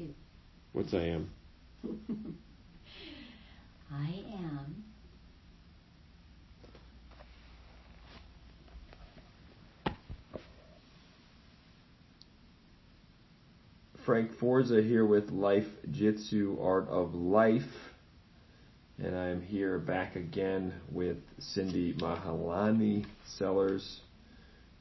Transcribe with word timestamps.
too. 0.00 0.14
What's 0.72 0.94
I 0.94 1.02
am? 1.02 1.30
I 3.92 4.24
am 4.34 4.84
Frank 14.06 14.32
Forza 14.38 14.80
here 14.82 15.04
with 15.04 15.30
Life 15.30 15.66
Jitsu 15.90 16.56
Art 16.62 16.88
of 16.88 17.14
Life. 17.14 17.62
And 18.98 19.16
I'm 19.16 19.42
here 19.42 19.78
back 19.78 20.16
again 20.16 20.72
with 20.90 21.18
Cindy 21.38 21.94
Mahalani 21.94 23.06
Sellers, 23.26 24.00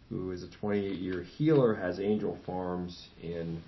who 0.09 0.31
is 0.31 0.43
a 0.43 0.47
28 0.47 0.97
year 0.97 1.23
healer, 1.23 1.73
has 1.75 1.99
angel 1.99 2.37
farms 2.45 3.07
in. 3.21 3.61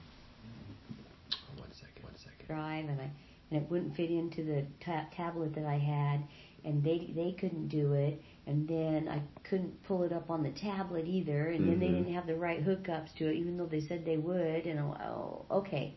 One 1.58 1.72
second, 1.74 2.04
one 2.04 2.18
second. 2.18 2.41
Drive 2.52 2.90
and 2.90 3.00
I 3.02 3.10
and 3.50 3.62
it 3.62 3.70
wouldn't 3.70 3.96
fit 3.96 4.10
into 4.12 4.44
the 4.44 4.66
ta- 4.80 5.08
tablet 5.16 5.54
that 5.56 5.66
I 5.66 5.78
had 5.78 6.24
and 6.64 6.84
they 6.84 7.12
they 7.16 7.32
couldn't 7.40 7.68
do 7.70 7.94
it 7.94 8.22
and 8.48 8.68
then 8.68 9.08
I 9.10 9.22
couldn't 9.48 9.84
pull 9.84 10.04
it 10.04 10.14
up 10.14 10.30
on 10.30 10.44
the 10.44 10.52
tablet 10.52 11.06
either 11.08 11.50
and 11.50 11.68
then 11.68 11.80
they 11.80 11.88
Mhm. 11.88 11.98
didn't 11.98 12.14
have 12.14 12.28
the 12.28 12.36
right 12.36 12.64
hookups 12.66 13.14
to 13.18 13.28
it 13.30 13.36
even 13.36 13.58
though 13.58 13.66
they 13.66 13.82
said 13.82 14.06
they 14.06 14.18
would 14.18 14.66
and 14.66 14.80
I'm 14.80 14.90
like, 14.90 15.02
oh 15.02 15.46
okay 15.52 15.96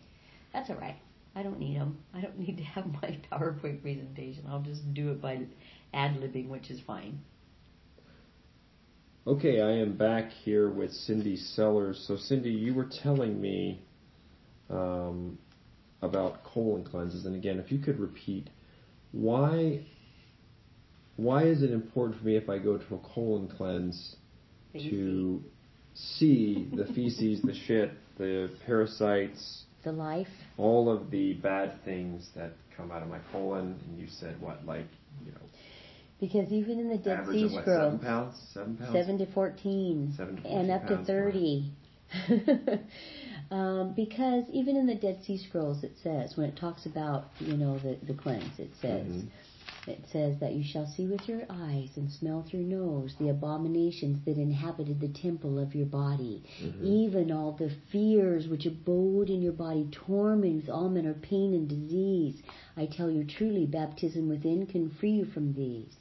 that's 0.52 0.70
all 0.70 0.76
right 0.76 0.96
I 1.36 1.42
don't 1.42 1.58
need 1.58 1.76
them 1.76 1.98
I 2.14 2.20
don't 2.20 2.38
need 2.46 2.56
to 2.58 2.64
have 2.64 2.86
my 3.02 3.18
PowerPoint 3.32 3.82
presentation 3.82 4.44
I'll 4.48 4.62
just 4.62 4.92
do 4.94 5.10
it 5.12 5.20
by 5.20 5.46
ad 5.92 6.16
libbing 6.20 6.48
which 6.48 6.70
is 6.70 6.80
fine 6.80 7.20
Okay, 9.26 9.60
I 9.60 9.70
am 9.72 9.96
back 9.96 10.30
here 10.30 10.68
with 10.70 10.92
Cindy 10.92 11.36
Sellers. 11.36 12.04
So, 12.06 12.16
Cindy, 12.16 12.50
you 12.50 12.74
were 12.74 12.84
telling 13.02 13.40
me 13.40 13.80
um, 14.70 15.38
about 16.04 16.44
colon 16.44 16.84
cleanses, 16.84 17.26
and 17.26 17.34
again, 17.34 17.58
if 17.58 17.72
you 17.72 17.78
could 17.78 17.98
repeat, 17.98 18.50
why 19.12 19.80
why 21.16 21.44
is 21.44 21.62
it 21.62 21.70
important 21.70 22.18
for 22.18 22.26
me 22.26 22.36
if 22.36 22.48
I 22.48 22.58
go 22.58 22.76
to 22.76 22.94
a 22.94 22.98
colon 23.14 23.48
cleanse 23.48 24.16
to 24.72 25.42
see 25.94 26.68
the 26.74 26.86
feces, 26.86 27.40
the 27.42 27.54
shit, 27.54 27.92
the 28.18 28.50
parasites, 28.66 29.64
the 29.84 29.92
life? 29.92 30.26
all 30.58 30.90
of 30.90 31.10
the 31.10 31.34
bad 31.34 31.84
things 31.84 32.28
that 32.34 32.52
come 32.76 32.90
out 32.90 33.02
of 33.02 33.08
my 33.08 33.20
colon? 33.30 33.78
And 33.86 33.98
you 33.98 34.08
said 34.08 34.40
what, 34.40 34.66
like 34.66 34.88
you 35.24 35.32
know, 35.32 35.38
because 36.20 36.50
even 36.52 36.80
in 36.80 36.88
the 36.88 36.98
Dead 36.98 37.24
Sea 37.30 37.44
what, 37.44 37.64
seven 37.64 37.98
Scrolls 37.98 38.00
pounds, 38.02 38.34
seven 38.52 38.76
pounds, 38.76 38.92
seven 38.92 39.18
to 39.18 39.26
fourteen, 39.32 40.14
Seven 40.16 40.42
to 40.42 40.48
and 40.48 40.70
up 40.70 40.86
to 40.88 41.04
thirty. 41.04 41.70
um, 43.54 43.92
because 43.94 44.44
even 44.52 44.76
in 44.76 44.86
the 44.86 44.96
Dead 44.96 45.18
Sea 45.24 45.38
Scrolls, 45.38 45.84
it 45.84 45.96
says 46.02 46.36
when 46.36 46.48
it 46.48 46.56
talks 46.56 46.86
about 46.86 47.28
you 47.38 47.56
know 47.56 47.78
the 47.78 47.96
the 48.06 48.14
cleanse, 48.14 48.58
it 48.58 48.72
says. 48.80 49.06
Mhm. 49.06 49.28
It 49.86 50.02
says 50.10 50.40
that 50.40 50.54
you 50.54 50.64
shall 50.64 50.86
see 50.86 51.06
with 51.06 51.28
your 51.28 51.42
eyes 51.50 51.90
and 51.96 52.10
smell 52.10 52.38
with 52.38 52.54
your 52.54 52.62
nose 52.62 53.14
the 53.20 53.28
abominations 53.28 54.18
that 54.24 54.38
inhabited 54.38 54.98
the 54.98 55.08
temple 55.08 55.58
of 55.58 55.74
your 55.74 55.84
body, 55.84 56.42
Mhm. 56.62 56.82
even 56.82 57.30
all 57.30 57.52
the 57.52 57.68
fears 57.92 58.48
which 58.48 58.64
abode 58.64 59.28
in 59.28 59.42
your 59.42 59.52
body, 59.52 59.86
torment 59.90 60.56
with 60.56 60.70
all 60.70 60.88
manner 60.88 61.10
of 61.10 61.20
pain 61.20 61.52
and 61.52 61.68
disease. 61.68 62.42
I 62.78 62.86
tell 62.86 63.10
you 63.10 63.24
truly, 63.24 63.66
baptism 63.66 64.26
within 64.26 64.64
can 64.64 64.88
free 64.88 65.16
you 65.20 65.26
from 65.26 65.52
these. 65.52 65.94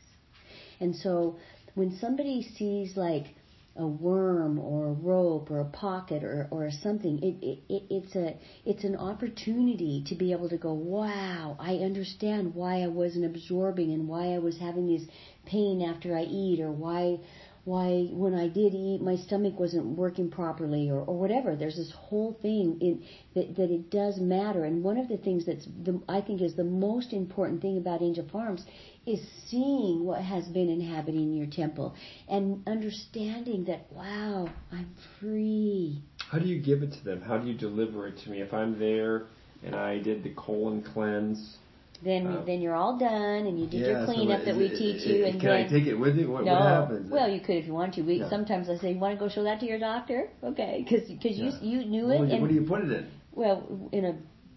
And 0.80 0.96
so 0.96 1.36
when 1.76 1.92
somebody 1.92 2.42
sees 2.42 2.96
like 2.96 3.36
a 3.76 3.88
worm 3.88 4.60
or 4.60 4.88
a 4.88 4.94
rope 4.94 5.50
or 5.50 5.60
a 5.60 5.66
pocket 5.66 6.24
or, 6.24 6.48
or 6.52 6.70
something, 6.70 7.18
it, 7.24 7.44
it, 7.44 7.60
it, 7.70 7.84
it's 7.90 8.16
a 8.16 8.38
it's 8.66 8.84
an 8.84 8.96
opportunity 8.96 10.04
to 10.08 10.16
be 10.16 10.32
able 10.32 10.50
to 10.50 10.58
go, 10.58 10.74
wow, 10.74 11.58
I 11.60 11.78
understand 11.78 12.54
why 12.54 12.82
I 12.84 12.88
wasn't 12.88 13.26
absorbing 13.26 13.92
and 13.92 14.08
why 14.08 14.34
I 14.34 14.38
was 14.38 14.60
having 14.60 14.88
this 14.88 15.08
pain 15.46 15.82
after 15.82 16.16
I 16.16 16.24
eat 16.24 16.60
or 16.60 16.72
why 16.72 17.20
why 17.66 18.08
when 18.12 18.34
I 18.34 18.50
did 18.50 18.74
eat 18.74 19.02
my 19.02 19.16
stomach 19.16 19.58
wasn't 19.58 19.86
working 19.98 20.30
properly 20.30 20.90
or, 20.90 21.00
or 21.00 21.18
whatever. 21.18 21.56
There's 21.56 21.78
this 21.78 21.94
whole 21.96 22.38
thing 22.42 22.78
in, 22.82 23.04
that 23.36 23.56
that 23.56 23.72
it 23.72 23.90
does 23.90 24.20
matter. 24.20 24.66
And 24.66 24.84
one 24.84 24.98
of 24.98 25.08
the 25.08 25.18
things 25.18 25.46
that's 25.46 25.68
I 26.10 26.22
think 26.22 26.42
is 26.42 26.56
the 26.56 26.66
most 26.66 27.14
important 27.14 27.62
thing 27.62 27.78
about 27.78 28.02
Angel 28.02 28.28
Farms 28.32 28.66
is 29.06 29.22
seeing 29.48 30.04
what 30.04 30.22
has 30.22 30.46
been 30.48 30.70
inhabiting 30.70 31.34
your 31.34 31.48
temple 31.48 31.96
and 32.28 32.68
understanding 32.68 33.66
that 33.66 33.88
wow, 33.92 34.50
I'm 34.72 34.94
free. 35.20 36.02
How 36.30 36.40
do 36.40 36.46
you 36.46 36.62
give 36.62 36.84
it 36.84 36.92
to 36.94 37.04
them? 37.06 37.22
How 37.22 37.38
do 37.38 37.48
you 37.48 37.58
deliver 37.58 38.08
it 38.08 38.18
to 38.24 38.30
me? 38.30 38.42
If 38.42 38.54
I'm 38.54 38.78
there 38.78 39.28
and 39.64 39.74
I 39.74 40.00
did 40.00 40.24
the 40.24 40.34
colon 40.36 40.82
cleanse, 40.82 41.58
Then 42.04 42.28
Uh, 42.28 42.42
then 42.46 42.60
you're 42.62 42.76
all 42.76 42.98
done 42.98 43.42
and 43.48 43.60
you 43.60 43.66
did 43.68 43.80
your 43.86 44.06
so 44.06 44.14
cleanup 44.14 44.40
is 44.42 44.46
that 44.48 44.56
we 44.58 44.66
it- 44.66 44.78
teach 44.78 45.02
it- 45.06 45.08
you 45.16 45.24
it- 45.26 45.30
and 45.32 45.40
can 45.40 45.50
then 45.50 45.66
I 45.66 45.70
take 45.70 45.86
it 45.88 45.96
with 45.96 46.16
me? 46.18 46.26
What, 46.26 46.44
no, 46.46 46.54
what 46.54 46.62
happens? 46.64 47.10
well 47.12 47.30
you 47.30 47.40
could 47.40 47.56
if 47.56 47.66
you 47.68 47.74
want 47.74 47.94
to. 47.96 48.02
We 48.02 48.16
Yeah. 48.20 48.30
sometimes 48.30 48.70
I 48.70 48.76
say 48.78 48.92
you 48.94 49.00
want 49.00 49.14
to 49.18 49.20
go 49.26 49.30
show 49.30 49.44
that 49.44 49.60
to 49.62 49.66
your 49.66 49.80
doctor, 49.80 50.20
okay? 50.44 50.86
Because 50.88 51.10
Yeah. 51.38 51.52
you 51.62 51.80
you 51.82 51.86
knew 51.86 52.10
it 52.12 52.18
do 52.18 52.24
and 52.34 52.42
what 52.42 52.50
do 52.50 52.56
you 52.56 52.64
put 52.74 52.84
it 52.86 52.92
in? 52.92 53.06
well 53.34 53.64
in 53.92 54.06
a 54.06 54.16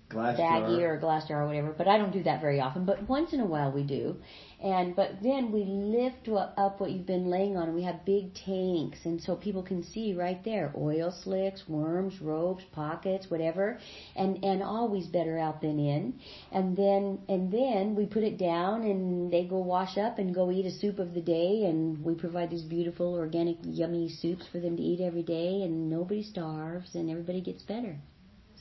Glass 0.09 0.39
baggie 0.39 0.79
jar. 0.79 0.95
or 0.95 0.99
glass 0.99 1.27
jar 1.27 1.43
or 1.43 1.47
whatever, 1.49 1.75
but 1.77 1.89
I 1.89 1.99
don't 1.99 2.13
do 2.13 2.23
that 2.23 2.41
very 2.41 2.61
often. 2.61 2.85
But 2.85 3.09
once 3.09 3.33
in 3.33 3.41
a 3.41 3.45
while 3.47 3.73
we 3.73 3.83
do. 3.83 4.17
And 4.63 4.95
but 4.95 5.21
then 5.21 5.51
we 5.51 5.65
lift 5.65 6.29
up 6.29 6.81
what 6.81 6.93
you've 6.93 7.07
been 7.07 7.27
laying 7.27 7.57
on. 7.57 7.65
and 7.65 7.75
We 7.75 7.83
have 7.83 8.05
big 8.05 8.33
tanks, 8.35 8.99
and 9.05 9.21
so 9.21 9.35
people 9.35 9.65
can 9.65 9.83
see 9.83 10.15
right 10.15 10.43
there 10.45 10.73
oil 10.77 11.11
slicks, 11.11 11.69
worms, 11.69 12.21
ropes, 12.21 12.63
pockets, 12.73 13.29
whatever, 13.31 13.79
and 14.15 14.43
and 14.45 14.63
always 14.63 15.09
better 15.09 15.39
out 15.39 15.61
than 15.61 15.81
in. 15.81 16.15
And 16.53 16.77
then 16.77 17.19
and 17.29 17.53
then 17.53 17.97
we 17.97 18.07
put 18.07 18.23
it 18.23 18.39
down, 18.39 18.83
and 18.83 19.33
they 19.33 19.45
go 19.45 19.59
wash 19.59 19.99
up 19.99 20.19
and 20.21 20.33
go 20.33 20.53
eat 20.53 20.67
a 20.67 20.71
soup 20.71 21.01
of 21.01 21.15
the 21.15 21.21
day, 21.21 21.65
and 21.65 22.03
we 22.05 22.15
provide 22.15 22.51
these 22.51 22.63
beautiful 22.63 23.15
organic, 23.15 23.57
yummy 23.65 24.09
soups 24.09 24.47
for 24.53 24.61
them 24.61 24.77
to 24.77 24.83
eat 24.83 25.01
every 25.01 25.25
day, 25.25 25.63
and 25.63 25.91
nobody 25.91 26.23
starves, 26.23 26.95
and 26.95 27.11
everybody 27.11 27.41
gets 27.41 27.63
better. 27.63 27.99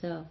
So, 0.02 0.26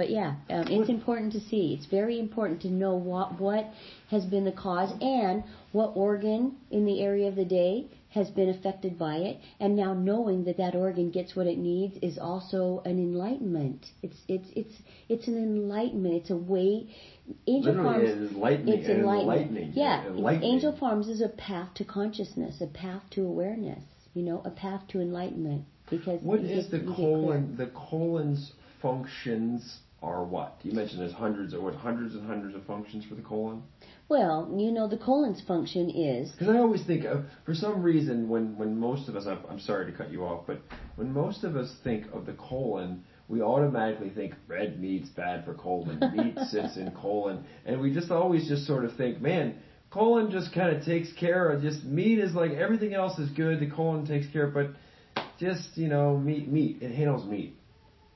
but 0.00 0.08
yeah, 0.08 0.36
um, 0.48 0.64
it's 0.68 0.88
important 0.88 1.30
to 1.34 1.40
see. 1.40 1.76
It's 1.76 1.84
very 1.84 2.18
important 2.18 2.62
to 2.62 2.68
know 2.70 2.94
what 2.94 3.38
what 3.38 3.66
has 4.08 4.24
been 4.24 4.46
the 4.46 4.52
cause 4.66 4.90
and 5.02 5.44
what 5.72 5.88
organ 5.94 6.56
in 6.70 6.86
the 6.86 7.02
area 7.02 7.28
of 7.28 7.36
the 7.36 7.44
day 7.44 7.84
has 8.08 8.30
been 8.30 8.48
affected 8.48 8.98
by 8.98 9.16
it, 9.16 9.36
and 9.60 9.76
now 9.76 9.92
knowing 9.92 10.44
that 10.44 10.56
that 10.56 10.74
organ 10.74 11.10
gets 11.10 11.36
what 11.36 11.46
it 11.46 11.58
needs 11.58 11.98
is 12.00 12.16
also 12.16 12.80
an 12.86 12.92
enlightenment. 12.92 13.84
It's 14.02 14.16
it's 14.26 14.48
it's 14.56 14.74
it's 15.10 15.28
an 15.28 15.36
enlightenment. 15.36 16.14
It's 16.14 16.30
a 16.30 16.36
way. 16.54 16.88
Angel 17.46 17.74
Literally, 17.74 18.06
Farms. 18.06 18.08
it 18.08 18.22
is 18.22 18.30
enlightening. 18.32 18.78
It's 18.78 18.88
enlightening. 18.88 19.72
Yeah, 19.74 20.06
enlightening. 20.06 20.50
Angel 20.50 20.74
Farms 20.80 21.08
is 21.08 21.20
a 21.20 21.28
path 21.28 21.74
to 21.74 21.84
consciousness, 21.84 22.62
a 22.62 22.68
path 22.68 23.02
to 23.10 23.26
awareness. 23.26 23.82
You 24.14 24.22
know, 24.22 24.40
a 24.46 24.50
path 24.50 24.80
to 24.92 25.00
enlightenment. 25.02 25.66
Because 25.90 26.22
What 26.22 26.40
is 26.40 26.68
get- 26.68 26.86
the 26.86 26.94
colon? 26.94 27.54
The 27.58 27.66
colon's 27.66 28.52
functions 28.80 29.80
are 30.02 30.24
what? 30.24 30.58
You 30.62 30.72
mentioned 30.72 31.00
there's 31.00 31.12
hundreds 31.12 31.52
of 31.52 31.62
what? 31.62 31.74
Hundreds 31.74 32.14
and 32.14 32.26
hundreds 32.26 32.54
of 32.54 32.64
functions 32.64 33.04
for 33.04 33.14
the 33.14 33.22
colon. 33.22 33.62
Well, 34.08 34.52
you 34.56 34.72
know, 34.72 34.88
the 34.88 34.96
colon's 34.96 35.42
function 35.46 35.90
is 35.90 36.32
Because 36.32 36.48
I 36.48 36.58
always 36.58 36.84
think, 36.84 37.04
of, 37.04 37.24
for 37.44 37.54
some 37.54 37.82
reason, 37.82 38.28
when 38.28 38.56
when 38.56 38.78
most 38.78 39.08
of 39.08 39.16
us, 39.16 39.26
I'm, 39.26 39.38
I'm 39.48 39.60
sorry 39.60 39.90
to 39.90 39.96
cut 39.96 40.10
you 40.10 40.24
off, 40.24 40.46
but 40.46 40.60
when 40.96 41.12
most 41.12 41.44
of 41.44 41.56
us 41.56 41.74
think 41.84 42.06
of 42.12 42.26
the 42.26 42.32
colon, 42.32 43.04
we 43.28 43.42
automatically 43.42 44.10
think 44.10 44.34
red 44.48 44.80
meat's 44.80 45.08
bad 45.10 45.44
for 45.44 45.54
colon. 45.54 46.00
Meat 46.16 46.38
sits 46.50 46.76
in 46.76 46.90
colon, 46.92 47.44
and 47.66 47.80
we 47.80 47.92
just 47.92 48.10
always 48.10 48.48
just 48.48 48.66
sort 48.66 48.84
of 48.84 48.96
think, 48.96 49.20
man, 49.20 49.54
colon 49.90 50.30
just 50.30 50.52
kind 50.54 50.74
of 50.74 50.84
takes 50.84 51.12
care 51.12 51.50
of 51.50 51.62
just 51.62 51.84
meat 51.84 52.18
is 52.18 52.32
like 52.32 52.52
everything 52.52 52.94
else 52.94 53.18
is 53.18 53.30
good. 53.30 53.60
The 53.60 53.70
colon 53.70 54.06
takes 54.06 54.26
care, 54.32 54.46
of, 54.46 54.54
but 54.54 54.70
just 55.38 55.76
you 55.76 55.88
know, 55.88 56.16
meat, 56.16 56.48
meat, 56.48 56.78
it 56.80 56.94
handles 56.94 57.26
meat. 57.26 57.56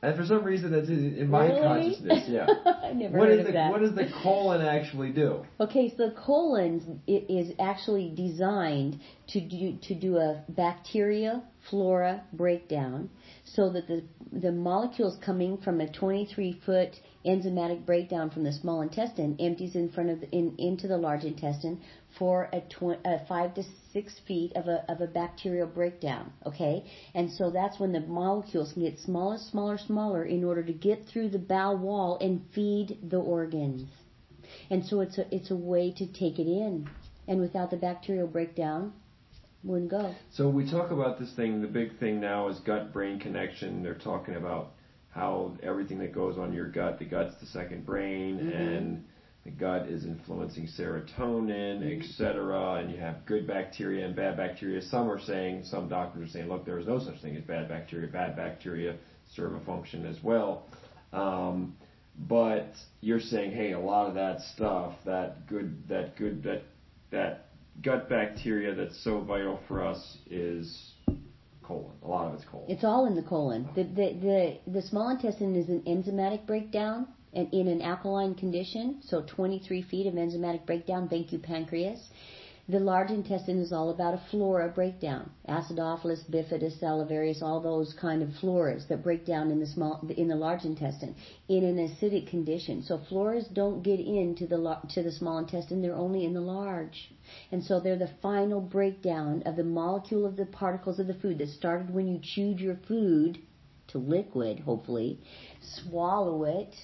And 0.05 0.17
for 0.17 0.25
some 0.27 0.45
reason, 0.45 0.71
that's 0.71 0.89
in 0.89 1.15
in 1.17 1.29
my 1.31 1.47
Really? 1.47 1.63
consciousness. 1.63 2.29
Yeah. 2.29 2.47
I 2.83 2.93
never 2.93 3.19
What 3.19 3.29
heard 3.29 3.35
is 3.35 3.41
of 3.41 3.47
the 3.47 3.53
that. 3.53 3.71
what 3.71 3.81
does 3.81 3.95
the 3.95 4.09
colon 4.23 4.61
actually 4.61 5.13
do? 5.13 5.45
Okay, 5.61 5.89
so 5.97 6.09
the 6.09 6.15
colon 6.15 7.01
is 7.07 7.53
actually 7.59 8.13
designed 8.15 9.01
to 9.29 9.41
do 9.41 9.79
to 9.89 9.95
do 9.95 10.17
a 10.19 10.45
bacteria 10.51 11.43
flora 11.71 12.23
breakdown, 12.33 13.09
so 13.45 13.71
that 13.71 13.87
the 13.89 14.05
the 14.33 14.53
molecules 14.53 15.17
coming 15.25 15.57
from 15.59 15.81
a 15.81 15.91
23 15.91 16.61
foot 16.67 16.91
enzymatic 17.25 17.87
breakdown 17.87 18.29
from 18.31 18.45
the 18.45 18.53
small 18.53 18.83
intestine 18.83 19.37
empties 19.41 19.75
in 19.75 19.89
front 19.91 20.11
of 20.11 20.21
the, 20.21 20.29
in 20.31 20.55
into 20.59 20.87
the 20.89 20.97
large 20.99 21.25
intestine 21.25 21.81
for 22.19 22.51
a, 22.53 22.61
tw- 22.63 23.01
a 23.07 23.25
five 23.27 23.55
to 23.55 23.63
six 23.95 24.21
feet 24.29 24.53
of 24.57 24.67
a 24.69 24.85
of 24.93 25.01
a 25.01 25.07
bacterial 25.07 25.67
breakdown. 25.67 26.31
Okay, 26.45 26.85
and 27.15 27.31
so 27.31 27.51
that's 27.51 27.81
when 27.81 27.93
the 27.93 28.01
molecules 28.01 28.75
can 28.75 28.83
get 28.83 28.99
smaller, 28.99 29.39
smaller, 29.39 29.79
smaller 29.79 30.25
in 30.27 30.45
order 30.45 30.63
to 30.63 30.73
get 30.75 31.07
through 31.11 31.31
the 31.31 31.39
bowel 31.39 31.79
wall 31.79 32.19
and 32.21 32.43
feed 32.55 32.99
the 33.09 33.17
organs. 33.19 33.89
And 34.69 34.85
so 34.85 35.01
it's 35.01 35.17
a 35.17 35.35
it's 35.35 35.51
a 35.51 35.57
way 35.57 35.93
to 35.97 36.07
take 36.07 36.39
it 36.39 36.47
in. 36.47 36.87
And 37.27 37.41
without 37.41 37.71
the 37.71 37.79
bacterial 37.79 38.27
breakdown, 38.27 38.93
wouldn't 39.63 39.91
go. 39.91 40.15
So 40.33 40.51
we 40.51 40.71
talk 40.71 40.91
about 40.91 41.19
this 41.19 41.33
thing. 41.35 41.63
The 41.63 41.69
big 41.69 41.99
thing 41.99 42.21
now 42.21 42.49
is 42.49 42.59
gut-brain 42.61 43.19
connection. 43.21 43.83
They're 43.83 43.95
talking 43.95 44.35
about 44.37 44.73
how 45.09 45.57
everything 45.63 45.99
that 46.01 46.13
goes 46.13 46.37
on 46.37 46.53
your 46.53 46.69
gut, 46.69 46.99
the 46.99 47.07
gut's 47.07 47.35
the 47.41 47.47
second 47.47 47.87
brain, 47.87 48.37
Mm-hmm. 48.39 48.51
and 48.51 49.05
the 49.45 49.51
gut 49.51 49.89
is 49.89 50.05
influencing 50.05 50.67
serotonin, 50.79 52.01
etc. 52.01 52.81
And 52.81 52.91
you 52.91 52.99
have 52.99 53.27
good 53.27 53.47
bacteria 53.47 54.07
and 54.07 54.17
bad 54.17 54.37
bacteria. 54.39 54.81
Some 54.81 55.11
are 55.11 55.21
saying, 55.21 55.65
some 55.65 55.89
doctors 55.89 56.29
are 56.29 56.33
saying, 56.33 56.49
look, 56.49 56.65
there 56.65 56.79
is 56.79 56.87
no 56.87 56.99
such 56.99 57.21
thing 57.21 57.37
as 57.37 57.45
bad 57.45 57.69
bacteria. 57.69 58.11
Bad 58.11 58.37
bacteria 58.37 58.97
serve 59.35 59.55
a 59.55 59.61
function 59.61 60.07
as 60.07 60.17
well. 60.23 60.67
Um, 61.13 61.77
but 62.17 62.73
you're 63.01 63.21
saying, 63.21 63.53
hey, 63.53 63.73
a 63.73 63.79
lot 63.79 64.09
of 64.09 64.15
that 64.15 64.41
stuff, 64.55 64.95
that 65.05 65.47
good, 65.47 65.89
that 65.89 66.17
good, 66.17 66.43
that 66.45 66.63
that 67.11 67.49
gut 67.83 68.09
bacteria 68.09 68.75
that's 68.75 69.03
so 69.05 69.21
vital 69.21 69.61
for 69.69 69.85
us 69.85 70.19
is 70.31 70.93
colon. 71.63 71.93
A 72.03 72.09
lot 72.09 72.29
of 72.29 72.35
it's 72.35 72.45
colon. 72.45 72.67
It's 72.69 72.85
all 72.85 73.07
in 73.07 73.15
the 73.15 73.23
colon. 73.23 73.69
The, 73.75 73.83
the, 73.83 74.59
the, 74.67 74.73
the 74.73 74.83
small 74.83 75.11
intestine 75.11 75.57
is 75.57 75.69
an 75.69 75.83
enzymatic 75.87 76.47
breakdown 76.47 77.09
and 77.35 77.53
in 77.53 77.69
an 77.69 77.83
alkaline 77.83 78.35
condition, 78.35 79.01
so 79.03 79.23
23 79.23 79.83
feet 79.83 80.07
of 80.07 80.15
enzymatic 80.15 80.65
breakdown, 80.67 81.09
thank 81.09 81.33
you 81.33 81.39
pancreas. 81.39 82.11
The 82.67 82.81
large 82.81 83.11
intestine 83.11 83.59
is 83.59 83.75
all 83.75 83.91
about 83.91 84.15
a 84.15 84.23
flora 84.31 84.71
breakdown. 84.71 85.31
Acidophilus, 85.47 86.25
bifidus, 86.31 86.79
salivarius, 86.81 87.43
all 87.43 87.61
those 87.61 87.93
kind 87.93 88.23
of 88.23 88.31
floras 88.41 88.89
that 88.89 89.03
break 89.03 89.27
down 89.27 89.51
in 89.51 89.61
the 89.61 89.67
small, 89.67 90.01
in 90.17 90.29
the 90.29 90.35
large 90.35 90.65
intestine 90.65 91.15
in 91.47 91.63
an 91.63 91.77
acidic 91.77 92.27
condition. 92.27 92.83
So 92.83 92.97
floras 92.97 93.53
don't 93.53 93.83
get 93.83 94.01
into 94.01 94.47
the 94.47 94.79
to 94.95 95.03
the 95.03 95.13
small 95.13 95.37
intestine; 95.37 95.83
they're 95.83 95.95
only 95.95 96.25
in 96.25 96.33
the 96.33 96.41
large, 96.41 97.13
and 97.53 97.63
so 97.63 97.81
they're 97.81 97.99
the 97.99 98.15
final 98.23 98.63
breakdown 98.63 99.43
of 99.45 99.57
the 99.57 99.65
molecule 99.65 100.25
of 100.25 100.37
the 100.37 100.47
particles 100.47 100.99
of 100.99 101.07
the 101.07 101.21
food 101.21 101.37
that 101.41 101.51
started 101.51 101.93
when 101.93 102.09
you 102.09 102.19
chewed 102.19 102.61
your 102.61 102.77
food 102.89 103.41
to 103.89 103.99
liquid, 103.99 104.61
hopefully, 104.61 105.21
swallow 105.61 106.45
it, 106.45 106.75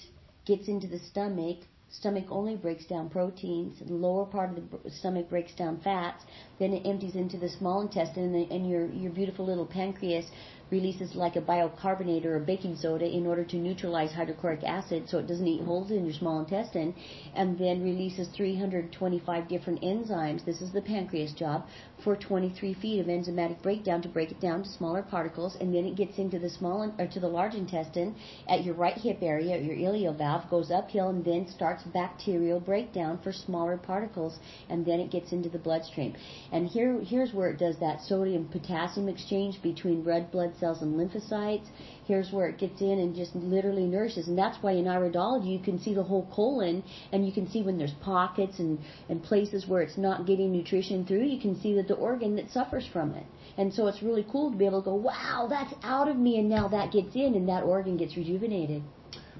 gets 0.55 0.67
into 0.67 0.87
the 0.87 0.99
stomach. 0.99 1.59
Stomach 1.89 2.25
only 2.29 2.55
breaks 2.55 2.85
down 2.85 3.09
proteins. 3.09 3.79
The 3.79 3.93
lower 3.93 4.25
part 4.25 4.49
of 4.49 4.55
the 4.83 4.89
stomach 4.89 5.29
breaks 5.29 5.53
down 5.55 5.79
fats. 5.81 6.23
Then 6.59 6.73
it 6.73 6.85
empties 6.85 7.15
into 7.15 7.37
the 7.37 7.49
small 7.49 7.81
intestine, 7.81 8.23
and, 8.23 8.35
the, 8.35 8.53
and 8.55 8.69
your 8.69 8.85
your 9.03 9.11
beautiful 9.11 9.45
little 9.45 9.65
pancreas 9.65 10.25
releases 10.71 11.13
like 11.15 11.35
a 11.35 11.41
bicarbonate 11.41 12.25
or 12.25 12.37
a 12.37 12.39
baking 12.39 12.75
soda 12.75 13.05
in 13.05 13.27
order 13.27 13.43
to 13.43 13.57
neutralize 13.57 14.11
hydrochloric 14.13 14.63
acid, 14.63 15.07
so 15.07 15.19
it 15.19 15.27
doesn't 15.27 15.47
eat 15.47 15.61
holes 15.63 15.91
in 15.91 16.05
your 16.05 16.13
small 16.13 16.39
intestine, 16.39 16.95
and 17.35 17.59
then 17.59 17.83
releases 17.83 18.27
325 18.29 19.47
different 19.47 19.81
enzymes. 19.81 20.43
This 20.45 20.61
is 20.61 20.71
the 20.71 20.81
pancreas 20.81 21.33
job 21.33 21.65
for 22.03 22.15
23 22.15 22.73
feet 22.75 22.99
of 22.99 23.07
enzymatic 23.07 23.61
breakdown 23.61 24.01
to 24.01 24.09
break 24.09 24.31
it 24.31 24.39
down 24.39 24.63
to 24.63 24.69
smaller 24.69 25.03
particles, 25.03 25.57
and 25.59 25.75
then 25.75 25.85
it 25.85 25.95
gets 25.95 26.17
into 26.17 26.39
the 26.39 26.49
small 26.49 26.71
or 26.97 27.07
to 27.07 27.19
the 27.19 27.27
large 27.27 27.53
intestine 27.53 28.15
at 28.47 28.63
your 28.63 28.73
right 28.75 28.97
hip 28.97 29.17
area, 29.21 29.57
your 29.57 29.75
ileal 29.75 30.17
valve 30.17 30.49
goes 30.49 30.71
uphill, 30.71 31.09
and 31.09 31.25
then 31.25 31.47
starts 31.47 31.83
bacterial 31.83 32.59
breakdown 32.59 33.19
for 33.21 33.33
smaller 33.33 33.77
particles, 33.77 34.39
and 34.69 34.85
then 34.85 34.99
it 34.99 35.11
gets 35.11 35.33
into 35.33 35.49
the 35.49 35.59
bloodstream. 35.59 36.15
And 36.51 36.67
here, 36.67 36.99
here's 37.01 37.33
where 37.33 37.49
it 37.49 37.59
does 37.59 37.77
that 37.79 38.01
sodium 38.01 38.47
potassium 38.47 39.09
exchange 39.09 39.61
between 39.61 40.03
red 40.03 40.31
blood 40.31 40.53
cells 40.61 40.81
and 40.81 40.95
lymphocytes. 40.95 41.67
Here's 42.05 42.31
where 42.31 42.47
it 42.47 42.57
gets 42.57 42.79
in 42.79 42.99
and 42.99 43.13
just 43.13 43.35
literally 43.35 43.85
nourishes. 43.85 44.29
And 44.29 44.37
that's 44.37 44.63
why 44.63 44.71
in 44.73 44.85
iridology 44.85 45.51
you 45.51 45.59
can 45.59 45.77
see 45.77 45.93
the 45.93 46.03
whole 46.03 46.29
colon 46.33 46.83
and 47.11 47.25
you 47.25 47.33
can 47.33 47.49
see 47.49 47.61
when 47.61 47.77
there's 47.77 47.95
pockets 48.01 48.59
and, 48.59 48.79
and 49.09 49.21
places 49.21 49.67
where 49.67 49.81
it's 49.81 49.97
not 49.97 50.25
getting 50.25 50.53
nutrition 50.53 51.05
through, 51.05 51.23
you 51.23 51.41
can 51.41 51.59
see 51.59 51.73
that 51.73 51.89
the 51.89 51.95
organ 51.95 52.37
that 52.37 52.49
suffers 52.49 52.87
from 52.93 53.11
it. 53.15 53.25
And 53.57 53.73
so 53.73 53.87
it's 53.87 54.01
really 54.01 54.25
cool 54.31 54.51
to 54.51 54.57
be 54.57 54.65
able 54.65 54.81
to 54.81 54.85
go, 54.85 54.95
wow, 54.95 55.47
that's 55.49 55.73
out 55.83 56.07
of 56.07 56.15
me 56.15 56.39
and 56.39 56.47
now 56.47 56.69
that 56.69 56.93
gets 56.93 57.13
in 57.15 57.35
and 57.35 57.49
that 57.49 57.63
organ 57.63 57.97
gets 57.97 58.15
rejuvenated. 58.15 58.81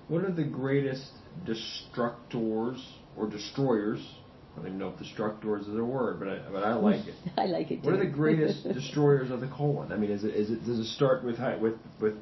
What 0.10 0.26
are 0.26 0.32
the 0.32 0.44
greatest 0.44 1.12
destructors 1.46 2.82
or 3.16 3.30
destroyers? 3.30 4.06
I 4.54 4.58
don't 4.58 4.68
even 4.68 4.80
know 4.80 4.90
if 4.90 4.96
destructors 4.96 5.62
is 5.62 5.78
a 5.78 5.84
word, 5.84 6.20
but 6.20 6.28
I, 6.28 6.40
but 6.52 6.64
I 6.64 6.74
like 6.74 7.08
it. 7.08 7.16
I 7.38 7.46
like 7.46 7.72
it 7.72 7.82
too. 7.82 7.90
What 7.90 8.00
are 8.00 8.04
the 8.06 8.12
greatest 8.12 8.64
destroyers 8.74 9.32
of 9.32 9.40
the 9.42 9.48
colon? 9.48 9.92
I 9.92 9.98
mean, 9.98 10.12
is 10.12 10.24
it, 10.24 10.36
is 10.36 10.52
it 10.52 10.66
does 10.66 10.80
it 10.80 10.88
start 10.88 11.24
with 11.24 11.40
with 11.62 11.76
with 12.00 12.16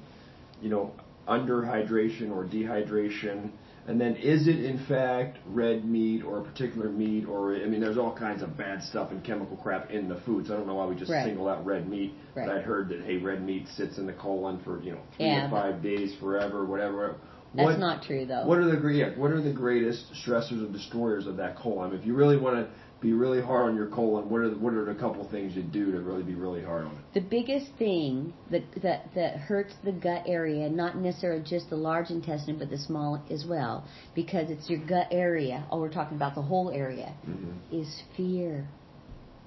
you 0.62 0.70
know 0.70 0.94
underhydration 1.28 2.32
or 2.32 2.44
dehydration, 2.46 3.52
and 3.88 4.00
then 4.00 4.16
is 4.16 4.48
it 4.48 4.64
in 4.64 4.86
fact 4.88 5.38
red 5.48 5.86
meat 5.86 6.24
or 6.24 6.40
a 6.40 6.44
particular 6.44 6.90
meat 6.90 7.26
or 7.26 7.56
I 7.56 7.66
mean, 7.66 7.82
there's 7.82 7.98
all 7.98 8.16
kinds 8.16 8.44
of 8.44 8.56
bad 8.58 8.84
stuff 8.84 9.12
and 9.12 9.24
chemical 9.24 9.58
crap 9.58 9.90
in 9.90 10.08
the 10.08 10.20
foods. 10.22 10.52
I 10.52 10.56
don't 10.56 10.68
know 10.68 10.76
why 10.76 10.86
we 10.86 10.96
just 10.96 11.12
Right. 11.12 11.26
single 11.26 11.48
out 11.48 11.66
red 11.66 11.90
meat, 11.90 12.14
Right. 12.36 12.46
but 12.48 12.58
I'd 12.58 12.64
heard 12.64 12.90
that 12.90 13.02
hey, 13.02 13.18
red 13.18 13.44
meat 13.44 13.68
sits 13.76 13.98
in 13.98 14.06
the 14.06 14.14
colon 14.14 14.60
for 14.64 14.82
you 14.84 14.92
know 14.92 15.00
three 15.18 15.28
Yeah, 15.28 15.46
to 15.46 15.50
five 15.50 15.82
days, 15.82 16.16
forever, 16.20 16.66
whatever. 16.66 17.16
That's 17.54 17.66
What- 17.66 17.80
not 17.80 18.04
true 18.04 18.26
though. 18.26 18.46
what 18.46 18.60
are 18.60 18.66
the 18.66 18.88
yeah, 18.94 19.10
what 19.18 19.32
are 19.32 19.42
the 19.42 19.52
greatest 19.54 20.06
stressors 20.14 20.60
and 20.64 20.72
destroyers 20.72 21.26
of 21.28 21.38
that 21.38 21.56
colon? 21.56 21.94
If 21.94 22.06
you 22.06 22.14
really 22.14 22.38
want 22.38 22.56
to 22.58 22.68
be 23.02 23.14
really 23.14 23.42
hard 23.42 23.70
on 23.70 23.76
your 23.78 23.88
colon, 23.88 24.30
what 24.30 24.42
are 24.42 24.50
the, 24.50 24.58
what 24.58 24.74
are 24.74 24.84
the 24.86 24.94
couple 24.94 25.24
things 25.32 25.56
you 25.56 25.64
do 25.64 25.92
to 25.94 26.02
really 26.02 26.22
be 26.22 26.36
really 26.36 26.62
hard 26.62 26.86
on 26.86 26.92
it? 26.92 26.98
The 27.14 27.22
biggest 27.22 27.72
thing 27.80 28.34
that, 28.52 28.62
that 28.84 29.06
that 29.16 29.38
hurts 29.38 29.74
the 29.84 29.94
gut 29.94 30.24
area, 30.28 30.70
not 30.70 30.98
necessarily 30.98 31.42
just 31.44 31.70
the 31.70 31.76
large 31.78 32.10
intestine, 32.12 32.60
but 32.60 32.70
the 32.70 32.78
small 32.78 33.20
as 33.32 33.46
well, 33.48 33.86
because 34.16 34.50
it's 34.52 34.70
your 34.70 34.80
gut 34.86 35.08
area. 35.12 35.66
Oh, 35.72 35.80
we're 35.80 35.90
talking 35.92 36.18
about 36.18 36.36
the 36.36 36.42
whole 36.44 36.70
area. 36.70 37.14
Mhm. 37.28 37.54
Is 37.72 38.04
fear. 38.16 38.68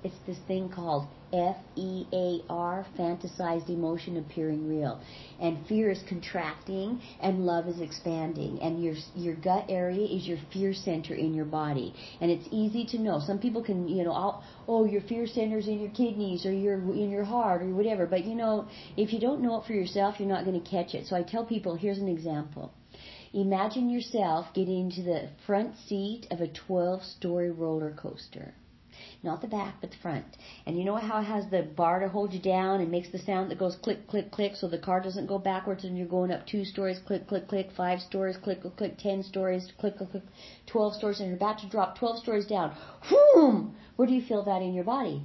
It's 0.04 0.18
this 0.26 0.38
thing 0.48 0.68
called 0.68 1.06
F 1.32 1.56
E 1.76 2.06
A 2.12 2.40
R, 2.50 2.84
fantasized 2.98 3.68
emotion 3.68 4.16
appearing 4.16 4.68
real, 4.68 5.00
and 5.40 5.64
fear 5.68 5.90
is 5.90 6.02
contracting 6.08 7.00
and 7.20 7.46
love 7.46 7.68
is 7.68 7.80
expanding, 7.80 8.58
and 8.60 8.82
your 8.82 8.96
your 9.14 9.36
gut 9.36 9.66
area 9.68 10.04
is 10.04 10.26
your 10.26 10.38
fear 10.52 10.74
center 10.74 11.14
in 11.14 11.34
your 11.34 11.44
body, 11.44 11.94
and 12.20 12.30
it's 12.30 12.48
easy 12.50 12.84
to 12.86 12.98
know. 12.98 13.20
Some 13.20 13.38
people 13.38 13.62
can, 13.62 13.86
you 13.86 14.02
know, 14.02 14.42
oh, 14.66 14.84
your 14.84 15.02
fear 15.02 15.26
center's 15.26 15.68
in 15.68 15.78
your 15.78 15.90
kidneys 15.92 16.44
or 16.44 16.52
your 16.52 16.78
in 16.78 17.08
your 17.08 17.24
heart 17.24 17.62
or 17.62 17.72
whatever, 17.72 18.06
but 18.06 18.24
you 18.24 18.34
know, 18.34 18.66
if 18.96 19.12
you 19.12 19.20
don't 19.20 19.40
know 19.40 19.60
it 19.60 19.66
for 19.66 19.72
yourself, 19.72 20.16
you're 20.18 20.28
not 20.28 20.44
going 20.44 20.60
to 20.60 20.68
catch 20.68 20.94
it. 20.94 21.06
So 21.06 21.14
I 21.14 21.22
tell 21.22 21.44
people, 21.44 21.76
here's 21.76 21.98
an 21.98 22.08
example. 22.08 22.72
Imagine 23.32 23.88
yourself 23.88 24.46
getting 24.52 24.90
into 24.90 25.02
the 25.02 25.30
front 25.46 25.76
seat 25.88 26.26
of 26.30 26.40
a 26.40 26.48
12 26.48 27.02
story 27.04 27.50
roller 27.50 27.92
coaster. 27.92 28.52
Not 29.24 29.40
the 29.40 29.46
back, 29.46 29.76
but 29.80 29.92
the 29.92 29.96
front. 29.98 30.24
And 30.66 30.76
you 30.76 30.84
know 30.84 30.96
how 30.96 31.20
it 31.20 31.24
has 31.24 31.48
the 31.48 31.62
bar 31.62 32.00
to 32.00 32.08
hold 32.08 32.32
you 32.32 32.40
down 32.40 32.80
and 32.80 32.90
makes 32.90 33.10
the 33.10 33.20
sound 33.20 33.50
that 33.50 33.58
goes 33.58 33.76
click, 33.76 34.08
click, 34.08 34.32
click 34.32 34.56
so 34.56 34.66
the 34.66 34.78
car 34.78 35.00
doesn't 35.00 35.28
go 35.28 35.38
backwards 35.38 35.84
and 35.84 35.96
you're 35.96 36.08
going 36.08 36.32
up 36.32 36.44
two 36.44 36.64
stories, 36.64 36.98
click, 36.98 37.28
click, 37.28 37.46
click, 37.46 37.70
five 37.76 38.00
stories, 38.00 38.36
click, 38.36 38.62
click, 38.62 38.76
click, 38.76 38.98
ten 38.98 39.22
stories, 39.22 39.70
click, 39.78 39.96
click, 39.96 40.10
click, 40.10 40.24
twelve 40.66 40.94
stories, 40.94 41.20
and 41.20 41.28
you're 41.28 41.36
about 41.36 41.60
to 41.60 41.68
drop 41.68 41.96
twelve 41.96 42.18
stories 42.18 42.46
down. 42.46 42.74
Whoom! 43.10 43.76
Where 43.94 44.08
do 44.08 44.14
you 44.14 44.22
feel 44.22 44.42
that 44.44 44.60
in 44.60 44.74
your 44.74 44.84
body? 44.84 45.22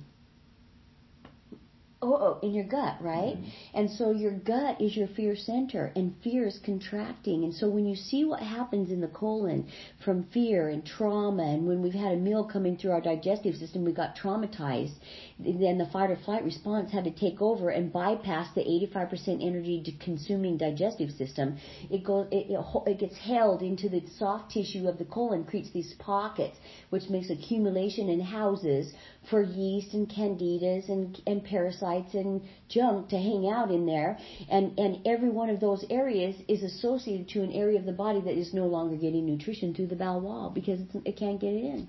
Oh, 2.00 2.14
oh, 2.14 2.40
in 2.46 2.54
your 2.54 2.64
gut, 2.66 2.98
right? 3.02 3.36
Mhm. 3.38 3.50
And 3.74 3.90
so 3.90 4.12
your 4.12 4.34
gut 4.34 4.80
is 4.80 4.96
your 4.96 5.08
fear 5.08 5.36
center, 5.36 5.92
and 5.96 6.16
fear 6.24 6.46
is 6.46 6.60
contracting. 6.60 7.44
And 7.44 7.52
so 7.52 7.68
when 7.70 7.88
you 7.88 7.96
see 7.96 8.24
what 8.24 8.40
happens 8.40 8.92
in 8.92 9.02
the 9.02 9.08
colon 9.08 9.66
from 10.06 10.26
fear 10.26 10.70
and 10.70 10.86
trauma, 10.86 11.42
and 11.42 11.68
when 11.68 11.82
we've 11.82 11.96
had 11.96 12.14
a 12.14 12.18
meal 12.18 12.44
coming 12.44 12.78
through 12.78 12.92
our 12.92 13.02
digestive 13.02 13.56
system, 13.56 13.84
we 13.84 13.94
got 13.94 14.16
traumatized, 14.16 14.94
then 15.40 15.80
the 15.80 15.88
fight 15.88 16.12
or 16.12 16.18
flight 16.18 16.44
response 16.44 16.92
had 16.92 17.04
to 17.06 17.12
take 17.12 17.42
over 17.42 17.70
and 17.72 17.92
bypass 17.92 18.54
the 18.54 18.62
85% 18.62 19.42
energy 19.42 19.84
consuming 20.00 20.56
digestive 20.58 21.10
system. 21.14 21.58
It 21.90 22.04
goes, 22.04 22.28
it, 22.32 22.52
it, 22.52 22.60
it 22.86 23.00
gets 23.00 23.18
held 23.18 23.64
into 23.64 23.90
the 23.90 24.04
soft 24.20 24.52
tissue 24.52 24.88
of 24.88 25.00
the 25.00 25.06
colon, 25.06 25.46
creates 25.46 25.72
these 25.72 25.96
pockets, 25.98 26.58
which 26.92 27.10
makes 27.10 27.32
accumulation 27.32 28.10
and 28.10 28.22
houses 28.22 28.94
for 29.30 29.42
yeast 29.42 29.94
and 29.94 30.08
candidas 30.10 30.90
and, 30.90 31.22
and 31.28 31.44
parasites 31.44 32.14
and 32.14 32.42
junk 32.70 33.10
to 33.10 33.18
hang 33.18 33.50
out 33.50 33.72
in 33.72 33.86
there. 33.86 34.18
And, 34.50 34.78
and 34.80 35.06
every 35.06 35.30
one 35.30 35.50
of 35.50 35.60
those 35.60 35.86
areas 35.90 36.36
is 36.48 36.64
associated 36.64 37.28
to 37.30 37.44
an 37.44 37.52
area 37.52 37.80
of 37.80 37.86
the 37.86 37.92
body 37.92 38.22
that 38.22 38.38
is 38.38 38.54
no 38.54 38.68
longer 38.68 38.96
getting 38.96 39.26
nutrition 39.26 39.74
through 39.74 39.88
the 39.88 39.96
bowel 39.96 40.22
wall 40.22 40.50
because 40.54 40.80
it's, 40.80 40.96
it 41.06 41.18
can't 41.18 41.40
get 41.40 41.54
it 41.54 41.64
in. 41.64 41.88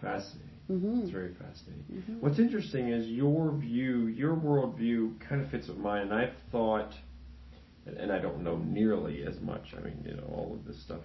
Fascinating. 0.00 0.48
hmm 0.68 1.00
It's 1.02 1.10
very 1.10 1.34
fascinating. 1.34 1.84
Mhm. 1.92 2.20
What's 2.20 2.38
interesting 2.38 2.88
is 2.88 3.06
your 3.06 3.52
view, 3.52 4.06
your 4.06 4.34
worldview 4.34 5.18
kind 5.28 5.42
of 5.42 5.50
fits 5.50 5.68
with 5.68 5.78
mine, 5.78 6.02
and 6.02 6.14
I've 6.14 6.34
thought, 6.50 6.92
and, 7.86 7.96
and 7.96 8.12
I 8.12 8.18
don't 8.18 8.42
know 8.42 8.56
nearly 8.56 9.24
as 9.26 9.38
much. 9.40 9.74
I 9.76 9.80
mean, 9.80 10.02
you 10.06 10.14
know, 10.14 10.24
all 10.34 10.54
of 10.54 10.64
this 10.66 10.82
stuff 10.82 11.00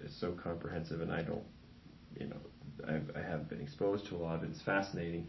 is 0.00 0.14
so 0.20 0.32
comprehensive, 0.32 1.00
and 1.00 1.12
I 1.12 1.22
don't, 1.22 1.42
you 2.18 2.28
know, 2.28 2.36
I've, 2.88 3.16
I 3.16 3.22
haven't 3.22 3.48
been 3.48 3.60
exposed 3.60 4.06
to 4.08 4.16
a 4.16 4.18
lot 4.18 4.36
of 4.36 4.44
it. 4.44 4.50
It's 4.50 4.62
fascinating, 4.62 5.26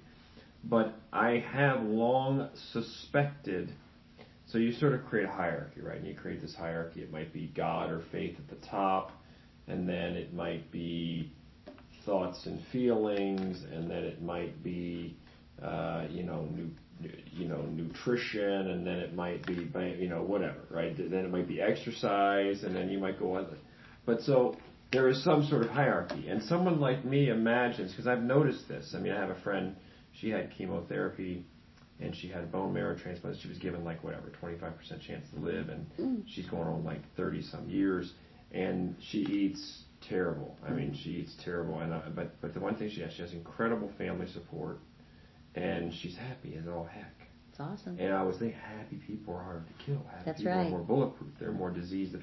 but 0.63 0.93
I 1.11 1.43
have 1.51 1.83
long 1.83 2.49
suspected. 2.71 3.71
So 4.45 4.57
you 4.57 4.73
sort 4.73 4.93
of 4.93 5.05
create 5.05 5.27
a 5.27 5.31
hierarchy, 5.31 5.81
right? 5.81 5.97
And 5.97 6.07
you 6.07 6.13
create 6.13 6.41
this 6.41 6.55
hierarchy. 6.55 7.01
It 7.01 7.11
might 7.11 7.31
be 7.31 7.51
God 7.55 7.89
or 7.89 8.03
faith 8.11 8.37
at 8.37 8.49
the 8.49 8.67
top, 8.67 9.11
and 9.67 9.87
then 9.87 10.15
it 10.15 10.33
might 10.33 10.71
be 10.71 11.31
thoughts 12.05 12.45
and 12.45 12.61
feelings, 12.71 13.63
and 13.71 13.89
then 13.89 14.03
it 14.03 14.21
might 14.21 14.61
be, 14.63 15.15
uh, 15.61 16.05
you 16.09 16.23
know, 16.23 16.47
nu- 16.51 16.71
you 17.31 17.47
know 17.47 17.61
nutrition, 17.61 18.71
and 18.71 18.85
then 18.85 18.99
it 18.99 19.15
might 19.15 19.45
be 19.45 19.53
you 19.99 20.09
know 20.09 20.21
whatever, 20.21 20.59
right? 20.69 20.95
Then 20.97 21.25
it 21.25 21.31
might 21.31 21.47
be 21.47 21.61
exercise, 21.61 22.63
and 22.63 22.75
then 22.75 22.89
you 22.89 22.99
might 22.99 23.19
go 23.19 23.37
on. 23.37 23.47
But 24.05 24.21
so 24.21 24.55
there 24.91 25.07
is 25.07 25.23
some 25.23 25.45
sort 25.45 25.63
of 25.63 25.69
hierarchy, 25.69 26.27
and 26.27 26.43
someone 26.43 26.79
like 26.79 27.05
me 27.05 27.29
imagines 27.29 27.91
because 27.91 28.07
I've 28.07 28.23
noticed 28.23 28.67
this. 28.67 28.93
I 28.95 28.99
mean, 28.99 29.13
I 29.13 29.19
have 29.19 29.29
a 29.29 29.41
friend. 29.41 29.75
She 30.13 30.29
had 30.29 30.51
chemotherapy 30.57 31.45
and 32.01 32.15
she 32.15 32.27
had 32.27 32.43
a 32.43 32.47
bone 32.47 32.73
marrow 32.73 32.97
transplant. 32.97 33.37
She 33.41 33.47
was 33.47 33.57
given 33.59 33.83
like 33.83 34.03
whatever, 34.03 34.31
25% 34.41 35.01
chance 35.01 35.25
to 35.33 35.39
live, 35.39 35.69
and 35.69 35.85
mm. 35.99 36.23
she's 36.27 36.47
going 36.47 36.67
on 36.67 36.83
like 36.83 37.01
30 37.15 37.43
some 37.43 37.69
years, 37.69 38.11
and 38.51 38.95
she 38.99 39.19
eats 39.19 39.83
terrible. 40.09 40.57
I 40.67 40.71
mean, 40.71 40.97
she 41.03 41.11
eats 41.11 41.35
terrible, 41.43 41.79
and 41.79 41.93
uh, 41.93 42.01
but 42.15 42.41
but 42.41 42.53
the 42.53 42.59
one 42.59 42.75
thing 42.75 42.89
she 42.89 43.01
has, 43.01 43.13
she 43.13 43.21
has 43.21 43.33
incredible 43.33 43.91
family 43.97 44.27
support, 44.27 44.79
and 45.55 45.93
she's 45.93 46.17
happy 46.17 46.55
as 46.59 46.67
all 46.67 46.85
heck. 46.85 47.13
It's 47.51 47.59
awesome. 47.59 47.99
And 47.99 48.13
I 48.13 48.19
always 48.19 48.37
think 48.37 48.53
happy 48.53 48.95
people 49.05 49.35
are 49.35 49.43
harder 49.43 49.65
to 49.65 49.85
kill. 49.85 50.01
Happy 50.09 50.23
That's 50.25 50.37
people 50.37 50.53
right. 50.53 50.65
are 50.67 50.69
more 50.69 50.79
bulletproof. 50.79 51.31
They're 51.37 51.51
more 51.51 51.69
disease. 51.69 52.15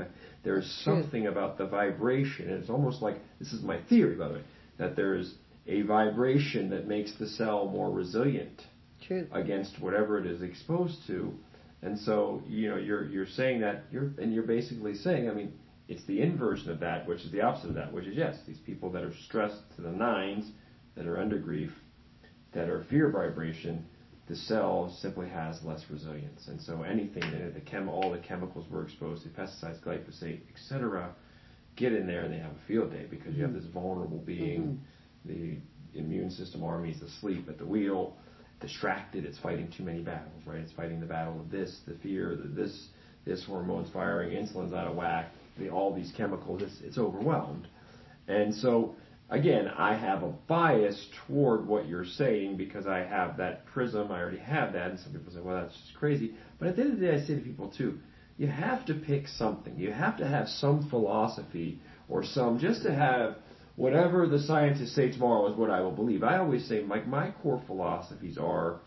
There's 0.42 0.80
something 0.84 1.24
true. 1.24 1.30
about 1.30 1.58
the 1.58 1.66
vibration. 1.66 2.48
And 2.48 2.62
it's 2.62 2.70
almost 2.70 3.02
like 3.02 3.16
this 3.38 3.52
is 3.52 3.62
my 3.62 3.78
theory, 3.90 4.16
by 4.16 4.28
the 4.28 4.34
way, 4.34 4.42
that 4.78 4.96
there's 4.96 5.34
a 5.66 5.82
vibration 5.82 6.70
that 6.70 6.88
makes 6.88 7.12
the 7.18 7.26
cell 7.26 7.68
more 7.68 7.90
resilient 7.90 8.62
True. 9.06 9.26
against 9.32 9.78
whatever 9.80 10.18
it 10.18 10.26
is 10.26 10.40
exposed 10.40 11.06
to. 11.08 11.34
And 11.82 11.98
so, 11.98 12.42
you 12.48 12.70
know, 12.70 12.76
you're 12.76 13.04
you're 13.04 13.26
saying 13.26 13.60
that 13.60 13.84
you're 13.92 14.10
and 14.18 14.32
you're 14.32 14.44
basically 14.44 14.94
saying, 14.94 15.28
I 15.28 15.34
mean, 15.34 15.52
it's 15.88 16.04
the 16.06 16.22
inversion 16.22 16.70
of 16.70 16.80
that, 16.80 17.06
which 17.06 17.20
is 17.20 17.30
the 17.30 17.42
opposite 17.42 17.68
of 17.68 17.74
that, 17.74 17.92
which 17.92 18.06
is 18.06 18.16
yes, 18.16 18.36
these 18.46 18.58
people 18.58 18.90
that 18.92 19.04
are 19.04 19.12
stressed 19.26 19.60
to 19.76 19.82
the 19.82 19.90
nines, 19.90 20.50
that 20.96 21.06
are 21.06 21.18
under 21.18 21.38
grief, 21.38 21.70
that 22.54 22.70
are 22.70 22.84
fear 22.84 23.10
vibration, 23.10 23.84
the 24.28 24.36
cell 24.36 24.94
simply 25.00 25.28
has 25.28 25.62
less 25.64 25.82
resilience. 25.90 26.48
And 26.48 26.60
so 26.60 26.82
anything 26.82 27.22
that 27.32 27.54
the 27.54 27.60
chem 27.60 27.88
all 27.88 28.10
the 28.10 28.18
chemicals 28.18 28.66
we're 28.70 28.84
exposed 28.84 29.22
to, 29.22 29.30
pesticides, 29.30 29.80
glyphosate, 29.80 30.40
etc., 30.54 31.14
get 31.76 31.92
in 31.92 32.06
there 32.06 32.22
and 32.22 32.34
they 32.34 32.38
have 32.38 32.52
a 32.52 32.66
field 32.66 32.90
day 32.92 33.06
because 33.08 33.28
mm-hmm. 33.28 33.36
you 33.36 33.42
have 33.42 33.52
mm-hmm. 33.52 33.60
this 33.60 33.72
vulnerable 33.72 34.18
being, 34.18 34.80
mm-hmm. 35.26 35.62
the 35.94 35.98
immune 35.98 36.30
system 36.30 36.62
army 36.62 36.90
is 36.90 37.00
asleep 37.00 37.48
at 37.48 37.58
the 37.58 37.64
wheel 37.64 38.16
distracted. 38.60 39.24
It's 39.24 39.38
fighting 39.38 39.72
too 39.76 39.84
many 39.84 40.02
battles, 40.02 40.42
right? 40.44 40.58
It's 40.58 40.72
fighting 40.72 41.00
the 41.00 41.06
battle 41.06 41.40
of 41.40 41.50
this, 41.50 41.80
the 41.86 41.94
fear, 42.02 42.36
the 42.36 42.48
this, 42.48 42.88
this 43.24 43.44
hormone's 43.44 43.90
firing, 43.92 44.36
insulin's 44.36 44.74
out 44.74 44.88
of 44.88 44.96
whack, 44.96 45.32
the, 45.58 45.70
all 45.70 45.94
these 45.94 46.12
chemicals. 46.16 46.62
It's, 46.62 46.80
it's 46.82 46.98
overwhelmed, 46.98 47.68
and 48.26 48.54
so 48.54 48.94
again, 49.30 49.68
I 49.68 49.94
have 49.94 50.22
a 50.22 50.32
bias 50.46 51.08
toward 51.26 51.66
what 51.66 51.88
you're 51.88 52.04
saying 52.04 52.56
because 52.56 52.86
I 52.86 52.98
have 52.98 53.36
that 53.38 53.66
prism. 53.66 54.10
I 54.10 54.20
already 54.20 54.38
have 54.38 54.72
that, 54.72 54.90
and 54.90 55.00
some 55.00 55.12
people 55.12 55.32
say, 55.32 55.40
well, 55.40 55.62
that's 55.62 55.74
just 55.74 55.94
crazy. 55.94 56.34
But 56.58 56.68
at 56.68 56.76
the 56.76 56.82
end 56.82 56.92
of 56.94 57.00
the 57.00 57.06
day, 57.06 57.14
I 57.14 57.20
say 57.20 57.34
to 57.34 57.40
people 57.40 57.72
too, 57.76 57.98
you 58.36 58.46
have 58.46 58.86
to 58.86 58.94
pick 58.94 59.26
something. 59.26 59.76
You 59.76 59.90
have 59.92 60.16
to 60.18 60.26
have 60.26 60.48
some 60.48 60.88
philosophy 60.88 61.80
or 62.08 62.24
some 62.24 62.58
just 62.58 62.82
to 62.84 62.94
have 62.94 63.36
whatever 63.76 64.26
the 64.26 64.38
scientists 64.40 64.94
say 64.94 65.10
tomorrow 65.10 65.50
is 65.52 65.58
what 65.58 65.70
I 65.70 65.80
will 65.80 65.92
believe. 65.92 66.22
I 66.22 66.38
always 66.38 66.66
say, 66.66 66.82
like, 66.82 67.06
my 67.06 67.32
core 67.42 67.62
philosophies 67.66 68.38
are 68.38 68.80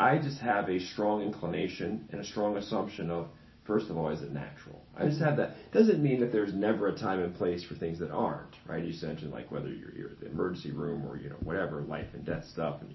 I 0.00 0.18
just 0.18 0.40
have 0.40 0.68
a 0.68 0.78
strong 0.78 1.22
inclination 1.22 2.08
and 2.10 2.20
a 2.20 2.24
strong 2.24 2.56
assumption 2.56 3.10
of, 3.10 3.28
first 3.68 3.90
of 3.90 3.96
all, 3.96 4.08
is 4.08 4.22
it 4.22 4.32
natural? 4.32 4.82
I 4.96 5.04
just 5.06 5.20
have 5.20 5.36
that. 5.36 5.50
Doesn't 5.72 6.02
mean 6.02 6.18
that 6.20 6.32
there's 6.32 6.52
never 6.52 6.88
a 6.88 6.98
time 6.98 7.20
and 7.20 7.32
place 7.36 7.62
for 7.62 7.74
things 7.74 8.00
that 8.00 8.10
aren't, 8.10 8.56
right? 8.66 8.82
You 8.82 8.94
mentioned, 9.06 9.30
like, 9.30 9.52
whether 9.52 9.68
you're, 9.68 9.94
you're 9.94 10.10
at 10.10 10.20
the 10.20 10.26
emergency 10.26 10.72
room 10.72 11.06
or, 11.06 11.16
you 11.18 11.28
know, 11.28 11.36
whatever, 11.44 11.82
life 11.82 12.08
and 12.14 12.24
death 12.24 12.44
stuff, 12.46 12.80
and 12.80 12.94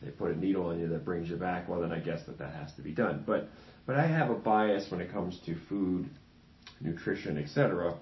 they 0.00 0.10
put 0.10 0.30
a 0.30 0.38
needle 0.38 0.70
in 0.70 0.80
you 0.80 0.88
that 0.88 1.04
brings 1.04 1.28
you 1.28 1.36
back, 1.36 1.68
well, 1.68 1.80
then 1.80 1.92
I 1.92 1.98
guess 1.98 2.24
that 2.26 2.38
that 2.38 2.54
has 2.54 2.72
to 2.74 2.82
be 2.82 2.92
done. 2.92 3.24
But, 3.26 3.48
but 3.84 3.96
I 3.96 4.06
have 4.06 4.30
a 4.30 4.34
bias 4.34 4.90
when 4.90 5.00
it 5.00 5.12
comes 5.12 5.40
to 5.46 5.56
food, 5.68 6.08
nutrition, 6.80 7.36
etc., 7.36 7.96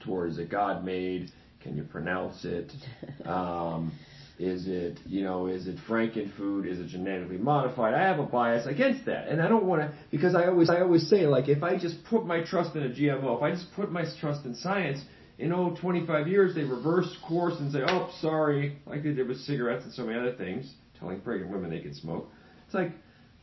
towards 0.00 0.38
a 0.38 0.44
God 0.44 0.84
made 0.84 1.32
can 1.60 1.76
you 1.76 1.82
pronounce 1.84 2.44
it? 2.44 2.72
Um, 3.26 3.92
is 4.38 4.68
it, 4.68 5.00
you 5.04 5.24
know, 5.24 5.46
is 5.46 5.66
it 5.66 5.76
frankenfood? 5.88 6.66
Is 6.66 6.78
it 6.78 6.86
genetically 6.86 7.38
modified? 7.38 7.94
I 7.94 8.02
have 8.02 8.20
a 8.20 8.24
bias 8.24 8.66
against 8.66 9.04
that, 9.06 9.28
and 9.28 9.42
I 9.42 9.48
don't 9.48 9.64
want 9.64 9.82
to 9.82 9.92
because 10.10 10.34
I 10.34 10.46
always, 10.46 10.70
I 10.70 10.80
always 10.80 11.08
say 11.08 11.26
like 11.26 11.48
if 11.48 11.62
I 11.62 11.76
just 11.76 12.04
put 12.04 12.24
my 12.24 12.44
trust 12.44 12.76
in 12.76 12.84
a 12.84 12.88
GMO, 12.88 13.36
if 13.36 13.42
I 13.42 13.50
just 13.50 13.72
put 13.74 13.90
my 13.90 14.04
trust 14.20 14.44
in 14.44 14.54
science, 14.54 15.00
in 15.38 15.52
oh 15.52 15.76
25 15.80 16.28
years 16.28 16.54
they 16.54 16.62
reverse 16.62 17.16
course 17.26 17.54
and 17.58 17.72
say, 17.72 17.80
oh 17.86 18.10
sorry, 18.20 18.78
like 18.86 19.02
they 19.02 19.12
did 19.12 19.26
with 19.26 19.38
cigarettes 19.38 19.84
and 19.84 19.92
so 19.92 20.04
many 20.04 20.18
other 20.18 20.34
things, 20.34 20.72
telling 20.98 21.20
pregnant 21.20 21.52
women 21.52 21.70
they 21.70 21.80
can 21.80 21.94
smoke. 21.94 22.30
It's 22.66 22.74
like 22.74 22.92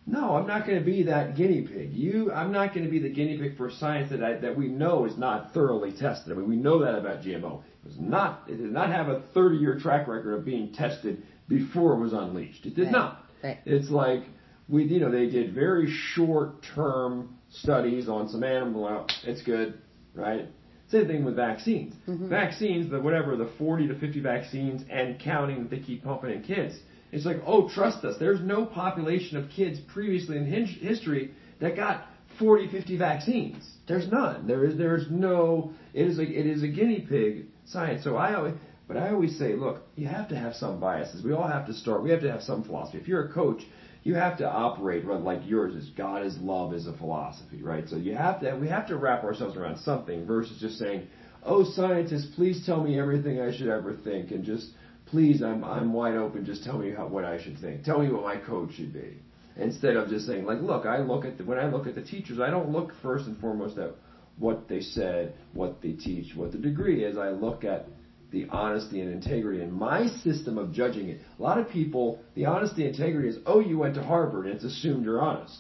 no, 0.08 0.36
I'm 0.36 0.46
not 0.46 0.68
going 0.68 0.78
to 0.78 0.86
be 0.86 1.04
that 1.04 1.36
guinea 1.36 1.62
pig. 1.62 1.92
You, 1.94 2.32
I'm 2.32 2.52
not 2.52 2.74
going 2.74 2.86
to 2.86 2.92
be 2.92 3.00
the 3.00 3.10
guinea 3.10 3.40
pig 3.40 3.58
for 3.58 3.72
science 3.72 4.12
that 4.12 4.24
I, 4.24 4.34
that 4.36 4.56
we 4.56 4.68
know 4.68 5.06
is 5.06 5.18
not 5.18 5.54
thoroughly 5.54 5.92
tested. 5.92 6.32
I 6.32 6.36
mean, 6.36 6.48
we 6.48 6.58
know 6.58 6.80
that 6.80 6.96
about 6.96 7.24
GMO. 7.24 7.64
It 7.64 7.86
was 7.86 7.98
not. 8.00 8.44
It 8.48 8.58
did 8.58 8.72
not 8.72 8.90
have 8.90 9.08
a 9.08 9.22
30-year 9.36 9.80
track 9.80 10.08
record 10.08 10.36
of 10.36 10.46
being 10.46 10.74
tested 10.74 11.24
before 11.48 11.94
it 11.94 12.00
was 12.00 12.14
unleashed. 12.14 12.66
It 12.66 12.76
did 12.76 12.86
right. 12.86 12.92
not. 12.92 13.26
Right. 13.44 13.58
It's 13.66 13.90
like 13.90 14.24
we, 14.70 14.84
you 14.84 15.00
know, 15.00 15.12
they 15.12 15.28
did 15.28 15.56
very 15.56 15.92
short-term 16.14 17.38
studies 17.50 18.08
on 18.08 18.30
some 18.30 18.44
animal. 18.44 18.84
Well, 18.84 19.08
it's 19.24 19.42
good, 19.42 19.80
right? 20.14 20.48
Same 20.90 21.08
thing 21.08 21.26
with 21.26 21.36
vaccines. 21.36 21.96
Mm-hmm. 22.08 22.30
Vaccines, 22.30 22.92
the 22.92 23.00
whatever, 23.00 23.36
the 23.36 23.50
40 23.58 23.88
to 23.88 24.00
50 24.00 24.20
vaccines 24.20 24.84
and 24.92 25.20
counting 25.20 25.64
that 25.64 25.72
they 25.72 25.80
keep 25.80 26.04
pumping 26.04 26.30
in 26.30 26.44
kids 26.44 26.76
it's 27.16 27.26
like, 27.26 27.42
oh, 27.46 27.70
trust 27.70 28.04
us. 28.04 28.18
There's 28.20 28.42
no 28.42 28.66
population 28.66 29.38
of 29.38 29.50
kids 29.50 29.80
previously 29.80 30.38
in 30.38 30.46
history 30.46 31.32
that 31.62 31.76
got 31.76 32.06
40, 32.40 32.70
50 32.70 32.98
vaccines. 32.98 33.70
There's 33.88 34.12
none. 34.12 34.48
There 34.48 34.66
is, 34.66 34.78
there's 34.78 35.06
no, 35.10 35.72
it 35.94 36.08
is 36.08 36.20
a, 36.20 36.24
it 36.24 36.46
is 36.46 36.62
a 36.64 36.68
guinea 36.68 37.06
pig 37.08 37.46
science. 37.66 38.04
So 38.04 38.18
I 38.18 38.36
always, 38.36 38.56
but 38.88 38.98
I 38.98 39.12
always 39.12 39.40
say, 39.40 39.54
look, 39.54 39.84
you 39.96 40.08
have 40.08 40.28
to 40.30 40.36
have 40.36 40.56
some 40.56 40.80
biases. 40.80 41.24
We 41.24 41.32
all 41.32 41.48
have 41.48 41.66
to 41.68 41.74
start, 41.74 42.04
we 42.04 42.12
have 42.12 42.22
to 42.22 42.32
have 42.32 42.42
some 42.42 42.64
philosophy. 42.64 42.98
If 42.98 43.08
you're 43.08 43.26
a 43.26 43.34
coach, 43.34 43.62
you 44.04 44.16
have 44.16 44.38
to 44.40 44.48
operate 44.48 45.06
like 45.06 45.42
yours 45.46 45.74
is 45.74 45.90
God 45.92 46.26
is 46.26 46.38
love 46.38 46.74
is 46.74 46.86
a 46.86 46.96
philosophy, 46.98 47.64
right? 47.64 47.88
So 47.90 47.96
you 47.96 48.16
have 48.16 48.42
to, 48.42 48.56
we 48.56 48.68
have 48.68 48.88
to 48.90 48.98
wrap 48.98 49.24
ourselves 49.24 49.56
around 49.56 49.80
something 49.80 50.28
versus 50.28 50.60
just 50.60 50.78
saying, 50.78 51.08
oh, 51.44 51.64
scientists, 51.64 52.28
please 52.36 52.66
tell 52.66 52.84
me 52.84 53.00
everything 53.00 53.40
I 53.40 53.56
should 53.56 53.70
ever 53.70 53.96
think 54.04 54.32
and 54.32 54.44
just, 54.44 54.68
please, 55.08 55.42
I'm, 55.42 55.64
I'm 55.64 55.94
wide 55.94 56.16
open. 56.16 56.46
Just 56.46 56.64
tell 56.64 56.78
me 56.78 56.92
how, 56.92 57.08
what 57.08 57.26
I 57.26 57.42
should 57.42 57.58
think. 57.60 57.84
Tell 57.84 58.00
me 58.00 58.10
what 58.12 58.24
my 58.24 58.38
code 58.38 58.74
should 58.74 58.94
be. 58.94 59.20
Instead 59.58 59.96
of 59.96 60.10
just 60.10 60.28
saying, 60.28 60.46
like, 60.46 60.62
look, 60.62 60.86
I 60.86 61.00
look 61.00 61.24
at 61.24 61.38
the, 61.38 61.46
when 61.46 61.58
I 61.58 61.68
look 61.70 61.88
at 61.88 61.96
the 61.96 62.02
teachers, 62.02 62.40
I 62.40 62.50
don't 62.50 62.72
look 62.72 62.92
first 63.02 63.26
and 63.26 63.40
foremost 63.40 63.78
at 63.78 63.92
what 64.38 64.68
they 64.68 64.82
said, 64.82 65.36
what 65.54 65.82
they 65.82 65.94
teach, 65.94 66.36
what 66.36 66.52
the 66.52 66.58
degree 66.58 67.06
is. 67.06 67.18
I 67.18 67.30
look 67.30 67.64
at 67.64 67.88
the 68.32 68.48
honesty 68.50 69.00
and 69.00 69.12
integrity 69.12 69.62
and 69.62 69.72
my 69.72 70.08
system 70.08 70.58
of 70.58 70.74
judging 70.74 71.08
it. 71.08 71.22
A 71.40 71.42
lot 71.42 71.58
of 71.58 71.70
people, 71.70 72.20
the 72.36 72.46
honesty 72.46 72.86
and 72.86 72.94
integrity 72.94 73.30
is, 73.30 73.38
oh, 73.46 73.62
you 73.62 73.78
went 73.78 73.96
to 73.96 74.04
Harvard, 74.04 74.46
and 74.46 74.56
it's 74.56 74.66
assumed 74.66 75.06
you're 75.06 75.22
honest. 75.22 75.58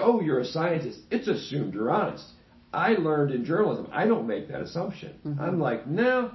Oh, 0.00 0.20
you're 0.20 0.40
a 0.40 0.44
scientist, 0.44 0.98
it's 1.10 1.28
assumed 1.28 1.72
you're 1.72 1.90
honest. 1.90 2.24
I 2.72 2.90
learned 2.90 3.32
in 3.32 3.44
journalism, 3.44 3.88
I 3.92 4.06
don't 4.06 4.26
make 4.26 4.48
that 4.48 4.60
assumption. 4.60 5.14
Mm-hmm. 5.24 5.40
I'm 5.40 5.58
like, 5.58 5.86
no, 5.86 6.32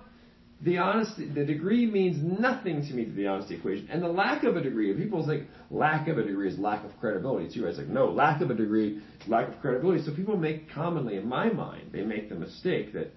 the 0.64 0.78
honesty, 0.78 1.28
the 1.28 1.44
degree 1.44 1.88
means 1.88 2.18
nothing 2.22 2.86
to 2.86 2.94
me 2.94 3.06
to 3.06 3.12
the 3.12 3.26
honesty 3.26 3.56
equation. 3.56 3.88
And 3.92 4.02
the 4.04 4.08
lack 4.08 4.44
of 4.44 4.56
a 4.56 4.62
degree, 4.62 4.94
people 4.94 5.26
think 5.26 5.48
lack 5.72 6.08
of 6.08 6.20
a 6.20 6.24
degree 6.24 6.50
is 6.50 6.60
lack 6.60 6.86
of 6.86 6.92
credibility 7.00 7.52
too. 7.52 7.66
I 7.66 7.70
was 7.70 7.78
like, 7.80 7.88
no, 7.88 8.06
lack 8.12 8.42
of 8.42 8.52
a 8.52 8.54
degree 8.54 8.98
is 8.98 9.28
lack 9.28 9.48
of 9.48 9.60
credibility. 9.60 10.04
So 10.04 10.14
people 10.14 10.38
make 10.38 10.70
commonly, 10.72 11.18
in 11.18 11.28
my 11.28 11.52
mind, 11.52 11.90
they 11.92 12.04
make 12.04 12.30
the 12.30 12.36
mistake 12.36 12.94
that 12.94 13.12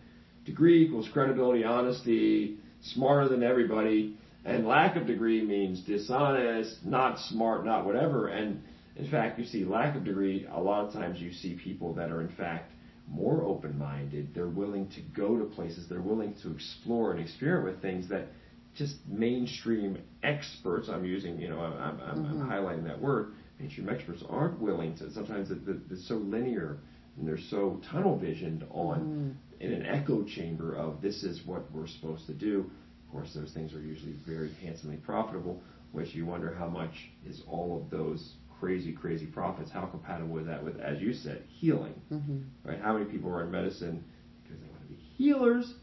degree 0.47 0.87
equals 0.87 1.09
credibility, 1.13 1.65
honesty, 1.65 2.57
smarter 2.81 3.29
than 3.29 3.43
everybody, 3.43 4.17
and 4.47 4.67
lack 4.67 4.97
of 4.97 5.07
degree 5.07 5.45
means 5.45 5.81
dishonest, 5.81 6.85
not 6.85 7.19
smart, 7.19 7.65
not 7.65 7.85
whatever. 7.85 8.29
And 8.29 8.63
in 8.97 9.11
fact, 9.11 9.39
you 9.39 9.45
see 9.45 9.65
lack 9.65 9.97
of 9.97 10.05
degree, 10.05 10.47
a 10.51 10.61
lot 10.61 10.87
of 10.87 10.93
times 10.95 11.21
you 11.21 11.33
see 11.33 11.59
people 11.63 11.93
that 11.95 12.11
are 12.11 12.23
in 12.23 12.29
fact 12.37 12.71
more 13.09 13.45
open 13.45 13.79
minded. 13.79 14.35
They're 14.35 14.49
willing 14.49 14.89
to 14.91 15.01
go 15.17 15.39
to 15.39 15.45
places. 15.45 15.87
They're 15.89 16.01
willing 16.01 16.35
to 16.43 16.53
explore 16.53 17.13
and 17.13 17.21
experiment 17.21 17.75
with 17.75 17.83
things 17.83 18.09
that 18.09 18.29
just 18.75 18.97
mainstream 19.07 19.99
experts, 20.23 20.89
I'm 20.89 21.05
using, 21.05 21.39
you 21.39 21.49
know, 21.49 21.61
I'm, 21.61 22.01
I'm, 22.01 22.25
mm-hmm. 22.25 22.43
I'm 22.43 22.49
highlighting 22.49 22.85
that 22.85 23.01
word, 23.01 23.35
mainstream 23.59 23.89
experts 23.89 24.23
aren't 24.29 24.61
willing 24.61 24.97
to. 24.97 25.13
Sometimes 25.13 25.51
it's 25.51 26.09
so 26.09 26.17
linear 26.17 26.79
and 27.17 27.29
they're 27.29 27.39
so 27.51 27.81
tunnel 27.91 28.19
visioned 28.19 28.65
on 28.71 29.37
mm. 29.61 29.65
in 29.65 29.73
an 29.73 29.87
echo 29.87 30.25
chamber 30.25 30.75
of 30.75 31.01
this 31.01 31.23
is 31.23 31.47
what 31.47 31.71
we're 31.73 31.87
supposed 31.87 32.27
to 32.27 32.35
do. 32.35 32.71
Of 33.07 33.13
course, 33.13 33.33
those 33.35 33.53
things 33.53 33.73
are 33.75 33.81
usually 33.81 34.15
very 34.27 34.53
handsomely 34.61 34.97
profitable, 34.97 35.63
which 35.93 36.15
you 36.15 36.27
wonder 36.27 36.53
how 36.59 36.67
much 36.67 37.11
is 37.25 37.43
all 37.47 37.81
of 37.81 37.91
those 37.91 38.35
crazy, 38.65 38.93
crazy 38.93 39.27
profits, 39.27 39.71
how 39.71 39.85
compatible 39.85 40.39
is 40.39 40.47
that 40.47 40.65
with, 40.65 40.81
as 40.81 40.99
you 41.01 41.13
said, 41.13 41.43
healing? 41.49 41.95
Mm-hmm. 42.11 42.39
Right? 42.65 42.81
How 42.81 42.97
many 42.97 43.05
people 43.05 43.31
are 43.31 43.43
in 43.43 43.51
medicine 43.51 44.03
because 44.43 44.59
they 44.59 44.69
want 44.69 44.83
to 44.83 44.89
be 44.89 44.95
healers? 45.17 45.75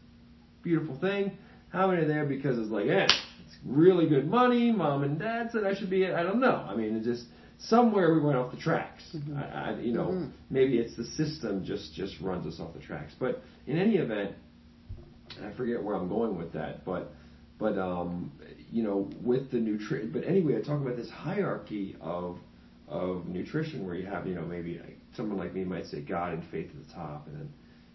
Beautiful 0.62 0.98
thing. 0.98 1.38
How 1.68 1.86
many 1.86 2.02
are 2.02 2.08
there 2.08 2.26
because 2.26 2.58
it's 2.58 2.70
like, 2.70 2.86
eh, 2.88 3.06
it's 3.46 3.56
really 3.64 4.08
good 4.08 4.28
money. 4.28 4.72
Mom 4.72 5.04
and 5.04 5.18
dad 5.18 5.50
said 5.52 5.64
I 5.64 5.74
should 5.74 5.90
be. 5.90 6.02
It. 6.02 6.14
I 6.14 6.24
don't 6.24 6.40
know. 6.40 6.66
I 6.68 6.74
mean, 6.74 6.96
it 6.96 7.04
just 7.04 7.24
somewhere 7.58 8.12
we 8.12 8.20
went 8.20 8.36
off 8.36 8.50
the 8.50 8.60
tracks. 8.60 9.02
Mm-hmm. 9.14 9.36
I, 9.36 9.42
I, 9.42 9.78
you 9.78 9.92
know, 9.92 10.28
maybe 10.50 10.78
it's 10.78 10.96
the 10.96 11.04
system 11.04 11.64
just 11.64 11.94
just 11.94 12.20
runs 12.20 12.46
us 12.46 12.60
off 12.60 12.74
the 12.74 12.80
tracks. 12.80 13.12
But 13.18 13.42
in 13.66 13.78
any 13.78 13.96
event, 13.96 14.34
and 15.36 15.46
I 15.46 15.56
forget 15.56 15.82
where 15.82 15.94
I'm 15.94 16.08
going 16.08 16.36
with 16.36 16.52
that, 16.54 16.84
but 16.84 17.12
but 17.58 17.78
um, 17.78 18.32
you 18.70 18.82
know, 18.82 19.08
with 19.22 19.50
the 19.50 19.58
nutrition. 19.58 20.10
But 20.12 20.24
anyway, 20.24 20.56
I 20.58 20.62
talk 20.62 20.80
about 20.80 20.96
this 20.96 21.10
hierarchy 21.10 21.96
of 22.00 22.38
of 22.92 23.26
nutrition 23.26 23.86
where 23.86 23.94
you 23.94 24.04
have 24.04 24.26
you 24.26 24.34
know 24.34 24.42
maybe 24.42 24.78
like, 24.78 24.98
someone 25.16 25.38
like 25.38 25.54
me 25.54 25.64
might 25.64 25.86
say 25.86 26.00
God 26.00 26.34
and 26.34 26.44
faith 26.44 26.70
at 26.70 26.86
the 26.86 26.94
top, 26.94 27.26
and 27.26 27.36
then 27.36 27.52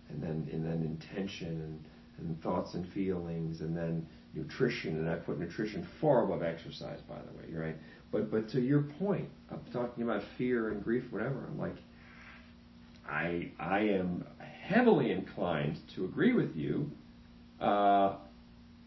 and 0.09 0.23
then 0.23 0.47
and 0.51 0.65
then 0.65 0.81
intention 0.81 1.47
and 1.47 1.83
and 2.17 2.41
thoughts 2.41 2.73
and 2.73 2.87
feelings, 2.93 3.61
and 3.61 3.77
then 3.77 4.07
nutrition, 4.33 4.97
and 4.97 5.07
I 5.07 5.15
put 5.15 5.39
nutrition 5.39 5.87
far 6.01 6.23
above 6.23 6.41
exercise, 6.41 6.99
by 7.07 7.15
the 7.15 7.37
way, 7.37 7.53
right? 7.53 7.75
But 8.11 8.31
but 8.31 8.49
to 8.49 8.59
your 8.59 8.81
point 8.81 9.29
of 9.51 9.59
talking 9.71 10.03
about 10.03 10.23
fear 10.35 10.69
and 10.69 10.83
grief, 10.83 11.03
whatever, 11.11 11.45
I'm 11.47 11.59
like, 11.59 11.75
I 13.07 13.51
I 13.59 13.81
am 13.81 14.25
heavily 14.39 15.11
inclined 15.11 15.79
to 15.89 16.05
agree 16.05 16.33
with 16.33 16.55
you, 16.55 16.89
uh, 17.61 18.15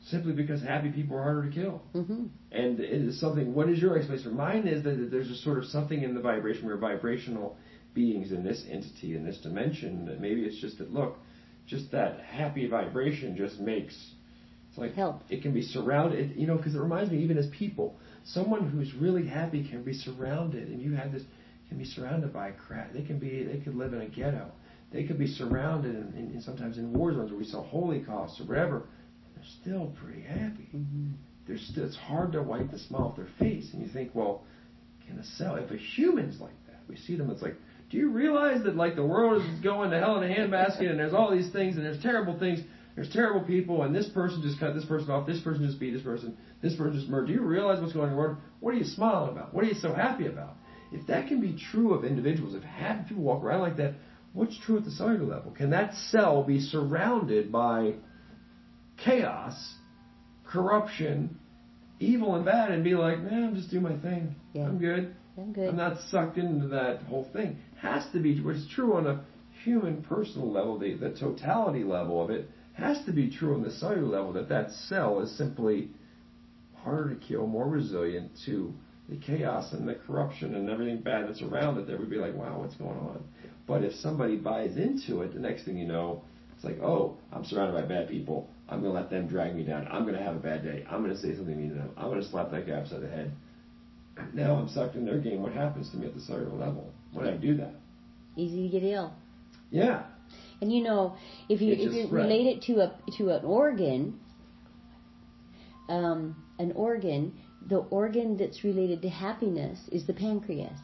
simply 0.09 0.33
because 0.33 0.63
happy 0.63 0.91
people 0.91 1.17
are 1.17 1.23
harder 1.23 1.49
to 1.51 1.55
kill. 1.55 1.83
hmm 1.93 2.27
And 2.53 2.81
it 2.81 2.91
is 2.91 3.21
something. 3.21 3.55
What 3.55 3.69
is 3.69 3.81
your 3.81 3.97
explanation? 3.97 4.37
Mine 4.37 4.67
is 4.67 4.83
that 4.85 5.09
there's 5.11 5.31
a 5.31 5.37
sort 5.37 5.59
of 5.59 5.65
something 5.67 6.03
in 6.03 6.15
the 6.15 6.21
vibration. 6.21 6.67
We're 6.67 6.77
vibrational 6.77 7.57
beings 7.95 8.33
in 8.33 8.45
this 8.45 8.65
entity, 8.71 9.15
in 9.17 9.25
this 9.25 9.39
dimension. 9.39 10.07
That 10.07 10.21
maybe 10.21 10.43
it's 10.43 10.61
just 10.61 10.79
that 10.79 10.93
look, 10.93 11.17
just 11.67 11.93
that 11.93 12.21
happy 12.21 12.67
vibration 12.69 13.37
just 13.37 13.61
makes. 13.61 13.95
It's 14.69 14.79
like 14.79 14.95
Help. 14.95 15.23
it 15.29 15.43
can 15.43 15.53
be 15.53 15.63
surrounded. 15.63 16.37
You 16.37 16.47
know, 16.47 16.57
because 16.57 16.75
it 16.75 16.81
reminds 16.81 17.11
me, 17.11 17.19
even 17.23 17.37
as 17.37 17.49
people, 17.49 17.99
someone 18.25 18.69
who's 18.69 18.95
really 18.95 19.27
happy 19.27 19.69
can 19.69 19.83
be 19.83 19.93
surrounded, 19.93 20.69
and 20.69 20.81
you 20.81 20.95
have 20.95 21.13
this 21.13 21.25
can 21.69 21.79
be 21.79 21.85
surrounded 21.85 22.33
by 22.33 22.53
crap. 22.53 22.93
They 22.93 23.03
can 23.03 23.19
be. 23.19 23.45
They 23.45 23.59
could 23.59 23.75
live 23.75 23.93
in 23.93 24.01
a 24.01 24.09
ghetto. 24.09 24.51
They 24.93 25.05
could 25.05 25.19
be 25.19 25.29
surrounded, 25.29 25.95
and, 25.95 26.43
sometimes 26.43 26.79
in 26.79 26.93
war 26.93 27.13
zones 27.13 27.31
where 27.31 27.39
we 27.39 27.45
saw 27.45 27.63
Holocaust 27.63 28.41
or 28.41 28.45
whatever. 28.45 28.85
They're 29.41 29.49
still 29.63 29.95
pretty 30.03 30.23
happy 30.23 30.69
hmm 30.73 31.13
they're 31.51 31.59
still, 31.59 31.85
it's 31.85 31.97
hard 31.97 32.33
to 32.33 32.43
wipe 32.43 32.71
the 32.71 32.79
smile 32.79 33.09
off 33.09 33.17
their 33.17 33.29
face. 33.39 33.71
And 33.73 33.83
you 33.83 33.89
think, 33.93 34.15
well, 34.15 34.45
can 35.07 35.19
a 35.19 35.25
cell, 35.25 35.57
if 35.57 35.71
a 35.71 35.77
human's 35.77 36.41
like 36.41 36.55
that, 36.69 36.79
we 36.89 36.97
see 36.97 37.17
them, 37.17 37.29
it's 37.31 37.43
like, 37.43 37.57
do 37.91 37.97
you 37.97 38.11
realize 38.11 38.63
that 38.63 38.77
like 38.77 38.95
the 38.95 39.05
world 39.05 39.43
is 39.43 39.61
going 39.61 39.91
to 39.91 39.99
hell 39.99 40.23
in 40.23 40.31
a 40.31 40.33
handbasket 40.33 40.89
and 40.89 40.99
there's 40.99 41.13
all 41.13 41.35
these 41.35 41.51
things 41.51 41.77
and 41.77 41.85
there's 41.85 42.01
terrible 42.03 42.39
things, 42.39 42.61
there's 42.95 43.13
terrible 43.13 43.45
people 43.45 43.83
and 43.83 43.93
this 43.93 44.09
person 44.11 44.43
just 44.43 44.61
cut 44.61 44.75
this 44.75 44.85
person 44.85 45.11
off, 45.11 45.27
this 45.27 45.41
person 45.41 45.67
just 45.67 45.81
beat 45.81 45.93
this 45.93 46.03
person, 46.03 46.37
this 46.63 46.77
person 46.77 47.01
just 47.01 47.11
murdered. 47.11 47.27
Do 47.27 47.33
you 47.33 47.43
realize 47.43 47.81
what's 47.81 47.93
going 47.93 48.05
on 48.05 48.11
in 48.11 48.17
the 48.17 48.23
world? 48.23 48.37
What 48.61 48.75
are 48.75 48.79
you 48.79 48.85
smiling 48.85 49.31
about? 49.31 49.53
What 49.53 49.65
are 49.65 49.69
you 49.69 49.75
so 49.75 49.93
happy 49.93 50.29
about? 50.29 50.55
If 50.93 51.07
that 51.09 51.27
can 51.27 51.41
be 51.41 51.59
true 51.73 51.95
of 51.95 52.05
individuals, 52.05 52.55
if 52.55 52.63
happy 52.63 53.09
people 53.09 53.25
walk 53.25 53.43
around 53.43 53.63
like 53.63 53.77
that, 53.79 53.95
what's 54.35 54.57
true 54.61 54.77
at 54.77 54.85
the 54.85 54.91
cellular 54.93 55.25
level? 55.25 55.51
Can 55.51 55.71
that 55.71 55.95
cell 56.11 56.45
be 56.45 56.61
surrounded 56.61 57.51
by 57.51 57.95
chaos, 59.05 59.75
corruption, 60.47 61.39
evil 61.99 62.35
and 62.35 62.45
bad, 62.45 62.71
and 62.71 62.83
be 62.83 62.95
like, 62.95 63.21
man, 63.21 63.45
I'm 63.45 63.55
just 63.55 63.71
doing 63.71 63.83
my 63.83 63.97
thing. 63.99 64.35
Yeah. 64.53 64.65
I'm 64.65 64.79
good. 64.79 65.15
I'm 65.39 65.53
good. 65.53 65.69
I'm 65.69 65.77
not 65.77 65.99
sucked 66.11 66.39
into 66.39 66.69
that 66.69 67.03
whole 67.03 67.29
thing. 67.33 67.59
Has 67.81 68.05
to 68.13 68.21
be, 68.21 68.41
which 68.41 68.57
is 68.57 68.69
true 68.75 68.95
on 68.95 69.07
a 69.07 69.25
human 69.65 70.03
personal 70.03 70.51
level, 70.51 70.79
the, 70.79 70.95
the 70.95 71.11
totality 71.11 71.85
level 71.85 72.23
of 72.23 72.31
it, 72.31 72.49
has 72.75 73.05
to 73.05 73.13
be 73.13 73.31
true 73.31 73.55
on 73.55 73.63
the 73.63 73.71
cellular 73.71 74.09
level 74.09 74.33
that 74.33 74.49
that 74.49 74.71
cell 74.89 75.21
is 75.21 75.37
simply 75.37 75.91
harder 76.83 77.15
to 77.15 77.21
kill, 77.21 77.47
more 77.47 77.69
resilient 77.69 78.31
to 78.47 78.73
the 79.09 79.17
chaos 79.17 79.73
and 79.73 79.89
the 79.89 79.95
corruption 79.95 80.55
and 80.55 80.71
everything 80.71 81.01
bad 81.01 81.29
that's 81.29 81.43
around 81.43 81.79
it. 81.79 81.87
There 81.87 81.99
would 81.99 82.11
be 82.11 82.17
like, 82.17 82.35
wow, 82.35 82.59
what's 82.61 82.77
going 82.77 82.99
on? 82.99 83.23
But 83.67 83.85
if 83.85 83.93
somebody 83.95 84.37
buys 84.37 84.77
into 84.77 85.23
it, 85.23 85.35
the 85.35 85.41
next 85.41 85.65
thing 85.65 85.77
you 85.77 85.87
know, 85.87 86.23
it's 86.55 86.65
like, 86.65 86.81
oh, 86.81 87.17
I'm 87.33 87.45
surrounded 87.45 87.81
by 87.81 87.87
bad 87.87 88.09
people. 88.09 88.49
I'm 88.71 88.81
going 88.83 88.95
to 88.95 89.01
let 89.01 89.11
them 89.11 89.27
drag 89.27 89.55
me 89.57 89.65
down. 89.65 89.89
I'm 89.91 90.03
going 90.05 90.15
to 90.17 90.23
have 90.23 90.37
a 90.37 90.39
bad 90.39 90.63
day. 90.63 90.85
I'm 90.89 91.03
going 91.03 91.15
to 91.15 91.21
say 91.21 91.35
something 91.35 91.57
mean 91.57 91.71
to 91.71 91.75
them. 91.75 91.91
I'm 91.97 92.07
going 92.09 92.21
to 92.23 92.29
slap 92.29 92.51
that 92.53 92.67
guy 92.67 92.75
upside 92.75 93.03
the 93.03 93.09
head. 93.09 93.33
Now 94.33 94.55
I'm 94.55 94.69
sucked 94.69 94.97
in 94.97 95.05
their 95.05 95.19
game. 95.19 95.43
What 95.43 95.53
happens 95.53 95.91
to 95.91 95.97
me 95.97 96.07
at 96.07 96.15
the 96.15 96.21
cellular 96.21 96.55
level 96.57 96.93
when 97.13 97.27
I 97.27 97.37
do 97.37 97.57
that? 97.57 97.75
Easy 98.37 98.69
to 98.69 98.81
get 98.81 98.87
ill. 98.87 99.13
Yeah. 99.71 100.03
And 100.61 100.73
you 100.73 100.83
know, 100.83 101.17
if 101.49 101.61
you 101.61 101.73
It 101.73 101.81
if 101.81 101.93
you 101.93 102.07
spread. 102.07 102.25
relate 102.25 102.47
it 102.47 102.63
to 102.65 102.81
a 102.81 102.93
to 103.17 103.31
an 103.31 103.45
organ, 103.45 104.21
um, 105.89 106.37
an 106.59 106.73
organ, 106.73 107.33
the 107.67 107.79
organ 107.79 108.37
that's 108.37 108.63
related 108.63 109.03
to 109.03 109.09
happiness 109.09 109.79
is 109.91 110.07
the 110.07 110.13
pancreas. 110.13 110.79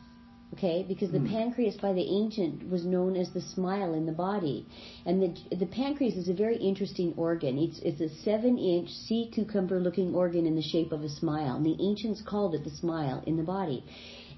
Okay, 0.55 0.85
because 0.89 1.11
the 1.11 1.19
Hmm. 1.19 1.27
pancreas 1.27 1.77
by 1.77 1.93
the 1.93 2.09
ancient 2.09 2.71
was 2.71 2.87
known 2.87 3.17
as 3.17 3.31
the 3.31 3.41
smile 3.41 3.93
in 3.93 4.07
the 4.07 4.13
body, 4.13 4.65
and 5.05 5.21
the 5.21 5.57
the 5.57 5.67
pancreas 5.67 6.17
is 6.17 6.29
a 6.29 6.35
very 6.35 6.57
interesting 6.57 7.13
organ. 7.17 7.59
It's 7.59 7.79
it's 7.81 8.01
a 8.01 8.09
seven 8.09 8.57
inch 8.57 8.89
sea 8.91 9.29
cucumber 9.33 9.81
looking 9.81 10.15
organ 10.15 10.47
in 10.47 10.55
the 10.55 10.63
shape 10.63 10.93
of 10.93 11.03
a 11.03 11.09
smile. 11.09 11.57
And 11.57 11.67
the 11.67 11.77
ancients 11.81 12.23
called 12.23 12.55
it 12.55 12.65
the 12.65 12.71
smile 12.71 13.23
in 13.27 13.37
the 13.37 13.43
body. 13.43 13.83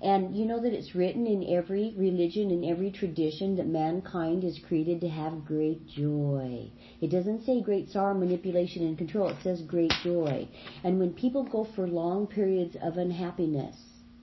And 0.01 0.35
you 0.35 0.47
know 0.47 0.61
that 0.61 0.73
it's 0.73 0.95
written 0.95 1.27
in 1.27 1.45
every 1.57 1.95
religion 1.97 2.51
and 2.51 2.65
every 2.65 2.91
tradition 2.91 3.57
that 3.57 3.67
mankind 3.67 4.45
is 4.45 4.59
created 4.59 5.01
to 5.03 5.09
have 5.09 5.45
great 5.45 5.87
joy. 5.87 6.71
It 7.01 7.11
doesn't 7.11 7.43
say 7.45 7.61
great 7.61 7.91
sorrow, 7.91 8.15
manipulation, 8.15 8.83
and 8.87 8.97
control. 8.97 9.29
It 9.29 9.39
says 9.43 9.61
great 9.63 9.93
joy. 10.03 10.49
And 10.85 10.99
when 10.99 11.13
people 11.13 11.45
go 11.45 11.65
for 11.65 11.87
long 11.87 12.27
periods 12.29 12.77
of 12.81 12.97
unhappiness, 12.97 13.77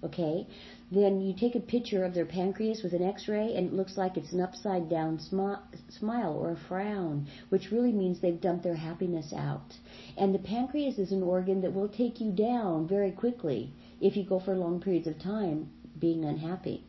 okay, 0.04 0.48
then 0.92 1.20
you 1.20 1.34
take 1.34 1.56
a 1.56 1.60
picture 1.60 2.04
of 2.06 2.14
their 2.14 2.26
pancreas 2.26 2.84
with 2.84 2.94
an 2.94 3.02
x-ray 3.02 3.56
and 3.56 3.68
it 3.68 3.74
looks 3.74 3.98
like 3.98 4.18
it's 4.18 4.34
an 4.34 4.42
upside 4.42 4.88
down 4.88 5.18
smi- 5.18 5.60
smile 5.90 6.34
or 6.34 6.52
a 6.52 6.56
frown, 6.68 7.28
which 7.50 7.72
really 7.72 7.92
means 7.92 8.20
they've 8.20 8.40
dumped 8.40 8.64
their 8.64 8.76
happiness 8.76 9.34
out. 9.34 9.78
And 10.18 10.34
the 10.34 10.40
pancreas 10.40 11.00
is 11.00 11.12
an 11.12 11.24
organ 11.24 11.62
that 11.62 11.74
will 11.74 11.90
take 11.90 12.22
you 12.22 12.32
down 12.32 12.88
very 12.88 13.12
quickly 13.12 13.72
if 14.00 14.16
you 14.16 14.24
go 14.24 14.40
for 14.40 14.56
long 14.56 14.80
periods 14.80 15.08
of 15.08 15.18
time 15.18 15.70
being 16.00 16.24
unhappy. 16.24 16.84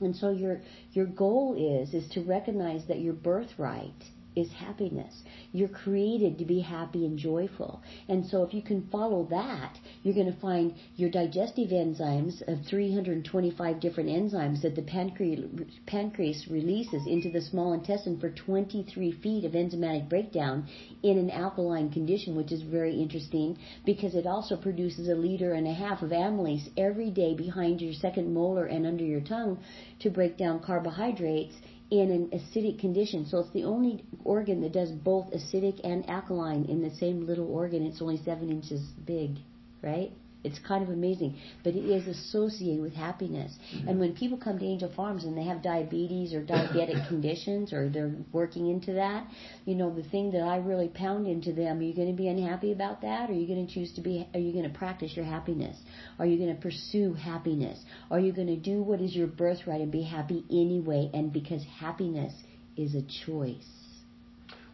And 0.00 0.14
so 0.14 0.30
your 0.30 0.60
your 0.92 1.06
goal 1.06 1.54
is 1.54 1.94
is 1.94 2.08
to 2.10 2.22
recognize 2.22 2.86
that 2.86 3.00
your 3.00 3.14
birthright 3.14 4.10
is 4.38 4.50
happiness. 4.52 5.22
You're 5.52 5.68
created 5.68 6.38
to 6.38 6.44
be 6.44 6.60
happy 6.60 7.04
and 7.04 7.18
joyful. 7.18 7.82
And 8.08 8.24
so 8.24 8.42
if 8.42 8.54
you 8.54 8.62
can 8.62 8.88
follow 8.92 9.26
that, 9.30 9.78
you're 10.02 10.14
going 10.14 10.32
to 10.32 10.40
find 10.40 10.74
your 10.96 11.10
digestive 11.10 11.70
enzymes 11.70 12.40
of 12.46 12.64
325 12.66 13.80
different 13.80 14.08
enzymes 14.08 14.62
that 14.62 14.76
the 14.76 14.82
pancreas, 14.82 15.44
pancreas 15.86 16.46
releases 16.48 17.06
into 17.06 17.30
the 17.30 17.40
small 17.40 17.72
intestine 17.72 18.18
for 18.18 18.30
23 18.30 19.12
feet 19.12 19.44
of 19.44 19.52
enzymatic 19.52 20.08
breakdown 20.08 20.66
in 21.02 21.18
an 21.18 21.30
alkaline 21.30 21.90
condition, 21.90 22.36
which 22.36 22.52
is 22.52 22.62
very 22.62 23.00
interesting 23.00 23.58
because 23.84 24.14
it 24.14 24.26
also 24.26 24.56
produces 24.56 25.08
a 25.08 25.14
liter 25.14 25.54
and 25.54 25.66
a 25.66 25.72
half 25.72 26.02
of 26.02 26.10
amylase 26.10 26.68
every 26.76 27.10
day 27.10 27.34
behind 27.34 27.80
your 27.80 27.92
second 27.92 28.32
molar 28.32 28.66
and 28.66 28.86
under 28.86 29.04
your 29.04 29.20
tongue 29.20 29.58
to 30.00 30.10
break 30.10 30.36
down 30.36 30.60
carbohydrates 30.60 31.54
in 31.90 32.10
an 32.10 32.28
acidic 32.38 32.78
condition. 32.78 33.26
So 33.26 33.38
it's 33.38 33.52
the 33.52 33.64
only 33.64 34.04
organ 34.24 34.60
that 34.62 34.72
does 34.72 34.90
both 34.90 35.30
acidic 35.32 35.80
and 35.84 36.08
alkaline 36.08 36.64
in 36.66 36.82
the 36.82 36.94
same 36.96 37.26
little 37.26 37.50
organ. 37.50 37.86
It's 37.86 38.02
only 38.02 38.18
seven 38.18 38.50
inches 38.50 38.80
big, 39.04 39.38
right? 39.82 40.12
It's 40.44 40.58
kind 40.60 40.84
of 40.84 40.90
amazing, 40.90 41.36
but 41.64 41.74
it 41.74 41.84
is 41.84 42.06
associated 42.06 42.80
with 42.80 42.92
happiness. 42.92 43.52
And 43.88 43.98
when 43.98 44.14
people 44.14 44.38
come 44.38 44.58
to 44.58 44.64
Angel 44.64 44.90
Farms 44.94 45.24
and 45.24 45.36
they 45.36 45.42
have 45.42 45.62
diabetes 45.62 46.32
or 46.32 46.42
diabetic 46.42 47.08
conditions 47.08 47.72
or 47.72 47.88
they're 47.88 48.14
working 48.32 48.70
into 48.70 48.92
that, 48.92 49.26
you 49.64 49.74
know, 49.74 49.92
the 49.92 50.08
thing 50.10 50.30
that 50.32 50.42
I 50.42 50.58
really 50.58 50.88
pound 50.88 51.26
into 51.26 51.52
them, 51.52 51.80
are 51.80 51.82
you 51.82 51.92
going 51.92 52.10
to 52.10 52.16
be 52.16 52.28
unhappy 52.28 52.70
about 52.70 53.00
that? 53.02 53.30
Or 53.30 53.32
are 53.32 53.36
you 53.36 53.48
going 53.48 53.66
to 53.66 53.72
choose 53.72 53.92
to 53.94 54.00
be, 54.00 54.28
are 54.32 54.38
you 54.38 54.52
going 54.52 54.70
to 54.70 54.78
practice 54.78 55.16
your 55.16 55.24
happiness? 55.24 55.76
Are 56.20 56.26
you 56.26 56.38
going 56.38 56.54
to 56.54 56.62
pursue 56.62 57.14
happiness? 57.14 57.82
Are 58.10 58.20
you 58.20 58.32
going 58.32 58.46
to 58.46 58.56
do 58.56 58.80
what 58.80 59.00
is 59.00 59.16
your 59.16 59.26
birthright 59.26 59.80
and 59.80 59.90
be 59.90 60.02
happy 60.02 60.44
anyway? 60.50 61.10
And 61.12 61.32
because 61.32 61.64
happiness 61.80 62.32
is 62.76 62.94
a 62.94 63.02
choice. 63.26 63.66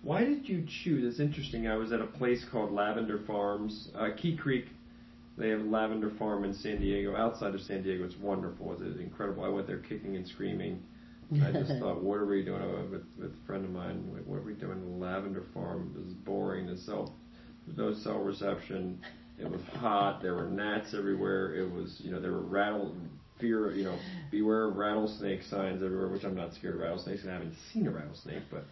Why 0.02 0.22
did 0.22 0.46
you 0.46 0.66
choose? 0.84 1.10
It's 1.10 1.20
interesting. 1.20 1.66
I 1.66 1.76
was 1.76 1.90
at 1.90 2.00
a 2.00 2.06
place 2.06 2.44
called 2.52 2.70
Lavender 2.70 3.20
Farms, 3.26 3.88
uh, 3.98 4.10
Keys 4.14 4.38
Creek. 4.38 4.66
They 5.36 5.48
have 5.48 5.62
lavender 5.62 6.10
farm 6.18 6.44
in 6.44 6.54
San 6.54 6.80
Diego. 6.80 7.16
Outside 7.16 7.54
of 7.54 7.60
San 7.60 7.82
Diego, 7.82 8.04
it's 8.04 8.16
wonderful. 8.16 8.72
It's, 8.72 8.82
it's 8.82 9.00
incredible. 9.00 9.44
I 9.44 9.48
went 9.48 9.66
there 9.66 9.78
kicking 9.78 10.16
and 10.16 10.26
screaming. 10.26 10.82
I 11.42 11.50
just 11.50 11.72
thought, 11.80 12.02
what 12.02 12.18
are 12.18 12.26
we 12.26 12.44
doing? 12.44 12.62
Uh, 12.62 12.84
with, 12.90 13.04
with 13.18 13.32
a 13.32 13.46
friend 13.46 13.64
of 13.64 13.70
mine, 13.70 14.10
like, 14.14 14.24
what 14.26 14.36
are 14.36 14.42
we 14.42 14.54
doing? 14.54 14.78
in 14.78 15.00
lavender 15.00 15.42
farm 15.52 15.92
This 15.96 16.06
is 16.06 16.14
boring. 16.14 16.66
There's 16.66 16.82
cell, 16.82 17.14
there's 17.66 17.78
no 17.78 17.94
cell 18.02 18.20
reception. 18.20 19.00
It 19.38 19.50
was 19.50 19.60
hot. 19.80 20.22
There 20.22 20.34
were 20.34 20.46
gnats 20.46 20.94
everywhere. 20.94 21.54
It 21.54 21.70
was, 21.70 22.00
you 22.04 22.12
know, 22.12 22.20
there 22.20 22.30
were 22.30 22.42
rattle, 22.42 22.94
fear, 23.40 23.74
you 23.74 23.82
know, 23.82 23.98
beware 24.30 24.68
of 24.68 24.76
rattlesnake 24.76 25.42
signs 25.42 25.82
everywhere. 25.82 26.06
Which 26.08 26.22
I'm 26.22 26.36
not 26.36 26.54
scared 26.54 26.76
of 26.76 26.80
rattlesnakes, 26.80 27.22
and 27.22 27.30
I 27.32 27.34
haven't 27.34 27.56
seen 27.72 27.88
a 27.88 27.90
rattlesnake, 27.90 28.44
but 28.50 28.64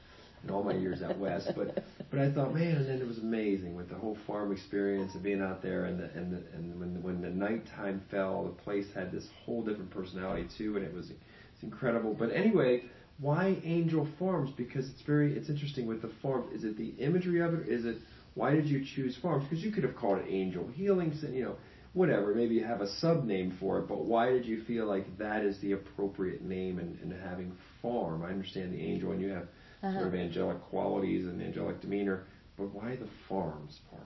in 0.44 0.50
all 0.50 0.62
my 0.62 0.74
years 0.74 1.02
out 1.02 1.18
west. 1.18 1.50
But 1.56 1.84
but 2.10 2.18
I 2.18 2.32
thought, 2.32 2.54
man, 2.54 2.76
and 2.76 2.86
then 2.88 3.00
it 3.00 3.06
was 3.06 3.18
amazing 3.18 3.74
with 3.74 3.88
the 3.88 3.94
whole 3.94 4.16
farm 4.26 4.52
experience 4.52 5.14
and 5.14 5.22
being 5.22 5.40
out 5.40 5.62
there, 5.62 5.84
and 5.84 5.98
the 5.98 6.10
and 6.18 6.32
the 6.32 6.42
and 6.54 6.78
when 6.78 7.02
when 7.02 7.20
the 7.22 7.30
nighttime 7.30 8.02
fell, 8.10 8.44
the 8.44 8.62
place 8.62 8.86
had 8.94 9.12
this 9.12 9.26
whole 9.44 9.62
different 9.62 9.90
personality 9.90 10.46
too, 10.58 10.76
and 10.76 10.84
it 10.84 10.92
was 10.92 11.10
it's 11.10 11.62
incredible. 11.62 12.14
But 12.14 12.32
anyway. 12.32 12.82
Why 13.18 13.58
Angel 13.62 14.08
Farms? 14.18 14.50
Because 14.56 14.88
it's 14.88 15.02
very, 15.02 15.36
it's 15.36 15.48
interesting 15.48 15.86
with 15.86 16.02
the 16.02 16.10
farm. 16.22 16.46
Is 16.52 16.64
it 16.64 16.76
the 16.76 16.88
imagery 16.98 17.40
of 17.40 17.54
it? 17.54 17.68
Is 17.68 17.84
it 17.84 17.98
why 18.34 18.52
did 18.52 18.66
you 18.66 18.84
choose 18.84 19.16
farms? 19.20 19.44
Because 19.44 19.62
you 19.62 19.70
could 19.72 19.84
have 19.84 19.96
called 19.96 20.18
it 20.18 20.26
Angel 20.28 20.66
Healing, 20.74 21.12
you 21.30 21.44
know, 21.44 21.56
whatever. 21.92 22.34
Maybe 22.34 22.54
you 22.54 22.64
have 22.64 22.80
a 22.80 22.88
sub 22.98 23.24
name 23.24 23.56
for 23.60 23.78
it, 23.78 23.88
but 23.88 24.04
why 24.04 24.30
did 24.30 24.46
you 24.46 24.62
feel 24.64 24.86
like 24.86 25.18
that 25.18 25.44
is 25.44 25.58
the 25.60 25.72
appropriate 25.72 26.42
name 26.42 26.78
and, 26.78 26.98
and 27.00 27.12
having 27.22 27.52
farm? 27.82 28.22
I 28.22 28.28
understand 28.28 28.72
the 28.72 28.80
angel 28.80 29.12
and 29.12 29.20
you 29.20 29.28
have 29.30 29.48
uh-huh. 29.82 29.92
sort 29.92 30.06
of 30.08 30.14
angelic 30.14 30.60
qualities 30.62 31.26
and 31.26 31.42
angelic 31.42 31.80
demeanor, 31.80 32.24
but 32.56 32.72
why 32.74 32.96
the 32.96 33.08
farms 33.28 33.80
part? 33.90 34.02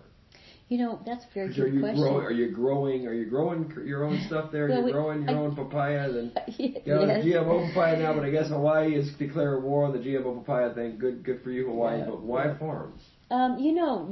You 0.69 0.79
know, 0.79 1.01
that's 1.07 1.25
a 1.25 1.29
very 1.33 1.49
good 1.55 1.59
are 1.59 1.69
you 1.69 1.81
question. 1.81 2.03
Grow, 2.03 2.17
are 2.17 2.33
you 2.33 2.51
growing? 2.51 3.07
Are 3.07 3.15
you 3.15 3.27
growing 3.27 3.73
your 3.87 4.05
own 4.05 4.21
stuff 4.27 4.51
there? 4.51 4.69
well, 4.69 4.83
are 4.83 4.87
you 4.87 4.93
growing 4.93 5.23
your 5.23 5.31
I, 5.31 5.35
own 5.35 5.55
papaya? 5.55 6.09
And 6.11 6.41
you 6.59 6.75
know, 6.85 7.05
yes. 7.05 7.25
GMO 7.25 7.69
papaya 7.69 8.01
now, 8.01 8.15
but 8.15 8.25
I 8.25 8.31
guess 8.31 8.49
Hawaii 8.49 8.97
is 8.97 9.13
declaring 9.17 9.63
war 9.63 9.85
on 9.85 9.93
the 9.93 10.01
GMO 10.01 10.45
papaya 10.45 10.75
thing. 10.75 10.99
Good, 10.99 11.23
good 11.25 11.43
for 11.45 11.53
you, 11.53 11.67
Hawaii. 11.67 11.99
Yeah. 11.99 12.07
But 12.07 12.23
why 12.23 12.59
farms? 12.59 13.01
Um, 13.29 13.59
you 13.59 13.73
know, 13.73 14.09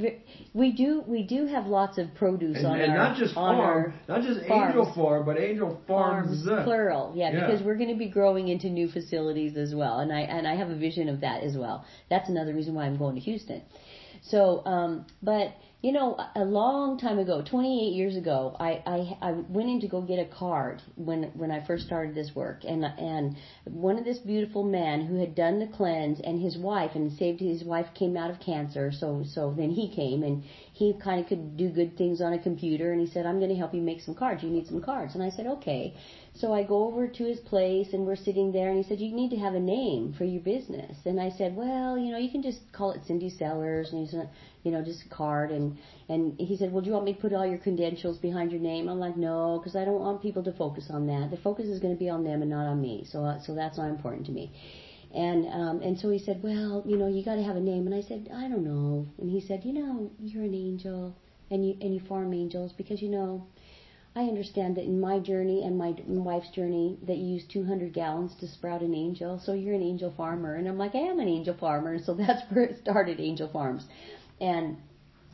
we 0.55 0.73
do 0.73 1.05
we 1.07 1.23
do 1.23 1.47
have 1.47 1.67
lots 1.69 1.99
of 1.99 2.13
produce 2.17 2.57
and, 2.57 2.67
on 2.67 2.81
and 2.81 2.93
our 2.93 2.99
not 2.99 3.17
just 3.17 3.37
on 3.37 3.57
farm, 3.57 3.95
not 4.09 4.23
just 4.23 4.45
farms. 4.49 4.75
Angel 4.75 4.93
Farm, 4.93 5.25
but 5.25 5.39
Angel 5.39 5.81
Farms, 5.87 6.45
farms 6.45 6.65
plural. 6.65 7.13
Yeah, 7.15 7.31
yeah, 7.31 7.47
because 7.47 7.63
we're 7.63 7.77
going 7.77 7.91
to 7.91 7.99
be 7.99 8.09
growing 8.09 8.49
into 8.49 8.69
new 8.69 8.89
facilities 8.89 9.57
as 9.57 9.73
well, 9.73 10.01
and 10.01 10.13
I 10.13 10.23
and 10.23 10.49
I 10.49 10.57
have 10.57 10.69
a 10.69 10.75
vision 10.75 11.09
of 11.09 11.21
that 11.21 11.45
as 11.45 11.57
well. 11.57 11.85
That's 12.11 12.29
another 12.29 12.55
reason 12.55 12.75
why 12.75 12.87
I'm 12.87 12.97
going 12.99 13.15
to 13.15 13.21
Houston. 13.21 13.63
So, 14.23 14.65
um, 14.67 15.07
but 15.23 15.55
you 15.85 15.93
know, 15.93 16.17
a 16.35 16.47
long 16.47 16.99
time 16.99 17.19
ago, 17.19 17.43
28 17.43 17.93
years 17.93 18.17
ago, 18.17 18.57
I, 18.59 18.83
I 18.87 19.19
I 19.21 19.33
went 19.33 19.69
in 19.69 19.81
to 19.83 19.87
go 19.87 20.01
get 20.01 20.19
a 20.19 20.25
card 20.25 20.81
when 20.97 21.25
when 21.35 21.51
I 21.51 21.63
first 21.67 21.85
started 21.85 22.15
this 22.15 22.35
work, 22.35 22.65
and 22.67 22.87
and 22.87 23.37
one 23.67 23.99
of 23.99 24.05
this 24.07 24.17
beautiful 24.17 24.65
man 24.65 25.05
who 25.05 25.17
had 25.17 25.35
done 25.35 25.59
the 25.59 25.67
cleanse 25.67 26.21
and 26.21 26.41
his 26.41 26.57
wife 26.57 26.93
and 26.95 27.13
saved 27.19 27.39
his 27.39 27.65
wife 27.65 27.89
came 27.93 28.17
out 28.17 28.31
of 28.31 28.41
cancer, 28.41 28.93
so 28.93 29.25
so 29.35 29.53
then 29.55 29.69
he 29.69 29.95
came 29.95 30.23
and 30.23 30.45
he 30.73 30.95
kind 31.05 31.21
of 31.21 31.27
could 31.27 31.59
do 31.59 31.69
good 31.69 31.99
things 31.99 32.23
on 32.23 32.33
a 32.33 32.39
computer, 32.39 32.91
and 32.93 33.01
he 33.03 33.13
said, 33.13 33.27
I'm 33.27 33.39
going 33.39 33.51
to 33.51 33.63
help 33.63 33.75
you 33.75 33.83
make 33.83 34.01
some 34.01 34.15
cards. 34.15 34.43
You 34.43 34.49
need 34.49 34.67
some 34.67 34.81
cards, 34.81 35.15
and 35.15 35.23
I 35.23 35.29
said, 35.29 35.47
okay. 35.47 35.95
So 36.37 36.53
I 36.53 36.65
go 36.65 36.89
over 36.89 37.07
to 37.07 37.25
his 37.25 37.39
place 37.39 37.93
and 37.93 38.05
we're 38.05 38.17
sitting 38.17 38.51
there 38.51 38.69
and 38.69 38.77
he 38.77 38.89
said, 38.89 38.99
you 38.99 39.15
need 39.15 39.31
to 39.31 39.37
have 39.37 39.55
a 39.55 39.61
name 39.61 40.15
for 40.19 40.25
your 40.25 40.43
business. 40.43 40.97
And 41.05 41.21
I 41.21 41.31
said, 41.31 41.55
well, 41.55 41.97
you 41.97 42.11
know, 42.11 42.19
you 42.19 42.29
can 42.29 42.43
just 42.43 42.61
call 42.73 42.91
it 42.91 43.03
Cindy 43.07 43.31
Sellers 43.31 43.93
and 43.93 44.05
he 44.05 44.11
said, 44.11 44.29
you 44.65 44.73
know, 44.73 44.83
just 44.83 45.07
a 45.07 45.09
card. 45.15 45.53
And, 45.53 45.79
and 46.09 46.35
he 46.41 46.57
said, 46.57 46.73
well, 46.73 46.83
do 46.83 46.89
you 46.89 46.93
want 46.93 47.05
me 47.05 47.15
to 47.15 47.21
put 47.21 47.33
all 47.33 47.47
your 47.47 47.59
credentials 47.59 48.19
behind 48.19 48.51
your 48.51 48.61
name? 48.61 48.89
I'm 48.89 48.99
like, 48.99 49.17
no, 49.17 49.61
because 49.61 49.77
I 49.77 49.85
don't 49.85 50.01
want 50.01 50.23
people 50.23 50.43
to 50.43 50.53
focus 50.53 50.87
on 50.91 51.07
that. 51.07 51.31
The 51.31 51.37
focus 51.37 51.67
is 51.67 51.79
going 51.79 51.95
to 51.95 51.99
be 51.99 52.09
on 52.09 52.25
them 52.25 52.43
and 52.43 52.51
not 52.51 52.67
on 52.67 52.81
me. 52.81 53.07
So, 53.09 53.25
uh, 53.25 53.39
so 53.41 53.55
that's 53.55 53.79
not 53.79 53.89
important 53.89 54.27
to 54.27 54.33
me. 54.33 54.51
And 55.15 55.47
um, 55.47 55.81
and 55.83 55.97
so 55.97 56.11
he 56.11 56.19
said, 56.19 56.41
well, 56.43 56.83
you 56.85 56.97
know, 56.97 57.07
you 57.07 57.25
got 57.25 57.37
to 57.37 57.45
have 57.45 57.55
a 57.55 57.61
name. 57.61 57.87
And 57.87 57.95
I 57.95 58.01
said, 58.01 58.29
I 58.35 58.49
don't 58.49 58.65
know. 58.65 59.07
And 59.19 59.31
he 59.31 59.41
said, 59.41 59.65
you 59.65 59.73
know, 59.73 60.11
you're 60.19 60.43
an 60.43 60.55
angel, 60.55 61.15
and 61.53 61.65
you 61.65 61.77
and 61.81 61.95
you 61.95 62.01
farm 62.09 62.35
angels 62.35 62.73
because 62.77 63.01
you 63.01 63.11
know 63.11 63.47
I 64.17 64.23
understand 64.23 64.77
that 64.77 64.85
in 64.85 65.01
my 65.01 65.19
journey 65.19 65.65
and 65.65 65.77
my 65.77 65.95
wife's 66.07 66.51
journey 66.51 66.99
that 67.03 67.17
you 67.17 67.35
use 67.35 67.45
200 67.49 67.93
gallons 67.93 68.33
to 68.37 68.47
sprout 68.47 68.81
an 68.81 68.95
angel. 68.95 69.41
So 69.45 69.55
you're 69.55 69.75
an 69.75 69.83
angel 69.83 70.15
farmer. 70.17 70.55
And 70.55 70.69
I'm 70.69 70.79
like, 70.79 70.95
I 70.95 70.99
am 70.99 71.19
an 71.19 71.29
angel 71.29 71.57
farmer. 71.59 71.99
So 71.99 72.15
that's 72.15 72.43
where 72.51 72.65
it 72.65 72.79
started, 72.81 73.19
Angel 73.19 73.49
Farms. 73.49 73.87
And 74.41 74.77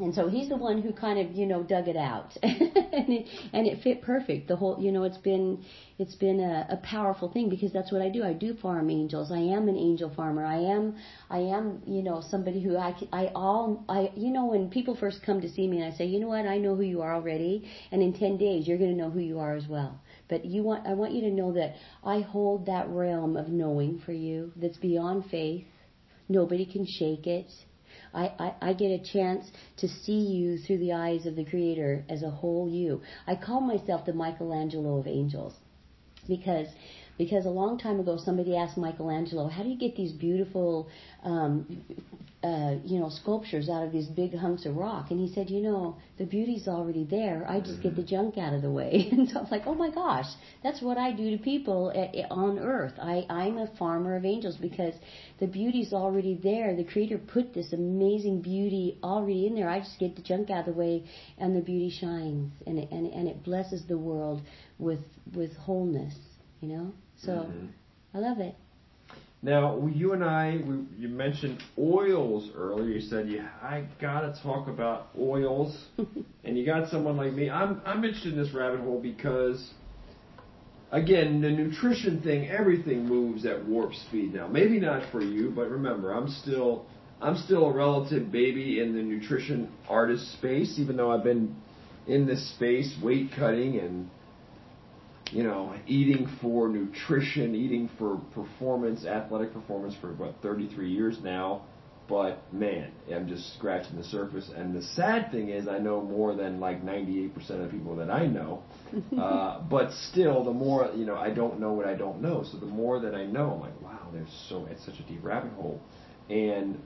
and 0.01 0.15
so 0.15 0.29
he's 0.29 0.49
the 0.49 0.57
one 0.57 0.81
who 0.81 0.93
kind 0.95 1.19
of, 1.19 1.37
you 1.37 1.45
know, 1.45 1.63
dug 1.63 1.87
it 1.87 1.97
out. 1.97 2.35
and, 2.43 3.09
it, 3.11 3.27
and 3.53 3.67
it 3.67 3.83
fit 3.83 4.01
perfect. 4.01 4.49
The 4.49 4.57
whole, 4.57 4.79
you 4.81 4.93
know, 4.93 5.05
it's 5.05 5.19
been, 5.19 5.63
it's 5.99 6.15
been 6.15 6.41
a, 6.41 6.67
a 6.71 6.77
powerful 6.79 7.31
thing 7.31 7.51
because 7.51 7.71
that's 7.71 7.93
what 7.93 8.01
I 8.01 8.09
do. 8.09 8.25
I 8.25 8.33
do 8.33 8.55
farm 8.55 8.89
angels. 8.89 9.31
I 9.31 9.39
am 9.39 9.69
an 9.69 9.77
angel 9.77 10.11
farmer. 10.15 10.45
I 10.45 10.57
am, 10.57 10.97
I 11.29 11.41
am, 11.41 11.83
you 11.87 12.03
know, 12.03 12.23
somebody 12.31 12.63
who 12.63 12.79
I, 12.79 12.97
I 13.13 13.27
all, 13.35 13.85
I, 13.91 14.11
you 14.17 14.31
know, 14.31 14.47
when 14.47 14.71
people 14.71 14.97
first 14.97 15.21
come 15.25 15.43
to 15.43 15.51
see 15.51 15.69
me 15.69 15.83
and 15.83 15.93
I 15.93 15.97
say, 15.97 16.07
you 16.07 16.19
know 16.19 16.29
what, 16.29 16.47
I 16.47 16.57
know 16.57 16.75
who 16.75 16.83
you 16.83 17.03
are 17.03 17.15
already. 17.15 17.69
And 17.93 18.03
in 18.03 18.15
10 18.15 18.39
days, 18.39 18.67
you're 18.67 18.79
going 18.79 18.97
to 18.97 18.97
know 18.97 19.11
who 19.11 19.21
you 19.21 19.39
are 19.39 19.55
as 19.55 19.69
well. 19.69 20.01
But 20.31 20.47
you 20.47 20.63
want, 20.63 20.87
I 20.87 20.95
want 20.95 21.13
you 21.13 21.21
to 21.23 21.31
know 21.31 21.53
that 21.53 21.75
I 22.03 22.21
hold 22.21 22.65
that 22.67 22.89
realm 22.89 23.37
of 23.37 23.49
knowing 23.49 24.01
for 24.07 24.13
you 24.13 24.53
that's 24.57 24.79
beyond 24.79 25.27
faith. 25.31 25.67
Nobody 26.29 26.65
can 26.65 26.87
shake 26.87 27.27
it 27.27 27.51
I, 28.13 28.33
I, 28.39 28.71
I 28.71 28.73
get 28.73 28.89
a 28.91 28.99
chance 28.99 29.47
to 29.79 29.89
see 29.89 30.19
you 30.19 30.59
through 30.59 30.79
the 30.79 30.93
eyes 30.93 31.27
of 31.27 31.37
the 31.37 31.45
Creator 31.45 32.05
as 32.09 32.23
a 32.23 32.31
whole 32.31 32.69
you. 32.69 33.03
I 33.27 33.37
call 33.37 33.61
myself 33.61 34.05
the 34.05 34.13
Michelangelo 34.13 34.99
of 34.99 35.07
angels 35.07 35.55
because 36.27 36.67
because 37.21 37.45
a 37.45 37.51
long 37.51 37.77
time 37.77 38.01
ago 38.01 38.17
somebody 38.17 38.57
asked 38.57 38.79
Michelangelo, 38.79 39.47
how 39.47 39.63
do 39.63 39.69
you 39.69 39.77
get 39.77 39.95
these 39.95 40.11
beautiful, 40.11 40.89
um, 41.23 41.67
uh, 42.43 42.77
you 42.83 42.99
know, 42.99 43.11
sculptures 43.11 43.69
out 43.69 43.85
of 43.85 43.93
these 43.93 44.07
big 44.07 44.35
hunks 44.35 44.65
of 44.65 44.75
rock? 44.75 45.11
And 45.11 45.21
he 45.21 45.31
said, 45.35 45.51
you 45.51 45.61
know, 45.61 45.99
the 46.17 46.25
beauty's 46.25 46.67
already 46.67 47.05
there. 47.05 47.45
I 47.47 47.61
just 47.61 47.83
get 47.83 47.95
the 47.95 48.03
junk 48.03 48.39
out 48.39 48.55
of 48.55 48.63
the 48.63 48.71
way. 48.71 49.07
and 49.13 49.29
so 49.29 49.39
I 49.39 49.43
was 49.43 49.51
like, 49.51 49.65
oh 49.67 49.75
my 49.75 49.91
gosh, 49.91 50.25
that's 50.63 50.81
what 50.81 50.97
I 50.97 51.13
do 51.13 51.37
to 51.37 51.43
people 51.43 51.91
at, 51.95 52.31
on 52.31 52.59
earth. 52.59 52.95
I, 52.99 53.27
I'm 53.29 53.59
a 53.59 53.67
farmer 53.79 54.17
of 54.17 54.25
angels 54.25 54.57
because 54.57 54.95
the 55.41 55.47
beauty's 55.47 55.93
already 55.93 56.41
there. 56.43 56.75
The 56.75 56.85
Creator 56.85 57.19
put 57.19 57.53
this 57.53 57.75
amazing 57.75 58.41
beauty 58.41 58.97
already 59.05 59.47
in 59.47 59.55
there. 59.55 59.69
I 59.69 59.81
just 59.81 59.99
get 59.99 60.17
the 60.17 60.23
junk 60.23 60.49
out 60.49 60.67
of 60.67 60.75
the 60.75 60.81
way, 60.81 61.05
and 61.37 61.55
the 61.55 61.61
beauty 61.61 61.91
shines, 61.91 62.51
and 62.67 62.79
it, 62.79 62.91
and, 62.91 63.13
and 63.13 63.29
it 63.29 63.45
blesses 63.45 63.85
the 63.87 63.99
world 63.99 64.41
with 64.79 65.01
with 65.35 65.55
wholeness. 65.59 66.15
You 66.63 66.69
know. 66.69 66.93
So 67.25 67.33
mm-hmm. 67.33 67.67
I 68.15 68.19
love 68.19 68.39
it. 68.39 68.55
Now, 69.43 69.87
you 69.87 70.13
and 70.13 70.23
I, 70.23 70.61
we, 70.67 70.85
you 70.99 71.09
mentioned 71.09 71.63
oils 71.79 72.51
earlier. 72.55 72.91
You 72.91 73.01
said, 73.01 73.29
"Yeah, 73.29 73.49
I 73.63 73.87
gotta 74.01 74.39
talk 74.43 74.69
about 74.69 75.09
oils," 75.19 75.87
and 76.45 76.59
you 76.59 76.67
got 76.67 76.91
someone 76.91 77.17
like 77.17 77.33
me. 77.33 77.49
I'm 77.49 77.81
I'm 77.87 78.05
interested 78.05 78.35
in 78.35 78.43
this 78.43 78.53
rabbit 78.53 78.81
hole 78.81 79.01
because, 79.01 79.71
again, 80.93 81.41
the 81.41 81.49
nutrition 81.49 82.21
thing, 82.21 82.49
everything 82.49 83.07
moves 83.07 83.47
at 83.47 83.65
warp 83.67 83.95
speed 83.95 84.35
now. 84.35 84.47
Maybe 84.47 84.79
not 84.79 85.11
for 85.11 85.23
you, 85.23 85.51
but 85.57 85.71
remember, 85.71 86.13
I'm 86.13 86.29
still 86.29 86.85
I'm 87.23 87.37
still 87.37 87.67
a 87.67 87.73
relative 87.73 88.31
baby 88.31 88.81
in 88.81 88.95
the 88.95 89.03
nutrition 89.03 89.73
artist 89.89 90.33
space, 90.35 90.79
even 90.79 90.99
though 90.99 91.11
I've 91.11 91.25
been 91.25 91.57
in 92.07 92.27
this 92.27 92.55
space, 92.57 92.95
weight 93.03 93.31
cutting 93.35 93.79
and 93.79 94.11
you 95.31 95.43
know, 95.43 95.75
eating 95.87 96.29
for 96.41 96.69
nutrition, 96.69 97.55
eating 97.55 97.89
for 97.99 98.17
performance, 98.35 99.05
athletic 99.05 99.53
performance 99.53 99.95
for 100.01 100.11
about 100.11 100.35
33 100.43 100.91
years 100.91 101.19
now. 101.23 101.63
But 102.09 102.53
man, 102.53 102.91
I'm 103.15 103.29
just 103.29 103.55
scratching 103.55 103.97
the 103.97 104.03
surface. 104.03 104.51
And 104.55 104.75
the 104.75 104.83
sad 104.83 105.31
thing 105.31 105.51
is, 105.51 105.69
I 105.69 105.79
know 105.79 106.03
more 106.03 106.35
than 106.35 106.59
like 106.59 106.85
98% 106.85 107.37
of 107.51 107.59
the 107.61 107.69
people 107.69 107.95
that 107.97 108.11
I 108.11 108.27
know. 108.27 108.63
Uh, 109.17 109.61
but 109.69 109.93
still, 110.11 110.43
the 110.43 110.53
more, 110.53 110.91
you 110.97 111.05
know, 111.05 111.15
I 111.15 111.31
don't 111.31 111.61
know 111.61 111.73
what 111.73 111.87
I 111.87 111.95
don't 111.95 112.21
know. 112.21 112.43
So 112.51 112.59
the 112.59 112.67
more 112.67 112.99
that 113.01 113.15
I 113.15 113.25
know, 113.25 113.53
I'm 113.53 113.61
like, 113.61 113.81
wow, 113.81 114.09
there's 114.13 114.47
so, 114.49 114.67
it's 114.69 114.85
such 114.85 114.99
a 114.99 115.03
deep 115.05 115.23
rabbit 115.23 115.53
hole. 115.53 115.81
And 116.29 116.81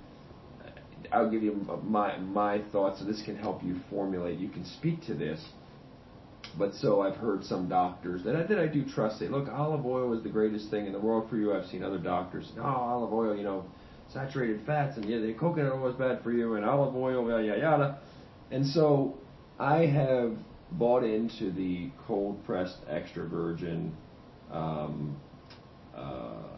I'll 1.13 1.31
give 1.31 1.43
you 1.43 1.55
my, 1.83 2.19
my 2.19 2.63
thoughts, 2.73 2.99
so 2.99 3.07
this 3.07 3.23
can 3.25 3.37
help 3.37 3.63
you 3.63 3.77
formulate. 3.89 4.39
You 4.39 4.49
can 4.49 4.65
speak 4.65 5.07
to 5.07 5.15
this 5.15 5.43
but 6.59 6.75
so 6.75 7.03
I've 7.03 7.17
heard 7.17 7.45
some 7.45 7.69
doctors 7.69 8.23
that 8.25 8.37
I, 8.37 8.43
that 8.45 8.59
I 8.59 8.67
do 8.67 8.85
trust 8.85 9.19
say, 9.19 9.29
look, 9.29 9.49
olive 9.49 9.85
oil 9.85 10.17
is 10.17 10.23
the 10.23 10.29
greatest 10.29 10.71
thing 10.71 10.87
in 10.87 10.93
the 10.93 11.01
world 11.01 11.29
for 11.29 11.37
you. 11.37 11.55
I've 11.55 11.67
seen 11.67 11.83
other 11.83 11.99
doctors, 11.99 12.51
no, 12.57 12.63
olive 12.63 13.13
oil, 13.13 13.37
you 13.37 13.43
know, 13.43 13.65
saturated 14.13 14.61
fats, 14.67 14.97
and 14.97 15.09
yeah, 15.09 15.19
the 15.19 15.35
coconut 15.35 15.73
oil 15.73 15.91
is 15.91 15.97
bad 15.97 16.23
for 16.23 16.33
you, 16.33 16.55
and 16.55 16.65
olive 16.65 16.95
oil, 16.95 17.29
yada 17.29 17.45
yada 17.45 17.61
yada. 17.61 17.99
And 18.51 18.67
so 18.67 19.19
I 19.59 19.87
have 19.87 20.37
bought 20.73 21.05
into 21.05 21.51
the 21.53 21.91
cold 22.07 22.45
pressed 22.45 22.79
extra 22.89 23.27
virgin 23.27 23.97
um, 24.53 25.17
uh, 25.97 26.57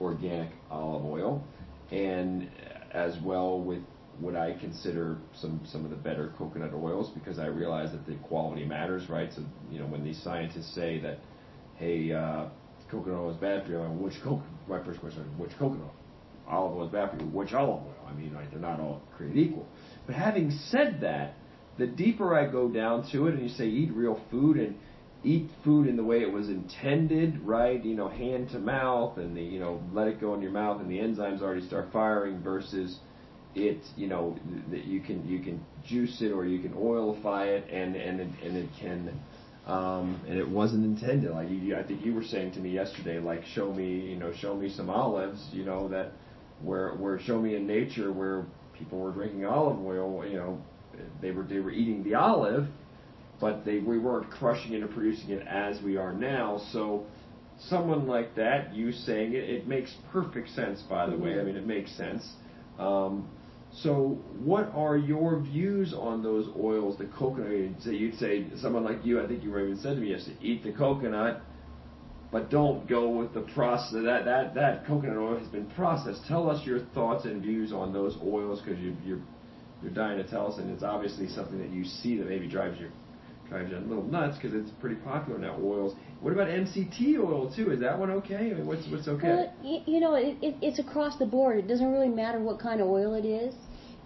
organic 0.00 0.50
olive 0.70 1.04
oil, 1.04 1.44
and 1.90 2.50
as 2.92 3.16
well 3.22 3.60
with 3.60 3.82
what 4.20 4.36
I 4.36 4.54
consider 4.58 5.18
some 5.34 5.60
some 5.70 5.84
of 5.84 5.90
the 5.90 5.96
better 5.96 6.32
coconut 6.38 6.72
oils 6.74 7.10
because 7.14 7.38
I 7.38 7.46
realize 7.46 7.92
that 7.92 8.06
the 8.06 8.14
quality 8.26 8.64
matters, 8.64 9.08
right? 9.08 9.30
So 9.34 9.42
you 9.70 9.78
know 9.78 9.86
when 9.86 10.04
these 10.04 10.20
scientists 10.22 10.74
say 10.74 11.00
that, 11.00 11.18
hey, 11.76 12.12
uh, 12.12 12.46
coconut 12.90 13.18
oil 13.18 13.30
is 13.30 13.36
bad 13.36 13.64
for 13.64 13.72
you, 13.72 13.80
I 13.80 13.88
mean, 13.88 14.02
which 14.02 14.14
coconut? 14.22 14.46
My 14.68 14.82
first 14.84 15.00
question 15.00 15.22
is 15.22 15.38
which 15.38 15.52
coconut? 15.58 15.92
Olive 16.48 16.76
oil 16.76 16.86
is 16.86 16.92
bad 16.92 17.10
for 17.10 17.16
you. 17.16 17.30
Which 17.30 17.52
olive 17.52 17.82
oil? 17.82 17.94
I 18.06 18.12
mean, 18.12 18.32
right? 18.32 18.50
They're 18.50 18.60
not 18.60 18.80
all 18.80 19.02
created 19.16 19.38
equal. 19.38 19.66
But 20.06 20.14
having 20.14 20.50
said 20.70 21.00
that, 21.02 21.34
the 21.78 21.86
deeper 21.86 22.34
I 22.34 22.50
go 22.50 22.68
down 22.68 23.10
to 23.12 23.26
it, 23.26 23.34
and 23.34 23.42
you 23.42 23.48
say 23.48 23.66
eat 23.66 23.92
real 23.92 24.20
food, 24.30 24.56
and 24.56 24.76
eat 25.24 25.50
food 25.64 25.88
in 25.88 25.96
the 25.96 26.04
way 26.04 26.22
it 26.22 26.32
was 26.32 26.48
intended, 26.48 27.40
right? 27.40 27.84
You 27.84 27.96
know, 27.96 28.08
hand 28.08 28.50
to 28.50 28.58
mouth, 28.58 29.18
and 29.18 29.36
the 29.36 29.42
you 29.42 29.60
know 29.60 29.82
let 29.92 30.08
it 30.08 30.20
go 30.20 30.34
in 30.34 30.42
your 30.42 30.52
mouth, 30.52 30.80
and 30.80 30.90
the 30.90 30.98
enzymes 30.98 31.42
already 31.42 31.66
start 31.66 31.88
firing. 31.92 32.42
Versus 32.42 32.98
it, 33.56 33.80
you 33.96 34.06
know, 34.06 34.36
that 34.70 34.84
you 34.84 35.00
can 35.00 35.26
you 35.26 35.40
can 35.40 35.64
juice 35.84 36.20
it 36.20 36.30
or 36.30 36.44
you 36.44 36.60
can 36.60 36.72
oilify 36.72 37.46
it, 37.46 37.68
and 37.70 37.96
and 37.96 38.20
it, 38.20 38.28
and 38.44 38.56
it 38.56 38.68
can. 38.80 39.20
Um, 39.66 40.20
and 40.28 40.38
it 40.38 40.48
wasn't 40.48 40.84
intended. 40.84 41.32
Like 41.32 41.50
you, 41.50 41.74
I 41.74 41.82
think 41.82 42.04
you 42.04 42.14
were 42.14 42.22
saying 42.22 42.52
to 42.52 42.60
me 42.60 42.70
yesterday, 42.70 43.18
like 43.18 43.44
show 43.46 43.72
me, 43.72 43.98
you 43.98 44.14
know, 44.14 44.32
show 44.32 44.54
me 44.54 44.68
some 44.70 44.88
olives, 44.88 45.44
you 45.52 45.64
know, 45.64 45.88
that 45.88 46.12
where 46.62 46.90
where 46.94 47.18
show 47.18 47.40
me 47.40 47.56
in 47.56 47.66
nature 47.66 48.12
where 48.12 48.46
people 48.78 49.00
were 49.00 49.10
drinking 49.10 49.44
olive 49.44 49.80
oil, 49.84 50.24
you 50.24 50.36
know, 50.36 50.62
they 51.20 51.32
were 51.32 51.42
they 51.42 51.58
were 51.58 51.72
eating 51.72 52.04
the 52.04 52.14
olive, 52.14 52.68
but 53.40 53.64
they 53.64 53.78
we 53.78 53.98
weren't 53.98 54.30
crushing 54.30 54.72
it 54.74 54.84
or 54.84 54.88
producing 54.88 55.30
it 55.30 55.44
as 55.48 55.82
we 55.82 55.96
are 55.96 56.12
now. 56.12 56.60
So 56.70 57.04
someone 57.58 58.06
like 58.06 58.36
that, 58.36 58.72
you 58.72 58.92
saying 58.92 59.32
it, 59.32 59.50
it 59.50 59.66
makes 59.66 59.92
perfect 60.12 60.50
sense. 60.50 60.80
By 60.82 61.10
the 61.10 61.16
way, 61.16 61.40
I 61.40 61.42
mean 61.42 61.56
it 61.56 61.66
makes 61.66 61.90
sense. 61.96 62.24
Um, 62.78 63.28
so, 63.82 64.18
what 64.42 64.72
are 64.74 64.96
your 64.96 65.38
views 65.40 65.92
on 65.92 66.22
those 66.22 66.48
oils, 66.58 66.96
the 66.96 67.04
coconut? 67.04 67.82
So 67.82 67.90
you'd 67.90 68.18
say 68.18 68.46
someone 68.56 68.84
like 68.84 69.04
you, 69.04 69.22
I 69.22 69.26
think 69.26 69.42
you 69.42 69.56
even 69.58 69.78
said 69.82 69.96
to 69.96 70.00
me 70.00 70.12
yesterday, 70.12 70.38
eat 70.40 70.64
the 70.64 70.72
coconut, 70.72 71.42
but 72.32 72.50
don't 72.50 72.88
go 72.88 73.10
with 73.10 73.34
the 73.34 73.42
process. 73.42 73.92
That 73.92 74.24
that 74.24 74.54
that 74.54 74.86
coconut 74.86 75.18
oil 75.18 75.38
has 75.38 75.48
been 75.48 75.66
processed. 75.70 76.22
Tell 76.26 76.48
us 76.48 76.64
your 76.64 76.80
thoughts 76.94 77.26
and 77.26 77.42
views 77.42 77.70
on 77.70 77.92
those 77.92 78.16
oils 78.24 78.62
because 78.62 78.80
you, 78.80 78.96
you're 79.04 79.20
you're 79.82 79.92
dying 79.92 80.16
to 80.16 80.28
tell 80.28 80.50
us, 80.50 80.58
and 80.58 80.70
it's 80.70 80.82
obviously 80.82 81.28
something 81.28 81.58
that 81.58 81.70
you 81.70 81.84
see 81.84 82.16
that 82.16 82.28
maybe 82.28 82.48
drives 82.48 82.80
you 82.80 82.88
drives 83.48 83.70
you 83.70 83.76
a 83.76 83.80
little 83.80 84.02
nuts 84.04 84.36
because 84.36 84.54
it's 84.54 84.70
pretty 84.80 84.96
popular 84.96 85.38
now. 85.38 85.56
Oils. 85.62 85.94
What 86.20 86.32
about 86.32 86.48
MCT 86.48 87.18
oil 87.18 87.52
too? 87.54 87.70
Is 87.70 87.80
that 87.80 87.98
one 87.98 88.10
okay? 88.10 88.52
What's 88.54 88.88
what's 88.90 89.06
okay? 89.06 89.28
Well, 89.28 89.54
you, 89.62 89.80
you 89.86 90.00
know, 90.00 90.14
it, 90.14 90.36
it, 90.40 90.56
it's 90.62 90.78
across 90.78 91.18
the 91.18 91.26
board. 91.26 91.58
It 91.58 91.68
doesn't 91.68 91.92
really 91.92 92.08
matter 92.08 92.40
what 92.40 92.58
kind 92.58 92.80
of 92.80 92.88
oil 92.88 93.14
it 93.14 93.26
is. 93.26 93.54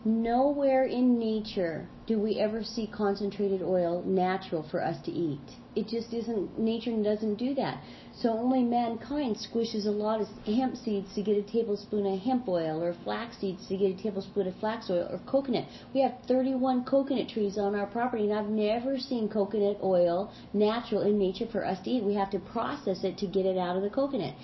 Nowhere 0.02 0.84
in 0.84 1.18
nature 1.18 1.86
do 2.06 2.18
we 2.18 2.38
ever 2.38 2.64
see 2.64 2.86
concentrated 2.86 3.60
oil 3.60 4.02
natural 4.06 4.62
for 4.70 4.82
us 4.82 4.96
to 5.02 5.10
eat. 5.10 5.38
It 5.76 5.88
just 5.88 6.14
isn't, 6.14 6.58
nature 6.58 6.90
doesn't 7.02 7.34
do 7.34 7.54
that. 7.56 7.82
So 8.14 8.30
only 8.30 8.62
mankind 8.62 9.36
squishes 9.36 9.84
a 9.84 9.90
lot 9.90 10.22
of 10.22 10.28
hemp 10.46 10.76
seeds 10.76 11.14
to 11.14 11.22
get 11.22 11.36
a 11.36 11.42
tablespoon 11.42 12.06
of 12.06 12.18
hemp 12.18 12.48
oil, 12.48 12.82
or 12.82 12.94
flax 13.04 13.36
seeds 13.38 13.68
to 13.68 13.76
get 13.76 13.98
a 13.98 14.02
tablespoon 14.02 14.46
of 14.46 14.56
flax 14.56 14.88
oil, 14.88 15.06
or 15.10 15.20
coconut. 15.30 15.66
We 15.92 16.00
have 16.00 16.14
31 16.26 16.84
coconut 16.84 17.28
trees 17.28 17.58
on 17.58 17.74
our 17.74 17.86
property, 17.86 18.24
and 18.24 18.32
I've 18.32 18.48
never 18.48 18.98
seen 18.98 19.28
coconut 19.28 19.80
oil 19.82 20.32
natural 20.54 21.02
in 21.02 21.18
nature 21.18 21.46
for 21.52 21.66
us 21.66 21.78
to 21.84 21.90
eat. 21.90 22.04
We 22.04 22.14
have 22.14 22.30
to 22.30 22.38
process 22.38 23.04
it 23.04 23.18
to 23.18 23.26
get 23.26 23.44
it 23.44 23.58
out 23.58 23.76
of 23.76 23.82
the 23.82 23.90
coconut 23.90 24.34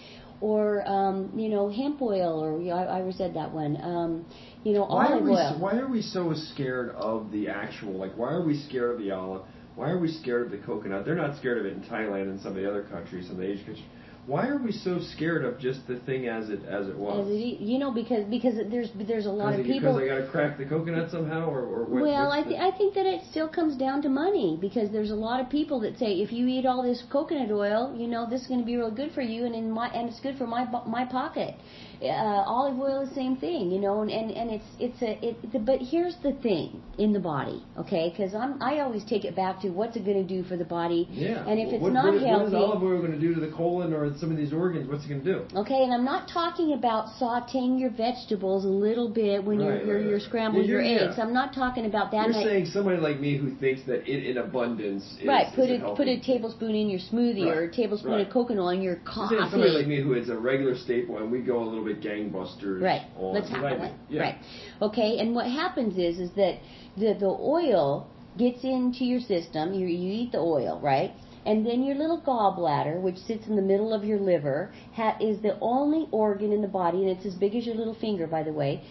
or 0.40 0.86
um, 0.86 1.30
you 1.34 1.48
know 1.48 1.68
hemp 1.70 2.02
oil, 2.02 2.42
or 2.42 2.60
I, 2.72 3.00
I 3.00 3.10
said 3.12 3.34
that 3.34 3.50
one. 3.50 3.76
Um, 3.82 4.26
you 4.66 4.72
know 4.72 4.84
why 4.84 5.06
olive 5.06 5.22
are 5.22 5.24
we, 5.24 5.30
oil. 5.30 5.56
Why 5.60 5.76
are 5.76 5.88
we 5.88 6.02
so 6.02 6.34
scared 6.34 6.90
of 6.90 7.30
the 7.30 7.48
actual? 7.48 7.92
Like, 7.92 8.16
why 8.16 8.32
are 8.32 8.44
we 8.44 8.60
scared 8.62 8.90
of 8.90 8.98
the 8.98 9.12
olive? 9.12 9.42
Why 9.76 9.90
are 9.90 9.98
we 9.98 10.10
scared 10.10 10.46
of 10.46 10.50
the 10.50 10.58
coconut? 10.58 11.04
They're 11.04 11.14
not 11.14 11.36
scared 11.36 11.58
of 11.58 11.66
it 11.66 11.74
in 11.74 11.82
Thailand 11.82 12.30
and 12.30 12.40
some 12.40 12.50
of 12.50 12.56
the 12.56 12.68
other 12.68 12.82
countries, 12.82 13.26
some 13.26 13.36
of 13.36 13.42
the 13.42 13.48
Asian 13.48 13.64
countries. 13.64 13.86
Why 14.26 14.48
are 14.48 14.58
we 14.58 14.72
so 14.72 14.98
scared 15.14 15.44
of 15.44 15.60
just 15.60 15.86
the 15.86 16.00
thing 16.00 16.26
as 16.26 16.50
it 16.50 16.64
as 16.64 16.88
it 16.88 16.96
was? 16.96 17.28
As 17.28 17.32
it, 17.32 17.60
you 17.60 17.78
know, 17.78 17.92
because 17.92 18.24
because 18.24 18.54
there's 18.68 18.90
there's 19.06 19.26
a 19.26 19.30
lot 19.30 19.54
of 19.54 19.64
people. 19.64 20.00
Because 20.00 20.02
I 20.02 20.06
got 20.08 20.24
to 20.26 20.30
crack 20.32 20.58
the 20.58 20.64
coconut 20.64 21.12
somehow, 21.12 21.48
or, 21.48 21.60
or 21.60 21.84
what, 21.84 22.02
well, 22.02 22.32
I 22.32 22.42
th- 22.42 22.58
I 22.58 22.76
think 22.76 22.94
that 22.94 23.06
it 23.06 23.22
still 23.30 23.48
comes 23.48 23.76
down 23.76 24.02
to 24.02 24.08
money 24.08 24.58
because 24.60 24.90
there's 24.90 25.12
a 25.12 25.20
lot 25.28 25.38
of 25.38 25.48
people 25.48 25.78
that 25.82 25.96
say 25.96 26.14
if 26.14 26.32
you 26.32 26.48
eat 26.48 26.66
all 26.66 26.82
this 26.82 27.04
coconut 27.12 27.52
oil, 27.52 27.94
you 27.96 28.08
know 28.08 28.28
this 28.28 28.40
is 28.40 28.46
going 28.48 28.58
to 28.58 28.66
be 28.66 28.76
real 28.76 28.90
good 28.90 29.12
for 29.12 29.22
you, 29.22 29.44
and 29.44 29.54
in 29.54 29.70
my 29.70 29.86
and 29.90 30.08
it's 30.08 30.18
good 30.18 30.36
for 30.36 30.48
my 30.48 30.66
my 30.88 31.04
pocket 31.04 31.54
uh, 32.02 32.44
olive 32.46 32.78
oil 32.78 33.02
is 33.02 33.08
the 33.10 33.14
same 33.14 33.36
thing, 33.36 33.70
you 33.70 33.80
know, 33.80 34.02
and, 34.02 34.10
and, 34.10 34.30
and 34.30 34.50
it's 34.50 34.64
it's 34.78 35.02
a 35.02 35.24
it. 35.24 35.52
The, 35.52 35.58
but 35.58 35.80
here's 35.80 36.16
the 36.22 36.32
thing 36.42 36.82
in 36.98 37.12
the 37.12 37.20
body, 37.20 37.64
okay? 37.78 38.10
Because 38.10 38.34
I'm 38.34 38.62
I 38.62 38.80
always 38.80 39.04
take 39.04 39.24
it 39.24 39.34
back 39.34 39.60
to 39.62 39.70
what's 39.70 39.96
it 39.96 40.04
going 40.04 40.26
to 40.26 40.28
do 40.28 40.46
for 40.48 40.56
the 40.56 40.64
body, 40.64 41.08
yeah. 41.10 41.46
and 41.48 41.58
if 41.58 41.72
it's 41.72 41.82
what, 41.82 41.92
not 41.92 42.12
what, 42.12 42.22
healthy, 42.22 42.44
what 42.44 42.48
is 42.48 42.54
olive 42.54 42.82
oil 42.82 42.98
going 42.98 43.12
to 43.12 43.20
do 43.20 43.34
to 43.34 43.40
the 43.40 43.52
colon 43.52 43.92
or 43.92 44.12
some 44.18 44.30
of 44.30 44.36
these 44.36 44.52
organs? 44.52 44.88
What's 44.88 45.04
it 45.04 45.08
going 45.08 45.24
to 45.24 45.32
do? 45.32 45.58
Okay, 45.58 45.82
and 45.82 45.92
I'm 45.92 46.04
not 46.04 46.28
talking 46.28 46.74
about 46.74 47.08
sautéing 47.20 47.80
your 47.80 47.90
vegetables 47.90 48.64
a 48.64 48.68
little 48.68 49.08
bit 49.08 49.42
when 49.42 49.58
right, 49.58 49.64
you're 49.64 49.86
you're, 49.86 49.96
right, 49.96 50.06
you're 50.06 50.20
scrambling 50.20 50.64
yeah, 50.64 50.70
your 50.70 50.82
yeah. 50.82 51.08
eggs. 51.08 51.18
I'm 51.18 51.32
not 51.32 51.54
talking 51.54 51.86
about 51.86 52.10
that. 52.12 52.28
You're 52.28 52.44
saying 52.44 52.66
somebody 52.66 52.98
like 52.98 53.20
me 53.20 53.38
who 53.38 53.56
thinks 53.56 53.82
that 53.86 54.06
it 54.08 54.26
in 54.26 54.38
abundance 54.38 55.04
is 55.20 55.26
right. 55.26 55.46
Put 55.54 55.70
is 55.70 55.82
a, 55.82 55.94
put 55.96 56.08
a 56.08 56.20
tablespoon 56.20 56.74
in 56.74 56.88
your 56.88 57.00
smoothie 57.00 57.46
right, 57.46 57.56
or 57.56 57.64
a 57.64 57.72
tablespoon 57.72 58.20
of 58.20 58.30
coconut 58.30 58.62
oil 58.62 58.68
in 58.70 58.82
your 58.82 58.96
coffee. 58.96 59.34
You're 59.34 59.48
saying 59.48 59.50
somebody 59.50 59.72
like 59.72 59.86
me 59.86 60.02
who 60.02 60.14
is 60.14 60.28
a 60.28 60.36
regular 60.36 60.76
staple 60.76 61.18
and 61.18 61.30
we 61.30 61.40
go 61.40 61.62
a 61.62 61.64
little 61.64 61.85
bit 61.86 62.00
gangbusters 62.00 62.82
Right. 62.82 63.02
On 63.16 63.34
Let's 63.34 63.48
have 63.50 63.62
right. 63.62 63.92
Yeah. 64.08 64.22
Right. 64.22 64.36
Okay. 64.82 65.18
And 65.18 65.34
what 65.34 65.46
happens 65.46 65.98
is 65.98 66.18
is 66.18 66.30
that 66.36 66.58
the 66.96 67.14
the 67.18 67.26
oil 67.26 68.08
gets 68.36 68.64
into 68.64 69.04
your 69.04 69.20
system. 69.20 69.74
You 69.74 69.86
you 69.86 70.12
eat 70.12 70.32
the 70.32 70.38
oil, 70.38 70.80
right? 70.82 71.12
And 71.46 71.64
then 71.64 71.84
your 71.84 71.94
little 71.94 72.20
gallbladder, 72.20 73.00
which 73.00 73.18
sits 73.18 73.46
in 73.46 73.54
the 73.54 73.62
middle 73.62 73.94
of 73.94 74.04
your 74.04 74.18
liver, 74.18 74.72
ha- 74.94 75.16
is 75.20 75.40
the 75.42 75.56
only 75.60 76.08
organ 76.10 76.52
in 76.52 76.60
the 76.60 76.68
body, 76.82 77.02
and 77.02 77.08
it's 77.08 77.24
as 77.24 77.36
big 77.36 77.54
as 77.54 77.64
your 77.64 77.76
little 77.76 77.94
finger, 77.94 78.26
by 78.26 78.42
the 78.42 78.52
way, 78.52 78.82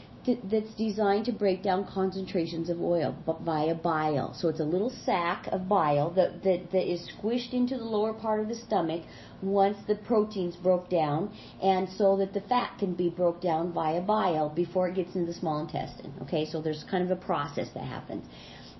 that's 0.43 0.73
designed 0.75 1.25
to 1.25 1.31
break 1.31 1.63
down 1.63 1.85
concentrations 1.85 2.69
of 2.69 2.81
oil 2.81 3.15
via 3.41 3.75
bile. 3.75 4.33
So 4.33 4.49
it's 4.49 4.59
a 4.59 4.65
little 4.65 4.89
sac 4.89 5.47
of 5.51 5.67
bile 5.69 6.09
that, 6.11 6.43
that, 6.43 6.71
that 6.71 6.91
is 6.91 7.09
squished 7.17 7.53
into 7.53 7.77
the 7.77 7.83
lower 7.83 8.13
part 8.13 8.39
of 8.39 8.47
the 8.47 8.55
stomach 8.55 9.03
once 9.41 9.77
the 9.87 9.95
proteins 9.95 10.55
broke 10.55 10.89
down, 10.89 11.31
and 11.61 11.87
so 11.89 12.17
that 12.17 12.33
the 12.33 12.41
fat 12.41 12.77
can 12.79 12.93
be 12.93 13.09
broke 13.09 13.41
down 13.41 13.73
via 13.73 14.01
bile 14.01 14.49
before 14.49 14.87
it 14.87 14.95
gets 14.95 15.15
into 15.15 15.31
the 15.31 15.37
small 15.37 15.59
intestine. 15.61 16.13
Okay, 16.21 16.45
so 16.45 16.61
there's 16.61 16.83
kind 16.89 17.03
of 17.03 17.11
a 17.11 17.21
process 17.21 17.69
that 17.73 17.83
happens. 17.83 18.25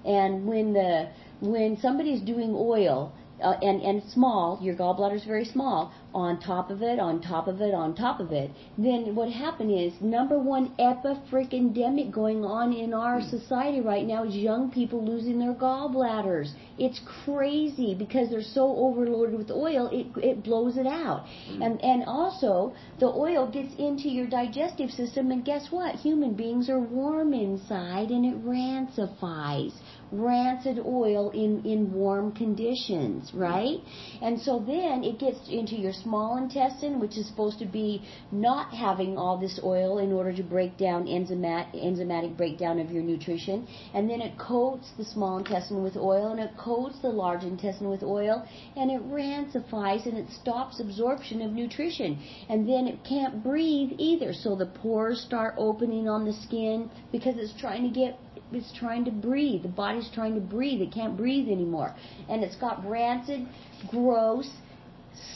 And 0.06 0.46
when 0.46 0.74
the 0.74 1.10
when 1.42 1.78
somebody's 1.78 2.22
doing 2.22 2.54
oil, 2.56 3.12
uh, 3.44 3.52
and 3.62 3.82
and 3.82 4.02
small, 4.12 4.60
your 4.62 4.76
gallbladder 4.76 5.16
is 5.16 5.26
very 5.26 5.46
small. 5.46 5.94
On 6.14 6.40
top 6.40 6.70
of 6.70 6.82
it, 6.82 6.98
on 6.98 7.20
top 7.20 7.50
of 7.50 7.60
it, 7.60 7.74
on 7.74 7.94
top 7.94 8.22
of 8.22 8.32
it. 8.32 8.50
Then 8.78 9.16
what 9.16 9.30
happened 9.30 9.70
is 9.78 9.92
number 10.00 10.40
one 10.40 10.72
epidemic 10.80 12.10
going 12.10 12.46
on 12.46 12.72
in 12.72 12.94
our 12.94 13.22
society 13.22 13.82
right 13.82 14.06
now 14.06 14.24
is 14.24 14.34
young 14.34 14.72
people 14.72 15.06
losing 15.06 15.40
their 15.40 15.54
gallbladders. 15.54 16.54
It's 16.78 17.02
crazy 17.26 17.96
because 17.96 18.30
they're 18.30 18.42
so 18.42 18.74
overloaded 18.78 19.38
with 19.38 19.52
oil, 19.52 19.90
it 19.92 20.08
it 20.24 20.44
blows 20.44 20.78
it 20.78 20.88
out. 20.88 21.26
Mm. 21.52 21.66
And 21.66 21.84
and 21.84 22.04
also 22.06 22.74
the 23.00 23.08
oil 23.08 23.52
gets 23.52 23.76
into 23.78 24.08
your 24.08 24.28
digestive 24.28 24.92
system, 24.92 25.32
and 25.32 25.44
guess 25.44 25.68
what? 25.70 25.96
Human 25.96 26.34
beings 26.34 26.70
are 26.70 26.80
warm 26.80 27.34
inside, 27.34 28.10
and 28.10 28.26
it 28.26 28.38
rancifies 28.46 29.74
rancid 30.12 30.80
oil 30.80 31.32
in, 31.32 31.64
in 31.66 31.92
warm 31.92 32.32
conditions, 32.32 33.32
right? 33.34 33.80
And 34.22 34.40
so 34.40 34.60
then 34.60 35.04
it 35.04 35.20
gets 35.20 35.50
into 35.50 35.76
your 35.76 35.94
small 35.94 36.38
intestine, 36.38 37.00
which 37.00 37.18
is 37.18 37.28
supposed 37.28 37.60
to 37.60 37.66
be 37.66 38.02
not 38.32 38.74
having 38.74 39.18
all 39.18 39.38
this 39.38 39.60
oil 39.64 39.98
in 40.00 40.12
order 40.12 40.34
to 40.34 40.44
break 40.44 40.78
down 40.78 41.06
enzymatic, 41.06 41.76
enzymatic 41.76 42.38
breakdown 42.38 42.80
of 42.80 42.92
your 42.92 43.04
nutrition. 43.04 43.68
And 43.94 44.10
then 44.10 44.22
it 44.22 44.38
coats 44.38 44.92
the 44.98 45.06
small 45.06 45.38
intestine 45.38 45.84
with 45.84 45.98
oil 45.98 46.32
and 46.32 46.40
it 46.40 46.52
coats 46.58 47.00
the 47.02 47.10
large 47.10 47.44
intestine 47.44 47.90
with 47.90 48.04
oil 48.04 48.48
and 48.76 48.92
it 48.92 49.02
rancifies 49.04 50.06
and 50.06 50.18
it 50.18 50.30
stops 50.30 50.80
absorption 50.80 51.42
of 51.42 51.52
nutrition. 51.52 52.20
And 52.50 52.68
then 52.68 52.88
it 52.88 53.04
can't 53.04 53.44
breathe 53.44 53.94
either. 53.98 54.34
So 54.34 54.56
the 54.56 54.68
pores 54.68 55.22
start 55.22 55.56
opening 55.58 56.08
on 56.08 56.26
the 56.26 56.34
skin 56.34 56.90
because 57.12 57.36
it's 57.38 57.60
trying 57.60 57.84
to 57.84 57.90
get 57.90 58.20
it's 58.52 58.72
trying 58.78 59.06
to 59.06 59.12
breathe. 59.12 59.64
The 59.64 59.70
body's 59.70 60.10
trying 60.14 60.36
to 60.36 60.42
breathe. 60.42 60.82
It 60.82 60.92
can't 60.94 61.18
breathe 61.18 61.48
anymore. 61.48 61.96
And 62.30 62.44
it's 62.44 62.56
got 62.56 62.88
rancid, 62.88 63.48
gross, 63.90 64.50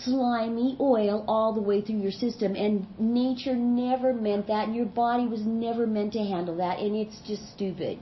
slimy 0.04 0.78
oil 0.80 1.24
all 1.28 1.54
the 1.54 1.62
way 1.62 1.82
through 1.82 2.00
your 2.00 2.12
system. 2.12 2.56
And 2.56 2.88
nature 3.00 3.56
never 3.56 4.14
meant 4.14 4.48
that, 4.48 4.68
and 4.68 4.76
your 4.76 4.86
body 4.86 5.28
was 5.28 5.42
never 5.46 5.88
meant 5.88 6.14
to 6.14 6.20
handle 6.20 6.58
that, 6.58 6.80
and 6.80 6.96
it's 6.96 7.20
just 7.26 7.52
stupid. 7.54 8.00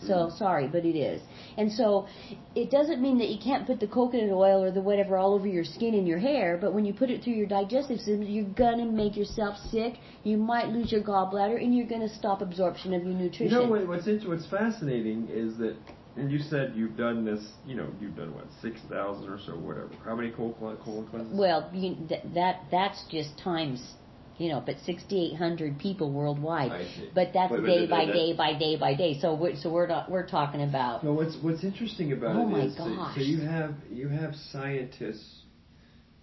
So 0.00 0.14
mm-hmm. 0.14 0.36
sorry, 0.36 0.68
but 0.68 0.84
it 0.84 0.96
is. 0.96 1.20
And 1.56 1.70
so 1.72 2.06
it 2.54 2.70
doesn't 2.70 3.00
mean 3.00 3.18
that 3.18 3.28
you 3.28 3.38
can't 3.42 3.66
put 3.66 3.80
the 3.80 3.86
coconut 3.86 4.30
oil 4.30 4.62
or 4.62 4.70
the 4.70 4.80
whatever 4.80 5.16
all 5.16 5.34
over 5.34 5.46
your 5.46 5.64
skin 5.64 5.94
and 5.94 6.06
your 6.06 6.18
hair, 6.18 6.56
but 6.60 6.72
when 6.72 6.84
you 6.84 6.92
put 6.92 7.10
it 7.10 7.22
through 7.22 7.34
your 7.34 7.46
digestive 7.46 7.98
system, 7.98 8.22
you're 8.22 8.44
gonna 8.44 8.84
make 8.84 9.16
yourself 9.16 9.56
sick. 9.70 9.94
You 10.22 10.36
might 10.36 10.68
lose 10.68 10.92
your 10.92 11.02
gallbladder, 11.02 11.62
and 11.62 11.76
you're 11.76 11.88
gonna 11.88 12.08
stop 12.08 12.42
absorption 12.42 12.94
of 12.94 13.02
your 13.02 13.14
nutrition. 13.14 13.46
You 13.46 13.66
know 13.66 13.68
what, 13.68 13.86
what's 13.88 14.06
what's 14.24 14.46
fascinating 14.46 15.28
is 15.30 15.56
that. 15.58 15.76
And 16.16 16.32
you 16.32 16.40
said 16.40 16.72
you've 16.74 16.96
done 16.96 17.24
this, 17.24 17.40
you 17.64 17.76
know, 17.76 17.86
you've 18.00 18.16
done 18.16 18.34
what, 18.34 18.46
6,000 18.60 19.28
or 19.28 19.38
so, 19.38 19.52
whatever. 19.52 19.90
How 20.04 20.16
many 20.16 20.32
colon, 20.32 20.76
colon 20.78 21.06
cleanses? 21.06 21.38
Well, 21.38 21.70
you, 21.72 21.94
th- 22.08 22.22
that 22.34 22.62
that's 22.72 23.04
just 23.08 23.38
times 23.38 23.94
you 24.38 24.48
know, 24.48 24.62
but 24.64 24.76
6,800 24.86 25.78
people 25.78 26.10
worldwide. 26.12 26.70
I 26.72 26.84
see. 26.84 27.10
But 27.14 27.32
that's 27.34 27.50
But- 27.50 27.60
but 27.62 27.66
day 27.66 27.80
that- 27.80 27.90
by 27.90 28.04
that- 28.06 28.12
day 28.12 28.32
by 28.34 28.58
day 28.58 28.76
by 28.76 28.94
day. 28.94 29.18
So 29.20 29.34
we're, 29.34 29.56
so 29.56 29.70
we're 29.70 29.86
not, 29.88 30.10
we're 30.10 30.26
talking 30.26 30.62
about 30.62 31.02
No, 31.04 31.12
what's 31.12 31.36
what's 31.42 31.64
interesting 31.64 32.12
about 32.12 32.36
Oh 32.36 32.42
it 32.42 32.46
my 32.50 32.60
is 32.62 32.76
so- 32.76 32.84
gosh. 32.94 33.14
so 33.16 33.20
you 33.22 33.40
have 33.40 33.74
you 33.90 34.08
have 34.08 34.34
scientists, 34.52 35.42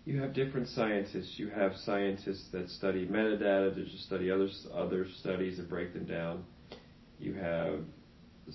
you 0.06 0.20
have 0.22 0.34
different 0.34 0.68
scientists. 0.70 1.38
You 1.38 1.50
have 1.50 1.76
scientists 1.78 2.48
that 2.52 2.70
study 2.70 3.06
metadata, 3.08 3.74
that 3.76 3.88
just 3.88 4.06
study 4.06 4.32
other 4.32 4.50
other 4.74 5.06
studies 5.20 5.60
and 5.60 5.68
break 5.68 5.94
them 5.94 6.06
down. 6.06 6.44
You 7.20 7.34
have 7.34 7.80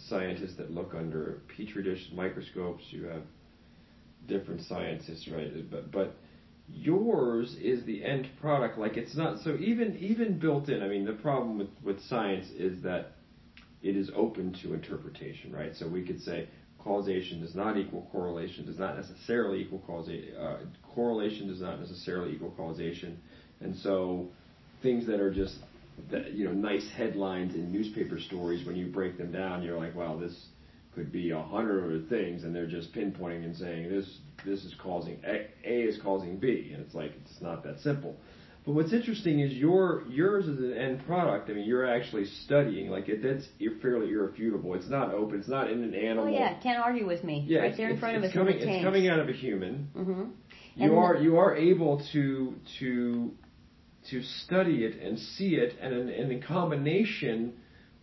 scientists 0.08 0.54
that 0.56 0.70
look 0.70 0.94
under 0.94 1.40
petri 1.56 1.82
dish 1.82 2.10
microscopes. 2.14 2.84
You 2.90 3.04
have 3.06 3.22
different 4.28 4.62
scientists, 4.62 5.28
right? 5.28 5.50
But 5.70 5.90
but 5.90 6.14
yours 6.72 7.56
is 7.60 7.84
the 7.84 8.04
end 8.04 8.28
product. 8.40 8.78
Like 8.78 8.96
it's 8.96 9.16
not 9.16 9.40
so 9.40 9.56
even 9.56 9.96
even 9.98 10.38
built 10.38 10.68
in. 10.68 10.82
I 10.82 10.88
mean, 10.88 11.04
the 11.04 11.12
problem 11.12 11.58
with 11.58 11.70
with 11.82 12.00
science 12.02 12.48
is 12.56 12.82
that 12.82 13.12
it 13.82 13.96
is 13.96 14.10
open 14.14 14.54
to 14.62 14.74
interpretation, 14.74 15.52
right? 15.52 15.74
So 15.74 15.88
we 15.88 16.04
could 16.04 16.20
say 16.20 16.48
causation 16.78 17.40
does 17.40 17.54
not 17.54 17.76
equal 17.76 18.08
correlation, 18.12 18.66
does 18.66 18.78
not 18.78 18.96
necessarily 18.96 19.60
equal 19.60 19.82
causation. 19.86 20.36
Uh, 20.36 20.58
correlation 20.94 21.48
does 21.48 21.60
not 21.60 21.80
necessarily 21.80 22.34
equal 22.34 22.52
causation, 22.52 23.18
and 23.60 23.76
so 23.76 24.28
things 24.82 25.06
that 25.06 25.20
are 25.20 25.32
just 25.32 25.56
that, 26.10 26.32
you 26.32 26.44
know 26.44 26.52
nice 26.52 26.88
headlines 26.96 27.54
in 27.54 27.70
newspaper 27.70 28.18
stories 28.18 28.66
when 28.66 28.76
you 28.76 28.86
break 28.86 29.18
them 29.18 29.32
down, 29.32 29.62
you're 29.62 29.78
like, 29.78 29.94
wow, 29.94 30.18
this 30.18 30.46
could 30.94 31.12
be 31.12 31.30
a 31.30 31.40
hundred 31.40 31.84
other 31.84 32.00
things, 32.08 32.44
and 32.44 32.54
they're 32.54 32.66
just 32.66 32.92
pinpointing 32.92 33.44
and 33.44 33.56
saying 33.56 33.88
this 33.88 34.18
this 34.44 34.64
is 34.64 34.74
causing 34.82 35.18
A, 35.24 35.48
a 35.64 35.82
is 35.88 35.98
causing 36.02 36.36
B, 36.38 36.70
and 36.72 36.84
it's 36.84 36.94
like 36.94 37.12
it's 37.24 37.40
not 37.40 37.62
that 37.64 37.80
simple. 37.80 38.16
But 38.66 38.72
what's 38.72 38.92
interesting 38.92 39.40
is 39.40 39.52
your 39.52 40.04
yours 40.08 40.46
is 40.46 40.58
an 40.58 40.74
end 40.76 41.06
product. 41.06 41.48
I 41.48 41.54
mean, 41.54 41.66
you're 41.66 41.86
actually 41.86 42.26
studying 42.44 42.90
like 42.90 43.08
it. 43.08 43.22
That's 43.22 43.46
fairly 43.80 44.10
irrefutable. 44.10 44.74
It's 44.74 44.88
not 44.88 45.14
open. 45.14 45.40
It's 45.40 45.48
not 45.48 45.70
in 45.70 45.82
an 45.82 45.94
animal. 45.94 46.26
Oh 46.26 46.28
yeah, 46.28 46.60
can't 46.62 46.78
argue 46.78 47.06
with 47.06 47.24
me. 47.24 47.44
Yeah, 47.46 47.60
right 47.60 47.76
there 47.76 47.90
in 47.90 47.98
front 47.98 48.16
of 48.16 48.24
it's 48.24 48.32
us 48.32 48.36
coming, 48.36 48.54
in 48.54 48.60
the 48.60 48.66
tank. 48.66 48.76
It's 48.78 48.84
coming 48.84 49.08
out 49.08 49.18
of 49.20 49.28
a 49.28 49.32
human. 49.32 49.88
Mm-hmm. 49.96 50.22
You 50.76 50.96
are 50.96 51.16
the- 51.16 51.24
you 51.24 51.38
are 51.38 51.56
able 51.56 52.04
to 52.12 52.54
to 52.80 53.30
to 54.10 54.22
study 54.22 54.84
it 54.84 55.00
and 55.00 55.18
see 55.18 55.54
it, 55.54 55.76
and 55.80 55.94
in, 55.94 56.08
and 56.08 56.32
in 56.32 56.42
combination 56.42 57.54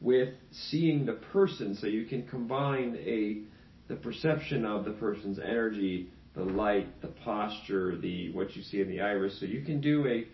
with 0.01 0.29
seeing 0.51 1.05
the 1.05 1.13
person, 1.13 1.75
so 1.75 1.87
you 1.87 2.05
can 2.05 2.27
combine 2.27 2.95
a 2.99 3.41
the 3.87 3.95
perception 3.95 4.65
of 4.65 4.83
the 4.85 4.91
person's 4.91 5.39
energy, 5.39 6.09
the 6.35 6.43
light, 6.43 7.01
the 7.01 7.07
posture, 7.07 7.97
the 7.97 8.31
what 8.33 8.55
you 8.55 8.61
see 8.61 8.81
in 8.81 8.89
the 8.89 9.01
iris. 9.01 9.39
So 9.39 9.45
you 9.45 9.61
can 9.63 9.81
do 9.81 10.05
a 10.07 10.25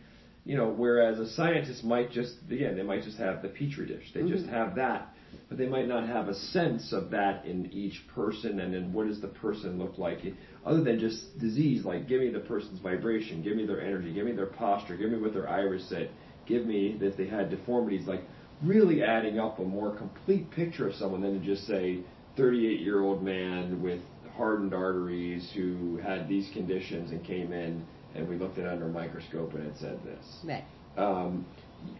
you 0.45 0.57
know, 0.57 0.69
whereas 0.69 1.19
a 1.19 1.29
scientist 1.29 1.83
might 1.85 2.11
just, 2.11 2.33
again, 2.51 2.75
they 2.75 2.83
might 2.83 3.03
just 3.03 3.17
have 3.17 3.41
the 3.41 3.47
petri 3.47 3.87
dish. 3.87 4.11
They 4.13 4.23
just 4.23 4.43
Mm-hmm. 4.43 4.53
have 4.53 4.75
that, 4.75 5.13
but 5.47 5.57
they 5.57 5.67
might 5.67 5.87
not 5.87 6.05
have 6.05 6.27
a 6.27 6.33
sense 6.33 6.91
of 6.91 7.11
that 7.11 7.45
in 7.45 7.71
each 7.71 8.03
person 8.13 8.59
and 8.59 8.73
then 8.73 8.91
what 8.91 9.07
does 9.07 9.21
the 9.21 9.29
person 9.29 9.77
look 9.77 9.97
like, 9.97 10.19
other 10.65 10.83
than 10.83 10.99
just 10.99 11.39
disease, 11.39 11.85
like 11.85 12.09
give 12.09 12.19
me 12.19 12.29
the 12.29 12.41
person's 12.41 12.79
vibration, 12.81 13.41
give 13.41 13.55
me 13.55 13.65
their 13.65 13.81
energy, 13.81 14.13
give 14.13 14.25
me 14.25 14.33
their 14.33 14.47
posture, 14.47 14.97
give 14.97 15.11
me 15.11 15.17
what 15.17 15.33
their 15.33 15.49
iris 15.49 15.87
said, 15.87 16.09
give 16.45 16.65
me 16.65 16.97
if 16.99 17.15
they 17.15 17.27
had 17.27 17.49
deformities, 17.49 18.05
like 18.05 18.23
really 18.63 19.03
adding 19.03 19.39
up 19.39 19.59
a 19.59 19.63
more 19.63 19.95
complete 19.95 20.49
picture 20.51 20.87
of 20.87 20.95
someone 20.95 21.21
than 21.21 21.39
to 21.39 21.45
just 21.45 21.67
say 21.67 21.99
38 22.37 22.79
year 22.79 23.01
old 23.01 23.23
man 23.23 23.81
with 23.81 23.99
hardened 24.35 24.73
arteries 24.73 25.51
who 25.53 25.97
had 25.97 26.27
these 26.27 26.49
conditions 26.53 27.11
and 27.11 27.23
came 27.23 27.53
in 27.53 27.85
and 28.15 28.27
we 28.27 28.37
looked 28.37 28.57
at 28.57 28.65
it 28.65 28.71
under 28.71 28.85
a 28.85 28.89
microscope 28.89 29.53
and 29.53 29.65
it 29.65 29.73
said 29.79 29.99
this. 30.03 30.25
Right. 30.43 30.63
Um, 30.97 31.45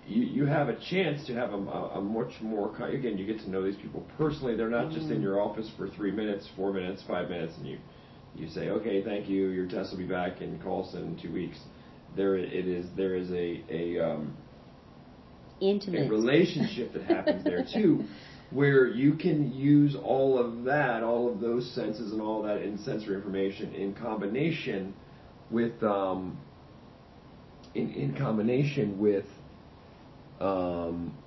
you, 0.08 0.24
you 0.24 0.46
have 0.46 0.70
a 0.70 0.76
chance 0.90 1.26
to 1.28 1.34
have 1.34 1.52
a, 1.54 1.58
a, 1.58 2.02
much 2.02 2.32
more, 2.42 2.74
again, 2.86 3.18
you 3.18 3.26
get 3.26 3.40
to 3.40 3.50
know 3.50 3.64
these 3.64 3.76
people 3.82 4.06
personally. 4.18 4.56
They're 4.56 4.70
not 4.70 4.92
just 4.92 5.10
in 5.10 5.22
your 5.22 5.42
office 5.42 5.70
for 5.78 5.90
three 5.90 6.12
minutes, 6.12 6.48
four 6.56 6.72
minutes, 6.72 7.04
five 7.08 7.30
minutes, 7.30 7.54
and 7.58 7.68
you, 7.68 7.78
you 8.36 8.48
say, 8.50 8.70
okay, 8.70 9.04
thank 9.04 9.28
you, 9.28 9.50
your 9.50 9.68
test 9.68 9.92
will 9.92 9.98
be 9.98 10.06
back 10.06 10.42
in 10.42 10.60
Carlson 10.60 11.04
in 11.04 11.22
two 11.22 11.34
weeks. 11.34 11.58
There 12.16 12.36
it 12.36 12.68
is, 12.68 12.86
there 12.96 13.16
is 13.16 13.30
a, 13.32 13.64
a, 13.70 14.00
um, 14.00 14.38
a 15.62 15.66
Intimate. 15.66 16.10
relationship 16.10 16.94
that 16.94 17.04
happens 17.04 17.44
there 17.44 17.66
too, 17.74 18.06
where 18.52 18.88
you 18.88 19.16
can 19.16 19.52
use 19.54 19.96
all 19.96 20.38
of 20.38 20.64
that, 20.66 21.04
all 21.04 21.32
of 21.32 21.40
those 21.40 21.70
senses 21.74 22.12
and 22.12 22.22
all 22.22 22.44
that 22.44 22.62
in 22.62 22.78
sensory 22.80 23.16
information 23.16 23.74
in 23.74 23.94
combination 23.94 24.94
with 25.50 25.82
um, 25.84 26.38
in 27.76 27.92
in 27.92 28.16
combination 28.16 29.00
with 29.00 29.26
um, 30.40 31.18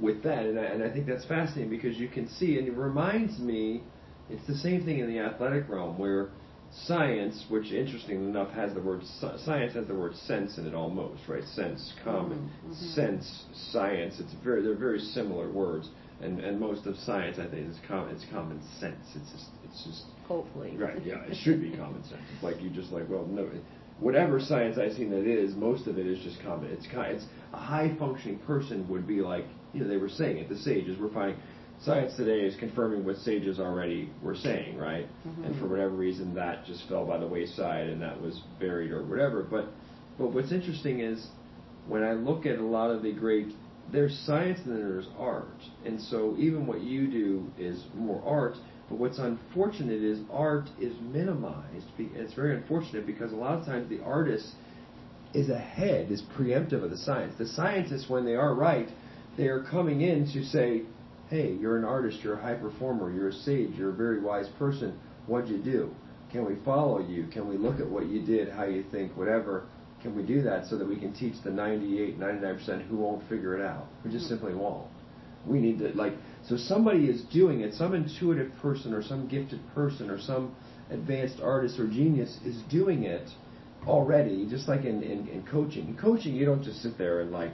with 0.00 0.22
that, 0.22 0.44
and 0.46 0.58
I, 0.58 0.64
and 0.64 0.82
I 0.82 0.90
think 0.90 1.06
that's 1.06 1.24
fascinating 1.26 1.70
because 1.70 1.96
you 1.98 2.08
can 2.08 2.28
see, 2.28 2.58
and 2.58 2.68
it 2.68 2.76
reminds 2.76 3.38
me, 3.38 3.82
it's 4.30 4.46
the 4.46 4.54
same 4.56 4.84
thing 4.84 5.00
in 5.00 5.08
the 5.08 5.18
athletic 5.18 5.68
realm 5.68 5.98
where 5.98 6.30
science, 6.72 7.44
which 7.48 7.72
interestingly 7.72 8.26
enough 8.28 8.50
has 8.52 8.74
the 8.74 8.80
word 8.80 9.02
science 9.04 9.74
has 9.74 9.86
the 9.86 9.94
word 9.94 10.14
sense 10.14 10.58
in 10.58 10.66
it 10.66 10.74
almost, 10.74 11.22
right? 11.28 11.44
Sense, 11.44 11.92
common, 12.04 12.38
mm-hmm. 12.38 12.72
Mm-hmm. 12.72 12.94
sense, 12.94 13.44
science. 13.72 14.20
It's 14.20 14.34
very 14.44 14.62
they're 14.62 14.74
very 14.74 15.00
similar 15.00 15.50
words, 15.50 15.88
and 16.20 16.40
and 16.40 16.60
most 16.60 16.86
of 16.86 16.96
science 16.96 17.38
I 17.38 17.48
think 17.48 17.68
is 17.68 17.78
com- 17.86 18.08
it's 18.08 18.24
common 18.30 18.60
sense. 18.80 19.04
It's 19.14 19.30
just 19.32 19.46
it's 19.64 19.84
just 19.84 20.04
Hopefully. 20.28 20.76
Right, 20.76 21.02
yeah, 21.04 21.24
it 21.24 21.36
should 21.42 21.60
be 21.62 21.74
common 21.74 22.04
sense. 22.04 22.20
It's 22.34 22.42
like 22.42 22.60
you 22.60 22.68
just 22.68 22.92
like, 22.92 23.08
well, 23.08 23.24
no, 23.24 23.48
whatever 23.98 24.38
science 24.38 24.76
I've 24.78 24.92
seen 24.92 25.10
that 25.10 25.26
is, 25.26 25.54
most 25.54 25.86
of 25.86 25.98
it 25.98 26.06
is 26.06 26.18
just 26.20 26.40
common. 26.42 26.70
It's 26.70 26.86
kind, 26.86 27.16
it's 27.16 27.24
a 27.54 27.56
high 27.56 27.96
functioning 27.98 28.38
person 28.40 28.86
would 28.88 29.06
be 29.06 29.22
like, 29.22 29.46
you 29.72 29.80
know, 29.80 29.88
they 29.88 29.96
were 29.96 30.08
saying 30.08 30.38
it. 30.38 30.48
The 30.48 30.58
sages 30.58 30.98
we're 31.00 31.12
finding. 31.12 31.40
Science 31.84 32.16
today 32.16 32.40
is 32.40 32.56
confirming 32.56 33.04
what 33.04 33.16
sages 33.18 33.60
already 33.60 34.10
were 34.20 34.34
saying, 34.34 34.76
right? 34.76 35.06
Mm-hmm. 35.26 35.44
And 35.44 35.60
for 35.60 35.68
whatever 35.68 35.94
reason, 35.94 36.34
that 36.34 36.66
just 36.66 36.88
fell 36.88 37.06
by 37.06 37.18
the 37.18 37.26
wayside 37.26 37.86
and 37.86 38.02
that 38.02 38.20
was 38.20 38.40
buried 38.58 38.90
or 38.90 39.04
whatever. 39.04 39.44
But, 39.44 39.66
but 40.18 40.32
what's 40.32 40.50
interesting 40.50 41.00
is 41.00 41.28
when 41.86 42.02
I 42.02 42.12
look 42.12 42.46
at 42.46 42.58
a 42.58 42.64
lot 42.64 42.90
of 42.90 43.02
the 43.02 43.12
great, 43.12 43.52
there's 43.92 44.18
science 44.26 44.58
and 44.64 44.76
there's 44.76 45.06
art. 45.18 45.46
And 45.86 46.00
so 46.00 46.34
even 46.36 46.66
what 46.66 46.80
you 46.80 47.06
do 47.06 47.46
is 47.56 47.84
more 47.94 48.22
art, 48.26 48.56
but 48.88 48.98
what's 48.98 49.18
unfortunate 49.18 50.02
is 50.02 50.18
art 50.32 50.68
is 50.80 50.94
minimized. 51.00 51.86
It's 51.98 52.34
very 52.34 52.56
unfortunate 52.56 53.06
because 53.06 53.32
a 53.32 53.36
lot 53.36 53.58
of 53.58 53.64
times 53.64 53.88
the 53.88 54.02
artist 54.02 54.48
is 55.32 55.48
ahead, 55.48 56.10
is 56.10 56.22
preemptive 56.36 56.82
of 56.82 56.90
the 56.90 56.98
science. 56.98 57.34
The 57.38 57.46
scientists, 57.46 58.08
when 58.08 58.24
they 58.24 58.34
are 58.34 58.54
right, 58.54 58.88
they 59.36 59.46
are 59.46 59.62
coming 59.62 60.00
in 60.00 60.26
to 60.32 60.42
say, 60.44 60.82
hey, 61.28 61.52
you're 61.60 61.76
an 61.76 61.84
artist, 61.84 62.20
you're 62.22 62.38
a 62.38 62.42
high 62.42 62.54
performer, 62.54 63.12
you're 63.12 63.28
a 63.28 63.32
sage, 63.32 63.70
you're 63.76 63.90
a 63.90 63.94
very 63.94 64.20
wise 64.20 64.48
person. 64.58 64.98
What'd 65.26 65.50
you 65.50 65.58
do? 65.58 65.94
Can 66.32 66.46
we 66.46 66.56
follow 66.64 67.00
you? 67.00 67.26
Can 67.26 67.48
we 67.48 67.56
look 67.56 67.80
at 67.80 67.88
what 67.88 68.06
you 68.08 68.24
did, 68.24 68.48
how 68.50 68.64
you 68.64 68.84
think, 68.90 69.16
whatever? 69.16 69.66
Can 70.02 70.14
we 70.14 70.22
do 70.22 70.42
that 70.42 70.66
so 70.66 70.78
that 70.78 70.88
we 70.88 70.96
can 70.96 71.12
teach 71.12 71.34
the 71.42 71.50
98, 71.50 72.18
99% 72.18 72.86
who 72.88 72.96
won't 72.96 73.28
figure 73.28 73.58
it 73.58 73.64
out, 73.64 73.86
who 74.02 74.10
just 74.10 74.24
hmm. 74.24 74.34
simply 74.34 74.54
won't? 74.54 74.86
We 75.46 75.60
need 75.60 75.78
to, 75.78 75.88
like, 75.94 76.14
so 76.46 76.56
somebody 76.56 77.06
is 77.06 77.22
doing 77.32 77.60
it, 77.60 77.74
some 77.74 77.94
intuitive 77.94 78.52
person 78.60 78.92
or 78.92 79.02
some 79.02 79.28
gifted 79.28 79.60
person 79.74 80.10
or 80.10 80.20
some 80.20 80.54
advanced 80.90 81.40
artist 81.42 81.78
or 81.78 81.86
genius 81.86 82.38
is 82.44 82.60
doing 82.70 83.04
it 83.04 83.28
already, 83.86 84.46
just 84.48 84.68
like 84.68 84.84
in, 84.84 85.02
in, 85.02 85.28
in 85.28 85.46
coaching. 85.50 85.88
In 85.88 85.96
coaching, 85.96 86.34
you 86.34 86.44
don't 86.44 86.62
just 86.62 86.82
sit 86.82 86.98
there 86.98 87.20
and, 87.20 87.32
like, 87.32 87.52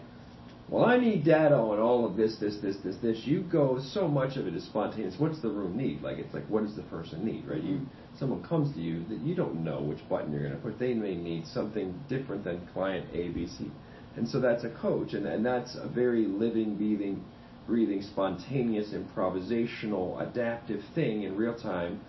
well, 0.74 0.86
I 0.86 0.98
need 0.98 1.24
data 1.24 1.54
on 1.54 1.78
all 1.78 2.04
of 2.04 2.16
this, 2.16 2.34
this, 2.40 2.56
this, 2.60 2.74
this, 2.82 2.96
this. 3.00 3.20
You 3.24 3.42
go, 3.42 3.78
so 3.92 4.08
much 4.08 4.36
of 4.36 4.48
it 4.48 4.56
is 4.56 4.64
spontaneous. 4.64 5.14
What's 5.18 5.40
the 5.40 5.48
room 5.48 5.76
need? 5.76 6.02
Like, 6.02 6.18
it's 6.18 6.34
like, 6.34 6.44
what 6.48 6.64
does 6.64 6.74
the 6.74 6.82
person 6.82 7.24
need, 7.24 7.46
right? 7.46 7.62
You, 7.62 7.82
someone 8.18 8.42
comes 8.42 8.74
to 8.74 8.80
you 8.80 9.04
that 9.04 9.20
you 9.20 9.36
don't 9.36 9.62
know 9.62 9.80
which 9.80 10.00
button 10.08 10.32
you're 10.32 10.42
going 10.42 10.52
to 10.52 10.58
push. 10.58 10.74
They 10.80 10.92
may 10.92 11.14
need 11.14 11.46
something 11.46 11.94
different 12.08 12.42
than 12.42 12.66
client 12.72 13.06
A, 13.12 13.28
B, 13.28 13.46
C. 13.46 13.70
And 14.16 14.28
so 14.28 14.40
that's 14.40 14.64
a 14.64 14.70
coach, 14.70 15.12
and, 15.12 15.28
and 15.28 15.46
that's 15.46 15.76
a 15.76 15.86
very 15.86 16.26
living, 16.26 16.74
breathing, 16.76 17.22
breathing, 17.68 18.02
spontaneous, 18.02 18.88
improvisational, 18.88 20.28
adaptive 20.28 20.80
thing 20.96 21.22
in 21.22 21.36
real 21.36 21.56
time 21.56 22.00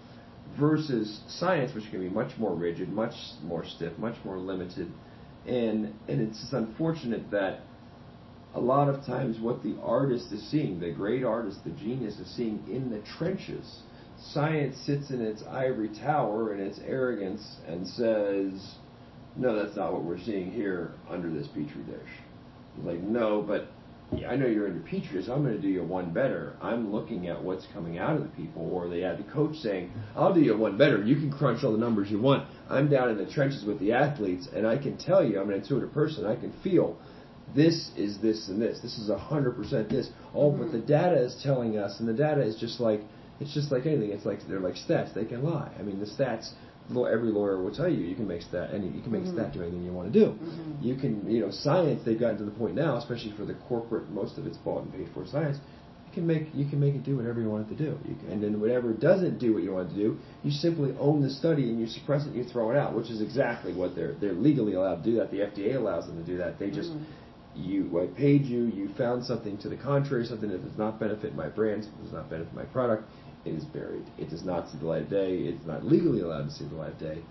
versus 0.59 1.21
science, 1.27 1.75
which 1.75 1.91
can 1.91 1.99
be 1.99 2.09
much 2.09 2.35
more 2.39 2.55
rigid, 2.55 2.89
much 2.89 3.13
more 3.43 3.63
stiff, 3.63 3.95
much 3.99 4.15
more 4.25 4.39
limited. 4.39 4.91
And, 5.45 5.93
and 6.07 6.19
it's 6.19 6.41
just 6.41 6.53
unfortunate 6.53 7.29
that 7.29 7.59
a 8.55 8.59
lot 8.59 8.87
of 8.87 9.05
times 9.05 9.39
what 9.39 9.61
the 9.63 9.75
artist 9.83 10.31
is 10.31 10.49
seeing, 10.49 10.79
the 10.79 10.91
great 10.91 11.23
artist, 11.23 11.59
the 11.65 11.71
genius 11.71 12.17
is 12.19 12.35
seeing 12.35 12.63
in 12.71 12.89
the 12.89 13.01
trenches. 13.17 13.81
Science 14.17 14.77
sits 14.85 15.11
in 15.11 15.21
its 15.21 15.43
ivory 15.43 15.89
tower 15.89 16.53
and 16.53 16.61
its 16.61 16.79
arrogance 16.87 17.57
and 17.67 17.85
says, 17.85 18.75
no, 19.35 19.61
that's 19.61 19.75
not 19.75 19.91
what 19.91 20.03
we're 20.03 20.19
seeing 20.19 20.51
here 20.51 20.93
under 21.09 21.29
this 21.29 21.47
petri 21.47 21.83
dish. 21.83 22.09
It's 22.77 22.85
like, 22.85 23.01
no, 23.01 23.41
but 23.41 23.67
I 24.25 24.35
know 24.35 24.45
you're 24.45 24.67
under 24.67 24.79
petri 24.79 25.19
dish. 25.19 25.29
I'm 25.29 25.43
going 25.43 25.55
to 25.55 25.61
do 25.61 25.67
you 25.67 25.83
one 25.83 26.13
better. 26.13 26.55
I'm 26.61 26.93
looking 26.93 27.27
at 27.27 27.43
what's 27.43 27.65
coming 27.73 27.97
out 27.97 28.15
of 28.15 28.21
the 28.21 28.29
people, 28.29 28.69
or 28.71 28.87
they 28.87 29.01
had 29.01 29.17
the 29.17 29.29
coach 29.31 29.55
saying, 29.57 29.91
"I'll 30.15 30.33
do 30.33 30.41
you 30.41 30.55
one 30.55 30.77
better. 30.77 31.03
You 31.03 31.15
can 31.15 31.31
crunch 31.31 31.63
all 31.63 31.71
the 31.71 31.77
numbers 31.79 32.11
you 32.11 32.21
want." 32.21 32.47
I'm 32.69 32.87
down 32.87 33.09
in 33.09 33.17
the 33.17 33.25
trenches 33.25 33.65
with 33.65 33.79
the 33.79 33.93
athletes, 33.93 34.47
and 34.55 34.67
I 34.67 34.77
can 34.77 34.97
tell 34.97 35.23
you, 35.23 35.41
I'm 35.41 35.49
an 35.49 35.55
intuitive 35.55 35.91
person. 35.91 36.25
I 36.25 36.35
can 36.35 36.53
feel 36.63 36.97
this 37.55 37.89
is 37.95 38.19
this 38.19 38.49
and 38.49 38.61
this. 38.61 38.79
This 38.81 38.97
is 38.97 39.09
a 39.09 39.17
hundred 39.17 39.55
percent 39.55 39.89
this. 39.89 40.09
Oh, 40.33 40.51
mm-hmm. 40.51 40.63
but 40.63 40.71
the 40.71 40.79
data 40.79 41.15
is 41.23 41.39
telling 41.43 41.77
us, 41.77 41.99
and 41.99 42.07
the 42.07 42.13
data 42.13 42.41
is 42.41 42.55
just 42.57 42.79
like 42.79 43.01
it's 43.39 43.53
just 43.53 43.71
like 43.71 43.85
anything. 43.85 44.11
It's 44.11 44.25
like 44.25 44.39
they're 44.47 44.59
like 44.59 44.75
stats. 44.75 45.13
They 45.13 45.25
can 45.25 45.43
lie. 45.43 45.71
I 45.79 45.81
mean, 45.81 45.99
the 45.99 46.05
stats 46.05 46.51
every 46.89 47.31
lawyer 47.31 47.61
will 47.61 47.73
tell 47.73 47.89
you 47.89 48.05
you 48.05 48.15
can 48.15 48.27
make 48.27 48.41
stat 48.43 48.69
any 48.71 48.87
you 48.89 49.01
can 49.01 49.11
make 49.11 49.23
mm-hmm. 49.23 49.37
stat 49.37 49.53
do 49.53 49.61
anything 49.61 49.83
you 49.83 49.91
want 49.91 50.11
to 50.11 50.19
do. 50.19 50.31
Mm-hmm. 50.31 50.85
You 50.85 50.95
can 50.95 51.29
you 51.29 51.41
know 51.41 51.51
science 51.51 52.01
they've 52.05 52.19
gotten 52.19 52.37
to 52.37 52.45
the 52.45 52.51
point 52.51 52.75
now, 52.75 52.97
especially 52.97 53.33
for 53.35 53.45
the 53.45 53.55
corporate 53.67 54.09
most 54.09 54.37
of 54.37 54.45
it's 54.45 54.57
bought 54.57 54.83
and 54.83 54.93
paid 54.93 55.09
for 55.13 55.25
science. 55.25 55.57
You 56.07 56.13
can 56.13 56.27
make 56.27 56.47
you 56.53 56.69
can 56.69 56.79
make 56.79 56.93
it 56.93 57.03
do 57.03 57.17
whatever 57.17 57.41
you 57.41 57.49
want 57.49 57.67
it 57.67 57.75
to 57.75 57.83
do. 57.83 57.97
Can, 58.03 58.33
and 58.33 58.43
then 58.43 58.61
whatever 58.61 58.93
doesn't 58.93 59.39
do 59.39 59.53
what 59.53 59.63
you 59.63 59.73
want 59.73 59.91
it 59.91 59.95
to 59.95 59.99
do, 59.99 60.17
you 60.43 60.51
simply 60.51 60.95
own 60.99 61.21
the 61.21 61.29
study 61.29 61.63
and 61.63 61.79
you 61.79 61.87
suppress 61.87 62.23
it 62.23 62.27
and 62.27 62.35
you 62.35 62.43
throw 62.43 62.69
it 62.71 62.77
out, 62.77 62.95
which 62.95 63.09
is 63.09 63.19
exactly 63.19 63.73
what 63.73 63.95
they're 63.95 64.13
they're 64.21 64.33
legally 64.33 64.75
allowed 64.75 65.03
to 65.03 65.09
do 65.09 65.17
that. 65.17 65.31
The 65.31 65.39
FDA 65.39 65.75
allows 65.75 66.05
them 66.05 66.23
to 66.23 66.25
do 66.25 66.37
that. 66.37 66.59
They 66.59 66.69
just 66.69 66.91
mm-hmm. 66.91 67.03
You, 67.55 67.99
I 68.01 68.07
paid 68.17 68.43
you. 68.45 68.65
You 68.65 68.89
found 68.97 69.23
something 69.23 69.57
to 69.59 69.69
the 69.69 69.77
contrary, 69.77 70.25
something 70.25 70.49
that 70.49 70.63
does 70.63 70.77
not 70.77 70.99
benefit 70.99 71.35
my 71.35 71.47
brand, 71.47 71.83
something 71.83 71.99
that 72.01 72.05
does 72.05 72.13
not 72.13 72.29
benefit 72.29 72.53
my 72.53 72.65
product 72.65 73.09
it 73.45 73.53
is 73.53 73.63
buried. 73.65 74.05
It 74.17 74.29
does 74.29 74.43
not 74.43 74.69
see 74.69 74.79
the 74.79 74.85
light 74.85 75.03
of 75.03 75.09
day. 75.09 75.37
It's 75.37 75.65
not 75.65 75.85
legally 75.85 76.21
allowed 76.21 76.45
to 76.45 76.51
see 76.51 76.65
the 76.65 76.75
light 76.75 76.93
of 76.93 76.99
day. 76.99 77.21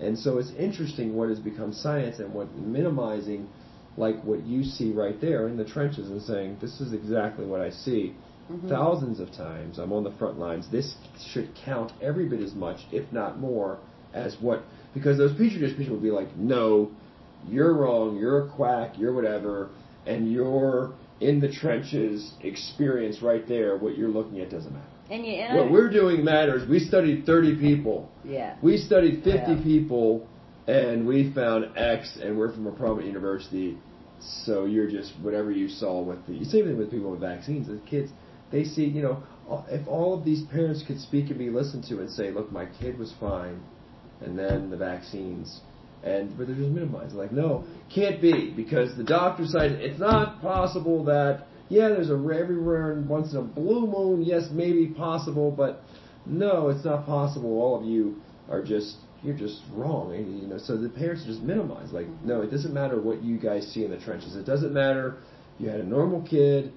And 0.00 0.18
so 0.18 0.38
it's 0.38 0.52
interesting 0.58 1.14
what 1.14 1.28
has 1.28 1.38
become 1.38 1.72
science 1.72 2.18
and 2.18 2.32
what 2.32 2.54
minimizing 2.54 3.48
like 3.96 4.22
what 4.22 4.46
you 4.46 4.62
see 4.62 4.92
right 4.92 5.20
there 5.20 5.48
in 5.48 5.56
the 5.56 5.64
trenches 5.64 6.08
and 6.08 6.22
saying, 6.22 6.58
this 6.60 6.80
is 6.80 6.92
exactly 6.92 7.44
what 7.44 7.60
I 7.60 7.70
see. 7.70 8.14
Mm-hmm. 8.50 8.68
Thousands 8.68 9.20
of 9.20 9.32
times 9.32 9.78
I'm 9.78 9.92
on 9.92 10.04
the 10.04 10.12
front 10.12 10.38
lines. 10.38 10.70
This 10.70 10.94
should 11.32 11.50
count 11.64 11.92
every 12.00 12.26
bit 12.28 12.40
as 12.40 12.54
much, 12.54 12.78
if 12.92 13.12
not 13.12 13.38
more, 13.38 13.78
as 14.14 14.36
what 14.40 14.62
because 14.94 15.18
those 15.18 15.32
petri 15.32 15.58
dish 15.58 15.76
people 15.76 15.94
would 15.94 16.02
be 16.02 16.10
like, 16.10 16.34
no, 16.36 16.90
you're 17.46 17.74
wrong, 17.74 18.16
you're 18.16 18.46
a 18.46 18.50
quack, 18.50 18.98
you're 18.98 19.12
whatever, 19.12 19.70
and 20.06 20.32
your 20.32 20.94
in 21.20 21.40
the 21.40 21.50
trenches 21.50 22.32
experience 22.42 23.22
right 23.22 23.46
there, 23.48 23.76
what 23.76 23.96
you're 23.96 24.08
looking 24.08 24.40
at 24.40 24.50
doesn't 24.50 24.72
matter. 24.72 24.86
And 25.10 25.26
you, 25.26 25.32
and 25.32 25.56
what 25.56 25.68
I, 25.68 25.70
we're 25.70 25.90
doing 25.90 26.24
matters. 26.24 26.68
We 26.68 26.78
studied 26.78 27.24
30 27.24 27.56
people. 27.56 28.10
Yeah. 28.24 28.56
We 28.62 28.76
studied 28.76 29.24
50 29.24 29.30
yeah. 29.30 29.62
people, 29.62 30.28
and 30.66 31.06
we 31.06 31.32
found 31.32 31.76
X, 31.76 32.18
and 32.22 32.38
we're 32.38 32.52
from 32.52 32.66
a 32.66 32.72
prominent 32.72 33.06
university. 33.06 33.78
So 34.20 34.64
you're 34.66 34.90
just 34.90 35.12
whatever 35.22 35.50
you 35.50 35.68
saw 35.68 36.02
with 36.02 36.26
the 36.26 36.44
same 36.44 36.66
thing 36.66 36.76
with 36.76 36.90
people 36.90 37.10
with 37.10 37.20
vaccines. 37.20 37.68
The 37.68 37.80
kids, 37.88 38.10
they 38.52 38.64
see, 38.64 38.84
you 38.84 39.02
know, 39.02 39.22
if 39.68 39.86
all 39.88 40.12
of 40.12 40.24
these 40.24 40.42
parents 40.42 40.84
could 40.86 41.00
speak 41.00 41.30
and 41.30 41.38
be 41.38 41.50
listened 41.50 41.84
to 41.88 42.00
and 42.00 42.10
say, 42.10 42.30
look, 42.30 42.52
my 42.52 42.66
kid 42.66 42.98
was 42.98 43.14
fine, 43.18 43.62
and 44.20 44.38
then 44.38 44.70
the 44.70 44.76
vaccines, 44.76 45.60
and 46.02 46.36
but 46.36 46.46
they're 46.46 46.56
just 46.56 46.70
minimized. 46.70 47.14
Like, 47.14 47.32
no, 47.32 47.64
can't 47.94 48.20
be 48.20 48.52
because 48.54 48.96
the 48.96 49.04
doctor 49.04 49.44
said 49.46 49.72
it's 49.72 50.00
not 50.00 50.40
possible 50.40 51.04
that 51.04 51.46
yeah, 51.68 51.88
there's 51.88 52.10
a 52.10 52.14
everywhere 52.14 52.92
and 52.92 53.08
once 53.08 53.32
in 53.32 53.38
a 53.38 53.42
blue 53.42 53.86
moon, 53.86 54.22
yes, 54.22 54.48
maybe 54.50 54.86
possible, 54.86 55.50
but 55.50 55.82
no, 56.24 56.68
it's 56.68 56.84
not 56.84 57.04
possible. 57.04 57.60
All 57.60 57.78
of 57.78 57.84
you 57.84 58.16
are 58.48 58.62
just 58.62 58.96
you're 59.22 59.36
just 59.36 59.62
wrong. 59.72 60.14
And, 60.14 60.40
you 60.40 60.46
know, 60.46 60.58
so 60.58 60.76
the 60.76 60.88
parents 60.88 61.24
just 61.24 61.42
minimize. 61.42 61.92
Like, 61.92 62.06
no, 62.22 62.42
it 62.42 62.50
doesn't 62.50 62.72
matter 62.72 63.00
what 63.00 63.22
you 63.22 63.38
guys 63.38 63.66
see 63.72 63.84
in 63.84 63.90
the 63.90 63.98
trenches. 63.98 64.36
It 64.36 64.46
doesn't 64.46 64.72
matter. 64.72 65.18
You 65.58 65.68
had 65.68 65.80
a 65.80 65.84
normal 65.84 66.22
kid, 66.22 66.72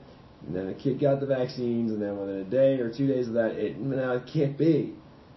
and 0.45 0.55
then 0.55 0.67
the 0.67 0.73
kid 0.73 0.99
got 0.99 1.19
the 1.19 1.27
vaccines, 1.27 1.91
and 1.91 2.01
then 2.01 2.17
within 2.17 2.37
a 2.37 2.43
day 2.43 2.79
or 2.79 2.91
two 2.91 3.07
days 3.07 3.27
of 3.27 3.33
that, 3.35 3.51
it 3.51 3.79
now 3.79 4.13
it 4.13 4.23
can't 4.31 4.57
be, 4.57 4.95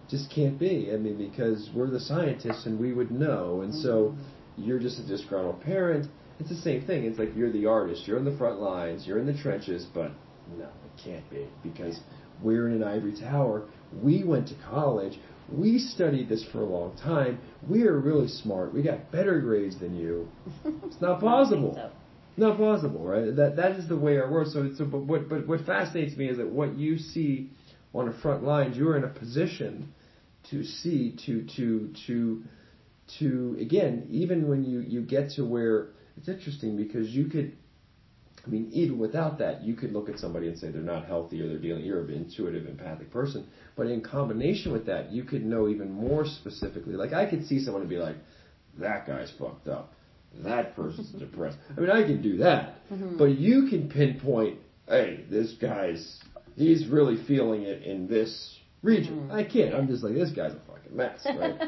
just 0.09 0.31
can't 0.33 0.59
be. 0.59 0.91
I 0.93 0.97
mean, 0.97 1.17
because 1.17 1.69
we're 1.73 1.89
the 1.89 1.99
scientists 1.99 2.65
and 2.65 2.79
we 2.79 2.93
would 2.93 3.11
know, 3.11 3.61
and 3.61 3.73
so 3.73 4.13
mm-hmm. 4.13 4.63
you're 4.63 4.79
just 4.79 4.99
a 4.99 5.07
disgruntled 5.07 5.61
parent 5.61 6.07
it's 6.39 6.49
the 6.49 6.55
same 6.55 6.85
thing. 6.85 7.05
It's 7.05 7.17
like 7.17 7.35
you're 7.35 7.51
the 7.51 7.65
artist, 7.65 8.07
you're 8.07 8.17
in 8.17 8.25
the 8.25 8.37
front 8.37 8.59
lines, 8.59 9.07
you're 9.07 9.19
in 9.19 9.25
the 9.25 9.37
trenches, 9.37 9.87
but 9.93 10.11
no, 10.57 10.65
it 10.65 11.01
can't 11.03 11.29
be 11.29 11.47
because 11.63 11.99
we're 12.41 12.67
in 12.67 12.81
an 12.81 12.83
ivory 12.83 13.15
tower. 13.19 13.67
We 14.01 14.23
went 14.23 14.47
to 14.49 14.55
college. 14.69 15.17
We 15.51 15.77
studied 15.77 16.27
this 16.27 16.43
for 16.51 16.59
a 16.59 16.65
long 16.65 16.97
time. 16.97 17.39
We 17.67 17.83
are 17.83 17.97
really 17.97 18.27
smart. 18.27 18.73
We 18.73 18.83
got 18.83 19.11
better 19.11 19.39
grades 19.39 19.79
than 19.79 19.95
you. 19.95 20.27
It's 20.83 20.99
not 21.01 21.21
possible. 21.21 21.73
so. 21.75 21.91
Not 22.37 22.57
possible, 22.57 23.01
right? 23.01 23.33
That 23.33 23.55
that 23.55 23.73
is 23.73 23.87
the 23.87 23.95
way 23.95 24.17
our 24.17 24.29
world. 24.29 24.51
So, 24.51 24.69
so 24.77 24.83
but 24.83 25.03
what 25.03 25.29
but 25.29 25.47
what 25.47 25.65
fascinates 25.65 26.17
me 26.17 26.27
is 26.27 26.37
that 26.37 26.49
what 26.49 26.77
you 26.77 26.97
see 26.97 27.49
on 27.99 28.07
the 28.07 28.17
front 28.19 28.43
lines, 28.43 28.77
you're 28.77 28.97
in 28.97 29.03
a 29.03 29.09
position 29.09 29.93
to 30.49 30.63
see 30.63 31.17
to 31.25 31.45
to 31.55 31.93
to 32.07 32.43
to 33.19 33.57
again, 33.59 34.07
even 34.09 34.47
when 34.47 34.63
you 34.63 34.79
you 34.81 35.01
get 35.01 35.31
to 35.31 35.45
where 35.45 35.89
it's 36.17 36.29
interesting 36.29 36.77
because 36.77 37.09
you 37.09 37.25
could, 37.25 37.57
I 38.45 38.49
mean, 38.49 38.69
even 38.71 38.97
without 38.99 39.39
that, 39.39 39.63
you 39.63 39.75
could 39.75 39.91
look 39.91 40.09
at 40.09 40.19
somebody 40.19 40.47
and 40.47 40.57
say 40.57 40.69
they're 40.69 40.81
not 40.81 41.05
healthy 41.05 41.41
or 41.41 41.47
they're 41.47 41.57
dealing, 41.57 41.83
you're 41.83 42.03
an 42.03 42.13
intuitive, 42.13 42.67
empathic 42.67 43.11
person. 43.11 43.47
But 43.75 43.87
in 43.87 44.01
combination 44.01 44.71
with 44.71 44.85
that, 44.85 45.11
you 45.11 45.23
could 45.23 45.45
know 45.45 45.67
even 45.67 45.91
more 45.91 46.25
specifically. 46.25 46.93
Like, 46.93 47.13
I 47.13 47.29
could 47.29 47.45
see 47.47 47.63
someone 47.63 47.81
and 47.81 47.89
be 47.89 47.97
like, 47.97 48.15
that 48.77 49.07
guy's 49.07 49.31
fucked 49.37 49.67
up. 49.67 49.93
That 50.43 50.75
person's 50.75 51.11
depressed. 51.19 51.57
I 51.75 51.79
mean, 51.79 51.89
I 51.89 52.03
can 52.03 52.21
do 52.21 52.37
that. 52.37 52.75
Mm-hmm. 52.91 53.17
But 53.17 53.37
you 53.37 53.67
can 53.69 53.89
pinpoint, 53.89 54.59
hey, 54.87 55.25
this 55.29 55.53
guy's, 55.53 56.21
he's 56.55 56.87
really 56.87 57.23
feeling 57.25 57.63
it 57.63 57.83
in 57.83 58.07
this 58.07 58.59
region. 58.81 59.21
Mm-hmm. 59.21 59.31
I 59.31 59.43
can't. 59.43 59.73
I'm 59.75 59.87
just 59.87 60.03
like, 60.03 60.13
this 60.13 60.31
guy's 60.31 60.53
a 60.53 60.61
fucking 60.67 60.95
mess, 60.95 61.25
right? 61.25 61.59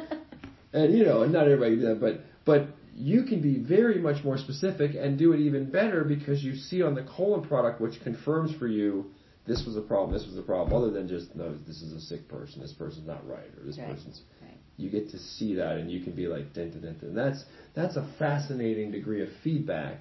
and, 0.74 0.98
you 0.98 1.06
know, 1.06 1.24
and 1.24 1.34
not 1.34 1.46
everybody 1.46 1.76
can 1.76 1.80
do 1.80 1.88
that, 1.88 2.02
but, 2.02 2.22
but 2.46 2.68
you 2.96 3.24
can 3.24 3.42
be 3.42 3.58
very 3.58 4.00
much 4.00 4.24
more 4.24 4.38
specific 4.38 4.92
and 4.96 5.18
do 5.18 5.34
it 5.34 5.40
even 5.40 5.70
better 5.70 6.04
because 6.04 6.44
you 6.44 6.56
see 6.56 6.82
on 6.82 6.96
the 6.96 7.04
colon 7.04 7.48
product 7.48 7.80
which 7.80 8.02
confirms 8.02 8.56
for 8.56 8.68
you 8.68 9.12
this 9.48 9.64
was 9.66 9.78
a 9.78 9.82
problem, 9.82 10.12
this 10.12 10.28
was 10.28 10.38
a 10.38 10.42
problem, 10.42 10.76
other 10.76 10.92
than 10.92 11.08
just 11.08 11.34
no, 11.34 11.56
this 11.66 11.82
is 11.82 11.94
a 11.94 12.02
sick 12.02 12.28
person, 12.28 12.62
this 12.62 12.74
person's 12.74 13.08
not 13.08 13.26
right, 13.28 13.50
or 13.58 13.66
this 13.66 13.78
right. 13.78 13.90
person's. 13.90 14.22
Right. 14.42 14.58
You 14.76 14.90
get 14.92 15.10
to 15.12 15.18
see 15.18 15.56
that, 15.56 15.78
and 15.78 15.90
you 15.90 16.04
can 16.04 16.14
be 16.14 16.28
like 16.28 16.54
dent 16.54 16.80
dent, 16.80 17.02
and 17.02 17.18
that's 17.18 17.46
that's 17.74 17.96
a 17.96 18.08
fascinating 18.20 18.92
degree 18.92 19.24
of 19.24 19.30
feedback. 19.44 20.00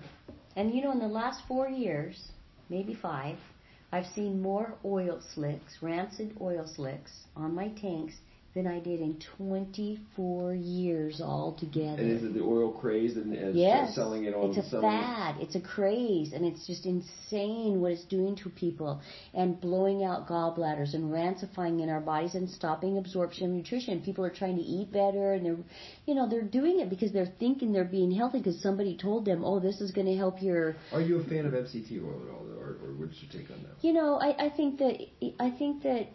And 0.56 0.74
you 0.74 0.82
know, 0.82 0.90
in 0.90 0.98
the 0.98 1.06
last 1.06 1.42
four 1.46 1.68
years, 1.68 2.20
maybe 2.68 2.92
five, 2.92 3.36
I've 3.96 4.12
seen 4.14 4.42
more 4.42 4.74
oil 4.84 5.22
slicks, 5.22 5.78
rancid 5.80 6.36
oil 6.38 6.66
slicks, 6.66 7.24
on 7.34 7.54
my 7.54 7.68
tanks 7.68 8.16
than 8.56 8.66
I 8.66 8.80
did 8.80 9.00
in 9.00 9.18
24 9.36 10.54
years 10.54 11.20
altogether. 11.20 12.00
And 12.00 12.10
is 12.10 12.24
it 12.24 12.32
the 12.32 12.40
oil 12.42 12.72
craze 12.72 13.14
and, 13.16 13.34
and 13.34 13.54
yes, 13.54 13.94
selling 13.94 14.24
it 14.24 14.34
on? 14.34 14.48
It's 14.48 14.72
a 14.72 14.80
fad. 14.80 15.36
It's 15.40 15.54
a 15.54 15.60
craze, 15.60 16.32
and 16.32 16.42
it's 16.42 16.66
just 16.66 16.86
insane 16.86 17.82
what 17.82 17.92
it's 17.92 18.04
doing 18.06 18.34
to 18.36 18.48
people 18.48 19.02
and 19.34 19.60
blowing 19.60 20.04
out 20.04 20.26
gallbladders 20.26 20.94
and 20.94 21.12
rancifying 21.12 21.80
in 21.80 21.90
our 21.90 22.00
bodies 22.00 22.34
and 22.34 22.48
stopping 22.48 22.96
absorption 22.96 23.44
of 23.44 23.52
nutrition. 23.52 24.00
People 24.00 24.24
are 24.24 24.30
trying 24.30 24.56
to 24.56 24.62
eat 24.62 24.90
better, 24.90 25.34
and 25.34 25.44
they're, 25.44 25.58
you 26.06 26.14
know, 26.14 26.26
they're 26.26 26.40
doing 26.40 26.80
it 26.80 26.88
because 26.88 27.12
they're 27.12 27.32
thinking 27.38 27.74
they're 27.74 27.84
being 27.84 28.10
healthy 28.10 28.38
because 28.38 28.60
somebody 28.62 28.96
told 28.96 29.26
them, 29.26 29.44
oh, 29.44 29.60
this 29.60 29.82
is 29.82 29.90
going 29.90 30.06
to 30.06 30.16
help 30.16 30.40
your. 30.40 30.76
Are 30.94 31.02
you 31.02 31.20
a 31.20 31.24
fan 31.24 31.44
of 31.44 31.52
MCT 31.52 32.02
oil 32.02 32.22
at 32.24 32.30
all, 32.32 32.46
or, 32.58 32.78
or 32.82 32.94
what's 32.96 33.20
your 33.20 33.30
take 33.30 33.50
on 33.50 33.62
that? 33.64 33.84
You 33.84 33.92
know, 33.92 34.18
I, 34.18 34.46
I 34.46 34.48
think 34.48 34.78
that 34.78 34.96
I 35.38 35.50
think 35.50 35.82
that 35.82 36.08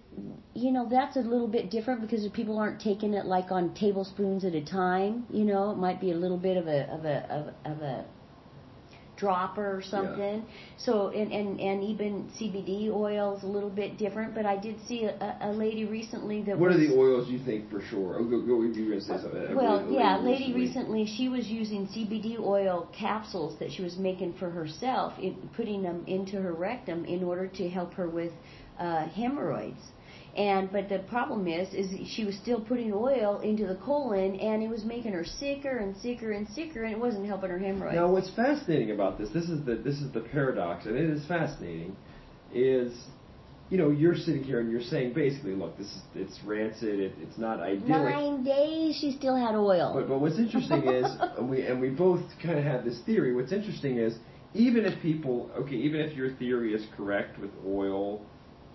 you 0.54 0.72
know 0.72 0.88
that's 0.90 1.16
a 1.16 1.22
little 1.22 1.48
bit 1.48 1.70
different 1.70 2.02
because 2.02 2.26
people 2.34 2.58
aren't 2.58 2.80
taking 2.80 3.14
it 3.14 3.26
like 3.26 3.52
on 3.52 3.74
tablespoons 3.74 4.44
at 4.46 4.54
a 4.54 4.64
time. 4.64 5.26
You 5.30 5.46
know, 5.46 5.72
it 5.72 5.78
might 5.78 6.00
be 6.00 6.12
a 6.12 6.16
little 6.16 6.38
bit 6.38 6.58
of 6.58 6.68
a 6.68 6.90
of 6.92 7.06
a 7.06 7.54
of, 7.66 7.72
of 7.72 7.82
a 7.82 8.06
dropper 9.22 9.78
or 9.78 9.84
something. 9.84 10.40
Yeah. 10.40 10.54
So 10.78 11.10
and, 11.10 11.32
and 11.32 11.60
and 11.60 11.84
even 11.84 12.30
CBD 12.40 12.90
oil 12.90 13.38
is 13.38 13.44
a 13.44 13.48
little 13.48 13.70
bit 13.70 13.98
different. 13.98 14.34
But 14.34 14.46
I 14.46 14.58
did 14.58 14.76
see 14.88 15.04
a, 15.04 15.38
a 15.42 15.52
lady 15.52 15.86
recently 15.86 16.42
that. 16.44 16.58
What 16.58 16.70
was, 16.70 16.78
are 16.78 16.88
the 16.88 16.96
oils 16.98 17.30
you 17.30 17.40
think 17.46 17.70
for 17.70 17.82
sure? 17.82 18.18
Oh, 18.20 18.24
go 18.24 18.42
go. 18.42 18.62
You 18.62 18.86
were 18.86 18.90
gonna 18.90 19.02
say 19.02 19.18
something. 19.22 19.56
Well, 19.56 19.88
yeah, 19.90 20.18
lady 20.18 20.54
recently. 20.54 21.04
recently 21.04 21.06
she 21.06 21.30
was 21.30 21.48
using 21.48 21.88
CBD 21.88 22.40
oil 22.40 22.90
capsules 22.98 23.58
that 23.60 23.72
she 23.72 23.84
was 23.84 23.98
making 23.98 24.34
for 24.34 24.50
herself, 24.50 25.14
in, 25.20 25.50
putting 25.56 25.84
them 25.84 26.04
into 26.08 26.42
her 26.42 26.54
rectum 26.54 27.06
in 27.06 27.24
order 27.24 27.48
to 27.48 27.70
help 27.70 27.94
her 27.94 28.10
with 28.10 28.32
uh, 28.80 29.08
hemorrhoids 29.10 29.80
and 30.36 30.72
but 30.72 30.88
the 30.88 31.00
problem 31.10 31.48
is, 31.48 31.74
is 31.74 32.08
she 32.08 32.24
was 32.24 32.36
still 32.38 32.62
putting 32.62 32.94
oil 32.94 33.40
into 33.42 33.68
the 33.68 33.76
colon, 33.76 34.40
and 34.40 34.64
it 34.64 34.70
was 34.70 34.86
making 34.86 35.12
her 35.14 35.26
sicker 35.26 35.78
and 35.78 35.96
sicker 35.98 36.32
and 36.32 36.48
sicker, 36.50 36.84
and 36.84 36.94
it 36.94 37.00
wasn't 37.00 37.26
helping 37.26 37.50
her 37.50 37.60
hemorrhoids. 37.60 37.96
Now, 37.96 38.12
what's 38.12 38.34
fascinating 38.34 38.92
about 38.92 39.18
this, 39.18 39.30
this 39.34 39.50
is 39.50 39.66
the 39.66 39.76
this 39.76 39.96
is 39.96 40.12
the 40.14 40.22
paradox, 40.22 40.86
and 40.86 40.96
it 40.96 41.10
is 41.10 41.26
fascinating, 41.28 41.96
is 42.54 42.94
you 43.72 43.78
know, 43.78 43.90
you're 43.90 44.16
sitting 44.16 44.44
here 44.44 44.60
and 44.60 44.70
you're 44.70 44.82
saying 44.82 45.14
basically, 45.14 45.56
look, 45.56 45.78
this 45.78 45.88
is 45.88 46.02
it's 46.14 46.40
rancid, 46.46 47.00
it, 47.00 47.14
it's 47.22 47.38
not 47.38 47.62
idyllic. 47.62 47.88
Nine 47.88 48.44
days, 48.44 48.98
she 49.00 49.14
still 49.18 49.36
had 49.36 49.56
oil. 49.56 49.94
But 49.96 50.10
but 50.10 50.20
what's 50.20 50.38
interesting 50.38 50.88
is, 50.88 51.06
and 51.38 51.50
we 51.50 51.66
and 51.66 51.80
we 51.80 51.90
both 51.90 52.22
kind 52.44 52.60
of 52.60 52.66
have 52.66 52.84
this 52.84 53.00
theory. 53.06 53.34
What's 53.34 53.54
interesting 53.54 53.98
is, 53.98 54.16
even 54.54 54.86
if 54.86 55.02
people, 55.02 55.50
okay, 55.58 55.76
even 55.76 56.02
if 56.02 56.16
your 56.18 56.34
theory 56.36 56.74
is 56.74 56.86
correct 56.98 57.40
with 57.40 57.52
oil, 57.66 58.22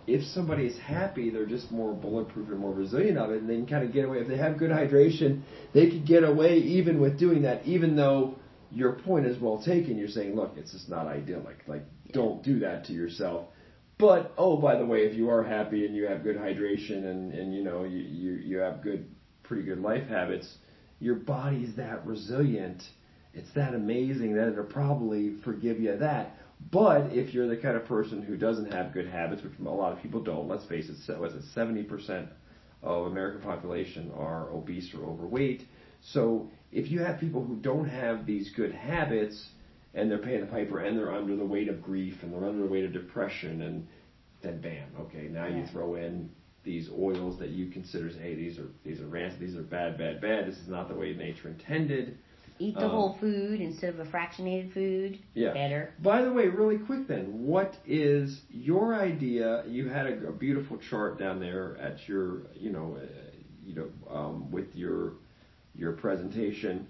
if 0.07 0.22
somebody 0.24 0.66
is 0.66 0.78
happy, 0.78 1.30
they're 1.30 1.46
just 1.46 1.70
more 1.72 1.92
bulletproof 1.92 2.48
and 2.48 2.59
more 2.59 2.72
resilient 2.72 3.18
of 3.18 3.30
it, 3.30 3.40
and 3.40 3.50
they 3.50 3.57
can 3.57 3.66
kind 3.66 3.84
of 3.84 3.92
get 3.92 4.04
away. 4.04 4.18
If 4.18 4.28
they 4.28 4.36
have 4.36 4.59
good 4.59 4.70
hydration, 4.70 5.42
they 5.74 5.90
could 5.90 6.07
get 6.07 6.22
away 6.22 6.59
even 6.59 7.00
with 7.00 7.18
doing 7.18 7.42
that, 7.42 7.66
even 7.66 7.96
though 7.96 8.36
your 8.70 8.92
point 8.92 9.26
is 9.26 9.40
well 9.40 9.62
taken. 9.62 9.98
You're 9.98 10.09
saying, 10.09 10.36
look, 10.36 10.52
it's 10.57 10.72
just 10.72 10.88
not 10.88 11.07
idyllic. 11.07 11.59
Like, 11.66 11.84
yeah. 12.04 12.12
don't 12.14 12.42
do 12.42 12.61
that 12.61 12.84
to 12.86 12.92
yourself. 12.92 13.46
But 13.98 14.32
oh, 14.36 14.59
by 14.59 14.76
the 14.76 14.84
way, 14.84 15.00
if 15.00 15.16
you 15.16 15.30
are 15.30 15.42
happy 15.42 15.86
and 15.86 15.96
you 15.96 16.07
have 16.07 16.22
good 16.22 16.36
hydration 16.36 17.04
and 17.07 17.32
and 17.32 17.54
you 17.54 17.64
know 17.64 17.84
you 17.84 17.98
you, 17.98 18.32
you 18.32 18.59
have 18.59 18.82
good, 18.82 19.11
pretty 19.42 19.62
good 19.62 19.80
life 19.80 20.07
habits, 20.09 20.46
your 21.00 21.14
body 21.14 21.62
is 21.62 21.76
that 21.76 22.07
resilient. 22.07 22.82
It's 23.32 23.52
that 23.54 23.74
amazing 23.74 24.34
that 24.36 24.48
it'll 24.48 24.64
probably 24.64 25.36
forgive 25.44 25.80
you 25.80 25.96
that. 25.98 26.36
But 26.70 27.12
if 27.12 27.32
you're 27.32 27.48
the 27.48 27.57
kind 27.57 27.76
of 27.76 27.84
person 27.84 28.22
who 28.22 28.36
doesn't 28.36 28.72
have 28.72 28.92
good 28.92 29.07
habits, 29.07 29.42
which 29.42 29.52
a 29.59 29.62
lot 29.62 29.92
of 29.92 30.02
people 30.02 30.20
don't, 30.20 30.48
let's 30.48 30.64
face 30.64 30.88
it, 30.88 31.18
was 31.18 31.34
it 31.34 31.42
70% 31.54 32.28
of 32.82 33.07
American 33.07 33.40
population 33.40 34.11
are 34.16 34.50
obese 34.50 34.92
or 34.94 35.04
overweight. 35.04 35.64
So 36.00 36.50
if 36.72 36.90
you 36.90 37.00
have 37.00 37.18
people 37.18 37.44
who 37.44 37.57
don't 37.57 37.88
have 37.88 38.26
these 38.26 38.50
good 38.50 38.72
habits 38.72 39.50
and 39.94 40.11
they're 40.11 40.18
paying 40.18 40.40
the 40.40 40.46
piper 40.46 40.80
and 40.80 40.96
they're 40.96 41.14
under 41.14 41.36
the 41.36 41.44
weight 41.44 41.68
of 41.68 41.82
grief 41.82 42.22
and 42.22 42.32
they're 42.32 42.48
under 42.48 42.62
the 42.62 42.68
weight 42.68 42.84
of 42.84 42.92
depression 42.92 43.62
and 43.62 43.86
then 44.42 44.61
bam, 44.61 44.88
okay, 45.00 45.28
now 45.28 45.46
yeah. 45.46 45.57
you 45.57 45.66
throw 45.66 45.94
in 45.94 46.30
these 46.62 46.90
oils 46.90 47.38
that 47.38 47.50
you 47.50 47.70
consider, 47.70 48.09
hey, 48.09 48.34
these 48.34 48.59
are 48.59 48.68
these 48.84 49.00
are 49.00 49.07
rancid, 49.07 49.40
these 49.40 49.57
are 49.57 49.62
bad, 49.62 49.96
bad, 49.96 50.20
bad. 50.20 50.46
This 50.46 50.59
is 50.59 50.68
not 50.68 50.88
the 50.88 50.94
way 50.94 51.14
nature 51.14 51.48
intended. 51.48 52.18
Eat 52.59 52.74
the 52.74 52.86
um, 52.86 52.90
whole 52.90 53.16
food 53.20 53.61
instead 53.61 53.94
of 53.94 54.00
a 54.00 54.04
fractionated 54.04 54.72
food. 54.72 55.18
Yeah. 55.34 55.52
Better. 55.52 55.92
By 56.02 56.22
the 56.22 56.32
way, 56.32 56.48
really 56.48 56.78
quick 56.78 57.07
then, 57.07 57.26
what 57.46 57.76
is 57.86 58.42
your 58.50 58.94
idea? 58.94 59.64
You 59.66 59.88
had 59.88 60.07
a, 60.07 60.28
a 60.28 60.32
beautiful 60.32 60.78
chart 60.78 61.18
down 61.18 61.38
there 61.38 61.76
at 61.78 62.09
your, 62.09 62.42
you 62.54 62.70
know, 62.70 62.98
uh, 63.00 63.07
you 63.64 63.74
know, 63.74 64.14
um, 64.14 64.50
with 64.50 64.74
your 64.74 65.14
your 65.74 65.92
presentation. 65.92 66.86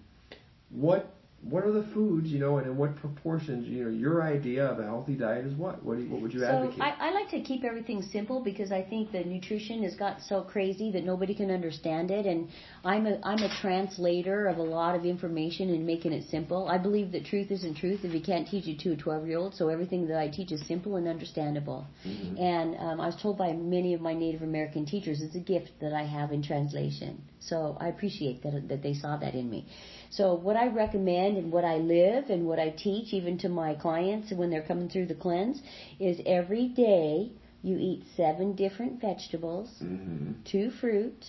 What 0.70 1.15
what 1.43 1.64
are 1.64 1.70
the 1.70 1.87
foods, 1.95 2.28
you 2.28 2.41
know, 2.41 2.59
and 2.59 2.66
in 2.66 2.76
what 2.76 2.97
proportions, 2.97 3.68
you 3.68 3.84
know, 3.84 3.91
your 3.91 4.22
idea 4.22 4.66
of 4.66 4.80
a 4.80 4.84
healthy 4.84 5.14
diet 5.14 5.47
is 5.47 5.55
what? 5.55 5.82
What, 5.84 5.99
you, 5.99 6.09
what 6.09 6.20
would 6.20 6.32
you 6.32 6.41
so 6.41 6.47
advocate? 6.47 6.80
I, 6.80 7.09
I 7.09 7.11
like 7.12 7.28
to 7.30 7.41
keep 7.41 7.62
everything 7.62 8.03
simple 8.03 8.43
because 8.43 8.72
I 8.72 8.82
think 8.82 9.12
the 9.12 9.22
nutrition 9.22 9.82
has 9.84 9.95
got 9.95 10.20
so 10.22 10.43
crazy 10.43 10.91
that 10.93 11.05
nobody 11.05 11.34
can 11.34 11.51
understand 11.51 12.11
it, 12.11 12.26
and 12.26 12.49
I'm 12.84 13.07
a 13.07 13.20
I'm 13.22 13.39
a 13.39 13.61
translator 13.61 14.49
of 14.49 14.59
a 14.59 14.62
lot 14.62 14.97
of 14.97 15.05
information 15.05 15.70
and 15.70 15.87
making 15.87 16.12
it 16.12 16.28
simple. 16.30 16.68
I 16.68 16.78
believe 16.78 17.12
that 17.12 17.24
truth 17.26 17.51
isn't 17.53 17.76
truth 17.76 18.01
if 18.03 18.12
you 18.12 18.20
can't 18.20 18.49
teach 18.49 18.66
it 18.66 18.80
to 18.80 18.93
a 18.93 18.97
12 18.97 19.26
year 19.28 19.39
old. 19.39 19.55
So 19.55 19.68
everything 19.68 20.09
that 20.09 20.18
I 20.18 20.28
teach 20.28 20.51
is 20.51 20.66
simple 20.66 20.97
and 20.97 21.07
understandable. 21.07 21.87
Mm-hmm. 22.05 22.39
And 22.39 22.76
um, 22.76 23.01
I 23.01 23.07
was 23.07 23.16
told 23.22 23.39
by 23.39 23.53
many 23.53 23.95
of 23.95 24.01
my 24.01 24.14
Native 24.14 24.43
American 24.43 24.84
teachers 24.84 25.20
it's 25.20 25.37
a 25.37 25.41
gift 25.41 25.70
that 25.80 25.93
I 25.93 26.05
have 26.05 26.32
in 26.32 26.43
translation. 26.43 27.22
So 27.49 27.76
I 27.80 27.88
appreciate 27.88 28.42
that 28.42 28.68
that 28.68 28.82
they 28.82 28.94
saw 28.94 29.16
that 29.16 29.34
in 29.34 29.49
me. 29.49 29.66
So 30.11 30.34
what 30.34 30.57
I 30.57 30.68
recommend 30.68 31.36
and 31.36 31.53
what 31.53 31.64
I 31.64 31.76
live 31.76 32.30
and 32.30 32.47
what 32.47 32.59
I 32.59 32.70
teach 32.70 33.12
even 33.12 33.38
to 33.38 33.49
my 33.49 33.74
clients 33.74 34.32
when 34.32 34.51
they're 34.51 34.62
coming 34.62 34.88
through 34.88 35.07
the 35.07 35.14
cleanse 35.14 35.61
is 35.99 36.20
every 36.26 36.68
day 36.68 37.32
you 37.62 37.76
eat 37.78 38.05
seven 38.16 38.55
different 38.55 39.01
vegetables, 39.01 39.68
mm-hmm. 39.82 40.32
two 40.44 40.70
fruit, 40.80 41.24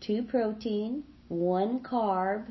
two 0.00 0.22
protein, 0.22 1.04
one 1.28 1.80
carb, 1.80 2.46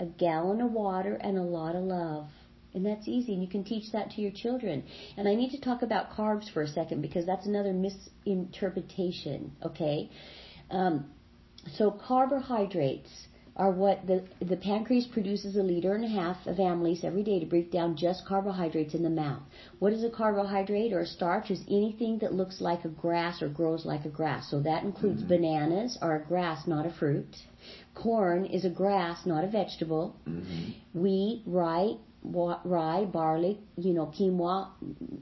a 0.00 0.06
gallon 0.06 0.60
of 0.60 0.72
water, 0.72 1.14
and 1.20 1.38
a 1.38 1.42
lot 1.42 1.74
of 1.74 1.82
love. 1.82 2.28
And 2.74 2.84
that's 2.84 3.08
easy, 3.08 3.32
and 3.32 3.42
you 3.42 3.48
can 3.48 3.64
teach 3.64 3.90
that 3.92 4.10
to 4.12 4.20
your 4.20 4.30
children. 4.30 4.84
And 5.16 5.26
I 5.26 5.34
need 5.34 5.50
to 5.52 5.60
talk 5.60 5.82
about 5.82 6.12
carbs 6.12 6.52
for 6.52 6.62
a 6.62 6.68
second 6.68 7.00
because 7.00 7.24
that's 7.24 7.46
another 7.46 7.72
misinterpretation, 7.72 9.52
okay? 9.64 10.10
Um, 10.70 11.06
so, 11.76 11.90
carbohydrates 11.90 13.28
are 13.58 13.72
what 13.72 14.06
the, 14.06 14.22
the 14.40 14.56
pancreas 14.56 15.06
produces 15.06 15.56
a 15.56 15.62
liter 15.62 15.94
and 15.94 16.04
a 16.04 16.08
half 16.08 16.46
of 16.46 16.56
amylase 16.56 17.02
every 17.02 17.24
day 17.24 17.40
to 17.40 17.46
break 17.46 17.72
down 17.72 17.96
just 17.96 18.24
carbohydrates 18.24 18.94
in 18.94 19.02
the 19.02 19.10
mouth. 19.10 19.42
What 19.80 19.92
is 19.92 20.04
a 20.04 20.10
carbohydrate 20.10 20.92
or 20.92 21.00
a 21.00 21.06
starch? 21.06 21.50
Is 21.50 21.62
anything 21.68 22.18
that 22.18 22.32
looks 22.32 22.60
like 22.60 22.84
a 22.84 22.88
grass 22.88 23.42
or 23.42 23.48
grows 23.48 23.84
like 23.84 24.04
a 24.04 24.10
grass. 24.10 24.48
So 24.48 24.60
that 24.60 24.84
includes 24.84 25.20
mm-hmm. 25.20 25.28
bananas 25.28 25.98
are 26.00 26.16
a 26.16 26.24
grass, 26.24 26.68
not 26.68 26.86
a 26.86 26.92
fruit. 26.92 27.36
Corn 27.94 28.44
is 28.46 28.64
a 28.64 28.70
grass, 28.70 29.26
not 29.26 29.42
a 29.42 29.48
vegetable. 29.48 30.14
Mm-hmm. 30.28 31.00
Wheat, 31.00 31.42
rye, 31.44 31.96
rye, 32.22 33.04
barley, 33.06 33.58
you 33.76 33.92
know, 33.92 34.06
quinoa, 34.06 34.68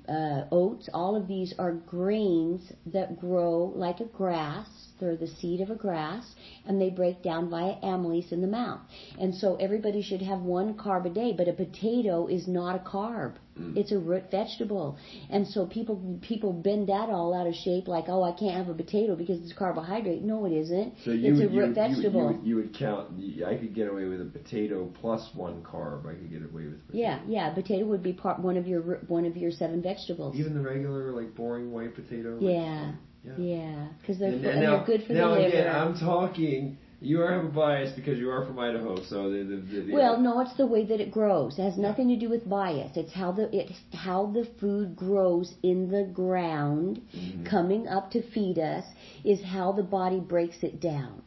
uh, 0.09 0.45
oats, 0.53 0.91
all 0.93 1.17
of 1.17 1.27
these 1.27 1.55
are 1.59 1.73
grains 1.73 2.71
that 2.85 3.19
grow 3.19 3.73
like 3.75 4.01
a 4.01 4.05
grass 4.05 4.69
they're 4.99 5.17
the 5.17 5.27
seed 5.27 5.61
of 5.61 5.71
a 5.71 5.75
grass, 5.75 6.35
and 6.67 6.81
they 6.81 6.91
break 6.91 7.23
down 7.23 7.51
via 7.51 7.75
amylase 7.83 8.33
in 8.33 8.41
the 8.41 8.47
mouth. 8.47 8.81
And 9.19 9.35
so 9.35 9.57
everybody 9.57 10.03
should 10.03 10.23
have 10.23 10.41
one 10.41 10.75
carb 10.75 11.07
a 11.07 11.11
day, 11.11 11.35
but 11.37 11.49
a 11.49 11.53
potato 11.53 12.27
is 12.27 12.47
not 12.49 12.77
a 12.77 12.79
carb. 12.79 13.35
Mm. 13.59 13.77
It's 13.77 13.93
a 13.93 13.99
root 13.99 14.25
vegetable. 14.31 14.99
And 15.31 15.47
so 15.47 15.67
people 15.67 16.19
people 16.21 16.53
bend 16.53 16.89
that 16.89 17.09
all 17.09 17.35
out 17.35 17.47
of 17.47 17.55
shape 17.55 17.89
like, 17.89 18.05
oh, 18.09 18.23
I 18.23 18.33
can't 18.33 18.55
have 18.55 18.69
a 18.69 18.75
potato 18.75 19.17
because 19.17 19.41
it's 19.41 19.53
carbohydrate. 19.55 20.23
No, 20.23 20.45
it 20.45 20.53
isn't. 20.53 20.95
So 21.05 21.13
you 21.13 21.33
it's 21.33 21.41
would, 21.41 21.53
a 21.53 21.57
root 21.57 21.69
you, 21.69 21.75
vegetable. 21.75 22.21
You, 22.21 22.37
would, 22.37 22.47
you 22.47 22.57
would 22.57 22.79
count, 22.79 23.11
I 23.47 23.57
could 23.57 23.75
get 23.75 23.89
away 23.89 24.05
with 24.05 24.21
a 24.21 24.27
potato 24.27 24.93
plus 25.01 25.27
one 25.35 25.63
carb. 25.63 26.07
I 26.07 26.15
could 26.15 26.31
get 26.31 26.43
away 26.43 26.65
with 26.65 26.87
potato. 26.87 27.03
Yeah, 27.03 27.21
yeah. 27.27 27.55
Potato 27.55 27.87
would 27.87 28.03
be 28.03 28.13
part 28.13 28.41
one 28.41 28.59
of 28.59 28.67
your 28.67 28.83
one 29.09 29.25
of 29.25 29.37
your 29.37 29.51
seven 29.51 29.81
vegetables. 29.83 30.37
Even 30.37 30.55
the 30.55 30.61
regular, 30.61 31.13
like, 31.13 31.35
boring 31.35 31.73
white 31.73 31.95
potato? 31.95 32.39
Yeah. 32.39 32.93
Yeah, 33.37 33.89
because 34.01 34.19
they're, 34.19 34.33
and, 34.33 34.45
and 34.45 34.63
now, 34.63 34.77
they're 34.77 34.87
good 34.87 35.07
for 35.07 35.13
now 35.13 35.35
the 35.35 35.41
liver. 35.41 35.49
again, 35.49 35.75
I'm 35.75 35.99
talking. 35.99 36.79
You 37.01 37.21
are 37.21 37.31
have 37.31 37.45
a 37.45 37.49
bias 37.49 37.93
because 37.95 38.19
you 38.19 38.31
are 38.31 38.47
from 38.47 38.59
Idaho, 38.59 39.03
so 39.05 39.31
the, 39.31 39.45
the, 39.45 39.81
the, 39.83 39.93
well, 39.93 40.19
no, 40.19 40.41
it's 40.41 40.57
the 40.57 40.67
way 40.67 40.87
that 40.87 40.99
it 40.99 41.11
grows. 41.11 41.59
It 41.59 41.63
has 41.63 41.77
nothing 41.77 42.09
to 42.09 42.17
do 42.17 42.31
with 42.31 42.49
bias. 42.49 42.97
It's 42.97 43.13
how 43.13 43.33
the 43.33 43.55
it's 43.55 43.79
how 43.93 44.27
the 44.27 44.49
food 44.59 44.97
grows 44.97 45.53
in 45.63 45.91
the 45.91 46.05
ground, 46.05 47.03
mm-hmm. 47.15 47.45
coming 47.45 47.87
up 47.87 48.11
to 48.13 48.23
feed 48.31 48.59
us, 48.59 48.85
is 49.25 49.43
how 49.45 49.73
the 49.73 49.83
body 49.83 50.21
breaks 50.21 50.63
it 50.63 50.81
down. 50.81 51.23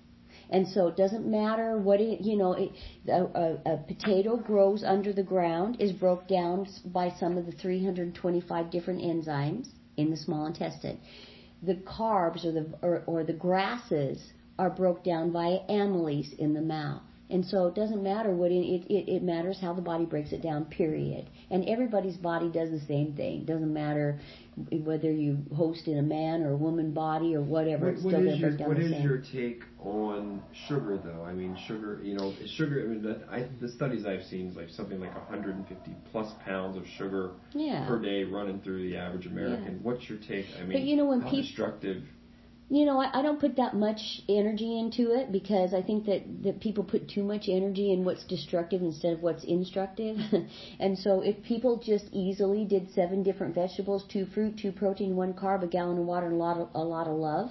And 0.50 0.68
so 0.68 0.88
it 0.88 0.98
doesn't 0.98 1.28
matter 1.28 1.78
what 1.78 2.02
it, 2.02 2.22
you 2.22 2.36
know, 2.36 2.54
it, 2.54 2.72
a, 3.08 3.22
a, 3.22 3.74
a 3.74 3.78
potato 3.78 4.38
grows 4.38 4.84
under 4.84 5.14
the 5.14 5.22
ground, 5.22 5.78
is 5.80 5.92
broke 5.92 6.28
down 6.28 6.68
by 6.86 7.14
some 7.20 7.38
of 7.38 7.46
the 7.46 7.52
325 7.52 8.72
different 8.72 9.02
enzymes 9.02 9.68
in 9.98 10.10
the 10.10 10.18
small 10.18 10.48
intestine 10.48 11.00
the 11.62 11.76
carbs 11.76 12.46
or 12.46 12.52
the 12.52 12.66
or, 12.82 13.04
or 13.06 13.24
the 13.24 13.34
grasses 13.34 14.34
are 14.58 14.70
broke 14.70 15.04
down 15.04 15.32
via 15.32 15.60
amylase 15.70 16.38
in 16.38 16.54
the 16.54 16.62
mouth. 16.62 17.02
And 17.32 17.46
so 17.46 17.68
it 17.68 17.76
doesn't 17.76 18.02
matter 18.02 18.32
what 18.32 18.52
it, 18.52 18.56
it, 18.56 19.08
it 19.08 19.24
matters 19.24 19.60
how 19.62 19.74
the 19.74 19.84
body 19.84 20.06
breaks 20.06 20.32
it 20.32 20.42
down, 20.42 20.66
period. 20.66 21.30
And 21.52 21.68
everybody's 21.70 22.18
body 22.18 22.50
does 22.50 22.72
the 22.72 22.80
same 22.88 23.14
thing. 23.14 23.42
It 23.42 23.46
doesn't 23.46 23.72
matter 23.72 24.20
whether 24.72 25.12
you 25.12 25.38
host 25.56 25.88
in 25.88 26.00
a 26.00 26.02
man 26.02 26.42
or 26.42 26.54
a 26.54 26.58
woman 26.58 26.92
body 26.92 27.36
or 27.36 27.42
whatever. 27.42 27.86
What, 27.86 27.94
it's 27.94 28.02
still 28.02 28.12
going 28.14 28.40
to 28.40 28.48
break 28.48 28.58
down 28.58 28.68
What 28.68 28.80
is 28.80 29.04
your 29.04 29.20
take 29.20 29.62
on 29.80 30.42
sugar, 30.68 31.00
though? 31.04 31.24
I 31.24 31.34
mean, 31.34 31.56
sugar, 31.68 32.00
you 32.02 32.16
know, 32.16 32.34
sugar, 32.58 32.82
I 32.84 32.88
mean, 32.88 33.04
the, 33.04 33.22
I, 33.32 33.48
the 33.62 33.70
studies 33.70 34.08
I've 34.08 34.24
seen 34.24 34.48
is 34.48 34.56
like 34.56 34.70
something 34.70 35.00
like 35.00 35.14
150 35.16 35.92
plus 36.12 36.34
pounds 36.44 36.78
of 36.78 36.84
sugar 36.98 37.32
yeah. 37.54 37.88
per 37.88 38.00
day 38.02 38.24
running 38.24 38.60
through 38.62 38.90
the 38.90 38.98
average 38.98 39.28
American. 39.28 39.76
Yeah. 39.76 39.84
What's 39.84 40.10
your 40.10 40.18
take? 40.18 40.48
I 40.58 40.62
mean, 40.62 40.72
but 40.72 40.82
you 40.82 40.96
know, 40.96 41.06
when 41.06 41.22
how 41.22 41.30
peop- 41.30 41.46
destructive 41.46 42.04
you 42.70 42.86
know, 42.86 43.02
I, 43.02 43.20
I 43.20 43.22
don't 43.24 43.40
put 43.40 43.56
that 43.56 43.76
much 43.76 44.22
energy 44.30 44.80
into 44.80 45.12
it 45.14 45.32
because 45.32 45.74
I 45.74 45.82
think 45.82 46.06
that, 46.06 46.44
that 46.44 46.62
people 46.62 46.84
put 46.84 47.10
too 47.10 47.24
much 47.24 47.46
energy 47.48 47.92
in 47.92 48.06
what's 48.06 48.24
destructive 48.26 48.84
instead 48.84 49.14
of 49.14 49.24
what's 49.24 49.44
instructive. 49.44 50.18
and 50.80 50.98
so 50.98 51.22
if 51.22 51.42
people 51.44 51.82
just 51.84 52.06
easily 52.12 52.66
did 52.66 52.92
seven 52.94 53.24
different 53.24 53.56
vegetables, 53.56 54.06
two 54.12 54.28
fruit, 54.28 54.60
two 54.62 54.72
protein, 54.72 55.16
one 55.16 55.34
carb, 55.34 55.64
a 55.64 55.68
gallon 55.68 55.98
of 55.98 56.06
water, 56.06 56.28
and 56.28 56.36
a 56.36 56.38
lot 56.38 56.58
of, 56.58 56.70
a 56.76 56.80
lot 56.80 57.08
of 57.08 57.14
love, 57.14 57.50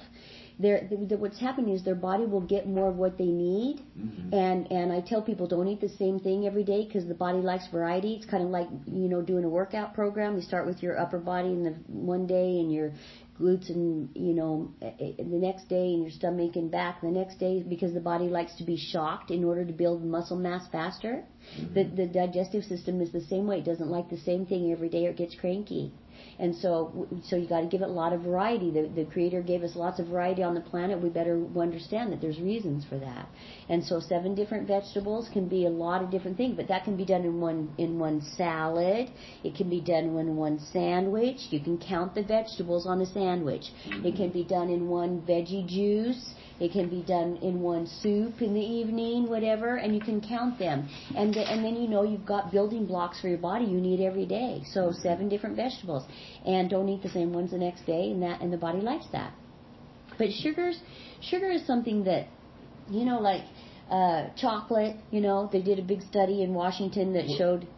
they're, 0.60 0.88
the, 0.90 1.16
what's 1.16 1.38
happening 1.38 1.74
is 1.74 1.84
their 1.84 1.94
body 1.94 2.24
will 2.24 2.40
get 2.40 2.68
more 2.68 2.88
of 2.88 2.96
what 2.96 3.16
they 3.16 3.26
need. 3.26 3.80
Mm-hmm. 3.98 4.34
And 4.34 4.72
and 4.72 4.92
I 4.92 5.00
tell 5.00 5.22
people 5.22 5.46
don't 5.46 5.68
eat 5.68 5.80
the 5.80 5.88
same 5.88 6.18
thing 6.18 6.46
every 6.46 6.64
day 6.64 6.84
because 6.84 7.06
the 7.06 7.14
body 7.14 7.38
likes 7.38 7.68
variety. 7.68 8.14
It's 8.14 8.26
kind 8.26 8.42
of 8.42 8.50
like 8.50 8.68
you 8.86 9.08
know 9.08 9.22
doing 9.22 9.44
a 9.44 9.48
workout 9.48 9.94
program. 9.94 10.34
You 10.34 10.42
start 10.42 10.66
with 10.66 10.82
your 10.82 10.98
upper 10.98 11.18
body 11.18 11.48
in 11.48 11.62
the 11.62 11.74
one 11.86 12.26
day 12.26 12.58
and 12.58 12.72
your 12.72 12.92
glutes 13.41 13.68
and 13.70 14.09
you 14.14 14.34
know 14.34 14.70
the 14.80 15.24
next 15.24 15.68
day 15.68 15.95
and 15.95 16.03
your 16.03 16.11
stomach 16.11 16.57
and 16.57 16.70
back 16.70 17.01
the 17.01 17.09
next 17.09 17.39
day 17.39 17.62
because 17.62 17.93
the 17.95 18.01
body 18.01 18.28
likes 18.28 18.55
to 18.57 18.64
be 18.64 18.76
shocked 18.76 19.30
in 19.30 19.45
order 19.45 19.64
to 19.64 19.72
build 19.72 20.05
muscle 20.05 20.36
mass 20.36 20.66
faster. 20.70 21.24
Mm-hmm. 21.59 21.74
The 21.74 21.84
the 21.84 22.07
digestive 22.07 22.64
system 22.64 23.01
is 23.01 23.12
the 23.12 23.20
same 23.22 23.47
way. 23.47 23.59
It 23.59 23.64
doesn't 23.64 23.91
like 23.91 24.11
the 24.11 24.18
same 24.18 24.47
thing 24.47 24.72
every 24.72 24.89
day 24.89 25.07
or 25.07 25.11
it 25.11 25.16
gets 25.16 25.34
cranky. 25.34 25.93
And 26.38 26.54
so, 26.54 27.08
so 27.24 27.36
you 27.36 27.48
got 27.48 27.60
to 27.60 27.66
give 27.66 27.82
it 27.82 27.88
a 27.88 27.92
lot 27.92 28.12
of 28.12 28.22
variety. 28.22 28.70
The, 28.70 28.88
the 28.94 29.04
Creator 29.04 29.42
gave 29.42 29.62
us 29.62 29.74
lots 29.74 29.98
of 29.98 30.06
variety 30.06 30.42
on 30.42 30.54
the 30.54 30.60
planet. 30.60 31.00
We 31.02 31.08
better 31.08 31.44
understand 31.58 32.12
that 32.12 32.20
there's 32.20 32.40
reasons 32.40 32.84
for 32.88 32.98
that. 32.98 33.28
And 33.68 33.84
so, 33.84 34.00
seven 34.00 34.34
different 34.34 34.68
vegetables 34.68 35.28
can 35.32 35.48
be 35.48 35.66
a 35.66 35.70
lot 35.70 36.02
of 36.02 36.10
different 36.10 36.36
things, 36.36 36.56
but 36.56 36.68
that 36.68 36.84
can 36.84 36.96
be 36.96 37.04
done 37.04 37.24
in 37.24 37.40
one 37.40 37.72
in 37.78 37.98
one 37.98 38.22
salad. 38.36 39.10
It 39.42 39.54
can 39.56 39.68
be 39.68 39.80
done 39.80 40.04
in 40.04 40.36
one 40.36 40.60
sandwich. 40.72 41.38
You 41.50 41.60
can 41.60 41.78
count 41.78 42.14
the 42.14 42.22
vegetables 42.22 42.86
on 42.86 43.00
a 43.00 43.06
sandwich. 43.06 43.64
It 43.86 44.16
can 44.16 44.30
be 44.30 44.44
done 44.44 44.70
in 44.70 44.88
one 44.88 45.22
veggie 45.22 45.66
juice. 45.66 46.34
It 46.61 46.72
can 46.72 46.88
be 46.88 47.02
done 47.02 47.36
in 47.36 47.61
one 47.61 47.86
soup 47.86 48.42
in 48.42 48.52
the 48.52 48.61
evening, 48.61 49.28
whatever, 49.28 49.76
and 49.76 49.94
you 49.94 50.00
can 50.00 50.20
count 50.20 50.59
them. 50.59 50.88
And 51.14 51.32
the, 51.32 51.40
and 51.40 51.64
then 51.64 51.76
you 51.76 51.88
know 51.88 52.02
you've 52.02 52.26
got 52.26 52.50
building 52.50 52.86
blocks 52.86 53.20
for 53.20 53.28
your 53.28 53.38
body 53.38 53.64
you 53.64 53.80
need 53.80 54.00
every 54.00 54.26
day. 54.26 54.62
So 54.72 54.92
seven 54.92 55.28
different 55.28 55.56
vegetables, 55.56 56.04
and 56.44 56.68
don't 56.68 56.88
eat 56.88 57.02
the 57.02 57.11
same 57.11 57.32
ones 57.32 57.52
the 57.52 57.59
next 57.59 57.86
day, 57.86 58.11
and 58.11 58.22
that 58.22 58.40
and 58.40 58.52
the 58.52 58.56
body 58.56 58.80
likes 58.80 59.06
that. 59.12 59.32
But 60.18 60.32
sugars, 60.32 60.80
sugar 61.20 61.48
is 61.48 61.64
something 61.64 62.04
that, 62.04 62.26
you 62.90 63.04
know, 63.04 63.20
like 63.20 63.42
uh, 63.88 64.30
chocolate. 64.36 64.96
You 65.12 65.20
know, 65.20 65.48
they 65.52 65.62
did 65.62 65.78
a 65.78 65.82
big 65.82 66.02
study 66.02 66.42
in 66.42 66.54
Washington 66.54 67.12
that 67.12 67.26
showed 67.38 67.68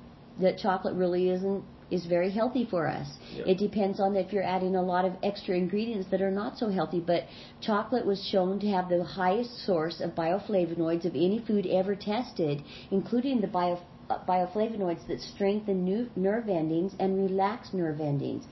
that 0.41 0.57
chocolate 0.59 0.95
really 0.95 1.29
isn't 1.29 1.65
is 1.91 2.07
very 2.07 2.31
healthy 2.31 2.67
for 2.71 2.87
us. 2.87 3.07
Yep. 3.35 3.47
It 3.47 3.59
depends 3.59 4.01
on 4.01 4.17
if 4.17 4.33
you're 4.33 4.43
adding 4.43 4.77
a 4.77 4.83
lot 4.83 5.05
of 5.05 5.13
extra 5.23 5.57
ingredients 5.57 6.09
that 6.11 6.23
are 6.23 6.31
not 6.31 6.59
so 6.59 6.69
healthy, 6.69 7.01
but 7.01 7.25
chocolate 7.61 8.07
was 8.07 8.23
shown 8.31 8.59
to 8.61 8.67
have 8.69 8.89
the 8.89 9.03
highest 9.05 9.65
source 9.67 10.01
of 10.01 10.15
bioflavonoids 10.15 11.05
of 11.05 11.15
any 11.15 11.43
food 11.47 11.67
ever 11.67 11.95
tested, 11.95 12.63
including 12.91 13.41
the 13.41 13.47
bio, 13.47 13.79
bioflavonoids 14.29 15.07
that 15.07 15.21
strengthen 15.21 15.85
new, 15.85 16.09
nerve 16.17 16.49
endings 16.49 16.95
and 16.99 17.17
relax 17.17 17.73
nerve 17.73 18.01
endings. 18.01 18.45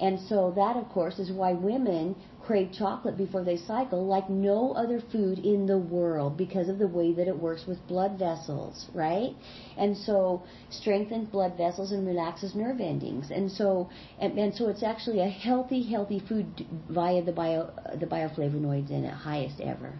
And 0.00 0.20
so 0.28 0.52
that, 0.56 0.76
of 0.76 0.88
course, 0.90 1.18
is 1.18 1.30
why 1.30 1.52
women 1.52 2.16
crave 2.46 2.70
chocolate 2.72 3.16
before 3.16 3.42
they 3.42 3.56
cycle 3.56 4.06
like 4.06 4.30
no 4.30 4.72
other 4.72 5.00
food 5.12 5.38
in 5.40 5.66
the 5.66 5.78
world 5.78 6.36
because 6.36 6.68
of 6.68 6.78
the 6.78 6.86
way 6.86 7.12
that 7.12 7.26
it 7.26 7.36
works 7.36 7.66
with 7.66 7.84
blood 7.88 8.18
vessels, 8.18 8.86
right? 8.94 9.34
And 9.76 9.96
so 9.96 10.42
strengthens 10.70 11.28
blood 11.28 11.56
vessels 11.56 11.92
and 11.92 12.06
relaxes 12.06 12.54
nerve 12.54 12.80
endings. 12.80 13.30
And 13.30 13.50
so 13.50 13.90
and, 14.20 14.38
and 14.38 14.54
so 14.54 14.68
it's 14.68 14.82
actually 14.82 15.20
a 15.20 15.28
healthy, 15.28 15.82
healthy 15.82 16.20
food 16.20 16.46
via 16.88 17.22
the 17.22 17.32
bio 17.32 17.70
the 17.98 18.06
bioflavonoids 18.06 18.90
in 18.90 19.04
it, 19.04 19.12
highest 19.12 19.60
ever. 19.60 19.92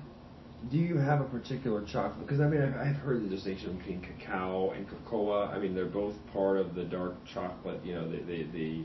Do 0.70 0.78
you 0.78 0.96
have 0.96 1.20
a 1.20 1.24
particular 1.24 1.84
chocolate? 1.84 2.26
Because 2.26 2.40
I 2.40 2.48
mean, 2.48 2.62
I've, 2.62 2.76
I've 2.76 2.96
heard 2.96 3.24
the 3.24 3.28
distinction 3.28 3.76
between 3.76 4.00
cacao 4.00 4.70
and 4.70 4.86
cocoa. 4.88 5.44
I 5.44 5.58
mean, 5.58 5.74
they're 5.74 5.84
both 5.84 6.14
part 6.32 6.58
of 6.58 6.74
the 6.74 6.84
dark 6.84 7.14
chocolate. 7.32 7.80
You 7.84 7.94
know, 7.94 8.10
the 8.10 8.18
the, 8.18 8.42
the 8.52 8.84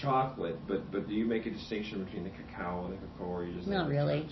chocolate. 0.00 0.56
But 0.66 0.90
but 0.90 1.08
do 1.08 1.14
you 1.14 1.24
make 1.24 1.46
a 1.46 1.50
distinction 1.50 2.04
between 2.04 2.24
the 2.24 2.30
cacao 2.30 2.84
and 2.86 2.94
the 2.94 2.98
cocoa, 3.18 3.30
or 3.30 3.44
you 3.44 3.54
just 3.54 3.68
Not 3.68 3.88
really. 3.88 4.26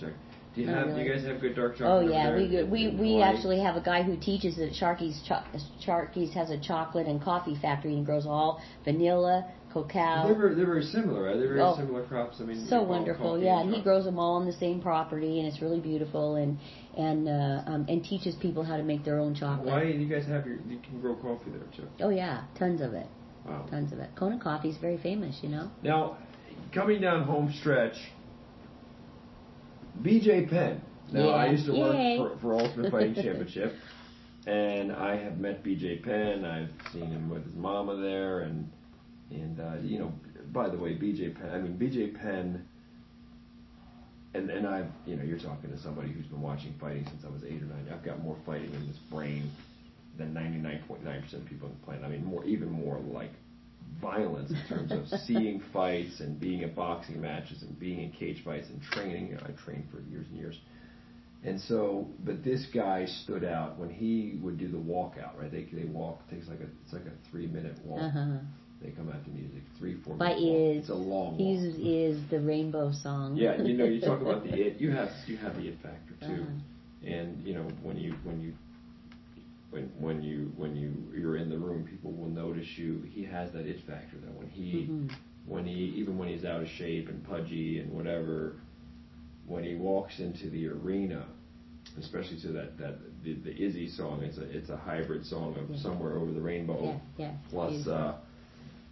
Do 0.53 0.61
you 0.61 0.67
have? 0.67 0.87
really. 0.87 1.03
Do 1.03 1.09
you 1.09 1.15
guys 1.15 1.25
have 1.25 1.39
good 1.39 1.55
dark 1.55 1.77
chocolate? 1.77 2.09
Oh 2.09 2.11
yeah, 2.11 2.35
we 2.35 2.57
in- 2.57 2.69
we 2.69 2.89
we 2.89 3.21
actually 3.21 3.59
have 3.61 3.75
a 3.77 3.81
guy 3.81 4.03
who 4.03 4.17
teaches 4.17 4.59
at 4.59 4.71
Sharky's 4.71 5.21
Cho- 5.27 5.43
Sharky's 5.85 6.33
has 6.33 6.49
a 6.49 6.59
chocolate 6.59 7.07
and 7.07 7.21
coffee 7.21 7.55
factory 7.61 7.93
and 7.93 8.05
grows 8.05 8.25
all 8.25 8.61
vanilla, 8.83 9.45
cacao. 9.71 10.25
They're 10.27 10.35
very, 10.35 10.55
they're 10.55 10.65
very 10.65 10.83
similar, 10.83 11.23
right? 11.23 11.37
They're 11.37 11.47
very 11.47 11.61
Oh. 11.61 11.77
similar 11.77 12.03
crops. 12.03 12.41
I 12.41 12.43
mean, 12.43 12.65
so 12.67 12.81
wonderful, 12.83 13.39
yeah. 13.39 13.61
And 13.61 13.73
he 13.73 13.81
grows 13.81 14.03
them 14.03 14.19
all 14.19 14.35
on 14.35 14.45
the 14.45 14.51
same 14.51 14.81
property, 14.81 15.39
and 15.39 15.47
it's 15.47 15.61
really 15.61 15.79
beautiful, 15.79 16.35
and 16.35 16.57
and 16.97 17.29
uh, 17.29 17.61
um, 17.67 17.85
and 17.87 18.03
teaches 18.03 18.35
people 18.35 18.63
how 18.63 18.75
to 18.75 18.83
make 18.83 19.05
their 19.05 19.19
own 19.19 19.33
chocolate. 19.33 19.67
Why 19.67 19.83
do 19.89 19.97
you 19.97 20.07
guys 20.07 20.25
have 20.27 20.45
your. 20.45 20.57
You 20.67 20.79
can 20.79 20.99
grow 20.99 21.15
coffee 21.15 21.51
there 21.51 21.61
too. 21.77 21.87
Oh 22.01 22.09
yeah, 22.09 22.43
tons 22.59 22.81
of 22.81 22.93
it, 22.93 23.07
Wow. 23.45 23.65
tons 23.69 23.91
of 23.91 23.99
it. 23.99 24.09
Kona 24.15 24.39
coffee 24.39 24.69
is 24.69 24.77
very 24.77 24.97
famous, 24.97 25.39
you 25.41 25.49
know. 25.49 25.69
Now, 25.83 26.17
coming 26.73 27.01
down 27.01 27.23
home 27.23 27.53
stretch, 27.59 27.95
BJ 30.01 30.49
Penn. 30.49 30.81
Now, 31.11 31.29
I 31.29 31.47
used 31.47 31.65
to 31.65 31.73
Yay. 31.73 32.19
work 32.19 32.39
for, 32.39 32.39
for 32.41 32.53
Ultimate 32.55 32.91
Fighting 32.91 33.15
Championship, 33.15 33.73
and 34.47 34.91
I 34.91 35.17
have 35.17 35.39
met 35.39 35.63
BJ 35.63 36.03
Penn. 36.03 36.45
I've 36.45 36.69
seen 36.93 37.07
him 37.07 37.29
with 37.29 37.45
his 37.45 37.55
mama 37.55 37.97
there, 37.97 38.41
and 38.41 38.69
and 39.29 39.59
uh, 39.59 39.75
you 39.81 39.99
know, 39.99 40.13
by 40.53 40.69
the 40.69 40.77
way, 40.77 40.91
BJ 40.91 41.35
Penn. 41.35 41.49
I 41.51 41.57
mean, 41.57 41.77
BJ 41.77 42.15
Penn. 42.19 42.65
And 44.33 44.49
and 44.49 44.65
I've 44.65 44.87
you 45.05 45.17
know 45.17 45.23
you're 45.25 45.39
talking 45.39 45.69
to 45.71 45.77
somebody 45.77 46.09
who's 46.09 46.25
been 46.27 46.41
watching 46.41 46.73
fighting 46.79 47.05
since 47.05 47.25
I 47.25 47.29
was 47.29 47.43
eight 47.43 47.61
or 47.61 47.65
nine. 47.65 47.85
I've 47.91 48.01
got 48.01 48.23
more 48.23 48.37
fighting 48.45 48.73
in 48.73 48.87
this 48.87 48.95
brain 49.09 49.51
than 50.21 50.33
99.9% 50.33 51.33
of 51.33 51.45
people 51.45 51.67
on 51.67 51.75
the 51.79 51.85
planet. 51.85 52.03
I 52.05 52.09
mean, 52.09 52.23
more 52.25 52.43
even 52.45 52.69
more 52.69 52.99
like 52.99 53.31
violence 54.01 54.51
in 54.51 54.67
terms 54.67 54.91
of 54.91 55.07
seeing 55.27 55.61
fights 55.73 56.19
and 56.21 56.39
being 56.39 56.63
at 56.63 56.75
boxing 56.75 57.21
matches 57.21 57.61
and 57.63 57.77
being 57.79 58.01
in 58.01 58.11
cage 58.11 58.43
fights 58.43 58.67
and 58.69 58.81
training. 58.81 59.27
You 59.29 59.35
know, 59.35 59.41
I 59.45 59.51
trained 59.63 59.85
for 59.91 59.99
years 60.09 60.25
and 60.29 60.37
years. 60.37 60.59
And 61.43 61.59
so, 61.59 62.07
but 62.23 62.43
this 62.43 62.67
guy 62.73 63.05
stood 63.05 63.43
out 63.43 63.77
when 63.79 63.89
he 63.89 64.37
would 64.43 64.57
do 64.59 64.67
the 64.67 64.77
walkout. 64.77 65.37
Right? 65.39 65.51
They 65.51 65.63
they 65.73 65.85
walk. 65.85 66.21
It 66.29 66.35
takes 66.35 66.47
like 66.47 66.59
a 66.59 66.67
it's 66.83 66.93
like 66.93 67.05
a 67.05 67.29
three 67.31 67.47
minute 67.47 67.77
walk. 67.83 67.99
Uh-huh. 68.01 68.37
They 68.81 68.91
come 68.91 69.09
out 69.09 69.23
to 69.25 69.29
music 69.31 69.63
three 69.77 69.95
four 70.03 70.15
walk. 70.15 70.31
is 70.37 70.83
It's 70.83 70.89
a 70.89 70.93
long 70.95 71.37
he 71.37 71.51
uses 71.53 71.79
is 71.79 72.29
the 72.29 72.39
rainbow 72.39 72.91
song. 72.91 73.35
Yeah, 73.37 73.61
you 73.61 73.75
know, 73.75 73.85
you 73.85 73.99
talk 74.01 74.21
about 74.21 74.43
the 74.45 74.53
it. 74.53 74.79
You 74.79 74.91
have 74.91 75.09
you 75.27 75.37
have 75.37 75.55
the 75.55 75.67
it 75.69 75.77
factor 75.81 76.13
too, 76.27 76.43
Uh-huh. 76.43 77.09
and 77.11 77.43
you 77.45 77.55
know 77.55 77.67
when 77.81 77.97
you 77.97 78.13
when 78.23 78.39
you 78.41 78.53
when 79.71 79.83
when 79.99 80.21
you 80.21 80.51
when 80.57 80.75
you 80.75 80.93
you're 81.17 81.37
in 81.37 81.49
the 81.49 81.57
room, 81.57 81.87
people 81.89 82.11
will 82.11 82.29
notice 82.29 82.67
you. 82.77 83.01
He 83.09 83.23
has 83.23 83.51
that 83.53 83.65
it 83.65 83.79
factor 83.87 84.17
that 84.17 84.33
when 84.37 84.47
he 84.47 84.87
Mhm. 84.89 85.11
when 85.45 85.65
he 85.65 85.73
even 85.97 86.17
when 86.17 86.27
he's 86.29 86.45
out 86.45 86.61
of 86.61 86.67
shape 86.67 87.09
and 87.09 87.23
pudgy 87.23 87.79
and 87.79 87.91
whatever, 87.91 88.53
when 89.47 89.63
he 89.63 89.75
walks 89.75 90.19
into 90.19 90.49
the 90.49 90.67
arena, 90.67 91.25
especially 91.97 92.39
to 92.41 92.49
that 92.49 92.77
that 92.77 92.95
the, 93.23 93.33
the 93.33 93.61
Izzy 93.61 93.87
song, 93.87 94.21
it's 94.23 94.37
a 94.37 94.43
it's 94.55 94.69
a 94.69 94.77
hybrid 94.77 95.25
song 95.25 95.55
of 95.57 95.69
Yeah. 95.69 95.77
somewhere 95.81 96.13
over 96.17 96.31
the 96.31 96.41
rainbow 96.41 96.83
Yeah, 96.83 96.99
yeah. 97.17 97.31
plus 97.49 97.87
uh, 97.87 98.17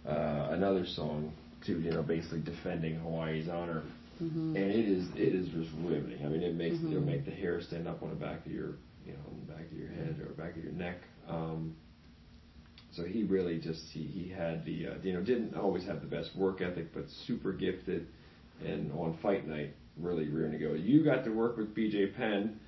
uh, 0.06 0.48
another 0.50 0.86
song 0.86 1.32
to 1.66 1.78
you 1.78 1.90
know 1.90 2.02
basically 2.02 2.40
defending 2.40 2.94
Hawaii's 3.00 3.48
honor, 3.50 3.82
Mhm. 4.22 4.56
and 4.56 4.70
it 4.70 4.86
is 4.88 5.08
it 5.14 5.34
is 5.34 5.48
just 5.48 5.70
riveting. 5.84 6.24
I 6.24 6.28
mean, 6.30 6.42
it 6.42 6.54
makes 6.54 6.76
it'll 6.76 7.02
Mhm. 7.02 7.04
make 7.06 7.24
the 7.26 7.30
hair 7.32 7.60
stand 7.60 7.86
up 7.86 8.02
on 8.02 8.08
the 8.08 8.14
back 8.16 8.46
of 8.46 8.52
your 8.52 8.76
you 9.04 9.12
know 9.12 9.18
on 9.28 9.40
the 9.46 9.52
back 9.52 9.66
of 9.70 9.78
your 9.78 9.88
head 9.88 10.20
or 10.20 10.32
back 10.32 10.56
of 10.56 10.62
your 10.62 10.72
neck. 10.72 10.98
Um, 11.28 11.76
so 12.92 13.04
he 13.04 13.22
really 13.24 13.58
just 13.58 13.82
he 13.92 14.02
he 14.02 14.28
had 14.28 14.64
the 14.64 14.88
uh, 14.88 14.94
you 15.02 15.12
know 15.12 15.22
didn't 15.22 15.54
always 15.54 15.84
have 15.84 16.00
the 16.00 16.06
best 16.06 16.36
work 16.36 16.60
ethic, 16.60 16.92
but 16.92 17.04
super 17.26 17.52
gifted, 17.52 18.06
and 18.64 18.92
on 18.92 19.18
fight 19.22 19.46
night 19.46 19.74
really 19.96 20.28
rearing 20.28 20.52
to 20.52 20.58
go. 20.58 20.74
You 20.74 21.04
got 21.04 21.24
to 21.24 21.30
work 21.30 21.56
with 21.56 21.74
BJ 21.74 22.16
Penn. 22.16 22.58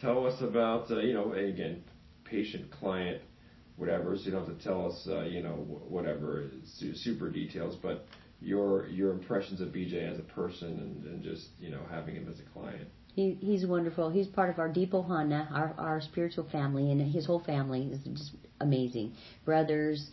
Tell 0.00 0.26
us 0.26 0.40
about 0.40 0.90
uh, 0.90 1.00
you 1.00 1.14
know 1.14 1.32
and 1.32 1.48
again 1.48 1.82
patient 2.24 2.70
client 2.70 3.22
whatever. 3.80 4.14
So 4.16 4.24
you 4.24 4.32
don't 4.32 4.46
have 4.46 4.56
to 4.56 4.62
tell 4.62 4.86
us, 4.86 5.08
uh, 5.10 5.22
you 5.22 5.42
know, 5.42 5.54
whatever 5.88 6.50
super 6.94 7.30
details, 7.30 7.76
but 7.82 8.06
your 8.40 8.86
your 8.88 9.10
impressions 9.10 9.60
of 9.60 9.68
BJ 9.68 10.10
as 10.10 10.18
a 10.18 10.22
person 10.22 10.68
and, 10.68 11.04
and 11.04 11.22
just 11.22 11.48
you 11.58 11.70
know 11.70 11.80
having 11.90 12.14
him 12.14 12.28
as 12.30 12.38
a 12.38 12.58
client. 12.58 12.88
He, 13.14 13.36
he's 13.40 13.66
wonderful. 13.66 14.10
He's 14.10 14.28
part 14.28 14.50
of 14.50 14.58
our 14.58 14.68
Deepo 14.68 15.06
Hana, 15.06 15.48
our, 15.52 15.74
our 15.78 16.00
spiritual 16.00 16.44
family, 16.50 16.90
and 16.90 17.00
his 17.00 17.26
whole 17.26 17.40
family 17.40 17.90
is 17.92 18.00
just 18.04 18.32
amazing. 18.60 19.14
Brothers, 19.44 20.10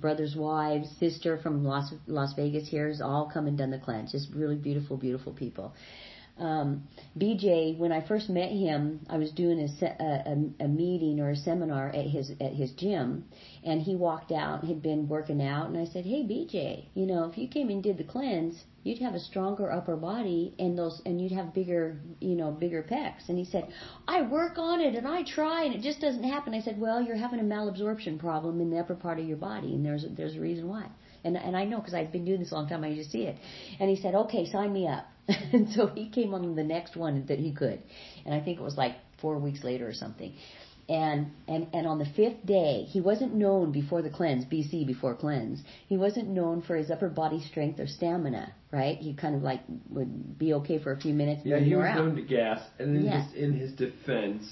brothers' 0.00 0.34
wives, 0.36 0.88
sister 0.98 1.38
from 1.38 1.64
Las 1.64 1.92
Las 2.06 2.34
Vegas 2.34 2.68
here 2.68 2.88
has 2.88 3.00
all 3.00 3.30
come 3.32 3.46
and 3.46 3.56
done 3.56 3.70
the 3.70 3.78
cleanse. 3.78 4.12
Just 4.12 4.28
really 4.34 4.56
beautiful, 4.56 4.96
beautiful 4.96 5.32
people. 5.32 5.72
Um, 6.38 6.86
BJ, 7.18 7.78
when 7.78 7.92
I 7.92 8.06
first 8.06 8.28
met 8.28 8.50
him, 8.50 9.00
I 9.08 9.16
was 9.16 9.30
doing 9.30 9.58
a, 9.60 9.68
se- 9.68 9.96
a, 9.98 10.04
a, 10.04 10.64
a 10.64 10.68
meeting 10.68 11.18
or 11.18 11.30
a 11.30 11.36
seminar 11.36 11.88
at 11.88 12.06
his 12.06 12.30
at 12.40 12.52
his 12.52 12.72
gym, 12.72 13.24
and 13.64 13.80
he 13.80 13.96
walked 13.96 14.32
out. 14.32 14.64
He'd 14.64 14.82
been 14.82 15.08
working 15.08 15.42
out, 15.42 15.68
and 15.68 15.78
I 15.78 15.86
said, 15.86 16.04
"Hey, 16.04 16.24
BJ, 16.24 16.86
you 16.94 17.06
know, 17.06 17.24
if 17.30 17.38
you 17.38 17.48
came 17.48 17.70
and 17.70 17.82
did 17.82 17.96
the 17.96 18.04
cleanse, 18.04 18.64
you'd 18.86 19.00
have 19.00 19.14
a 19.14 19.20
stronger 19.20 19.70
upper 19.72 19.96
body, 19.96 20.54
and 20.58 20.78
those, 20.78 21.02
and 21.04 21.20
you'd 21.20 21.32
have 21.32 21.52
bigger, 21.52 22.00
you 22.20 22.36
know, 22.36 22.50
bigger 22.50 22.82
pecs." 22.82 23.28
And 23.28 23.36
he 23.36 23.44
said, 23.44 23.68
"I 24.06 24.22
work 24.22 24.58
on 24.58 24.80
it, 24.80 24.94
and 24.94 25.06
I 25.06 25.22
try, 25.24 25.64
and 25.64 25.74
it 25.74 25.82
just 25.82 26.00
doesn't 26.00 26.22
happen." 26.22 26.54
I 26.54 26.60
said, 26.60 26.80
"Well, 26.80 27.02
you're 27.02 27.16
having 27.16 27.40
a 27.40 27.42
malabsorption 27.42 28.18
problem 28.18 28.60
in 28.60 28.70
the 28.70 28.78
upper 28.78 28.94
part 28.94 29.18
of 29.18 29.26
your 29.26 29.36
body, 29.36 29.74
and 29.74 29.84
there's 29.84 30.04
there's 30.16 30.36
a 30.36 30.40
reason 30.40 30.68
why." 30.68 30.86
And 31.24 31.36
and 31.36 31.56
I 31.56 31.64
know 31.64 31.78
because 31.78 31.94
I've 31.94 32.12
been 32.12 32.24
doing 32.24 32.40
this 32.40 32.52
a 32.52 32.54
long 32.54 32.68
time. 32.68 32.84
I 32.84 32.94
just 32.94 33.10
see 33.10 33.22
it. 33.22 33.36
And 33.80 33.90
he 33.90 33.96
said, 33.96 34.14
"Okay, 34.14 34.46
sign 34.46 34.72
me 34.72 34.86
up." 34.86 35.06
and 35.52 35.68
so 35.70 35.88
he 35.88 36.08
came 36.08 36.34
on 36.34 36.54
the 36.54 36.64
next 36.64 36.96
one 36.96 37.26
that 37.26 37.38
he 37.40 37.52
could, 37.52 37.82
and 38.24 38.34
I 38.34 38.40
think 38.40 38.60
it 38.60 38.62
was 38.62 38.76
like 38.76 38.94
four 39.20 39.38
weeks 39.38 39.64
later 39.64 39.88
or 39.88 39.94
something. 39.94 40.34
And 40.88 41.32
and 41.48 41.66
and 41.72 41.84
on 41.86 41.98
the 41.98 42.06
fifth 42.06 42.46
day, 42.46 42.84
he 42.88 43.00
wasn't 43.00 43.34
known 43.34 43.72
before 43.72 44.02
the 44.02 44.10
cleanse, 44.10 44.44
BC 44.44 44.86
before 44.86 45.16
cleanse. 45.16 45.60
He 45.88 45.96
wasn't 45.96 46.28
known 46.28 46.62
for 46.62 46.76
his 46.76 46.92
upper 46.92 47.08
body 47.08 47.40
strength 47.40 47.80
or 47.80 47.88
stamina, 47.88 48.52
right? 48.70 48.96
He 48.96 49.12
kind 49.14 49.34
of 49.34 49.42
like 49.42 49.62
would 49.90 50.38
be 50.38 50.54
okay 50.54 50.78
for 50.78 50.92
a 50.92 50.96
few 51.00 51.12
minutes. 51.12 51.42
Yeah, 51.44 51.58
he 51.58 51.74
was 51.74 51.86
out. 51.86 51.96
known 51.98 52.14
to 52.16 52.22
gas, 52.22 52.60
and 52.78 52.96
in 52.96 53.04
Yeah. 53.04 53.26
in 53.34 53.52
his 53.54 53.72
defense, 53.72 54.44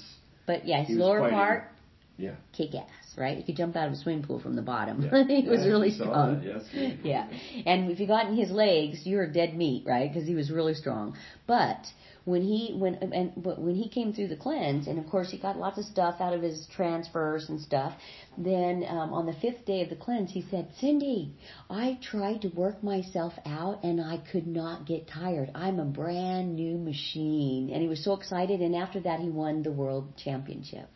But 0.45 0.67
yeah, 0.67 0.83
his 0.83 0.97
lower 0.97 1.29
part 1.29 1.69
Yeah. 2.17 2.35
kick 2.51 2.75
ass, 2.75 3.15
right? 3.17 3.37
He 3.37 3.43
could 3.43 3.55
jump 3.55 3.77
out 3.77 3.87
of 3.87 3.93
a 3.93 3.95
swimming 3.95 4.23
pool 4.23 4.39
from 4.39 4.57
the 4.57 4.61
bottom. 4.61 5.03
Yeah. 5.03 5.23
he 5.27 5.47
was 5.47 5.65
really 5.65 5.91
strong. 5.91 6.41
yes. 6.43 6.63
yeah. 7.01 7.27
And 7.65 7.89
if 7.89 7.99
you 8.01 8.07
got 8.07 8.27
in 8.27 8.35
his 8.35 8.51
legs, 8.51 9.05
you 9.07 9.15
were 9.17 9.27
dead 9.27 9.55
meat, 9.55 9.83
right? 9.85 10.11
Because 10.11 10.27
he 10.27 10.35
was 10.35 10.51
really 10.51 10.73
strong. 10.73 11.15
But 11.47 11.79
when 12.25 12.41
he 12.41 12.73
when 12.73 12.95
and 12.95 13.31
but 13.37 13.59
when 13.59 13.75
he 13.75 13.87
came 13.87 14.11
through 14.11 14.27
the 14.27 14.35
cleanse, 14.35 14.87
and 14.87 14.97
of 14.97 15.07
course 15.09 15.29
he 15.29 15.37
got 15.37 15.57
lots 15.57 15.77
of 15.77 15.85
stuff 15.85 16.19
out 16.19 16.33
of 16.33 16.41
his 16.41 16.67
transfers 16.75 17.49
and 17.49 17.61
stuff. 17.61 17.93
Then 18.37 18.83
um, 18.89 19.13
on 19.13 19.27
the 19.27 19.33
fifth 19.33 19.65
day 19.65 19.81
of 19.83 19.89
the 19.89 19.95
cleanse, 19.95 20.31
he 20.31 20.41
said, 20.49 20.69
"Cindy, 20.79 21.33
I 21.69 21.99
tried 22.01 22.41
to 22.41 22.49
work 22.49 22.83
myself 22.83 23.33
out, 23.45 23.83
and 23.83 24.01
I 24.01 24.17
could 24.31 24.47
not 24.47 24.87
get 24.87 25.07
tired. 25.07 25.51
I'm 25.53 25.79
a 25.79 25.85
brand 25.85 26.55
new 26.55 26.77
machine." 26.77 27.69
And 27.71 27.81
he 27.81 27.87
was 27.87 28.03
so 28.03 28.13
excited. 28.13 28.59
And 28.59 28.75
after 28.75 28.99
that, 29.01 29.19
he 29.19 29.29
won 29.29 29.61
the 29.61 29.71
world 29.71 30.17
championship. 30.17 30.89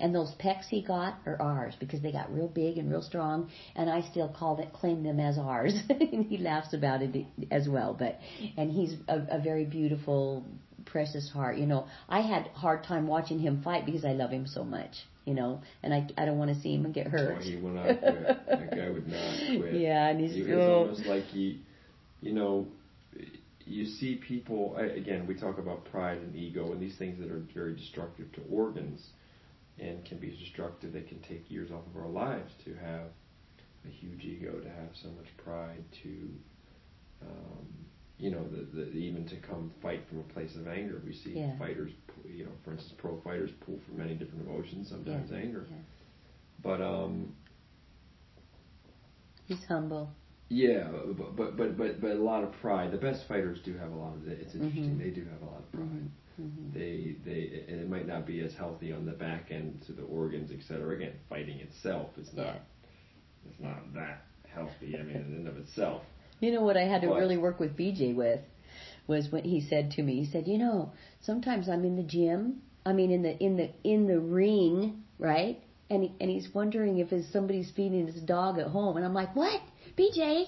And 0.00 0.14
those 0.14 0.32
pecs 0.38 0.66
he 0.68 0.82
got 0.82 1.18
are 1.26 1.40
ours 1.40 1.74
because 1.78 2.00
they 2.00 2.12
got 2.12 2.32
real 2.32 2.48
big 2.48 2.78
and 2.78 2.90
real 2.90 3.02
strong, 3.02 3.50
and 3.76 3.90
I 3.90 4.02
still 4.02 4.28
call 4.28 4.58
it 4.60 4.72
claim 4.72 5.02
them 5.02 5.20
as 5.20 5.38
ours. 5.38 5.74
and 5.88 6.24
he 6.26 6.38
laughs 6.38 6.72
about 6.72 7.02
it 7.02 7.26
as 7.50 7.68
well. 7.68 7.94
But 7.98 8.18
and 8.56 8.70
he's 8.70 8.94
a, 9.08 9.22
a 9.30 9.40
very 9.40 9.64
beautiful, 9.64 10.44
precious 10.84 11.30
heart. 11.30 11.56
You 11.58 11.66
know, 11.66 11.86
I 12.08 12.20
had 12.20 12.48
hard 12.48 12.84
time 12.84 13.06
watching 13.06 13.38
him 13.38 13.62
fight 13.62 13.86
because 13.86 14.04
I 14.04 14.12
love 14.12 14.30
him 14.30 14.46
so 14.46 14.64
much. 14.64 14.94
You 15.24 15.34
know, 15.34 15.60
and 15.84 15.94
I 15.94 16.08
I 16.18 16.24
don't 16.24 16.38
want 16.38 16.52
to 16.54 16.60
see 16.60 16.74
him 16.74 16.90
get 16.92 17.06
hurt. 17.06 17.42
he 17.42 17.56
will 17.56 17.70
not 17.70 17.84
quit. 17.86 18.00
that 18.48 18.70
guy 18.74 18.90
would 18.90 19.06
not 19.06 19.36
quit. 19.60 19.74
Yeah, 19.80 20.08
and 20.08 20.20
he's 20.20 20.34
He- 20.34 20.42
so- 20.42 20.48
It's 20.48 20.68
almost 20.68 21.06
like 21.06 21.24
he, 21.24 21.60
you 22.20 22.32
know, 22.32 22.66
you 23.64 23.84
see 23.86 24.16
people. 24.16 24.74
Again, 24.76 25.26
we 25.28 25.34
talk 25.36 25.58
about 25.58 25.84
pride 25.84 26.18
and 26.18 26.34
ego 26.34 26.72
and 26.72 26.80
these 26.80 26.96
things 26.98 27.20
that 27.20 27.30
are 27.30 27.42
very 27.54 27.74
destructive 27.76 28.32
to 28.32 28.40
organs, 28.50 29.00
and 29.78 30.04
can 30.04 30.18
be 30.18 30.30
destructive. 30.30 30.92
They 30.92 31.02
can 31.02 31.20
take 31.20 31.48
years 31.48 31.70
off 31.70 31.82
of 31.94 31.96
our 32.02 32.08
lives 32.08 32.52
to 32.64 32.74
have 32.74 33.06
a 33.86 33.88
huge 33.88 34.24
ego, 34.24 34.58
to 34.58 34.68
have 34.68 34.90
so 35.00 35.08
much 35.10 35.26
pride, 35.44 35.84
to, 36.02 36.08
um, 37.22 37.66
you 38.22 38.30
know, 38.30 38.44
the, 38.54 38.62
the, 38.76 38.84
even 38.92 39.26
to 39.26 39.36
come 39.36 39.72
fight 39.82 40.02
from 40.08 40.20
a 40.20 40.28
place 40.34 40.54
of 40.56 40.68
anger. 40.68 41.02
We 41.04 41.12
see 41.12 41.32
Yeah. 41.34 41.58
fighters, 41.58 41.90
you 42.24 42.44
know, 42.44 42.52
for 42.64 42.72
instance, 42.72 42.94
pro 42.98 43.20
fighters 43.22 43.50
pull 43.66 43.78
from 43.86 43.98
many 43.98 44.14
different 44.14 44.46
emotions, 44.48 44.88
sometimes 44.88 45.30
Yeah, 45.32 45.38
anger. 45.38 45.66
yeah. 45.68 45.76
But 46.62 46.80
um, 46.80 47.34
He's 49.48 49.64
humble. 49.68 50.10
yeah, 50.48 50.88
but, 51.18 51.36
but 51.36 51.56
but 51.56 51.76
but 51.76 52.00
but 52.00 52.10
a 52.12 52.22
lot 52.22 52.44
of 52.44 52.52
pride. 52.60 52.92
The 52.92 52.96
best 52.98 53.26
fighters 53.26 53.58
do 53.64 53.76
have 53.76 53.90
a 53.90 53.96
lot 53.96 54.14
of. 54.14 54.28
It, 54.28 54.38
it's 54.40 54.54
interesting. 54.54 54.94
Mhm. 54.96 54.98
They 54.98 55.10
do 55.10 55.24
have 55.32 55.42
a 55.42 55.44
lot 55.50 55.58
of 55.60 55.72
pride. 55.72 56.10
Mhm. 56.40 56.72
They 56.72 57.16
they 57.24 57.64
and 57.68 57.80
it 57.80 57.88
might 57.90 58.06
not 58.06 58.24
be 58.26 58.40
as 58.40 58.54
healthy 58.54 58.92
on 58.92 59.04
the 59.04 59.12
back 59.12 59.50
end 59.50 59.82
to 59.86 59.92
the 59.92 60.02
organs, 60.02 60.50
etc. 60.52 60.94
Again, 60.96 61.12
fighting 61.28 61.58
itself 61.58 62.10
is 62.18 62.32
not 62.32 62.46
Yeah. 62.46 62.58
it's 63.50 63.60
not 63.60 63.92
that 63.94 64.24
healthy. 64.46 64.96
I 64.98 65.02
mean, 65.02 65.16
in 65.16 65.34
and 65.34 65.48
of 65.48 65.56
itself. 65.58 66.02
You 66.42 66.50
know 66.50 66.62
what 66.62 66.76
I 66.76 66.82
had 66.82 67.02
to 67.02 67.08
What? 67.08 67.20
really 67.20 67.38
work 67.38 67.60
with 67.60 67.76
BJ 67.76 68.16
with 68.16 68.40
was 69.06 69.30
when 69.30 69.44
he 69.44 69.60
said 69.60 69.92
to 69.92 70.02
me, 70.02 70.16
he 70.24 70.26
said, 70.26 70.48
"You 70.48 70.58
know, 70.58 70.92
sometimes 71.20 71.68
I'm 71.68 71.84
in 71.84 71.94
the 71.96 72.02
gym. 72.02 72.62
I 72.84 72.92
mean, 72.92 73.12
in 73.12 73.22
the 73.22 73.38
in 73.38 73.56
the 73.56 73.70
in 73.84 74.08
the 74.08 74.18
ring, 74.18 75.04
right? 75.20 75.62
And 75.88 76.02
he, 76.02 76.12
and 76.20 76.28
he's 76.28 76.48
wondering 76.52 76.98
if 76.98 77.10
his, 77.10 77.30
somebody's 77.32 77.70
feeding 77.70 78.06
his 78.06 78.20
dog 78.22 78.58
at 78.58 78.66
home, 78.68 78.96
and 78.96 79.04
I'm 79.06 79.14
like, 79.14 79.36
what, 79.36 79.60
BJ? 79.96 80.46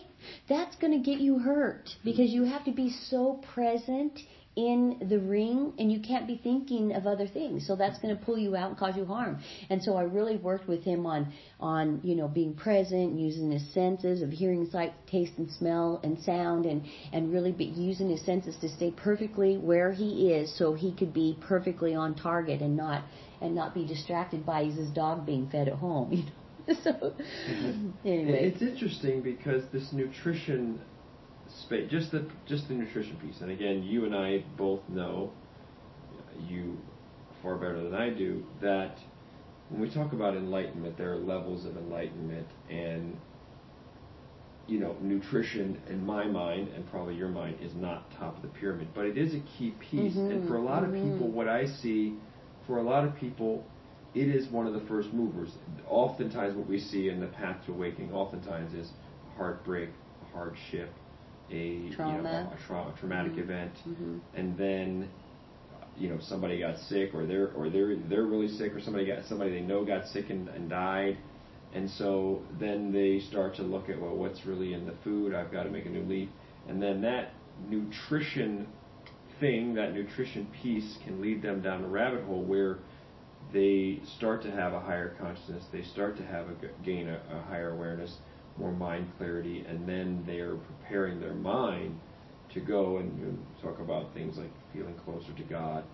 That's 0.48 0.74
going 0.76 0.94
to 0.94 1.10
get 1.10 1.20
you 1.20 1.38
hurt 1.38 1.90
because 2.02 2.30
you 2.30 2.42
have 2.44 2.64
to 2.64 2.72
be 2.72 2.90
so 2.90 3.40
present." 3.54 4.18
In 4.56 4.98
the 5.08 5.18
ring, 5.18 5.72
and 5.80 5.90
you 5.90 5.98
can't 5.98 6.28
be 6.28 6.36
thinking 6.36 6.94
of 6.94 7.08
other 7.08 7.26
things, 7.26 7.66
so 7.66 7.74
that's 7.74 7.98
going 7.98 8.16
to 8.16 8.24
pull 8.24 8.38
you 8.38 8.54
out 8.54 8.68
and 8.68 8.78
cause 8.78 8.96
you 8.96 9.04
harm. 9.04 9.40
And 9.68 9.82
so 9.82 9.96
I 9.96 10.02
really 10.02 10.36
worked 10.36 10.68
with 10.68 10.84
him 10.84 11.06
on, 11.06 11.32
on 11.58 12.00
you 12.04 12.14
know, 12.14 12.28
being 12.28 12.54
present, 12.54 13.18
using 13.18 13.50
his 13.50 13.66
senses 13.74 14.22
of 14.22 14.30
hearing, 14.30 14.70
sight, 14.70 14.92
taste, 15.08 15.32
and 15.38 15.50
smell, 15.50 16.00
and 16.04 16.20
sound, 16.22 16.66
and 16.66 16.84
and 17.12 17.32
really 17.32 17.50
be 17.50 17.64
using 17.64 18.08
his 18.08 18.24
senses 18.24 18.56
to 18.60 18.68
stay 18.68 18.92
perfectly 18.92 19.56
where 19.56 19.90
he 19.92 20.32
is, 20.32 20.56
so 20.56 20.74
he 20.74 20.92
could 20.92 21.12
be 21.12 21.36
perfectly 21.40 21.94
on 21.94 22.14
target 22.14 22.60
and 22.60 22.76
not 22.76 23.02
and 23.40 23.54
not 23.54 23.74
be 23.74 23.84
distracted 23.84 24.46
by 24.46 24.64
his 24.64 24.88
dog 24.90 25.26
being 25.26 25.48
fed 25.50 25.68
at 25.68 25.74
home. 25.74 26.12
You 26.12 26.22
know? 26.22 26.30
so 26.82 26.92
mm-hmm. 26.92 27.90
anyway, 28.06 28.50
It's 28.50 28.62
interesting 28.62 29.20
because 29.20 29.64
this 29.70 29.92
nutrition 29.92 30.80
space, 31.64 31.90
just 31.90 32.12
the 32.12 32.26
just 32.46 32.68
the 32.68 32.74
nutrition 32.74 33.16
piece, 33.16 33.40
and 33.40 33.50
again, 33.50 33.82
you 33.82 34.04
and 34.04 34.14
I 34.14 34.44
both 34.56 34.80
know, 34.88 35.32
you 36.38 36.76
far 37.42 37.56
better 37.56 37.82
than 37.82 37.94
I 37.94 38.10
do, 38.10 38.44
that 38.60 38.98
when 39.70 39.80
we 39.80 39.90
talk 39.92 40.12
about 40.12 40.36
enlightenment, 40.36 40.96
there 40.98 41.12
are 41.12 41.18
levels 41.18 41.64
of 41.66 41.76
enlightenment, 41.76 42.46
and 42.70 43.16
you 44.66 44.78
know, 44.78 44.96
nutrition 45.02 45.78
in 45.88 46.04
my 46.04 46.24
mind 46.24 46.68
and 46.74 46.88
probably 46.90 47.14
your 47.14 47.28
mind 47.28 47.56
is 47.60 47.74
not 47.74 48.10
top 48.18 48.36
of 48.36 48.42
the 48.42 48.48
pyramid, 48.48 48.88
but 48.94 49.04
it 49.04 49.18
is 49.18 49.34
a 49.34 49.40
key 49.58 49.72
piece. 49.90 50.16
And 50.30 50.42
Mhm, 50.42 50.48
for 50.48 50.56
a 50.56 50.62
lot 50.62 50.84
of 50.84 50.90
mhm. 50.90 51.02
people, 51.02 51.28
what 51.30 51.48
I 51.48 51.66
see, 51.66 52.18
for 52.66 52.78
a 52.78 52.82
lot 52.82 53.04
of 53.04 53.14
people, 53.16 53.62
it 54.14 54.28
is 54.28 54.48
one 54.48 54.66
of 54.66 54.72
the 54.72 54.80
first 54.80 55.12
movers. 55.12 55.50
Oftentimes, 55.88 56.56
what 56.56 56.66
we 56.66 56.78
see 56.78 57.08
in 57.10 57.20
the 57.20 57.26
path 57.26 57.64
to 57.66 57.72
awakening, 57.72 58.12
oftentimes, 58.12 58.72
is 58.74 58.90
heartbreak, 59.36 59.90
hardship, 60.32 60.90
a 61.50 61.56
you 61.56 61.90
know 61.90 61.96
Trauma. 61.96 62.52
a, 62.52 62.66
tra- 62.66 62.92
traumatic 62.98 63.32
Mhm. 63.32 63.38
event, 63.38 63.72
Mhm. 63.86 64.20
and 64.34 64.56
then 64.56 65.08
you 65.96 66.08
know 66.08 66.18
somebody 66.20 66.58
got 66.58 66.78
sick, 66.78 67.14
or 67.14 67.26
they're 67.26 67.52
or 67.52 67.68
they're 67.70 67.96
they're 67.96 68.24
really 68.26 68.48
sick, 68.48 68.74
or 68.74 68.80
somebody 68.80 69.06
got 69.06 69.24
somebody 69.24 69.50
they 69.50 69.60
know 69.60 69.84
got 69.84 70.06
sick 70.08 70.30
and, 70.30 70.48
and 70.48 70.68
died. 70.68 71.16
And 71.74 71.90
so 71.90 72.40
then 72.60 72.92
they 72.92 73.18
start 73.20 73.54
to 73.56 73.62
look 73.62 73.88
at 73.90 74.00
well, 74.00 74.14
what's 74.16 74.46
really 74.46 74.74
in 74.74 74.86
the 74.86 74.94
food? 75.02 75.34
I've 75.34 75.50
got 75.50 75.64
to 75.64 75.70
make 75.70 75.86
a 75.86 75.90
new 75.90 76.04
leap, 76.04 76.30
and 76.68 76.80
then 76.80 77.00
that 77.02 77.32
nutrition 77.68 78.66
thing, 79.40 79.74
that 79.74 79.92
nutrition 79.92 80.46
piece, 80.62 80.96
can 81.04 81.20
lead 81.20 81.42
them 81.42 81.60
down 81.60 81.84
a 81.84 81.88
rabbit 81.88 82.22
hole 82.24 82.42
where 82.42 82.78
they 83.52 84.00
start 84.16 84.42
to 84.42 84.50
have 84.50 84.72
a 84.72 84.80
higher 84.80 85.14
consciousness, 85.20 85.64
they 85.72 85.82
start 85.82 86.16
to 86.16 86.22
have 86.24 86.46
a 86.48 86.54
gain 86.84 87.08
a, 87.08 87.20
a 87.30 87.40
higher 87.48 87.70
awareness, 87.70 88.16
more 88.58 88.72
mind 88.72 89.10
clarity, 89.18 89.64
and 89.68 89.88
then 89.88 90.22
they 90.26 90.38
are 90.38 90.56
preparing 90.56 91.20
their 91.20 91.34
mind 91.34 91.98
to 92.52 92.60
go 92.60 92.98
and 92.98 93.18
you 93.18 93.26
know, 93.26 93.38
talk 93.62 93.80
about 93.80 94.12
things 94.14 94.36
like 94.38 94.50
feeling 94.72 94.94
closer 95.04 95.32
to 95.36 95.42
God, 95.44 95.84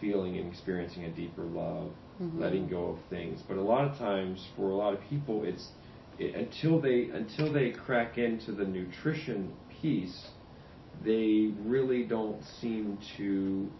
feeling 0.00 0.36
and 0.38 0.50
experiencing 0.50 1.04
a 1.04 1.10
deeper 1.10 1.42
love, 1.42 1.92
Mhm. 2.20 2.40
letting 2.40 2.68
go 2.68 2.88
of 2.88 2.98
things. 3.08 3.42
But 3.46 3.56
a 3.56 3.62
lot 3.62 3.84
of 3.84 3.96
times, 3.96 4.46
for 4.56 4.70
a 4.70 4.74
lot 4.74 4.92
of 4.92 5.00
people, 5.08 5.44
it's 5.44 5.70
it, 6.18 6.34
until 6.34 6.80
they 6.80 7.04
until 7.10 7.52
they 7.52 7.70
crack 7.70 8.18
into 8.18 8.52
the 8.52 8.64
nutrition 8.64 9.52
piece, 9.80 10.30
they 11.02 11.52
really 11.64 12.04
don't 12.04 12.42
seem 12.60 12.98
to. 13.16 13.70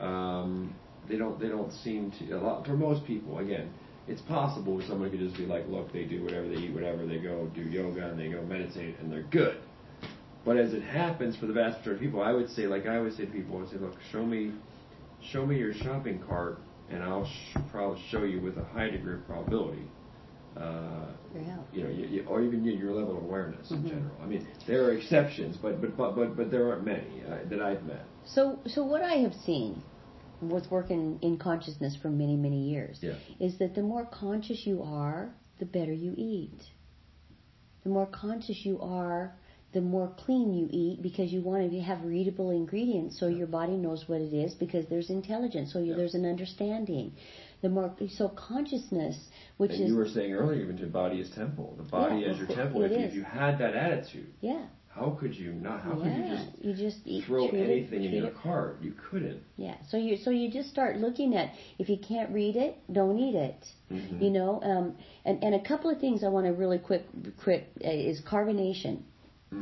Um, 0.00 0.74
they 1.08 1.16
don't. 1.16 1.38
They 1.38 1.48
don't 1.48 1.72
seem 1.72 2.10
to. 2.12 2.32
A 2.32 2.40
lot 2.40 2.66
for 2.66 2.74
most 2.76 3.04
people. 3.04 3.38
Again, 3.38 3.68
it's 4.08 4.22
possible 4.22 4.80
someone 4.88 5.10
could 5.10 5.20
just 5.20 5.36
be 5.36 5.46
like, 5.46 5.66
look, 5.68 5.92
they 5.92 6.04
do 6.04 6.22
whatever 6.24 6.48
they 6.48 6.56
eat, 6.56 6.74
whatever 6.74 7.06
they 7.06 7.18
go 7.18 7.46
do 7.54 7.62
yoga 7.62 8.10
and 8.10 8.18
they 8.18 8.28
go 8.28 8.42
meditate 8.42 8.98
and 8.98 9.10
they're 9.12 9.22
good. 9.30 9.58
But 10.44 10.56
as 10.56 10.72
it 10.72 10.82
happens 10.82 11.36
for 11.36 11.46
the 11.46 11.52
vast 11.52 11.78
majority 11.78 12.04
of 12.06 12.10
people, 12.10 12.22
I 12.22 12.32
would 12.32 12.50
say, 12.50 12.66
like 12.66 12.86
I 12.86 12.96
always 12.96 13.16
say 13.16 13.26
to 13.26 13.30
people, 13.30 13.56
I 13.56 13.60
would 13.60 13.70
say, 13.70 13.76
look, 13.76 13.94
show 14.10 14.26
me, 14.26 14.52
show 15.30 15.46
me 15.46 15.56
your 15.56 15.72
shopping 15.72 16.20
cart, 16.28 16.58
and 16.90 17.00
I'll 17.02 17.26
sh- 17.26 17.56
probably 17.70 18.02
show 18.10 18.24
you 18.24 18.40
with 18.40 18.58
a 18.58 18.64
high 18.64 18.90
degree 18.90 19.14
of 19.14 19.26
probability. 19.26 19.82
Uh, 20.56 21.06
Yeah. 21.34 21.56
you 21.72 21.84
know, 21.84 21.88
you, 21.90 22.06
you, 22.08 22.24
or 22.26 22.42
even 22.42 22.62
your- 22.64 22.74
your 22.74 22.92
level 22.92 23.16
of 23.16 23.22
awareness 23.22 23.70
in 23.70 23.78
Mhm. 23.84 23.88
general. 23.88 24.16
I 24.22 24.26
mean, 24.26 24.46
there 24.66 24.84
are 24.84 24.92
exceptions, 24.92 25.56
but 25.56 25.80
but 25.80 25.96
but 25.96 26.14
but, 26.16 26.36
but 26.36 26.50
there 26.50 26.68
aren't 26.70 26.84
many 26.84 27.22
uh, 27.26 27.38
that 27.48 27.62
I've 27.62 27.84
met. 27.86 28.04
So, 28.24 28.58
so 28.66 28.84
what 28.84 29.00
I 29.02 29.14
have 29.14 29.32
seen 29.34 29.80
with 30.48 30.70
working 30.70 31.18
in 31.22 31.38
consciousness 31.38 31.96
for 32.00 32.08
many, 32.10 32.36
many 32.36 32.68
years 32.70 32.98
Yeah. 33.02 33.14
is 33.40 33.58
that 33.58 33.74
the 33.74 33.82
more 33.82 34.04
conscious 34.04 34.66
you 34.66 34.82
are, 34.82 35.34
the 35.58 35.66
better 35.66 35.92
you 35.92 36.14
eat. 36.16 36.58
The 37.84 37.90
more 37.90 38.06
conscious 38.06 38.64
you 38.64 38.80
are, 38.80 39.34
the 39.72 39.80
more 39.80 40.12
clean 40.18 40.52
you 40.52 40.68
eat 40.70 41.00
because 41.02 41.32
you 41.32 41.40
want 41.40 41.70
to 41.70 41.80
have 41.80 42.04
readable 42.04 42.50
ingredients 42.50 43.18
so 43.18 43.28
your 43.28 43.46
body 43.46 43.72
knows 43.76 44.06
what 44.06 44.20
it 44.20 44.34
is 44.34 44.54
because 44.54 44.86
there's 44.86 45.08
intelligence, 45.08 45.72
so 45.72 45.78
you, 45.78 45.92
Yeah. 45.92 45.96
there's 45.96 46.14
an 46.14 46.26
understanding. 46.26 47.12
The 47.62 47.68
more 47.70 47.94
so 48.10 48.28
consciousness, 48.28 49.16
which 49.56 49.70
and 49.70 49.82
is 49.82 49.88
you 49.88 49.96
were 49.96 50.08
saying 50.08 50.32
earlier, 50.34 50.60
even 50.60 50.76
to 50.78 50.86
body 50.86 51.20
is 51.20 51.30
temple. 51.30 51.74
The 51.78 51.84
body 51.84 52.20
Yeah, 52.20 52.32
as 52.32 52.38
your 52.38 52.48
temple. 52.48 52.82
If 52.82 52.90
you, 52.90 52.98
is. 52.98 53.04
if 53.10 53.14
you 53.14 53.22
had 53.22 53.58
that 53.58 53.74
attitude, 53.74 54.26
yeah, 54.40 54.66
how 54.94 55.16
could 55.18 55.34
you 55.34 55.52
not? 55.54 55.80
How 55.82 55.94
could 55.94 56.12
you 56.12 56.28
just 56.28 56.48
you 56.60 56.74
just 56.74 56.98
eat, 57.06 57.24
throw 57.24 57.48
anything 57.48 58.04
in 58.04 58.12
your 58.12 58.26
it 58.26 58.36
cart? 58.42 58.78
You 58.82 58.92
couldn't. 59.10 59.42
Yeah. 59.56 59.76
So 59.88 59.96
you 59.96 60.18
so 60.18 60.30
you 60.30 60.50
just 60.50 60.68
start 60.68 60.98
looking 60.98 61.34
at 61.34 61.54
if 61.78 61.88
you 61.88 61.96
can't 61.96 62.30
read 62.30 62.56
it, 62.56 62.76
don't 62.92 63.18
eat 63.18 63.34
it. 63.34 63.64
Mhm. 63.90 64.20
You 64.20 64.30
know, 64.30 64.60
um, 64.62 64.96
and 65.24 65.42
and 65.42 65.54
a 65.54 65.60
couple 65.60 65.90
of 65.90 65.98
things 65.98 66.22
I 66.22 66.28
want 66.28 66.46
to 66.46 66.52
really 66.52 66.78
quick 66.78 67.04
quick 67.42 67.68
uh, 67.84 67.88
is 67.88 68.20
carbonation. 68.20 69.02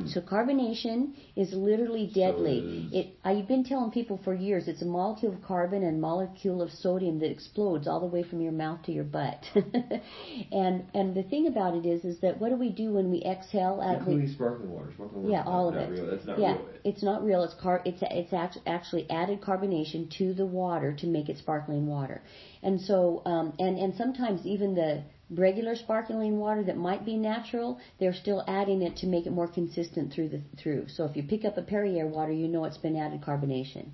So 0.07 0.21
carbonation 0.21 1.15
is 1.37 1.53
literally 1.53 2.07
deadly. 2.15 2.59
is- 2.59 2.93
it 2.93 3.07
I've 3.25 3.49
been 3.49 3.65
telling 3.65 3.91
people 3.91 4.19
for 4.25 4.35
years 4.35 4.69
it's 4.69 4.83
a 4.83 4.87
molecule 4.87 5.33
of 5.33 5.43
carbon 5.43 5.83
and 5.83 6.01
molecule 6.01 6.63
of 6.63 6.71
sodium 6.71 7.19
that 7.21 7.31
explodes 7.31 7.87
all 7.89 8.01
the 8.01 8.07
way 8.07 8.23
from 8.23 8.41
your 8.41 8.53
mouth 8.53 8.83
to 8.85 8.93
your 8.93 9.05
butt. 9.05 9.45
and 10.53 10.85
and 10.95 11.15
the 11.15 11.23
thing 11.25 11.47
about 11.47 11.75
it 11.75 11.87
is 11.87 12.05
is 12.05 12.21
that 12.21 12.41
what 12.41 12.51
do 12.51 12.57
we 12.57 12.71
do 12.71 12.93
when 12.93 13.11
we 13.11 13.23
exhale 13.23 13.81
out 13.83 13.99
Including 13.99 14.29
sparkling 14.29 14.71
water. 14.71 14.91
Sparkling 14.95 15.23
water. 15.25 15.33
yeah, 15.33 15.43
all 15.45 15.69
of 15.69 15.75
it. 15.77 15.91
Real. 15.91 16.07
That's 16.11 16.27
not 16.27 16.39
yeah, 16.39 16.53
real. 16.57 16.69
it's 16.85 17.03
not 17.03 17.25
real. 17.25 17.43
It's 17.43 17.55
car. 17.55 17.83
It's 17.85 18.03
it's 18.03 18.33
act- 18.33 18.59
actually 18.67 19.09
added 19.11 19.41
carbonation 19.41 20.11
to 20.19 20.35
the 20.35 20.47
water 20.47 20.93
to 21.01 21.07
make 21.07 21.29
it 21.29 21.39
sparkling 21.39 21.87
water, 21.87 22.23
and 22.63 22.81
so 22.81 23.23
um, 23.27 23.53
and 23.59 23.79
and 23.79 23.95
sometimes 23.97 24.47
even 24.47 24.75
the 24.75 25.03
regular 25.31 25.77
sparkling 25.77 26.39
water 26.39 26.63
that 26.65 26.77
might 26.77 27.05
be 27.05 27.17
natural, 27.17 27.79
they're 27.99 28.15
still 28.15 28.45
adding 28.47 28.83
it 28.83 28.97
to 28.99 29.07
make 29.07 29.27
it 29.27 29.33
more 29.33 29.49
consistent 29.49 30.13
through 30.13 30.29
the 30.29 30.41
through. 30.61 30.87
So 30.89 31.05
if 31.05 31.17
you 31.17 31.23
pick 31.23 31.45
up 31.45 31.57
a 31.57 31.63
Perrier 31.63 32.07
water, 32.07 32.33
you 32.33 32.49
know 32.49 32.65
it's 32.65 32.79
been 32.79 32.97
added 32.97 33.23
carbonation. 33.23 33.91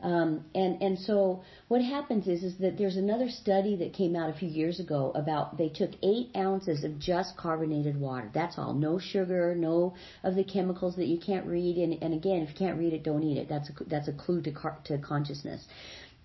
Um, 0.00 0.44
and 0.54 0.80
and 0.80 0.96
so 0.96 1.42
what 1.66 1.82
happens 1.82 2.28
is 2.28 2.44
is 2.44 2.56
that 2.58 2.78
there's 2.78 2.96
another 2.96 3.28
study 3.28 3.74
that 3.76 3.92
came 3.92 4.14
out 4.14 4.30
a 4.30 4.32
few 4.32 4.48
years 4.48 4.78
ago 4.78 5.10
about 5.16 5.58
they 5.58 5.68
took 5.68 5.90
eight 6.04 6.30
ounces 6.36 6.84
of 6.84 7.00
just 7.00 7.36
carbonated 7.36 7.98
water. 7.98 8.30
That's 8.32 8.58
all, 8.58 8.74
no 8.74 9.00
sugar, 9.00 9.56
no 9.56 9.94
of 10.22 10.36
the 10.36 10.44
chemicals 10.44 10.94
that 10.96 11.06
you 11.06 11.18
can't 11.18 11.46
read. 11.46 11.78
And, 11.78 12.00
and 12.00 12.14
again, 12.14 12.42
if 12.42 12.50
you 12.50 12.54
can't 12.54 12.78
read 12.78 12.92
it, 12.92 13.02
don't 13.02 13.24
eat 13.24 13.38
it. 13.38 13.48
That's 13.48 13.70
a, 13.70 13.84
that's 13.84 14.06
a 14.06 14.12
clue 14.12 14.40
to 14.42 14.52
car, 14.52 14.78
to 14.84 14.98
consciousness. 14.98 15.66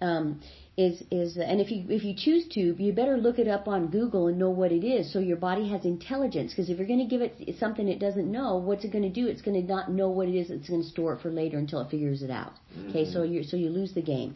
Um, 0.02 0.42
is 0.76 1.04
is 1.12 1.38
and 1.38 1.62
if 1.62 1.70
you 1.70 1.86
if 1.90 2.04
you 2.04 2.16
choose 2.16 2.48
to, 2.54 2.76
you 2.80 2.94
better 2.94 3.16
look 3.16 3.38
it 3.38 3.48
up 3.48 3.68
on 3.68 3.88
Google 3.88 4.28
and 4.28 4.40
know 4.40 4.50
what 4.50 4.72
it 4.72 4.84
is, 4.84 5.14
so 5.14 5.20
your 5.20 5.38
body 5.38 5.70
has 5.70 5.86
intelligence. 5.86 6.52
Because 6.52 6.70
if 6.70 6.80
you're 6.80 6.88
going 6.88 7.00
to 7.00 7.06
give 7.06 7.22
it 7.22 7.56
something 7.60 7.88
it 7.88 8.00
doesn't 8.00 8.32
know, 8.32 8.58
what's 8.58 8.84
it 8.84 8.92
going 8.92 9.04
to 9.04 9.10
do? 9.10 9.28
It's 9.28 9.42
going 9.44 9.62
to 9.62 9.68
not 9.72 9.92
know 9.92 10.10
what 10.10 10.28
it 10.28 10.36
is. 10.36 10.50
It's 10.50 10.68
going 10.68 10.82
to 10.82 10.90
store 10.90 11.14
it 11.14 11.22
for 11.22 11.30
later 11.30 11.60
until 11.60 11.82
it 11.82 11.92
figures 11.92 12.24
it 12.24 12.32
out. 12.32 12.54
Okay, 12.90 13.06
so 13.06 13.22
you 13.22 13.44
so 13.44 13.56
you 13.56 13.70
lose 13.70 13.94
the 13.94 14.02
game. 14.02 14.36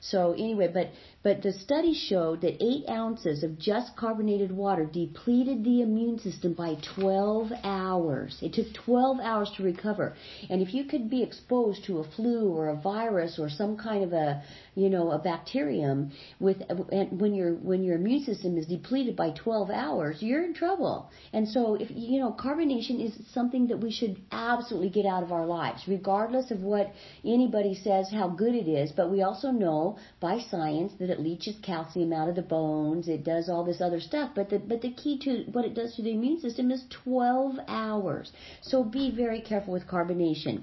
So 0.00 0.32
anyway, 0.32 0.70
but 0.72 0.90
but 1.24 1.42
the 1.42 1.52
study 1.52 1.94
showed 1.94 2.40
that 2.42 2.62
eight 2.62 2.88
ounces 2.88 3.42
of 3.42 3.58
just 3.58 3.96
carbonated 3.96 4.52
water 4.52 4.86
depleted 4.86 5.64
the 5.64 5.82
immune 5.82 6.18
system 6.20 6.54
by 6.54 6.76
12 6.94 7.50
hours. 7.64 8.38
It 8.40 8.52
took 8.52 8.72
12 8.72 9.18
hours 9.20 9.50
to 9.56 9.64
recover. 9.64 10.14
And 10.48 10.62
if 10.62 10.72
you 10.72 10.84
could 10.84 11.10
be 11.10 11.22
exposed 11.22 11.84
to 11.84 11.98
a 11.98 12.04
flu 12.04 12.50
or 12.50 12.68
a 12.68 12.76
virus 12.76 13.38
or 13.38 13.48
some 13.48 13.76
kind 13.76 14.04
of 14.04 14.12
a 14.12 14.42
you 14.74 14.88
know 14.88 15.10
a 15.10 15.18
bacterium 15.18 16.12
with 16.38 16.62
and 16.92 17.20
when 17.20 17.34
your 17.34 17.54
when 17.54 17.82
your 17.82 17.96
immune 17.96 18.22
system 18.22 18.56
is 18.56 18.66
depleted 18.66 19.16
by 19.16 19.30
12 19.30 19.70
hours, 19.70 20.22
you're 20.22 20.44
in 20.44 20.54
trouble. 20.54 21.10
And 21.32 21.48
so 21.48 21.74
if 21.74 21.88
you 21.90 22.20
know 22.20 22.30
carbonation 22.32 23.04
is 23.04 23.12
something 23.32 23.66
that 23.68 23.80
we 23.80 23.90
should 23.90 24.16
absolutely 24.30 24.90
get 24.90 25.04
out 25.04 25.24
of 25.24 25.32
our 25.32 25.46
lives, 25.46 25.82
regardless 25.88 26.52
of 26.52 26.60
what 26.60 26.92
anybody 27.24 27.74
says 27.74 28.08
how 28.10 28.28
good 28.28 28.54
it 28.54 28.68
is. 28.68 28.92
But 28.92 29.10
we 29.10 29.22
also 29.22 29.50
know 29.50 29.87
by 30.20 30.38
science 30.50 30.92
that 30.98 31.10
it 31.10 31.20
leaches 31.20 31.56
calcium 31.62 32.12
out 32.12 32.28
of 32.28 32.34
the 32.34 32.42
bones. 32.42 33.08
It 33.08 33.24
does 33.24 33.48
all 33.48 33.64
this 33.64 33.80
other 33.80 34.00
stuff. 34.00 34.32
But 34.34 34.50
the 34.50 34.58
but 34.58 34.80
the 34.82 34.92
key 34.92 35.18
to 35.20 35.50
what 35.52 35.64
it 35.64 35.74
does 35.74 35.94
to 35.96 36.02
the 36.02 36.12
immune 36.12 36.40
system 36.40 36.70
is 36.70 36.84
12 37.04 37.56
hours. 37.68 38.32
So 38.62 38.84
be 38.84 39.10
very 39.14 39.40
careful 39.40 39.72
with 39.72 39.86
carbonation. 39.86 40.62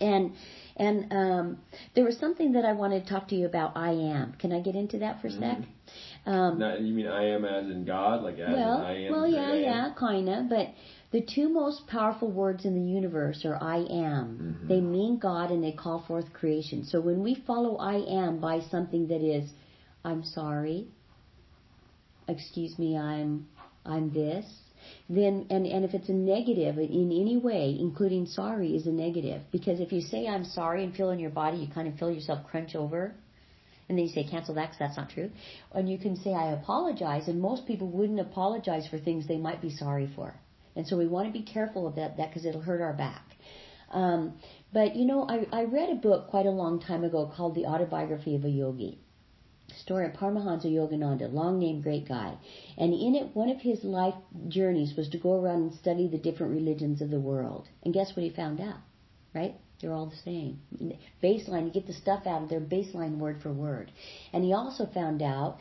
And 0.00 0.32
and 0.76 1.12
um, 1.12 1.58
there 1.94 2.04
was 2.04 2.16
something 2.18 2.52
that 2.52 2.64
I 2.64 2.72
wanted 2.72 3.04
to 3.04 3.10
talk 3.12 3.28
to 3.28 3.34
you 3.34 3.46
about. 3.46 3.76
I 3.76 3.90
am. 3.90 4.34
Can 4.38 4.52
I 4.52 4.60
get 4.60 4.76
into 4.76 4.98
that 5.00 5.20
for 5.20 5.26
a 5.26 5.32
sec? 5.32 5.58
Um, 6.24 6.58
Not, 6.58 6.80
you 6.82 6.94
mean 6.94 7.08
I 7.08 7.30
am 7.30 7.44
as 7.44 7.64
in 7.66 7.84
God, 7.84 8.22
like 8.22 8.38
as 8.38 8.48
well, 8.48 8.78
in 8.78 8.84
I 8.84 9.04
am. 9.06 9.12
well, 9.12 9.26
yeah, 9.26 9.40
I 9.40 9.56
am? 9.56 9.62
yeah, 9.62 9.90
kinda. 9.98 10.46
But 10.48 10.68
the 11.10 11.22
two 11.22 11.48
most 11.48 11.86
powerful 11.86 12.30
words 12.30 12.64
in 12.66 12.74
the 12.74 12.90
universe 12.90 13.44
are 13.44 13.58
I 13.62 13.78
am. 13.78 14.58
Mhm. 14.62 14.68
They 14.68 14.80
mean 14.80 15.18
God 15.18 15.50
and 15.50 15.64
they 15.64 15.72
call 15.72 16.00
forth 16.00 16.32
creation. 16.32 16.84
So 16.84 17.00
when 17.00 17.22
we 17.22 17.34
follow 17.34 17.76
I 17.76 17.96
am 18.24 18.40
by 18.40 18.60
something 18.60 19.08
that 19.08 19.22
is, 19.22 19.50
I'm 20.04 20.22
sorry, 20.22 20.86
excuse 22.28 22.78
me, 22.78 22.96
I'm, 22.96 23.46
I'm 23.86 24.10
this, 24.12 24.44
then 25.08 25.46
and 25.50 25.66
and 25.66 25.84
if 25.84 25.94
it's 25.94 26.08
a 26.08 26.12
negative 26.12 26.78
in 26.78 27.10
any 27.10 27.36
way, 27.36 27.76
including 27.80 28.26
sorry, 28.26 28.76
is 28.76 28.86
a 28.86 28.92
negative. 28.92 29.42
Because 29.50 29.80
if 29.80 29.92
you 29.92 30.00
say 30.02 30.28
I'm 30.28 30.44
sorry 30.44 30.84
and 30.84 30.94
feel 30.94 31.10
in 31.10 31.18
your 31.18 31.30
body, 31.30 31.56
you 31.58 31.68
kind 31.68 31.88
of 31.88 31.98
feel 31.98 32.10
yourself 32.10 32.46
crunch 32.46 32.74
over. 32.74 33.14
And 33.88 33.96
then 33.96 34.04
you 34.06 34.12
say 34.12 34.24
cancel 34.24 34.54
that 34.56 34.66
because 34.66 34.78
that's 34.78 34.96
not 34.98 35.08
true. 35.08 35.30
And 35.72 35.88
you 35.88 35.96
can 35.96 36.16
say 36.16 36.34
I 36.34 36.52
apologize, 36.52 37.28
and 37.28 37.40
most 37.40 37.66
people 37.66 37.88
wouldn't 37.88 38.20
apologize 38.20 38.86
for 38.86 38.98
things 38.98 39.26
they 39.26 39.38
might 39.38 39.62
be 39.62 39.70
sorry 39.70 40.10
for. 40.14 40.34
And 40.76 40.86
so 40.86 40.96
we 40.96 41.06
want 41.06 41.26
to 41.26 41.32
be 41.32 41.44
careful 41.44 41.86
about 41.86 42.16
that 42.16 42.28
because 42.28 42.44
it'll 42.44 42.60
hurt 42.60 42.80
our 42.80 42.92
back. 42.92 43.36
Um, 43.90 44.34
but 44.72 44.96
you 44.96 45.06
know, 45.06 45.26
I, 45.28 45.46
I 45.52 45.64
read 45.64 45.90
a 45.90 45.94
book 45.94 46.28
quite 46.28 46.46
a 46.46 46.50
long 46.50 46.80
time 46.80 47.04
ago 47.04 47.32
called 47.34 47.54
The 47.54 47.66
Autobiography 47.66 48.34
of 48.34 48.44
a 48.44 48.50
Yogi. 48.50 48.98
Story 49.76 50.06
of 50.06 50.12
Paramahansa 50.12 50.66
Yogananda, 50.66 51.32
long 51.32 51.58
name 51.58 51.82
great 51.82 52.08
guy. 52.08 52.36
And 52.78 52.92
in 52.92 53.14
it, 53.14 53.34
one 53.34 53.50
of 53.50 53.60
his 53.60 53.84
life 53.84 54.14
journeys 54.48 54.96
was 54.96 55.08
to 55.10 55.18
go 55.18 55.40
around 55.40 55.62
and 55.62 55.74
study 55.74 56.08
the 56.08 56.18
different 56.18 56.54
religions 56.54 57.02
of 57.02 57.10
the 57.10 57.20
world. 57.20 57.68
And 57.82 57.92
guess 57.92 58.16
what 58.16 58.22
he 58.22 58.30
found 58.30 58.60
out? 58.60 58.78
Right? 59.34 59.54
They're 59.80 59.92
all 59.92 60.06
the 60.06 60.16
same. 60.16 60.60
Baseline, 61.22 61.66
you 61.66 61.70
get 61.70 61.86
the 61.86 61.92
stuff 61.92 62.26
out 62.26 62.42
of 62.42 62.48
their 62.48 62.60
baseline 62.60 63.18
word 63.18 63.40
for 63.42 63.52
word. 63.52 63.92
And 64.32 64.42
he 64.42 64.52
also 64.52 64.86
found 64.86 65.22
out 65.22 65.58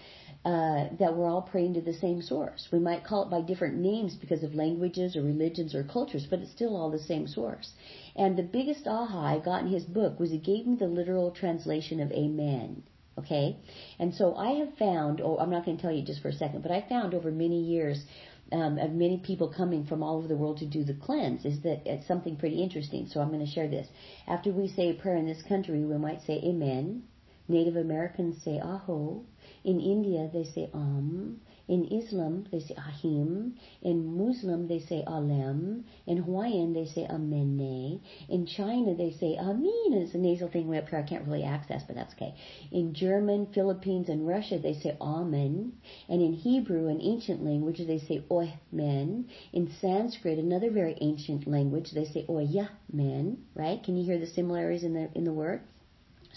uh, 0.48 0.88
that 0.98 1.14
we're 1.14 1.28
all 1.30 1.42
praying 1.42 1.74
to 1.74 1.82
the 1.82 1.94
same 1.94 2.22
source. 2.22 2.70
We 2.72 2.80
might 2.80 3.04
call 3.04 3.24
it 3.24 3.30
by 3.30 3.42
different 3.42 3.76
names 3.76 4.16
because 4.16 4.44
of 4.44 4.56
languages 4.56 5.18
or 5.18 5.22
religions 5.22 5.76
or 5.76 5.84
cultures, 5.84 6.26
but 6.30 6.40
it's 6.40 6.54
still 6.54 6.78
all 6.78 6.90
the 6.90 6.98
same 7.00 7.28
source. 7.28 7.74
And 8.16 8.38
the 8.38 8.44
biggest 8.44 8.88
aha 8.88 9.36
I 9.36 9.40
got 9.40 9.64
in 9.64 9.68
his 9.68 9.84
book 9.84 10.22
was 10.22 10.32
he 10.32 10.38
gave 10.38 10.66
me 10.66 10.78
the 10.78 10.88
literal 10.88 11.32
translation 11.32 12.00
of 12.00 12.14
Amen. 12.14 12.84
Okay? 13.18 13.58
And 14.00 14.16
so 14.16 14.36
I 14.36 14.52
have 14.52 14.74
found, 14.76 15.20
oh, 15.20 15.38
I'm 15.38 15.50
not 15.50 15.66
going 15.66 15.76
to 15.76 15.82
tell 15.82 15.92
you 15.92 16.02
just 16.02 16.22
for 16.22 16.30
a 16.30 16.34
second, 16.34 16.62
but 16.62 16.72
I 16.72 16.88
found 16.88 17.14
over 17.14 17.30
many 17.30 17.62
years 17.62 18.06
um, 18.54 18.78
of 18.78 18.92
many 18.92 19.18
people 19.18 19.50
coming 19.50 19.86
from 19.86 20.02
all 20.02 20.18
over 20.18 20.30
the 20.30 20.38
world 20.38 20.60
to 20.60 20.66
do 20.66 20.86
the 20.86 20.94
cleanse 20.94 21.44
is 21.44 21.60
that 21.64 21.82
it's 21.86 22.08
something 22.08 22.38
pretty 22.38 22.64
interesting. 22.64 23.06
So 23.06 23.20
I'm 23.20 23.34
going 23.34 23.46
to 23.46 23.52
share 23.52 23.68
this. 23.68 23.90
After 24.28 24.54
we 24.54 24.70
say 24.70 24.92
a 24.92 24.94
prayer 24.94 25.18
in 25.18 25.28
this 25.28 25.44
country, 25.44 25.84
we 25.84 25.98
might 25.98 26.22
say 26.22 26.42
Amen. 26.42 27.04
Native 27.50 27.76
Americans 27.76 28.42
say 28.44 28.60
Aho. 28.60 29.26
In 29.68 29.82
India, 29.82 30.30
they 30.32 30.46
say 30.46 30.70
Om. 30.74 31.42
In 31.68 31.84
Islam, 31.92 32.48
they 32.54 32.62
say 32.62 32.74
Ahim. 32.76 33.58
In 33.82 34.18
Muslim, 34.18 34.70
they 34.70 34.80
say 34.80 35.04
Alem. 35.06 35.84
In 36.06 36.20
Hawaiian, 36.20 36.72
they 36.72 36.86
say 36.86 37.06
Amene. 37.06 38.00
In 38.30 38.46
China, 38.46 38.96
they 38.96 39.12
say 39.12 39.36
Amin. 39.38 39.92
It's 39.92 40.14
a 40.14 40.20
nasal 40.20 40.48
thing 40.48 40.70
way 40.70 40.78
up 40.78 40.88
here 40.88 41.00
I 41.00 41.04
can't 41.04 41.28
really 41.28 41.44
access, 41.44 41.84
but 41.86 41.98
that's 41.98 42.14
okay. 42.14 42.34
In 42.72 42.94
German, 42.94 43.48
Philippines, 43.48 44.08
and 44.08 44.26
Russia, 44.26 44.58
they 44.58 44.76
say 44.76 44.96
Amen. 45.02 45.74
And 46.08 46.22
in 46.22 46.32
Hebrew, 46.32 46.88
an 46.88 47.02
ancient 47.02 47.44
language, 47.44 47.80
they 47.86 48.00
say 48.00 48.24
Ohmen. 48.32 49.26
In 49.52 49.70
Sanskrit, 49.82 50.40
another 50.40 50.72
very 50.72 50.98
ancient 51.02 51.46
language, 51.46 51.92
they 51.92 52.06
say 52.06 52.26
Oyamen. 52.30 53.36
Right? 53.54 53.84
Can 53.84 53.98
you 53.98 54.06
hear 54.06 54.18
the 54.18 54.28
similarities 54.28 54.86
in 54.86 54.94
the 54.94 55.10
in 55.14 55.26
the 55.26 55.34
word? 55.34 55.64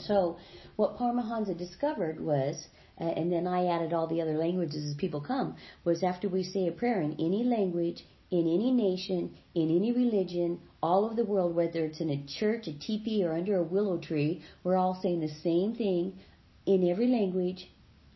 So, 0.06 0.38
what 0.76 0.96
Paramahansa 0.96 1.56
discovered 1.56 2.20
was, 2.20 2.66
Uh, 3.00 3.04
and 3.04 3.32
then 3.32 3.46
I 3.46 3.66
added 3.66 3.92
all 3.92 4.06
the 4.06 4.20
other 4.20 4.36
languages 4.36 4.84
as 4.84 4.94
people 4.94 5.20
come, 5.20 5.56
was 5.84 6.02
after 6.02 6.28
we 6.28 6.42
say 6.42 6.66
a 6.66 6.72
prayer 6.72 7.00
in 7.00 7.12
any 7.14 7.44
language, 7.44 8.04
in 8.30 8.40
any 8.40 8.70
nation, 8.70 9.34
in 9.54 9.74
any 9.74 9.92
religion, 9.92 10.60
all 10.82 11.04
over 11.04 11.14
the 11.14 11.24
world, 11.24 11.54
whether 11.54 11.84
it's 11.84 12.00
in 12.00 12.10
a 12.10 12.26
church, 12.38 12.66
a 12.66 12.78
teepee, 12.78 13.24
or 13.24 13.32
under 13.32 13.56
a 13.56 13.62
willow 13.62 13.98
tree, 13.98 14.42
we're 14.62 14.76
all 14.76 14.98
saying 15.02 15.20
the 15.20 15.34
same 15.42 15.74
thing 15.74 16.18
in 16.66 16.88
every 16.88 17.08
language, 17.08 17.70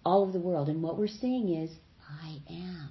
all 0.04 0.22
over 0.22 0.32
the 0.32 0.38
world. 0.38 0.68
And 0.68 0.82
what 0.82 0.98
we're 0.98 1.08
saying 1.08 1.48
is, 1.48 1.70
I 2.22 2.38
am. 2.50 2.90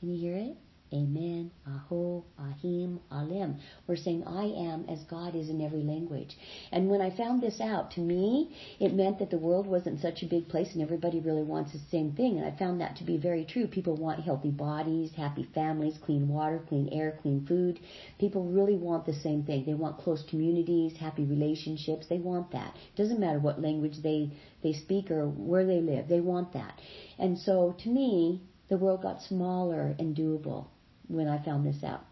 Can 0.00 0.10
you 0.10 0.18
hear 0.18 0.36
it? 0.36 0.56
Amen, 0.94 1.50
Aho, 1.66 2.24
Ahim, 2.38 3.00
Alem. 3.10 3.58
We're 3.88 3.96
saying 3.96 4.22
I 4.28 4.44
am 4.44 4.84
as 4.88 5.02
God 5.10 5.34
is 5.34 5.48
in 5.48 5.60
every 5.60 5.82
language. 5.82 6.36
And 6.70 6.88
when 6.88 7.00
I 7.00 7.10
found 7.10 7.42
this 7.42 7.60
out, 7.60 7.90
to 7.92 8.00
me, 8.00 8.54
it 8.78 8.94
meant 8.94 9.18
that 9.18 9.30
the 9.30 9.38
world 9.38 9.66
wasn't 9.66 10.00
such 10.00 10.22
a 10.22 10.26
big 10.26 10.48
place 10.48 10.72
and 10.72 10.80
everybody 10.80 11.18
really 11.18 11.42
wants 11.42 11.72
the 11.72 11.80
same 11.90 12.12
thing. 12.12 12.38
And 12.38 12.46
I 12.46 12.56
found 12.56 12.80
that 12.80 12.94
to 12.96 13.04
be 13.04 13.16
very 13.16 13.44
true. 13.44 13.66
People 13.66 13.96
want 13.96 14.20
healthy 14.20 14.52
bodies, 14.52 15.10
happy 15.16 15.48
families, 15.52 15.98
clean 16.00 16.28
water, 16.28 16.60
clean 16.68 16.88
air, 16.92 17.18
clean 17.20 17.44
food. 17.44 17.80
People 18.20 18.44
really 18.44 18.76
want 18.76 19.04
the 19.04 19.14
same 19.14 19.42
thing. 19.42 19.64
They 19.64 19.74
want 19.74 19.98
close 19.98 20.22
communities, 20.30 20.96
happy 20.96 21.24
relationships. 21.24 22.06
They 22.06 22.18
want 22.18 22.52
that. 22.52 22.76
It 22.76 22.96
doesn't 22.96 23.18
matter 23.18 23.40
what 23.40 23.60
language 23.60 24.00
they, 24.00 24.30
they 24.62 24.74
speak 24.74 25.10
or 25.10 25.26
where 25.28 25.66
they 25.66 25.80
live. 25.80 26.06
They 26.06 26.20
want 26.20 26.52
that. 26.52 26.80
And 27.18 27.36
so 27.36 27.74
to 27.80 27.88
me, 27.88 28.42
the 28.68 28.78
world 28.78 29.02
got 29.02 29.22
smaller 29.22 29.96
and 29.98 30.16
doable 30.16 30.68
when 31.08 31.28
I 31.28 31.44
found 31.44 31.66
this 31.66 31.82
out. 31.84 32.04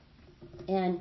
And 0.68 1.00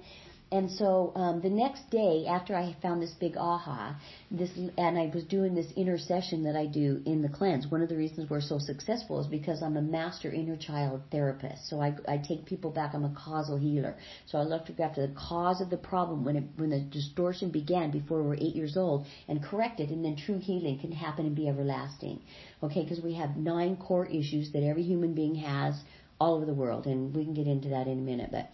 and 0.53 0.69
so 0.69 1.13
um, 1.15 1.39
the 1.39 1.49
next 1.49 1.89
day, 1.91 2.25
after 2.27 2.53
I 2.57 2.75
found 2.81 3.01
this 3.01 3.11
big 3.11 3.37
aha, 3.37 3.95
this 4.29 4.49
and 4.77 4.99
I 4.99 5.09
was 5.13 5.23
doing 5.23 5.55
this 5.55 5.71
inner 5.77 5.97
session 5.97 6.43
that 6.43 6.57
I 6.57 6.65
do 6.65 7.01
in 7.05 7.21
the 7.21 7.29
cleanse. 7.29 7.67
One 7.67 7.81
of 7.81 7.87
the 7.87 7.95
reasons 7.95 8.29
we're 8.29 8.41
so 8.41 8.59
successful 8.59 9.21
is 9.21 9.27
because 9.27 9.63
I'm 9.63 9.77
a 9.77 9.81
master 9.81 10.29
inner 10.29 10.57
child 10.57 11.03
therapist. 11.09 11.69
So 11.69 11.81
I, 11.81 11.95
I 12.05 12.17
take 12.17 12.45
people 12.45 12.69
back. 12.69 12.93
I'm 12.93 13.05
a 13.05 13.15
causal 13.17 13.55
healer. 13.55 13.95
So 14.25 14.39
I 14.39 14.43
look 14.43 14.65
to 14.65 14.73
go 14.73 14.83
after 14.83 15.07
the 15.07 15.13
cause 15.13 15.61
of 15.61 15.69
the 15.69 15.77
problem 15.77 16.25
when 16.25 16.35
it, 16.35 16.43
when 16.57 16.71
the 16.71 16.81
distortion 16.81 17.49
began 17.49 17.89
before 17.89 18.21
we're 18.21 18.35
eight 18.35 18.55
years 18.55 18.75
old 18.75 19.05
and 19.29 19.41
correct 19.41 19.79
it, 19.79 19.89
and 19.89 20.03
then 20.03 20.17
true 20.17 20.39
healing 20.39 20.79
can 20.79 20.91
happen 20.91 21.25
and 21.25 21.35
be 21.35 21.47
everlasting. 21.47 22.19
Okay, 22.61 22.83
because 22.83 22.99
we 22.99 23.13
have 23.13 23.37
nine 23.37 23.77
core 23.77 24.05
issues 24.07 24.51
that 24.51 24.63
every 24.63 24.83
human 24.83 25.13
being 25.13 25.35
has 25.35 25.75
all 26.21 26.35
over 26.35 26.45
the 26.45 26.53
world, 26.53 26.85
and 26.85 27.15
we 27.15 27.23
can 27.23 27.33
get 27.33 27.47
into 27.47 27.69
that 27.69 27.87
in 27.87 27.97
a 27.97 28.01
minute, 28.01 28.29
but 28.31 28.47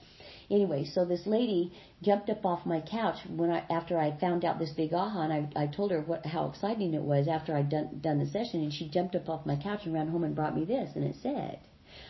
Anyway, 0.50 0.86
so 0.86 1.04
this 1.04 1.28
lady 1.28 1.74
jumped 2.02 2.30
up 2.30 2.46
off 2.46 2.66
my 2.66 2.80
couch 2.80 3.18
when 3.28 3.52
I 3.52 3.66
after 3.70 4.00
I 4.00 4.18
found 4.18 4.46
out 4.46 4.60
this 4.60 4.72
big 4.72 4.94
aha, 4.94 5.24
and 5.24 5.34
I, 5.34 5.64
I 5.64 5.68
told 5.68 5.92
her 5.92 6.00
what 6.00 6.26
how 6.26 6.48
exciting 6.48 6.94
it 6.94 7.02
was 7.02 7.28
after 7.28 7.54
I'd 7.54 7.68
done 7.70 8.00
done 8.00 8.20
the 8.20 8.26
session, 8.26 8.62
and 8.62 8.74
she 8.74 8.88
jumped 8.88 9.16
up 9.16 9.28
off 9.28 9.46
my 9.46 9.58
couch 9.58 9.82
and 9.84 9.94
ran 9.94 10.08
home 10.08 10.24
and 10.24 10.34
brought 10.34 10.56
me 10.56 10.64
this, 10.64 10.96
and 10.96 11.04
it 11.04 11.18
said, 11.22 11.60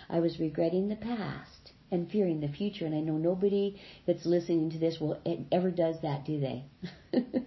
"I 0.08 0.20
was 0.20 0.40
regretting 0.40 0.88
the 0.88 0.96
past 0.96 1.57
and 1.90 2.12
fearing 2.12 2.40
the 2.40 2.48
future. 2.48 2.86
And 2.86 2.94
I 2.94 3.00
know 3.00 3.18
nobody 3.18 3.80
that's 4.06 4.26
listening 4.26 4.72
to 4.72 4.78
this 4.78 5.00
will 5.00 5.22
ever 5.52 5.72
does 5.72 6.02
that, 6.02 6.26
do 6.26 6.40
they? 6.40 6.66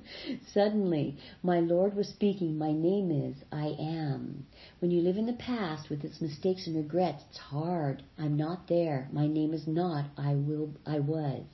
Suddenly, 0.52 1.16
my 1.42 1.60
Lord 1.60 1.94
was 1.94 2.08
speaking. 2.08 2.56
My 2.56 2.72
name 2.72 3.10
is 3.10 3.36
I 3.52 3.76
am. 3.78 4.46
When 4.78 4.90
you 4.90 5.02
live 5.02 5.16
in 5.16 5.26
the 5.26 5.34
past 5.34 5.90
with 5.90 6.04
its 6.04 6.20
mistakes 6.20 6.66
and 6.66 6.76
regrets, 6.76 7.22
it's 7.28 7.38
hard. 7.38 8.02
I'm 8.18 8.36
not 8.36 8.68
there. 8.68 9.08
My 9.12 9.26
name 9.26 9.52
is 9.52 9.66
not 9.66 10.06
I 10.16 10.34
will. 10.34 10.74
I 10.86 11.00
was. 11.00 11.44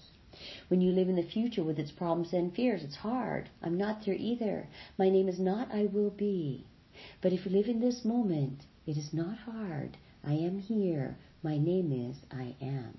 When 0.68 0.82
you 0.82 0.93
live 0.93 1.09
in 1.09 1.16
the 1.16 1.22
future 1.22 1.64
with 1.64 1.78
its 1.78 1.91
problems 1.91 2.34
and 2.34 2.55
fears, 2.55 2.84
it's 2.84 2.97
hard. 2.97 3.49
I'm 3.62 3.78
not 3.78 4.05
there 4.05 4.14
either. 4.14 4.68
My 4.99 5.09
name 5.09 5.28
is 5.28 5.41
not 5.41 5.72
I 5.72 5.87
will 5.87 6.11
be. 6.11 6.66
But 7.22 7.32
if 7.32 7.47
you 7.47 7.53
live 7.53 7.68
in 7.68 7.80
this 7.80 8.05
moment, 8.05 8.66
it 8.87 8.97
is 8.97 9.12
not 9.12 9.39
hard. 9.39 9.97
I 10.22 10.32
am 10.34 10.59
here. 10.59 11.16
My 11.47 11.59
name 11.59 11.92
is 11.92 12.16
I 12.32 12.57
am. 12.61 12.99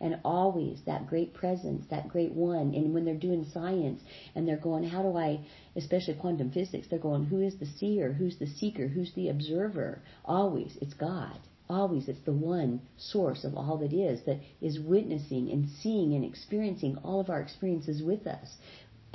And 0.00 0.18
always 0.24 0.80
that 0.84 1.06
great 1.06 1.32
presence, 1.32 1.86
that 1.90 2.08
great 2.08 2.32
one. 2.32 2.74
And 2.74 2.92
when 2.92 3.04
they're 3.04 3.14
doing 3.14 3.46
science 3.54 4.02
and 4.34 4.48
they're 4.48 4.56
going, 4.56 4.82
how 4.82 5.02
do 5.02 5.16
I, 5.16 5.46
especially 5.76 6.14
quantum 6.14 6.50
physics, 6.50 6.88
they're 6.90 6.98
going, 6.98 7.26
who 7.26 7.40
is 7.40 7.56
the 7.56 7.66
seer? 7.66 8.12
Who's 8.12 8.36
the 8.36 8.48
seeker? 8.48 8.88
Who's 8.88 9.12
the 9.14 9.28
observer? 9.28 10.02
Always, 10.24 10.76
it's 10.82 10.94
God. 10.94 11.38
Always, 11.68 12.08
it's 12.08 12.24
the 12.24 12.32
one 12.32 12.80
source 12.96 13.44
of 13.44 13.54
all 13.56 13.78
that 13.78 13.92
is 13.92 14.24
that 14.26 14.40
is 14.60 14.80
witnessing 14.80 15.52
and 15.52 15.68
seeing 15.84 16.14
and 16.14 16.24
experiencing 16.24 16.98
all 17.04 17.20
of 17.20 17.30
our 17.30 17.40
experiences 17.40 18.02
with 18.02 18.26
us 18.26 18.56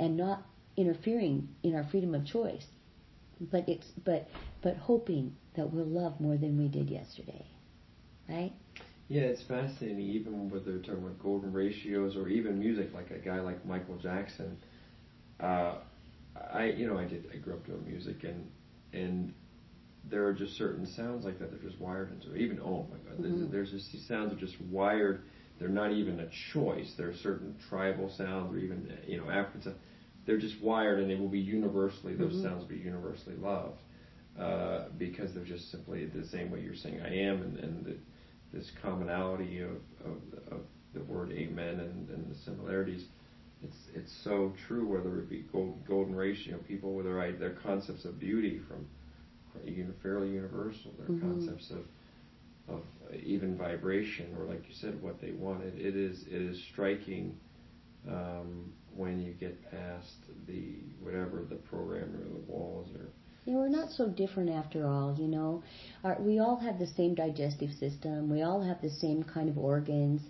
and 0.00 0.16
not 0.16 0.42
interfering 0.78 1.50
in 1.62 1.74
our 1.74 1.84
freedom 1.90 2.14
of 2.14 2.24
choice. 2.24 2.64
But 3.38 3.68
it's 3.68 3.88
but 4.06 4.26
but 4.62 4.78
hoping 4.78 5.36
that 5.54 5.70
we'll 5.70 5.84
love 5.84 6.18
more 6.18 6.38
than 6.38 6.56
we 6.56 6.68
did 6.68 6.88
yesterday 6.88 7.44
right? 8.28 8.52
Yeah, 9.08 9.22
it's 9.22 9.42
fascinating. 9.42 10.00
Even 10.00 10.50
when 10.50 10.64
they're 10.64 10.78
talking 10.78 11.04
about 11.04 11.18
golden 11.22 11.52
ratios 11.52 12.16
or 12.16 12.28
even 12.28 12.58
music, 12.58 12.92
like 12.92 13.10
a 13.10 13.18
guy 13.18 13.40
like 13.40 13.64
Michael 13.64 13.96
Jackson. 13.96 14.58
Uh, 15.40 15.76
I, 16.52 16.66
you 16.66 16.86
know, 16.86 16.98
I 16.98 17.04
did. 17.04 17.24
I 17.32 17.38
grew 17.38 17.54
up 17.54 17.66
doing 17.66 17.84
music, 17.86 18.24
and 18.24 18.50
and 18.92 19.32
there 20.10 20.26
are 20.26 20.32
just 20.32 20.56
certain 20.56 20.86
sounds 20.86 21.24
like 21.24 21.38
that. 21.38 21.50
They're 21.50 21.70
just 21.70 21.80
wired 21.80 22.12
into. 22.12 22.34
It. 22.34 22.42
Even 22.42 22.60
oh 22.60 22.86
my 22.90 22.98
God, 22.98 23.18
mm-hmm. 23.18 23.50
there's, 23.50 23.50
there's 23.50 23.70
just 23.70 23.92
these 23.92 24.06
sounds 24.06 24.32
are 24.32 24.36
just 24.36 24.60
wired. 24.70 25.22
They're 25.58 25.68
not 25.68 25.92
even 25.92 26.20
a 26.20 26.28
choice. 26.52 26.92
There 26.96 27.08
are 27.08 27.16
certain 27.16 27.56
tribal 27.68 28.10
sounds, 28.16 28.54
or 28.54 28.58
even 28.58 28.92
you 29.06 29.18
know 29.18 29.30
African 29.30 29.62
sounds. 29.62 29.76
They're 30.26 30.38
just 30.38 30.60
wired, 30.60 31.00
and 31.00 31.10
they 31.10 31.14
will 31.14 31.28
be 31.28 31.40
universally. 31.40 32.14
Those 32.14 32.34
mm-hmm. 32.34 32.42
sounds 32.42 32.60
will 32.60 32.76
be 32.76 32.76
universally 32.76 33.36
loved 33.36 33.80
uh, 34.38 34.84
because 34.98 35.32
they're 35.34 35.44
just 35.44 35.70
simply 35.70 36.04
the 36.04 36.26
same 36.28 36.50
way 36.50 36.60
you're 36.60 36.76
saying 36.76 37.00
I 37.00 37.14
am, 37.22 37.42
and, 37.42 37.58
and 37.58 37.84
the, 37.86 37.96
this 38.52 38.70
commonality 38.82 39.60
of, 39.60 39.76
of, 40.04 40.52
of 40.52 40.60
the 40.94 41.00
word 41.02 41.32
amen 41.32 41.80
and, 41.80 42.08
and, 42.08 42.30
the 42.30 42.38
similarities. 42.44 43.04
It's 43.62 43.76
it's 43.94 44.12
so 44.24 44.52
true 44.66 44.86
whether 44.86 45.18
it 45.18 45.28
be 45.28 45.44
gold, 45.52 45.84
golden 45.86 46.14
ratio, 46.14 46.58
people 46.58 46.94
with 46.94 47.06
their 47.06 47.32
their 47.32 47.54
concepts 47.62 48.04
of 48.04 48.18
beauty 48.18 48.60
from 48.68 48.86
fairly 50.02 50.30
universal, 50.30 50.92
their 50.98 51.08
mm-hmm. 51.08 51.28
concepts 51.28 51.70
of 51.70 51.84
of 52.68 52.82
even 53.24 53.56
vibration 53.56 54.34
or 54.38 54.44
like 54.44 54.62
you 54.68 54.74
said 54.74 55.00
what 55.02 55.20
they 55.20 55.32
want. 55.32 55.64
It, 55.64 55.74
it 55.76 55.96
is 55.96 56.24
it 56.30 56.40
is 56.40 56.62
striking 56.72 57.36
um, 58.08 58.72
when 58.94 59.20
you 59.20 59.32
get 59.32 59.70
past 59.70 60.14
the 60.46 60.76
whatever 61.00 61.44
the 61.48 61.56
program 61.56 62.14
or 62.14 62.28
the 62.28 62.52
walls 62.52 62.88
or 62.94 63.08
you 63.48 63.54
know, 63.54 63.60
we're 63.60 63.68
not 63.70 63.90
so 63.92 64.06
different 64.06 64.50
after 64.50 64.86
all, 64.86 65.16
you 65.18 65.26
know. 65.26 65.62
Our, 66.04 66.18
we 66.20 66.38
all 66.38 66.60
have 66.60 66.78
the 66.78 66.86
same 66.86 67.14
digestive 67.14 67.70
system. 67.80 68.28
We 68.28 68.42
all 68.42 68.60
have 68.60 68.82
the 68.82 68.90
same 68.90 69.22
kind 69.22 69.48
of 69.48 69.56
organs. 69.56 70.20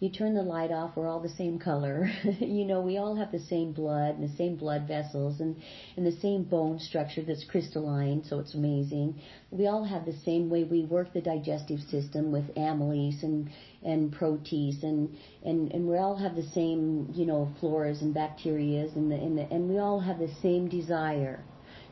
You 0.00 0.10
turn 0.10 0.34
the 0.34 0.42
light 0.42 0.72
off, 0.72 0.96
we're 0.96 1.06
all 1.06 1.20
the 1.20 1.28
same 1.28 1.60
color. 1.60 2.10
you 2.40 2.64
know, 2.64 2.80
we 2.80 2.98
all 2.98 3.14
have 3.14 3.30
the 3.30 3.38
same 3.38 3.74
blood 3.74 4.16
and 4.16 4.28
the 4.28 4.36
same 4.36 4.56
blood 4.56 4.88
vessels 4.88 5.38
and, 5.38 5.54
and 5.96 6.04
the 6.04 6.18
same 6.20 6.42
bone 6.42 6.80
structure 6.80 7.22
that's 7.22 7.44
crystalline, 7.44 8.24
so 8.24 8.40
it's 8.40 8.54
amazing. 8.54 9.20
We 9.52 9.68
all 9.68 9.84
have 9.84 10.04
the 10.04 10.18
same 10.24 10.50
way 10.50 10.64
we 10.64 10.84
work 10.84 11.12
the 11.12 11.20
digestive 11.20 11.78
system 11.78 12.32
with 12.32 12.52
amylase 12.56 13.22
and, 13.22 13.50
and 13.84 14.12
protease 14.12 14.82
and, 14.82 15.16
and, 15.44 15.70
and 15.70 15.86
we 15.86 15.96
all 15.96 16.16
have 16.16 16.34
the 16.34 16.50
same, 16.52 17.12
you 17.14 17.24
know, 17.24 17.54
floras 17.62 18.02
and 18.02 18.12
bacterias 18.12 18.96
and 18.96 19.12
the, 19.12 19.14
and 19.14 19.38
the, 19.38 19.42
and 19.42 19.68
we 19.68 19.78
all 19.78 20.00
have 20.00 20.18
the 20.18 20.34
same 20.42 20.68
desire 20.68 21.44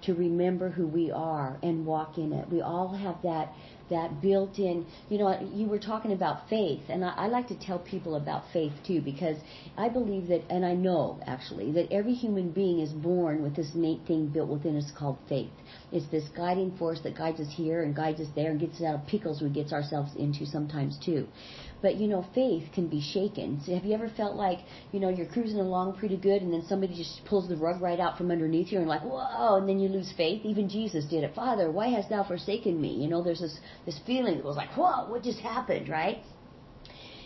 to 0.03 0.14
remember 0.14 0.70
who 0.70 0.86
we 0.86 1.11
are 1.11 1.59
and 1.62 1.86
walk 1.86 2.18
in 2.18 2.32
it. 2.32 2.48
We 2.50 2.61
all 2.61 2.94
have 2.94 3.16
that 3.22 3.55
that 3.90 4.22
built 4.22 4.59
in. 4.59 4.86
You 5.09 5.18
know, 5.18 5.50
you 5.53 5.66
were 5.66 5.78
talking 5.78 6.12
about 6.12 6.48
faith, 6.48 6.82
and 6.88 7.05
I, 7.05 7.12
I 7.16 7.26
like 7.26 7.48
to 7.48 7.59
tell 7.59 7.78
people 7.78 8.16
about 8.16 8.44
faith 8.53 8.72
too 8.86 9.00
because 9.03 9.36
I 9.76 9.88
believe 9.88 10.28
that, 10.28 10.42
and 10.50 10.64
I 10.64 10.74
know 10.74 11.20
actually 11.26 11.72
that 11.72 11.92
every 11.92 12.14
human 12.14 12.50
being 12.50 12.80
is 12.80 12.90
born 12.90 13.42
with 13.42 13.55
this 13.55 13.74
innate 13.74 14.07
thing 14.07 14.28
built 14.28 14.48
within 14.48 14.76
us 14.76 14.90
called 14.96 15.18
faith. 15.28 15.50
It's 15.92 16.11
this 16.11 16.24
guiding 16.34 16.76
force 16.78 17.00
that 17.05 17.16
guides 17.16 17.40
us 17.40 17.53
here 17.55 17.82
and 17.82 17.94
guides 17.94 18.20
us 18.20 18.28
there 18.34 18.50
and 18.50 18.59
gets 18.59 18.76
us 18.76 18.82
out 18.82 18.94
of 18.94 19.07
pickles 19.07 19.42
we 19.42 19.50
get 19.50 19.72
ourselves 19.72 20.11
into 20.16 20.46
sometimes 20.46 20.98
too. 21.05 21.28
But 21.83 21.97
you 21.97 22.09
know, 22.09 22.24
faith 22.35 22.64
can 22.72 22.89
be 22.89 23.01
shaken. 23.01 23.61
So 23.66 23.74
have 23.74 23.85
you 23.85 23.95
ever 23.95 24.09
felt 24.09 24.37
like 24.37 24.61
you 24.93 25.01
know 25.01 25.09
you're 25.09 25.26
cruising 25.26 25.61
along 25.61 25.97
pretty 25.99 26.16
good, 26.16 26.43
and 26.43 26.53
then 26.53 26.64
somebody 26.68 26.95
just 26.95 27.24
pulls 27.26 27.49
the 27.49 27.57
rug 27.57 27.83
right 27.83 28.01
out 28.01 28.16
from 28.16 28.30
underneath 28.30 28.72
you, 28.72 28.78
and 28.78 28.89
like 28.89 29.03
whoa, 29.03 29.57
and 29.57 29.68
then 29.68 29.78
you 29.78 29.89
lose 29.89 30.12
faith? 30.16 30.45
Even 30.45 30.68
Jesus 30.68 31.05
did 31.05 31.24
it. 31.24 31.35
Father, 31.35 31.70
why 31.70 31.89
hast 31.89 32.09
thou 32.09 32.24
forsaken 32.24 32.80
me? 32.80 32.95
You 32.95 33.09
know, 33.09 33.22
there's 33.22 33.41
this 33.41 33.59
this 33.85 33.99
feeling 34.07 34.37
that 34.37 34.45
was 34.45 34.57
like 34.57 34.70
whoa, 34.74 35.11
what 35.11 35.22
just 35.22 35.41
happened, 35.41 35.89
right? 35.89 36.22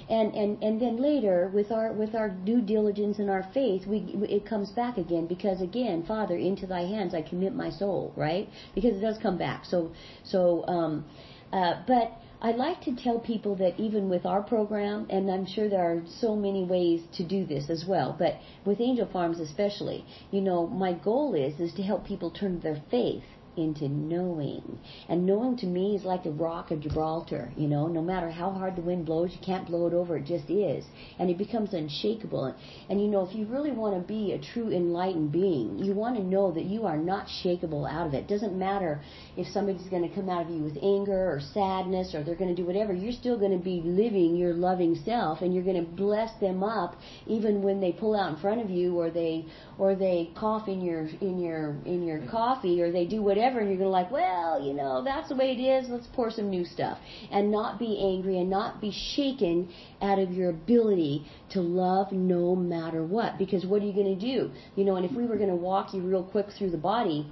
and 0.09 0.35
and 0.35 0.63
and 0.63 0.81
then 0.81 0.97
later 1.03 1.51
with 1.53 1.71
our 1.73 1.93
with 1.93 2.15
our 2.15 2.31
due 2.31 2.61
diligence 2.61 3.19
and 3.19 3.29
our 3.29 3.45
faith 3.53 3.87
we 3.87 3.99
it 4.29 4.47
comes 4.47 4.71
back 4.71 4.99
again 4.99 5.27
because 5.27 5.61
again 5.61 6.05
father 6.07 6.37
into 6.37 6.67
thy 6.67 6.83
hands 6.83 7.15
i 7.15 7.21
commit 7.21 7.55
my 7.55 7.71
soul 7.71 8.13
right 8.17 8.49
because 8.75 8.97
it 8.97 9.01
does 9.01 9.19
come 9.19 9.37
back 9.37 9.65
so 9.65 9.91
so 10.23 10.65
um 10.69 11.05
uh 11.53 11.83
but 11.87 12.13
I 12.41 12.51
like 12.53 12.83
to 12.83 12.95
tell 12.95 13.19
people 13.19 13.55
that 13.57 13.81
even 13.81 14.11
with 14.11 14.27
our 14.27 14.43
program, 14.43 15.07
and 15.09 15.31
I'm 15.31 15.47
sure 15.47 15.69
there 15.69 15.91
are 15.91 16.03
so 16.21 16.37
many 16.37 16.65
ways 16.65 17.03
to 17.15 17.25
do 17.25 17.47
this 17.47 17.71
as 17.71 17.87
well, 17.87 18.15
but 18.19 18.35
with 18.65 18.81
Angel 18.81 19.07
Farms 19.07 19.41
especially, 19.41 20.05
you 20.31 20.43
know, 20.43 20.67
my 20.67 20.93
goal 20.93 21.35
is 21.35 21.59
is 21.59 21.73
to 21.75 21.83
help 21.83 22.05
people 22.05 22.31
turn 22.31 22.61
their 22.61 22.83
faith 22.91 23.25
into 23.57 23.89
knowing. 23.89 24.79
And 25.09 25.27
knowing 25.27 25.57
to 25.59 25.67
me 25.67 25.97
is 25.97 26.05
like 26.05 26.25
the 26.25 26.31
rock 26.31 26.71
of 26.71 26.81
Gibraltar, 26.81 27.53
you 27.57 27.69
know, 27.69 27.87
no 27.87 28.03
matter 28.03 28.31
how 28.31 28.51
hard 28.51 28.77
the 28.77 28.83
wind 28.83 29.07
blows, 29.07 29.33
you 29.33 29.39
can't 29.45 29.67
blow 29.67 29.87
it 29.87 29.95
over, 29.95 30.17
it 30.17 30.27
just 30.27 30.51
is. 30.51 30.85
And 31.19 31.31
it 31.31 31.39
becomes 31.39 31.73
unshakable. 31.73 32.55
And 32.89 33.01
you 33.01 33.09
know, 33.09 33.27
if 33.27 33.35
you 33.35 33.47
really 33.47 33.73
want 33.73 33.95
to 33.95 34.07
be 34.07 34.33
a 34.33 34.39
true 34.39 34.71
enlightened 34.71 35.33
being, 35.33 35.79
you 35.79 35.95
want 35.95 36.17
to 36.17 36.23
know 36.23 36.53
that 36.53 36.65
you 36.65 36.85
are 36.85 36.97
not 36.97 37.27
shakable 37.27 37.91
out 37.91 38.07
of 38.07 38.15
it. 38.15 38.25
It 38.25 38.29
doesn't 38.29 38.59
matter 38.59 39.01
if 39.37 39.47
somebody's 39.49 39.89
going 39.89 40.09
to 40.09 40.15
come 40.15 40.29
out 40.29 40.47
of 40.47 40.51
you 40.51 40.63
with 40.63 40.77
anger 40.83 41.31
or 41.31 41.41
sadness 41.53 42.15
or 42.15 42.23
they're 42.23 42.35
going 42.35 42.55
to 42.55 42.61
do 42.61 42.67
whatever, 42.67 42.93
you're 42.93 43.13
still 43.13 43.39
going 43.39 43.57
to 43.57 43.65
be 43.65 43.81
living 43.85 44.37
your 44.37 44.55
loving 44.55 44.95
self 45.05 45.41
and 45.41 45.55
you're 45.55 45.65
going 45.65 45.83
to 45.83 45.91
bless 45.93 46.31
them 46.41 46.63
up 46.63 46.97
even 47.27 47.63
when 47.63 47.81
they 47.81 47.93
pull 47.93 48.15
out 48.15 48.35
in 48.35 48.41
front 48.41 48.61
of 48.61 48.71
you 48.71 48.99
or 48.99 49.11
they 49.11 49.45
or 49.79 49.95
they 49.95 50.31
cough 50.37 50.69
in 50.69 50.81
your 50.81 51.07
in 51.21 51.39
your 51.39 51.77
in 51.85 52.03
your 52.03 52.21
coffee 52.31 52.83
or 52.83 52.91
they 52.91 53.07
do 53.07 53.23
whatever 53.23 53.46
and 53.55 53.69
you're 53.69 53.79
going 53.79 53.89
to 53.89 53.89
like 53.89 54.11
well 54.11 54.61
you 54.63 54.73
know 54.73 55.03
that's 55.03 55.29
the 55.29 55.37
way 55.37 55.53
it 55.53 55.61
is 55.61 55.89
let's 55.89 56.07
pour 56.15 56.31
some 56.31 56.51
new 56.51 56.65
stuff. 56.65 56.99
And 57.31 57.51
not 57.51 57.79
be 57.79 57.99
angry 58.01 58.39
and 58.39 58.51
not 58.51 58.81
be 58.81 58.91
shaken 58.91 59.69
out 60.03 60.19
of 60.19 60.33
your 60.33 60.51
ability 60.51 61.27
to 61.51 61.61
love 61.61 62.13
no 62.13 62.55
matter 62.57 63.05
what. 63.05 63.39
Because 63.39 63.65
what 63.65 63.83
are 63.83 63.85
you 63.87 63.93
going 63.93 64.19
to 64.19 64.21
do? 64.21 64.51
You 64.75 64.85
know 64.85 64.97
and 64.97 65.05
if 65.05 65.13
we 65.13 65.27
were 65.27 65.37
going 65.37 65.51
to 65.51 65.57
walk 65.57 65.95
you 65.95 66.01
real 66.01 66.25
quick 66.25 66.47
through 66.59 66.71
the 66.71 66.79
body 66.79 67.31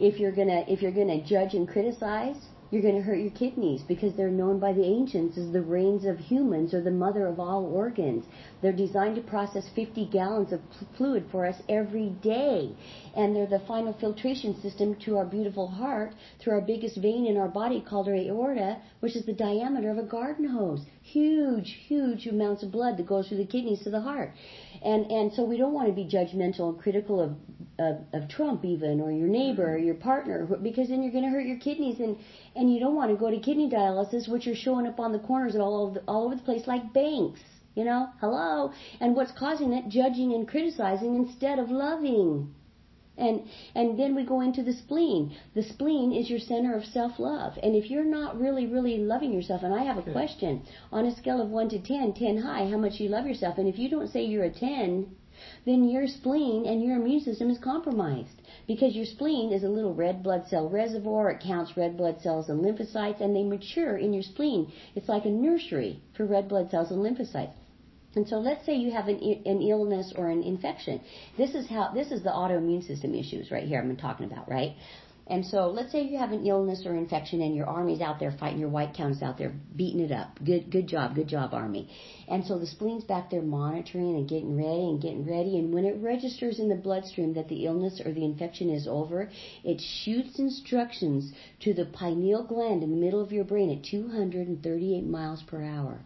if 0.00 0.18
you're 0.18 0.32
going 0.32 0.48
to 0.48 0.64
if 0.70 0.82
you're 0.82 0.92
going 0.92 1.08
to 1.08 1.24
judge 1.24 1.54
and 1.54 1.68
criticize 1.68 2.36
you're 2.70 2.82
going 2.82 2.96
to 2.96 3.02
hurt 3.02 3.18
your 3.18 3.30
kidneys 3.30 3.82
because 3.82 4.14
they're 4.16 4.30
known 4.30 4.58
by 4.58 4.72
the 4.72 4.84
ancients 4.84 5.38
as 5.38 5.52
the 5.52 5.60
reins 5.60 6.04
of 6.04 6.18
humans 6.18 6.74
or 6.74 6.82
the 6.82 6.90
mother 6.90 7.26
of 7.26 7.38
all 7.38 7.64
organs. 7.66 8.24
They're 8.62 8.72
designed 8.72 9.16
to 9.16 9.22
process 9.22 9.64
50 9.74 10.06
gallons 10.06 10.52
of 10.52 10.60
fluid 10.96 11.26
for 11.30 11.46
us 11.46 11.56
every 11.68 12.10
day. 12.22 12.74
And 13.16 13.36
they're 13.36 13.46
the 13.46 13.64
final 13.66 13.92
filtration 13.92 14.60
system 14.60 14.96
to 15.04 15.18
our 15.18 15.24
beautiful 15.24 15.68
heart 15.68 16.14
through 16.40 16.54
our 16.54 16.60
biggest 16.60 16.96
vein 16.96 17.26
in 17.26 17.36
our 17.36 17.48
body 17.48 17.84
called 17.86 18.08
our 18.08 18.14
aorta, 18.14 18.78
which 19.00 19.14
is 19.14 19.24
the 19.24 19.32
diameter 19.32 19.90
of 19.90 19.98
a 19.98 20.02
garden 20.02 20.48
hose. 20.48 20.80
Huge, 21.02 21.78
huge 21.86 22.26
amounts 22.26 22.62
of 22.62 22.72
blood 22.72 22.96
that 22.96 23.06
goes 23.06 23.28
through 23.28 23.38
the 23.38 23.46
kidneys 23.46 23.82
to 23.82 23.90
the 23.90 24.00
heart. 24.00 24.32
And, 24.82 25.10
and 25.10 25.32
so 25.32 25.44
we 25.44 25.56
don't 25.56 25.72
want 25.72 25.88
to 25.88 25.94
be 25.94 26.04
judgmental 26.04 26.70
and 26.70 26.78
critical 26.78 27.20
of, 27.20 27.36
of, 27.78 28.22
of 28.22 28.28
Trump 28.28 28.64
even 28.64 29.00
or 29.00 29.10
your 29.10 29.28
neighbor 29.28 29.74
or 29.74 29.78
your 29.78 29.94
partner 29.94 30.46
because 30.62 30.88
then 30.88 31.02
you're 31.02 31.12
going 31.12 31.24
to 31.24 31.30
hurt 31.30 31.46
your 31.46 31.58
kidneys 31.58 32.00
and, 32.00 32.16
and 32.56 32.72
you 32.72 32.78
don't 32.80 32.94
want 32.94 33.10
to 33.10 33.16
go 33.16 33.30
to 33.30 33.38
kidney 33.38 33.68
dialysis, 33.68 34.28
which 34.28 34.46
are 34.46 34.54
showing 34.54 34.86
up 34.86 35.00
on 35.00 35.12
the 35.12 35.18
corners 35.18 35.56
all 35.56 35.82
over 35.82 35.94
the, 35.94 36.04
all 36.06 36.26
over 36.26 36.36
the 36.36 36.42
place 36.42 36.66
like 36.66 36.92
banks. 36.92 37.40
You 37.74 37.84
know, 37.84 38.08
hello. 38.20 38.72
And 39.00 39.16
what's 39.16 39.32
causing 39.32 39.72
it? 39.72 39.88
Judging 39.88 40.32
and 40.32 40.46
criticizing 40.46 41.16
instead 41.16 41.58
of 41.58 41.70
loving. 41.70 42.54
And 43.16 43.42
and 43.74 43.98
then 43.98 44.14
we 44.14 44.24
go 44.24 44.40
into 44.40 44.62
the 44.62 44.72
spleen. 44.72 45.36
The 45.54 45.62
spleen 45.62 46.12
is 46.12 46.30
your 46.30 46.38
center 46.38 46.76
of 46.76 46.84
self-love. 46.84 47.58
And 47.62 47.74
if 47.74 47.90
you're 47.90 48.04
not 48.04 48.40
really 48.40 48.66
really 48.66 48.98
loving 48.98 49.32
yourself, 49.32 49.62
and 49.62 49.74
I 49.74 49.82
have 49.82 49.96
a 49.96 50.02
okay. 50.02 50.12
question 50.12 50.62
on 50.92 51.06
a 51.06 51.16
scale 51.16 51.40
of 51.40 51.50
1 51.50 51.68
to 51.70 51.78
10, 51.80 52.14
10 52.14 52.38
high, 52.38 52.68
how 52.68 52.76
much 52.76 53.00
you 53.00 53.08
love 53.08 53.26
yourself? 53.26 53.58
And 53.58 53.68
if 53.68 53.78
you 53.78 53.88
don't 53.88 54.08
say 54.08 54.24
you're 54.24 54.44
a 54.44 54.50
10, 54.50 55.10
then 55.64 55.88
your 55.88 56.06
spleen 56.06 56.66
and 56.66 56.82
your 56.82 56.96
immune 56.96 57.20
system 57.20 57.50
is 57.50 57.58
compromised 57.58 58.40
because 58.66 58.94
your 58.94 59.04
spleen 59.04 59.52
is 59.52 59.64
a 59.64 59.68
little 59.68 59.94
red 59.94 60.22
blood 60.22 60.46
cell 60.48 60.68
reservoir. 60.68 61.30
It 61.30 61.40
counts 61.40 61.76
red 61.76 61.96
blood 61.96 62.20
cells 62.20 62.48
and 62.48 62.60
lymphocytes, 62.64 63.20
and 63.20 63.34
they 63.34 63.42
mature 63.42 63.96
in 63.96 64.12
your 64.12 64.22
spleen. 64.22 64.72
It's 64.94 65.08
like 65.08 65.24
a 65.24 65.30
nursery 65.30 66.00
for 66.16 66.26
red 66.26 66.48
blood 66.48 66.70
cells 66.70 66.90
and 66.90 67.00
lymphocytes. 67.00 67.52
And 68.16 68.28
so 68.28 68.36
let's 68.36 68.64
say 68.64 68.76
you 68.76 68.92
have 68.92 69.08
an, 69.08 69.16
an 69.44 69.60
illness 69.60 70.12
or 70.16 70.28
an 70.28 70.42
infection. 70.42 71.00
This 71.36 71.54
is 71.54 71.68
how 71.68 71.90
this 71.92 72.12
is 72.12 72.22
the 72.22 72.30
autoimmune 72.30 72.86
system 72.86 73.14
issues 73.14 73.50
right 73.50 73.66
here 73.66 73.80
I'm 73.80 73.88
been 73.88 73.96
talking 73.96 74.26
about, 74.26 74.48
right? 74.48 74.74
And 75.26 75.44
so 75.46 75.68
let's 75.70 75.90
say 75.90 76.02
you 76.02 76.18
have 76.18 76.32
an 76.32 76.46
illness 76.46 76.84
or 76.84 76.94
infection 76.94 77.40
and 77.40 77.56
your 77.56 77.66
army's 77.66 78.02
out 78.02 78.18
there 78.20 78.32
fighting, 78.32 78.60
your 78.60 78.68
white 78.68 78.92
count's 78.94 79.22
out 79.22 79.38
there 79.38 79.54
beating 79.74 80.00
it 80.00 80.12
up. 80.12 80.38
Good, 80.44 80.70
good 80.70 80.86
job, 80.86 81.14
good 81.14 81.28
job, 81.28 81.54
army. 81.54 81.88
And 82.28 82.44
so 82.44 82.58
the 82.58 82.66
spleen's 82.66 83.04
back 83.04 83.30
there 83.30 83.40
monitoring 83.40 84.16
and 84.16 84.28
getting 84.28 84.54
ready 84.54 84.84
and 84.84 85.00
getting 85.00 85.26
ready. 85.26 85.58
And 85.58 85.72
when 85.72 85.86
it 85.86 85.96
registers 86.02 86.58
in 86.60 86.68
the 86.68 86.74
bloodstream 86.74 87.32
that 87.34 87.48
the 87.48 87.64
illness 87.64 88.02
or 88.04 88.12
the 88.12 88.24
infection 88.24 88.68
is 88.68 88.86
over, 88.86 89.30
it 89.62 89.80
shoots 89.80 90.38
instructions 90.38 91.32
to 91.60 91.72
the 91.72 91.86
pineal 91.86 92.44
gland 92.44 92.82
in 92.82 92.90
the 92.90 92.96
middle 92.96 93.22
of 93.22 93.32
your 93.32 93.44
brain 93.44 93.70
at 93.70 93.82
238 93.82 95.06
miles 95.06 95.42
per 95.42 95.62
hour. 95.62 96.00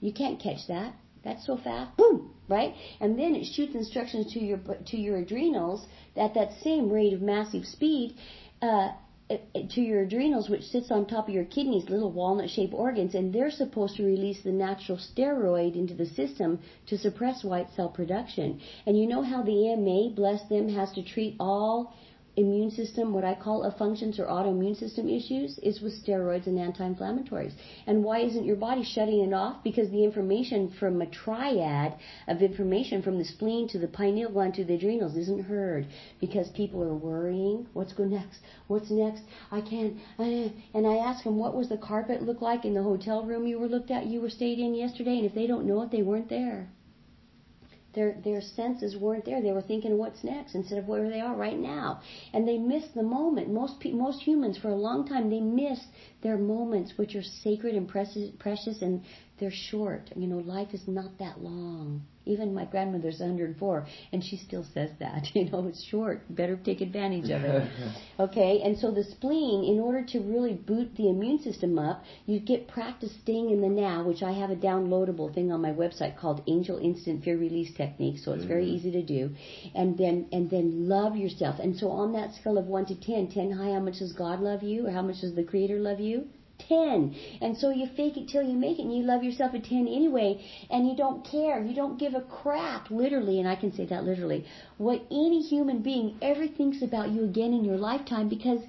You 0.00 0.12
can't 0.12 0.40
catch 0.40 0.66
that. 0.68 0.94
That's 1.26 1.44
so 1.44 1.56
fast. 1.56 1.96
Boom! 1.96 2.30
Right? 2.48 2.72
And 3.00 3.18
then 3.18 3.34
it 3.34 3.46
shoots 3.46 3.74
instructions 3.74 4.32
to 4.34 4.38
your 4.38 4.58
to 4.92 4.96
your 4.96 5.16
adrenals 5.16 5.84
at 6.16 6.34
that 6.34 6.50
same 6.62 6.88
rate 6.88 7.12
of 7.12 7.20
massive 7.20 7.64
speed. 7.66 8.14
Uh, 8.62 8.92
to 9.28 9.80
your 9.80 10.02
adrenals, 10.02 10.48
which 10.48 10.62
sits 10.62 10.92
on 10.92 11.04
top 11.04 11.26
of 11.26 11.34
your 11.34 11.44
kidneys, 11.44 11.90
little 11.90 12.12
walnut-shaped 12.12 12.72
organs, 12.72 13.16
and 13.16 13.32
they're 13.32 13.50
supposed 13.50 13.96
to 13.96 14.04
release 14.04 14.40
the 14.44 14.52
natural 14.52 14.96
steroid 14.96 15.74
into 15.74 15.94
the 15.94 16.06
system 16.06 16.60
to 16.86 16.96
suppress 16.96 17.42
white 17.42 17.66
cell 17.74 17.88
production. 17.88 18.60
And 18.86 18.96
you 18.96 19.08
know 19.08 19.22
how 19.22 19.42
the 19.42 19.72
AMA, 19.72 20.14
bless 20.14 20.48
them, 20.48 20.68
has 20.68 20.92
to 20.92 21.02
treat 21.02 21.34
all 21.40 21.92
immune 22.36 22.70
system, 22.70 23.12
what 23.14 23.24
I 23.24 23.34
call 23.34 23.64
a 23.64 23.72
functions 23.72 24.18
or 24.18 24.26
autoimmune 24.26 24.76
system 24.78 25.08
issues, 25.08 25.58
is 25.62 25.80
with 25.80 26.04
steroids 26.04 26.46
and 26.46 26.58
anti-inflammatories. 26.58 27.52
And 27.86 28.04
why 28.04 28.20
isn't 28.20 28.44
your 28.44 28.56
body 28.56 28.84
shutting 28.84 29.20
it 29.20 29.32
off? 29.32 29.64
Because 29.64 29.90
the 29.90 30.04
information 30.04 30.70
from 30.78 31.00
a 31.00 31.06
triad 31.06 31.94
of 32.28 32.42
information 32.42 33.02
from 33.02 33.18
the 33.18 33.24
spleen 33.24 33.68
to 33.68 33.78
the 33.78 33.88
pineal 33.88 34.30
gland 34.30 34.54
to 34.54 34.64
the 34.64 34.74
adrenals 34.74 35.16
isn't 35.16 35.44
heard 35.44 35.86
because 36.20 36.48
people 36.50 36.82
are 36.82 36.94
worrying. 36.94 37.66
What's 37.72 37.92
going 37.94 38.10
next? 38.10 38.40
What's 38.66 38.90
next? 38.90 39.22
I 39.50 39.60
can't. 39.60 39.96
And 40.18 40.86
I 40.86 40.96
ask 40.96 41.24
them, 41.24 41.38
what 41.38 41.54
was 41.54 41.68
the 41.68 41.78
carpet 41.78 42.22
look 42.22 42.42
like 42.42 42.64
in 42.64 42.74
the 42.74 42.82
hotel 42.82 43.24
room 43.24 43.46
you 43.46 43.58
were 43.58 43.68
looked 43.68 43.90
at, 43.90 44.06
you 44.06 44.20
were 44.20 44.30
stayed 44.30 44.58
in 44.58 44.74
yesterday? 44.74 45.16
And 45.16 45.24
if 45.24 45.34
they 45.34 45.46
don't 45.46 45.66
know 45.66 45.82
it, 45.82 45.90
they 45.90 46.02
weren't 46.02 46.28
there 46.28 46.68
their 47.96 48.14
their 48.22 48.40
senses 48.40 48.96
weren't 48.96 49.24
there. 49.24 49.42
They 49.42 49.50
were 49.50 49.62
thinking 49.62 49.98
what's 49.98 50.22
next 50.22 50.54
instead 50.54 50.78
of 50.78 50.86
where 50.86 51.08
they 51.08 51.20
are 51.20 51.34
right 51.34 51.58
now, 51.58 52.00
and 52.32 52.46
they 52.46 52.58
miss 52.58 52.84
the 52.94 53.02
moment. 53.02 53.50
Most 53.50 53.80
pe- 53.80 53.90
most 53.90 54.22
humans 54.22 54.56
for 54.56 54.68
a 54.68 54.76
long 54.76 55.04
time 55.08 55.28
they 55.28 55.40
miss 55.40 55.80
their 56.22 56.38
moments, 56.38 56.92
which 56.96 57.16
are 57.16 57.22
sacred 57.42 57.74
and 57.74 57.88
precious, 57.88 58.30
precious, 58.38 58.82
and 58.82 59.00
they're 59.38 59.52
short. 59.52 60.10
You 60.16 60.26
know, 60.26 60.38
life 60.38 60.68
is 60.72 60.82
not 60.86 61.18
that 61.18 61.42
long. 61.42 62.02
Even 62.24 62.54
my 62.54 62.64
grandmother's 62.64 63.20
104, 63.20 63.86
and 64.12 64.24
she 64.24 64.36
still 64.36 64.64
says 64.74 64.90
that. 64.98 65.26
You 65.34 65.50
know, 65.50 65.66
it's 65.68 65.84
short. 65.84 66.22
Better 66.34 66.56
take 66.56 66.80
advantage 66.80 67.30
of 67.30 67.42
it. 67.42 67.70
okay, 68.18 68.62
and 68.64 68.76
so 68.78 68.90
the 68.90 69.04
spleen, 69.04 69.64
in 69.64 69.78
order 69.78 70.02
to 70.12 70.20
really 70.20 70.54
boot 70.54 70.96
the 70.96 71.10
immune 71.10 71.40
system 71.40 71.78
up, 71.78 72.02
you 72.24 72.40
get 72.40 72.66
practice 72.68 73.12
staying 73.22 73.50
in 73.50 73.60
the 73.60 73.68
now, 73.68 74.02
which 74.02 74.22
I 74.22 74.32
have 74.32 74.50
a 74.50 74.56
downloadable 74.56 75.32
thing 75.34 75.52
on 75.52 75.60
my 75.60 75.72
website 75.72 76.18
called 76.18 76.42
Angel 76.48 76.78
Instant 76.78 77.22
Fear 77.22 77.36
Release 77.36 77.72
Technique. 77.76 78.18
So 78.18 78.32
it's 78.32 78.40
mm-hmm. 78.40 78.48
very 78.48 78.66
easy 78.66 78.90
to 78.92 79.02
do, 79.02 79.30
and 79.74 79.98
then 79.98 80.26
and 80.32 80.50
then 80.50 80.88
love 80.88 81.16
yourself. 81.16 81.60
And 81.60 81.76
so 81.76 81.90
on 81.90 82.12
that 82.14 82.34
scale 82.34 82.58
of 82.58 82.66
one 82.66 82.86
to 82.86 82.94
10, 82.98 83.30
10 83.30 83.50
high, 83.52 83.74
how 83.74 83.80
much 83.80 83.98
does 83.98 84.12
God 84.12 84.40
love 84.40 84.62
you, 84.62 84.86
or 84.86 84.90
how 84.90 85.02
much 85.02 85.20
does 85.20 85.34
the 85.34 85.44
Creator 85.44 85.78
love 85.78 86.00
you? 86.00 86.28
10. 86.68 87.14
And 87.40 87.56
so 87.56 87.70
you 87.70 87.86
fake 87.96 88.16
it 88.16 88.28
till 88.28 88.42
you 88.42 88.56
make 88.56 88.78
it 88.78 88.82
and 88.82 88.96
you 88.96 89.04
love 89.04 89.22
yourself 89.22 89.54
a 89.54 89.60
10 89.60 89.88
anyway 89.88 90.44
and 90.70 90.86
you 90.86 90.96
don't 90.96 91.24
care. 91.24 91.62
You 91.62 91.74
don't 91.74 91.98
give 91.98 92.14
a 92.14 92.20
crap, 92.20 92.90
literally, 92.90 93.38
and 93.38 93.48
I 93.48 93.56
can 93.56 93.72
say 93.72 93.86
that 93.86 94.04
literally, 94.04 94.44
what 94.78 95.02
any 95.10 95.42
human 95.42 95.82
being 95.82 96.16
ever 96.22 96.46
thinks 96.46 96.82
about 96.82 97.10
you 97.10 97.24
again 97.24 97.52
in 97.52 97.64
your 97.64 97.78
lifetime 97.78 98.28
because 98.28 98.60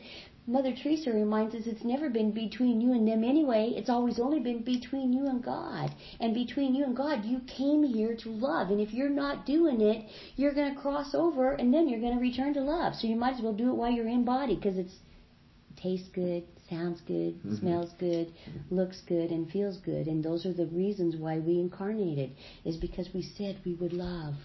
Mother 0.50 0.74
Teresa 0.74 1.12
reminds 1.12 1.54
us 1.56 1.64
it's 1.66 1.84
never 1.84 2.10
been 2.10 2.32
between 2.32 2.80
you 2.80 2.94
and 2.94 3.06
them 3.06 3.26
anyway. 3.26 3.74
It's 3.76 3.90
always 3.90 4.18
only 4.18 4.40
been 4.40 4.64
between 4.64 5.12
you 5.12 5.28
and 5.28 5.44
God. 5.44 5.94
And 6.22 6.34
between 6.34 6.74
you 6.74 6.86
and 6.86 6.96
God, 6.96 7.26
you 7.26 7.42
came 7.42 7.84
here 7.84 8.16
to 8.16 8.30
love. 8.30 8.70
And 8.70 8.80
if 8.80 8.94
you're 8.94 9.10
not 9.10 9.46
doing 9.46 9.82
it, 9.82 10.06
you're 10.38 10.54
going 10.54 10.74
to 10.74 10.80
cross 10.80 11.14
over 11.14 11.52
and 11.52 11.74
then 11.74 11.90
you're 11.90 12.00
going 12.00 12.16
to 12.16 12.22
return 12.22 12.54
to 12.54 12.62
love. 12.62 12.96
So 12.96 13.08
you 13.08 13.18
might 13.18 13.36
as 13.36 13.42
well 13.42 13.52
do 13.52 13.72
it 13.72 13.76
while 13.76 13.92
you're 13.92 14.08
in 14.08 14.24
body 14.24 14.56
because 14.56 14.78
it 14.78 14.90
tastes 15.76 16.08
good, 16.14 16.46
sounds 16.70 17.02
good, 17.02 17.36
mm-hmm. 17.36 17.56
smells 17.56 17.92
good, 18.00 18.34
looks 18.70 19.02
good, 19.08 19.32
and 19.32 19.50
feels 19.52 19.78
good. 19.78 20.08
And 20.08 20.24
those 20.24 20.46
are 20.46 20.54
the 20.54 20.68
reasons 20.68 21.16
why 21.16 21.40
we 21.40 21.60
incarnated, 21.60 22.36
is 22.66 22.78
because 22.78 23.10
we 23.14 23.22
said 23.22 23.60
we 23.66 23.74
would 23.76 23.94
love. 23.94 24.36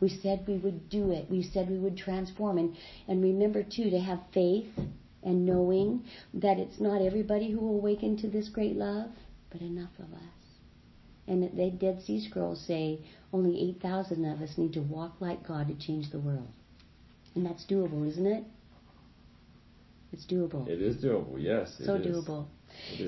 We 0.00 0.08
said 0.08 0.44
we 0.46 0.58
would 0.58 0.88
do 0.88 1.12
it. 1.12 1.30
We 1.30 1.42
said 1.42 1.70
we 1.70 1.78
would 1.78 1.96
transform. 1.96 2.58
And, 2.58 2.76
and 3.06 3.22
remember, 3.22 3.62
too, 3.62 3.90
to 3.90 3.98
have 3.98 4.20
faith 4.32 4.70
and 5.22 5.46
knowing 5.46 6.04
that 6.34 6.58
it's 6.58 6.80
not 6.80 7.02
everybody 7.02 7.50
who 7.50 7.60
will 7.60 7.76
awaken 7.76 8.16
to 8.18 8.28
this 8.28 8.48
great 8.48 8.76
love, 8.76 9.10
but 9.50 9.60
enough 9.60 9.90
of 9.98 10.12
us. 10.12 10.38
And 11.26 11.42
the 11.42 11.70
Dead 11.70 12.02
Sea 12.02 12.26
Scrolls 12.26 12.64
say 12.66 13.00
only 13.32 13.60
8,000 13.76 14.24
of 14.24 14.40
us 14.40 14.56
need 14.56 14.72
to 14.72 14.80
walk 14.80 15.20
like 15.20 15.46
God 15.46 15.68
to 15.68 15.74
change 15.74 16.10
the 16.10 16.18
world. 16.18 16.48
And 17.34 17.44
that's 17.44 17.66
doable, 17.66 18.08
isn't 18.08 18.26
it? 18.26 18.44
It's 20.12 20.26
doable. 20.26 20.66
It 20.68 20.80
is 20.80 20.96
doable, 20.96 21.36
yes. 21.38 21.74
So 21.84 21.98
doable. 21.98 22.46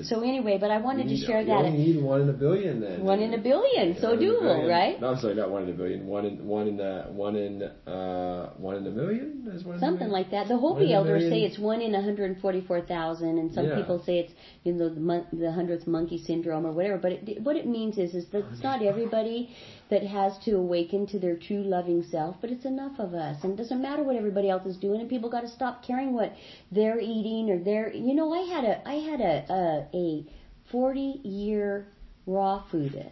So 0.03 0.21
anyway, 0.21 0.57
but 0.59 0.69
I 0.69 0.79
wanted 0.79 1.07
need, 1.07 1.21
to 1.21 1.25
share 1.25 1.41
you 1.41 1.47
that. 1.47 1.65
You 1.65 1.71
need 1.71 2.03
one 2.03 2.21
in 2.21 2.29
a 2.29 2.33
billion 2.33 2.81
then. 2.81 3.03
One 3.03 3.21
in 3.21 3.33
a 3.33 3.37
billion, 3.37 3.99
so 3.99 4.17
doable, 4.17 4.69
right? 4.69 4.99
No, 4.99 5.09
I'm 5.09 5.17
sorry, 5.17 5.35
not 5.35 5.49
one 5.49 5.63
in 5.63 5.69
a 5.69 5.73
billion. 5.73 6.05
One 6.05 6.25
in 6.25 6.45
one 6.45 6.67
in 6.67 6.81
uh, 6.81 7.07
one 7.07 7.35
in 7.35 7.63
uh, 7.63 8.53
one 8.57 8.75
in 8.75 8.85
a 8.85 8.91
million 8.91 9.49
is 9.53 9.63
one. 9.63 9.79
Something 9.79 10.09
like 10.09 10.29
that. 10.31 10.47
The 10.47 10.57
Hopi 10.57 10.93
elders 10.93 11.23
say 11.23 11.41
it's 11.41 11.57
one 11.57 11.81
in 11.81 11.93
144,000, 11.93 13.37
and 13.37 13.53
some 13.53 13.65
yeah. 13.65 13.75
people 13.75 14.03
say 14.05 14.19
it's 14.19 14.33
you 14.63 14.73
know 14.73 14.89
the 14.89 14.99
mon- 14.99 15.27
the 15.31 15.51
hundredth 15.51 15.87
monkey 15.87 16.17
syndrome 16.17 16.65
or 16.65 16.73
whatever. 16.73 16.97
But 16.97 17.13
it, 17.13 17.41
what 17.41 17.55
it 17.55 17.65
means 17.65 17.97
is 17.97 18.13
is 18.13 18.27
that 18.31 18.45
it's 18.51 18.63
not 18.63 18.83
everybody 18.83 19.55
that 19.91 20.03
has 20.03 20.37
to 20.45 20.53
awaken 20.53 21.05
to 21.05 21.19
their 21.19 21.35
true 21.35 21.61
loving 21.61 22.01
self, 22.01 22.37
but 22.39 22.49
it's 22.49 22.63
enough 22.63 22.97
of 22.97 23.13
us, 23.13 23.43
and 23.43 23.53
it 23.53 23.57
doesn't 23.57 23.81
matter 23.81 24.03
what 24.03 24.15
everybody 24.15 24.49
else 24.49 24.65
is 24.65 24.77
doing, 24.77 25.01
and 25.01 25.09
people 25.09 25.29
got 25.29 25.41
to 25.41 25.49
stop 25.49 25.83
caring 25.85 26.13
what 26.13 26.33
they're 26.71 26.99
eating 26.99 27.49
or 27.51 27.59
they're. 27.59 27.93
You 27.93 28.15
know, 28.15 28.33
I 28.33 28.39
had 28.39 28.63
a 28.63 28.87
I 28.87 28.93
had 28.93 29.19
a, 29.19 29.53
a 29.53 29.97
a, 29.97 30.25
40 30.71 31.19
year 31.25 31.87
raw 32.25 32.63
foodist. 32.71 33.11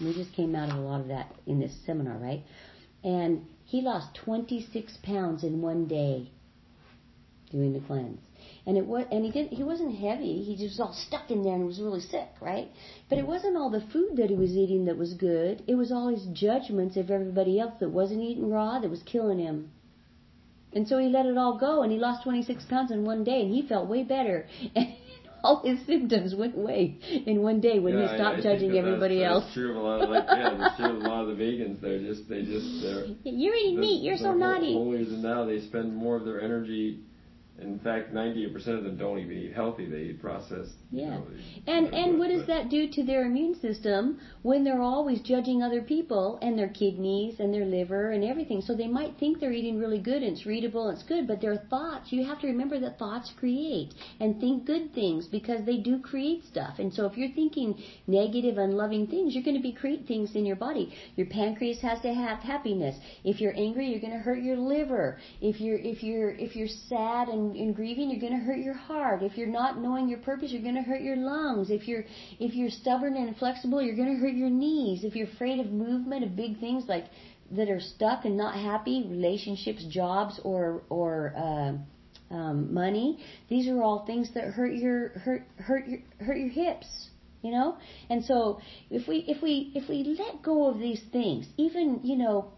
We 0.00 0.12
just 0.12 0.32
came 0.32 0.56
out 0.56 0.70
of 0.70 0.78
a 0.78 0.80
lot 0.80 1.00
of 1.00 1.08
that 1.08 1.32
in 1.46 1.60
this 1.60 1.72
seminar, 1.86 2.18
right? 2.18 2.42
And 3.04 3.46
he 3.64 3.80
lost 3.80 4.16
26 4.24 4.98
pounds 5.04 5.44
in 5.44 5.62
one 5.62 5.86
day 5.86 6.30
doing 7.52 7.72
the 7.72 7.80
cleanse. 7.80 8.18
And 8.66 8.78
it 8.78 8.86
was, 8.86 9.04
and 9.12 9.24
he 9.24 9.30
didn't, 9.30 9.52
he 9.52 9.62
wasn't 9.62 9.94
heavy. 9.94 10.42
He 10.42 10.56
just 10.56 10.78
was 10.78 10.80
all 10.80 10.94
stuck 10.94 11.30
in 11.30 11.42
there 11.42 11.54
and 11.54 11.66
was 11.66 11.80
really 11.80 12.00
sick, 12.00 12.28
right? 12.40 12.70
But 13.10 13.18
it 13.18 13.26
wasn't 13.26 13.58
all 13.58 13.70
the 13.70 13.84
food 13.92 14.16
that 14.16 14.30
he 14.30 14.36
was 14.36 14.56
eating 14.56 14.86
that 14.86 14.96
was 14.96 15.12
good. 15.12 15.62
It 15.66 15.74
was 15.74 15.92
all 15.92 16.08
his 16.08 16.24
judgments 16.32 16.96
of 16.96 17.10
everybody 17.10 17.60
else 17.60 17.74
that 17.80 17.90
wasn't 17.90 18.22
eating 18.22 18.50
raw 18.50 18.78
that 18.78 18.90
was 18.90 19.02
killing 19.02 19.38
him. 19.38 19.70
And 20.72 20.88
so 20.88 20.98
he 20.98 21.08
let 21.08 21.26
it 21.26 21.36
all 21.36 21.58
go 21.58 21.82
and 21.82 21.92
he 21.92 21.98
lost 21.98 22.24
26 22.24 22.64
pounds 22.64 22.90
in 22.90 23.04
one 23.04 23.22
day 23.22 23.42
and 23.42 23.54
he 23.54 23.66
felt 23.66 23.88
way 23.88 24.02
better. 24.02 24.46
And 24.74 24.94
all 25.44 25.62
his 25.62 25.84
symptoms 25.86 26.34
went 26.34 26.56
away 26.56 26.96
in 27.26 27.42
one 27.42 27.60
day 27.60 27.78
when 27.78 27.98
yeah, 27.98 28.08
he 28.08 28.16
stopped 28.16 28.36
I, 28.36 28.38
I 28.38 28.42
judging 28.42 28.78
everybody 28.78 29.18
that's, 29.18 29.30
else. 29.30 29.44
That's 29.44 29.54
true 29.54 29.70
of 29.72 29.76
a 29.76 29.80
lot 29.80 30.00
of 30.00 30.08
like 30.08 30.24
yeah, 30.26 30.56
that's 30.58 30.76
true 30.78 30.96
of 30.96 30.96
a 30.96 31.06
lot 31.06 31.28
of 31.28 31.36
the 31.36 31.44
vegans. 31.44 31.82
They're 31.82 32.00
just 32.00 32.26
they 32.30 32.42
just 32.42 32.80
they're 32.80 33.04
You're 33.24 33.54
eating 33.54 33.76
the- 33.76 33.80
meat. 33.82 34.02
You're 34.02 34.16
so 34.16 34.32
naughty. 34.32 34.74
now 34.74 35.44
they 35.44 35.60
spend 35.60 35.94
more 35.94 36.16
of 36.16 36.24
their 36.24 36.40
energy. 36.40 37.00
In 37.60 37.78
fact, 37.78 38.12
98% 38.12 38.52
of 38.78 38.82
them 38.82 38.96
don't 38.96 39.18
even 39.20 39.38
eat 39.38 39.52
healthy. 39.54 39.86
They 39.86 40.10
eat 40.10 40.20
processed. 40.20 40.72
you 40.90 41.02
Yeah. 41.02 41.10
know, 41.10 41.22
And 41.66 41.92
and 41.94 42.18
what 42.18 42.28
but- 42.28 42.36
does 42.38 42.46
that 42.46 42.68
do 42.68 42.86
to 42.88 43.02
their 43.04 43.24
immune 43.26 43.54
system 43.56 44.18
when 44.42 44.62
they're 44.64 44.82
always 44.82 45.20
judging 45.22 45.62
other 45.62 45.80
people 45.82 46.38
and 46.42 46.56
their 46.58 46.68
kidneys 46.68 47.38
and 47.40 47.52
their 47.54 47.64
liver 47.64 48.10
and 48.10 48.22
everything? 48.24 48.60
So 48.60 48.74
they 48.74 48.86
might 48.88 49.14
think 49.18 49.38
they're 49.40 49.52
eating 49.52 49.78
really 49.78 49.98
good 49.98 50.22
and 50.22 50.36
it's 50.36 50.46
readable 50.46 50.88
and 50.88 50.96
it's 50.98 51.06
good, 51.06 51.26
but 51.28 51.40
their 51.40 51.56
thoughts, 51.56 52.12
you 52.12 52.24
have 52.24 52.40
to 52.40 52.46
remember 52.48 52.78
that 52.80 52.98
thoughts 52.98 53.32
create 53.38 53.92
and 54.20 54.40
think 54.40 54.66
good 54.66 54.92
things 54.92 55.26
because 55.26 55.64
they 55.64 55.78
do 55.78 55.98
create 56.00 56.44
stuff. 56.44 56.78
And 56.78 56.92
so 56.92 57.06
if 57.06 57.16
you're 57.16 57.30
thinking 57.30 57.76
negative, 58.06 58.58
unloving 58.58 59.06
things, 59.08 59.34
you're 59.34 59.44
going 59.44 59.56
to 59.56 59.62
be 59.62 59.72
create 59.72 60.06
things 60.06 60.34
in 60.36 60.44
your 60.44 60.56
body. 60.56 60.92
Your 61.16 61.26
pancreas 61.26 61.80
has 61.80 62.00
to 62.02 62.12
have 62.14 62.38
happiness. 62.38 62.96
If 63.24 63.40
you're 63.40 63.56
angry, 63.56 63.86
you're 63.88 64.00
going 64.00 64.12
to 64.12 64.18
hurt 64.18 64.42
your 64.42 64.56
liver. 64.56 65.18
If 65.40 65.60
you're 65.60 65.78
if 65.78 66.02
you're 66.04 66.30
if 66.30 66.54
you're 66.56 66.68
sad 66.68 67.28
and, 67.28 67.43
and 67.52 67.74
grieving, 67.74 68.10
you're 68.10 68.20
going 68.20 68.38
to 68.38 68.44
hurt 68.44 68.58
your 68.58 68.74
heart. 68.74 69.22
If 69.22 69.36
you're 69.36 69.46
not 69.46 69.78
knowing 69.78 70.08
your 70.08 70.18
purpose, 70.18 70.50
you're 70.50 70.62
going 70.62 70.74
to 70.74 70.82
hurt 70.82 71.02
your 71.02 71.16
lungs. 71.16 71.70
If 71.70 71.86
you're 71.86 72.04
if 72.38 72.54
you're 72.54 72.70
stubborn 72.70 73.16
and 73.16 73.28
inflexible, 73.28 73.82
you're 73.82 73.96
going 73.96 74.14
to 74.14 74.20
hurt 74.20 74.34
your 74.34 74.50
knees. 74.50 75.04
If 75.04 75.14
you're 75.14 75.28
afraid 75.28 75.60
of 75.60 75.70
movement 75.72 76.24
of 76.24 76.36
big 76.36 76.60
things 76.60 76.84
like 76.88 77.04
that 77.52 77.68
are 77.68 77.80
stuck 77.80 78.24
and 78.24 78.36
not 78.36 78.54
happy, 78.54 79.06
relationships, 79.08 79.84
jobs, 79.84 80.40
or 80.44 80.82
or 80.88 81.34
uh, 81.36 82.34
um, 82.34 82.72
money, 82.72 83.24
these 83.48 83.68
are 83.68 83.82
all 83.82 84.04
things 84.06 84.32
that 84.34 84.44
hurt 84.44 84.74
your 84.74 85.10
hurt 85.10 85.46
hurt 85.58 85.86
your 85.86 86.00
hurt 86.20 86.38
your 86.38 86.50
hips. 86.50 86.86
You 87.42 87.50
know, 87.50 87.76
and 88.08 88.24
so 88.24 88.60
if 88.90 89.06
we 89.06 89.18
if 89.28 89.42
we 89.42 89.70
if 89.74 89.88
we 89.88 90.16
let 90.18 90.42
go 90.42 90.70
of 90.70 90.78
these 90.78 91.02
things, 91.12 91.46
even 91.58 92.00
you 92.02 92.16
know 92.16 92.52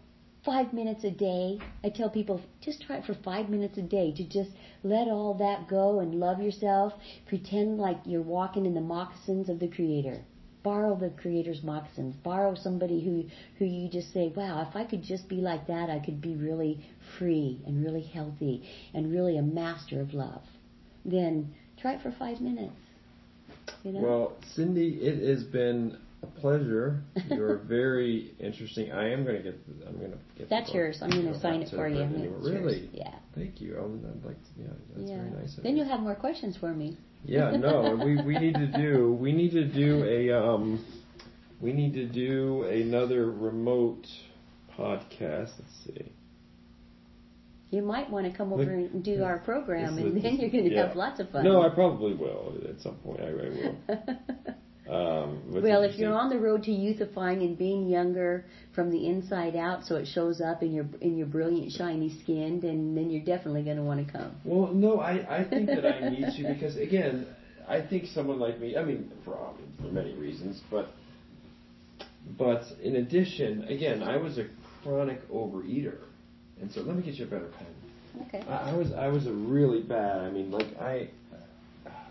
five 0.47 0.71
minutes 0.71 1.03
a 1.03 1.11
day. 1.11 1.59
I 1.83 1.89
tell 1.89 2.09
people 2.09 2.39
just 2.61 2.81
try 2.81 2.95
it 2.95 3.05
for 3.05 3.13
five 3.13 3.49
minutes 3.49 3.77
a 3.77 3.81
day 3.81 4.13
to 4.13 4.23
just 4.23 4.51
let 4.81 5.09
all 5.09 5.33
that 5.39 5.67
go 5.67 5.99
and 5.99 6.15
love 6.15 6.41
yourself. 6.41 6.93
Pretend 7.27 7.77
like 7.77 7.97
you're 8.05 8.21
walking 8.21 8.65
in 8.65 8.73
the 8.73 8.79
moccasins 8.79 9.49
of 9.49 9.59
the 9.59 9.67
Creator. 9.67 10.21
Borrow 10.63 10.95
the 10.95 11.09
Creator's 11.09 11.63
moccasins. 11.63 12.15
Borrow 12.23 12.55
somebody 12.55 13.03
who 13.03 13.25
who 13.59 13.65
you 13.65 13.89
just 13.89 14.13
say, 14.13 14.29
"Wow, 14.29 14.65
if 14.67 14.73
I 14.73 14.85
could 14.85 15.03
just 15.03 15.27
be 15.27 15.41
like 15.41 15.67
that, 15.67 15.89
I 15.89 15.99
could 15.99 16.21
be 16.21 16.35
really 16.35 16.79
free 17.17 17.61
and 17.67 17.83
really 17.83 18.03
healthy 18.03 18.63
and 18.93 19.11
really 19.11 19.37
a 19.37 19.41
master 19.41 19.99
of 19.99 20.13
love." 20.13 20.43
Then 21.03 21.53
try 21.75 21.95
it 21.95 22.01
for 22.01 22.11
five 22.11 22.39
minutes. 22.39 22.79
You 23.83 23.91
know. 23.91 24.01
Well, 24.01 24.37
Cindy, 24.55 24.93
it 25.01 25.27
has 25.27 25.43
been 25.43 25.97
pleasure. 26.25 27.03
You're 27.29 27.57
very 27.57 28.35
interesting. 28.39 28.91
I 28.91 29.11
am 29.11 29.23
going 29.23 29.37
to 29.37 29.43
get. 29.43 29.79
The, 29.79 29.87
I'm 29.87 29.97
going 29.97 30.11
to 30.11 30.17
get. 30.37 30.49
That's 30.49 30.73
yours. 30.73 30.99
I'm 31.01 31.09
going 31.09 31.31
to 31.31 31.39
sign 31.39 31.61
it 31.61 31.69
for 31.69 31.87
you. 31.87 32.01
It's 32.01 32.23
yours. 32.23 32.49
Really? 32.49 32.89
Yeah. 32.93 33.15
Thank 33.35 33.61
you. 33.61 33.77
Um, 33.79 34.01
I'd 34.05 34.25
like. 34.25 34.35
To, 34.35 34.49
yeah, 34.57 34.67
that's 34.95 35.09
yeah. 35.09 35.17
very 35.17 35.29
nice. 35.31 35.57
of 35.57 35.63
then 35.63 35.75
you. 35.75 35.83
you'll 35.83 35.91
have 35.91 36.01
more 36.01 36.15
questions 36.15 36.57
for 36.57 36.73
me. 36.73 36.97
Yeah, 37.25 37.51
no, 37.51 37.99
we 38.05 38.21
we 38.21 38.37
need 38.37 38.53
to 38.55 38.67
do 38.67 39.17
we 39.19 39.33
need 39.33 39.51
to 39.51 39.65
do 39.65 40.03
a 40.05 40.31
um 40.31 40.85
we 41.61 41.73
need 41.73 41.93
to 41.93 42.05
do 42.07 42.63
another 42.63 43.31
remote 43.31 44.07
podcast. 44.77 45.51
Let's 45.59 45.85
see. 45.85 46.11
You 47.69 47.81
might 47.81 48.09
want 48.09 48.31
to 48.31 48.37
come 48.37 48.53
over 48.53 48.63
Look, 48.63 48.93
and 48.93 49.03
do 49.03 49.23
our 49.23 49.39
program, 49.39 49.97
and 49.97 50.23
then 50.23 50.37
you're 50.37 50.49
going 50.49 50.69
to 50.69 50.73
yeah. 50.73 50.87
have 50.87 50.95
lots 50.95 51.19
of 51.19 51.29
fun. 51.31 51.43
No, 51.43 51.61
I 51.61 51.69
probably 51.69 52.13
will 52.13 52.55
at 52.69 52.79
some 52.79 52.95
point. 52.95 53.19
I, 53.19 53.27
I 53.27 53.31
will. 53.31 53.75
Um, 54.89 55.41
well, 55.47 55.83
if 55.83 55.97
you're 55.97 56.13
on 56.13 56.29
the 56.29 56.39
road 56.39 56.63
to 56.63 56.71
youthifying 56.71 57.41
and 57.41 57.57
being 57.57 57.87
younger 57.87 58.45
from 58.73 58.89
the 58.89 59.07
inside 59.07 59.55
out, 59.55 59.85
so 59.85 59.95
it 59.95 60.07
shows 60.07 60.39
up 60.39 60.63
in 60.63 60.71
your 60.73 60.85
in 61.01 61.17
your 61.17 61.27
brilliant, 61.27 61.73
shiny 61.73 62.17
skin, 62.23 62.59
then 62.61 62.95
then 62.95 63.09
you're 63.09 63.25
definitely 63.25 63.63
going 63.63 63.77
to 63.77 63.83
want 63.83 64.05
to 64.05 64.11
come. 64.11 64.31
Well, 64.45 64.73
no, 64.73 64.99
I, 64.99 65.39
I 65.39 65.43
think 65.43 65.67
that 65.67 65.85
I 65.85 66.07
need 66.09 66.25
to 66.37 66.53
because 66.53 66.77
again, 66.77 67.27
I 67.67 67.81
think 67.81 68.05
someone 68.07 68.39
like 68.39 68.59
me. 68.59 68.77
I 68.77 68.83
mean, 68.83 69.11
for 69.25 69.37
for 69.81 69.87
many 69.87 70.13
reasons, 70.13 70.61
but 70.71 70.89
but 72.37 72.63
in 72.81 72.95
addition, 72.95 73.65
again, 73.65 74.03
I 74.03 74.17
was 74.17 74.37
a 74.37 74.47
chronic 74.83 75.27
overeater, 75.29 75.97
and 76.61 76.71
so 76.71 76.81
let 76.81 76.95
me 76.95 77.03
get 77.03 77.15
you 77.15 77.25
a 77.25 77.27
better 77.27 77.49
pen. 77.57 78.23
Okay. 78.27 78.43
I, 78.47 78.71
I 78.71 78.73
was 78.73 78.93
I 78.93 79.07
was 79.07 79.27
a 79.27 79.33
really 79.33 79.81
bad. 79.81 80.21
I 80.21 80.29
mean, 80.29 80.49
like 80.49 80.67
I, 80.79 81.09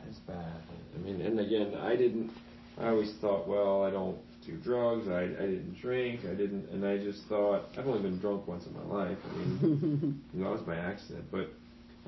it's 0.08 0.18
bad. 0.26 0.52
I 0.94 0.98
mean, 0.98 1.20
and 1.20 1.40
again, 1.40 1.74
I 1.74 1.96
didn't. 1.96 2.30
I 2.78 2.88
always 2.88 3.12
thought, 3.20 3.48
well, 3.48 3.84
I 3.84 3.90
don't 3.90 4.18
do 4.46 4.56
drugs. 4.58 5.08
I 5.08 5.22
I 5.22 5.46
didn't 5.46 5.76
drink. 5.80 6.20
I 6.24 6.34
didn't, 6.34 6.68
and 6.70 6.84
I 6.86 6.98
just 6.98 7.22
thought 7.28 7.64
I've 7.78 7.86
only 7.86 8.02
been 8.02 8.18
drunk 8.18 8.46
once 8.46 8.66
in 8.66 8.74
my 8.74 8.84
life. 8.84 9.18
I 9.24 9.36
mean, 9.38 10.22
you 10.34 10.40
know, 10.40 10.50
that 10.50 10.58
was 10.58 10.66
by 10.66 10.76
accident, 10.76 11.24
but 11.30 11.48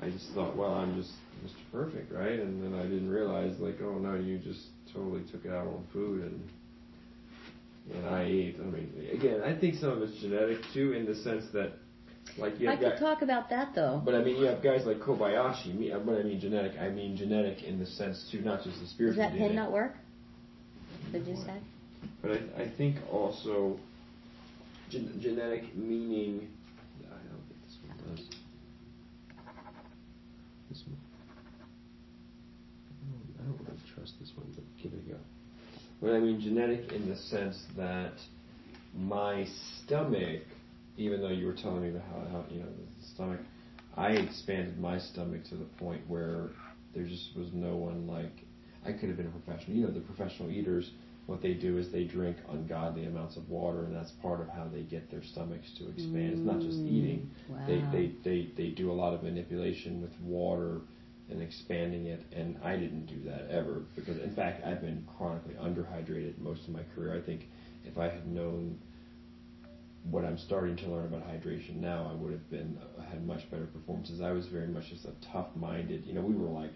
I 0.01 0.09
just 0.09 0.29
thought, 0.33 0.55
well, 0.55 0.73
I'm 0.75 0.95
just 0.95 1.11
Mr. 1.43 1.55
Perfect, 1.71 2.11
right? 2.13 2.39
And 2.39 2.63
then 2.63 2.79
I 2.79 2.83
didn't 2.83 3.09
realize, 3.09 3.57
like, 3.59 3.79
oh 3.81 3.97
no, 3.97 4.15
you 4.15 4.37
just 4.37 4.61
totally 4.93 5.23
took 5.31 5.45
it 5.45 5.51
out 5.51 5.67
on 5.67 5.85
food 5.93 6.23
and. 6.23 6.41
And 7.91 8.05
I 8.05 8.21
ate. 8.23 8.57
I 8.61 8.65
mean, 8.65 9.09
again, 9.11 9.41
I 9.43 9.59
think 9.59 9.75
some 9.75 9.89
of 9.89 10.01
it's 10.03 10.15
genetic 10.21 10.59
too, 10.75 10.93
in 10.93 11.05
the 11.07 11.15
sense 11.15 11.45
that, 11.53 11.71
like, 12.37 12.59
you 12.59 12.69
I 12.69 12.75
could 12.75 12.91
guys, 12.91 12.99
talk 12.99 13.23
about 13.23 13.49
that 13.49 13.73
though. 13.73 13.99
but 14.05 14.13
I 14.13 14.23
mean, 14.23 14.35
you 14.35 14.45
have 14.45 14.61
guys 14.61 14.85
like 14.85 14.99
Kobayashi. 14.99 15.73
Me, 15.73 15.89
when 15.89 16.15
I 16.19 16.21
mean 16.21 16.39
genetic, 16.39 16.73
I 16.79 16.89
mean 16.89 17.17
genetic 17.17 17.63
in 17.63 17.79
the 17.79 17.87
sense 17.87 18.29
too, 18.31 18.41
not 18.41 18.63
just 18.63 18.77
the 18.79 19.05
Does 19.07 19.15
that 19.15 19.33
DNA. 19.33 19.55
not 19.55 19.71
work? 19.71 19.95
Had? 21.11 21.61
But 22.21 22.31
I, 22.31 22.63
I 22.63 22.71
think 22.77 22.97
also 23.11 23.79
gen- 24.89 25.19
genetic 25.21 25.75
meaning. 25.75 26.49
I 27.03 27.17
don't 27.29 27.43
think 27.47 27.65
this 27.65 27.77
one 27.87 28.15
does. 28.15 28.25
This 30.69 30.83
one. 30.85 30.97
I 33.39 33.43
don't, 33.43 33.59
really 33.59 33.79
trust 33.95 34.13
this 34.19 34.31
one, 34.35 34.47
but 34.53 34.63
give 34.81 34.93
it 34.93 34.99
a 35.07 35.11
go. 35.11 35.17
But 36.01 36.13
I 36.13 36.19
mean 36.19 36.39
genetic 36.39 36.91
in 36.91 37.09
the 37.09 37.15
sense 37.15 37.57
that 37.75 38.13
my 38.95 39.47
stomach, 39.83 40.43
even 40.97 41.21
though 41.21 41.29
you 41.29 41.47
were 41.47 41.53
telling 41.53 41.81
me 41.81 41.89
about 41.89 42.03
how, 42.03 42.31
how 42.31 42.45
you 42.51 42.59
know 42.59 42.67
the 42.67 43.07
stomach, 43.15 43.39
I 43.97 44.11
expanded 44.11 44.79
my 44.79 44.99
stomach 44.99 45.43
to 45.45 45.55
the 45.55 45.65
point 45.79 46.01
where 46.07 46.49
there 46.93 47.03
just 47.03 47.35
was 47.35 47.47
no 47.53 47.75
one 47.75 48.07
like 48.07 48.45
I 48.85 48.91
could 48.93 49.09
have 49.09 49.17
been 49.17 49.27
a 49.27 49.29
professional. 49.29 49.75
You 49.77 49.85
know, 49.85 49.91
the 49.91 49.99
professional 50.01 50.49
eaters, 50.49 50.91
what 51.25 51.41
they 51.41 51.53
do 51.53 51.77
is 51.77 51.89
they 51.89 52.03
drink 52.03 52.37
ungodly 52.49 53.05
amounts 53.05 53.35
of 53.37 53.49
water, 53.49 53.83
and 53.83 53.95
that's 53.95 54.11
part 54.11 54.39
of 54.41 54.49
how 54.49 54.67
they 54.67 54.81
get 54.83 55.09
their 55.09 55.21
stomachs 55.23 55.71
to 55.77 55.89
expand. 55.89 56.33
It's 56.33 56.45
not 56.45 56.61
just 56.61 56.79
Mm, 56.79 56.87
eating. 56.87 57.29
They, 57.65 57.81
wow. 57.81 57.91
they, 57.91 58.13
they, 58.23 58.49
they 58.55 58.69
do 58.69 58.91
a 58.91 58.93
lot 58.93 59.13
of 59.13 59.23
manipulation 59.23 60.01
with 60.01 60.19
water 60.21 60.81
and 61.29 61.41
expanding 61.41 62.05
it, 62.07 62.23
and 62.31 62.57
I 62.63 62.75
didn't 62.75 63.05
do 63.05 63.19
that 63.25 63.47
ever 63.49 63.83
because, 63.95 64.17
in 64.17 64.31
fact, 64.31 64.65
I've 64.65 64.81
been 64.81 65.03
chronically 65.17 65.53
underhydrated 65.55 66.37
most 66.39 66.67
of 66.67 66.73
my 66.73 66.83
career. 66.95 67.13
I 67.13 67.19
think 67.21 67.47
if 67.85 67.97
I 67.97 68.07
had 68.09 68.27
known 68.27 68.79
what 70.03 70.23
I'm 70.25 70.37
starting 70.37 70.75
to 70.77 70.87
learn 70.89 71.05
about 71.05 71.27
hydration 71.27 71.75
now, 71.75 72.07
I 72.09 72.13
would 72.13 72.31
have 72.31 72.49
been 72.49 72.77
uh, 72.97 73.01
had 73.03 73.25
much 73.25 73.49
better 73.51 73.65
performances. 73.65 74.21
I 74.21 74.31
was 74.31 74.47
very 74.47 74.67
much 74.67 74.89
just 74.89 75.05
a 75.05 75.11
tough-minded. 75.21 76.05
You 76.05 76.13
know, 76.13 76.21
we 76.21 76.33
were 76.35 76.49
like, 76.49 76.73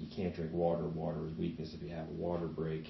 you 0.00 0.08
can't 0.14 0.34
drink 0.34 0.52
water. 0.52 0.84
Water 0.88 1.26
is 1.26 1.32
weakness. 1.38 1.74
If 1.74 1.82
you 1.82 1.90
have 1.90 2.08
a 2.08 2.12
water 2.12 2.46
break, 2.46 2.88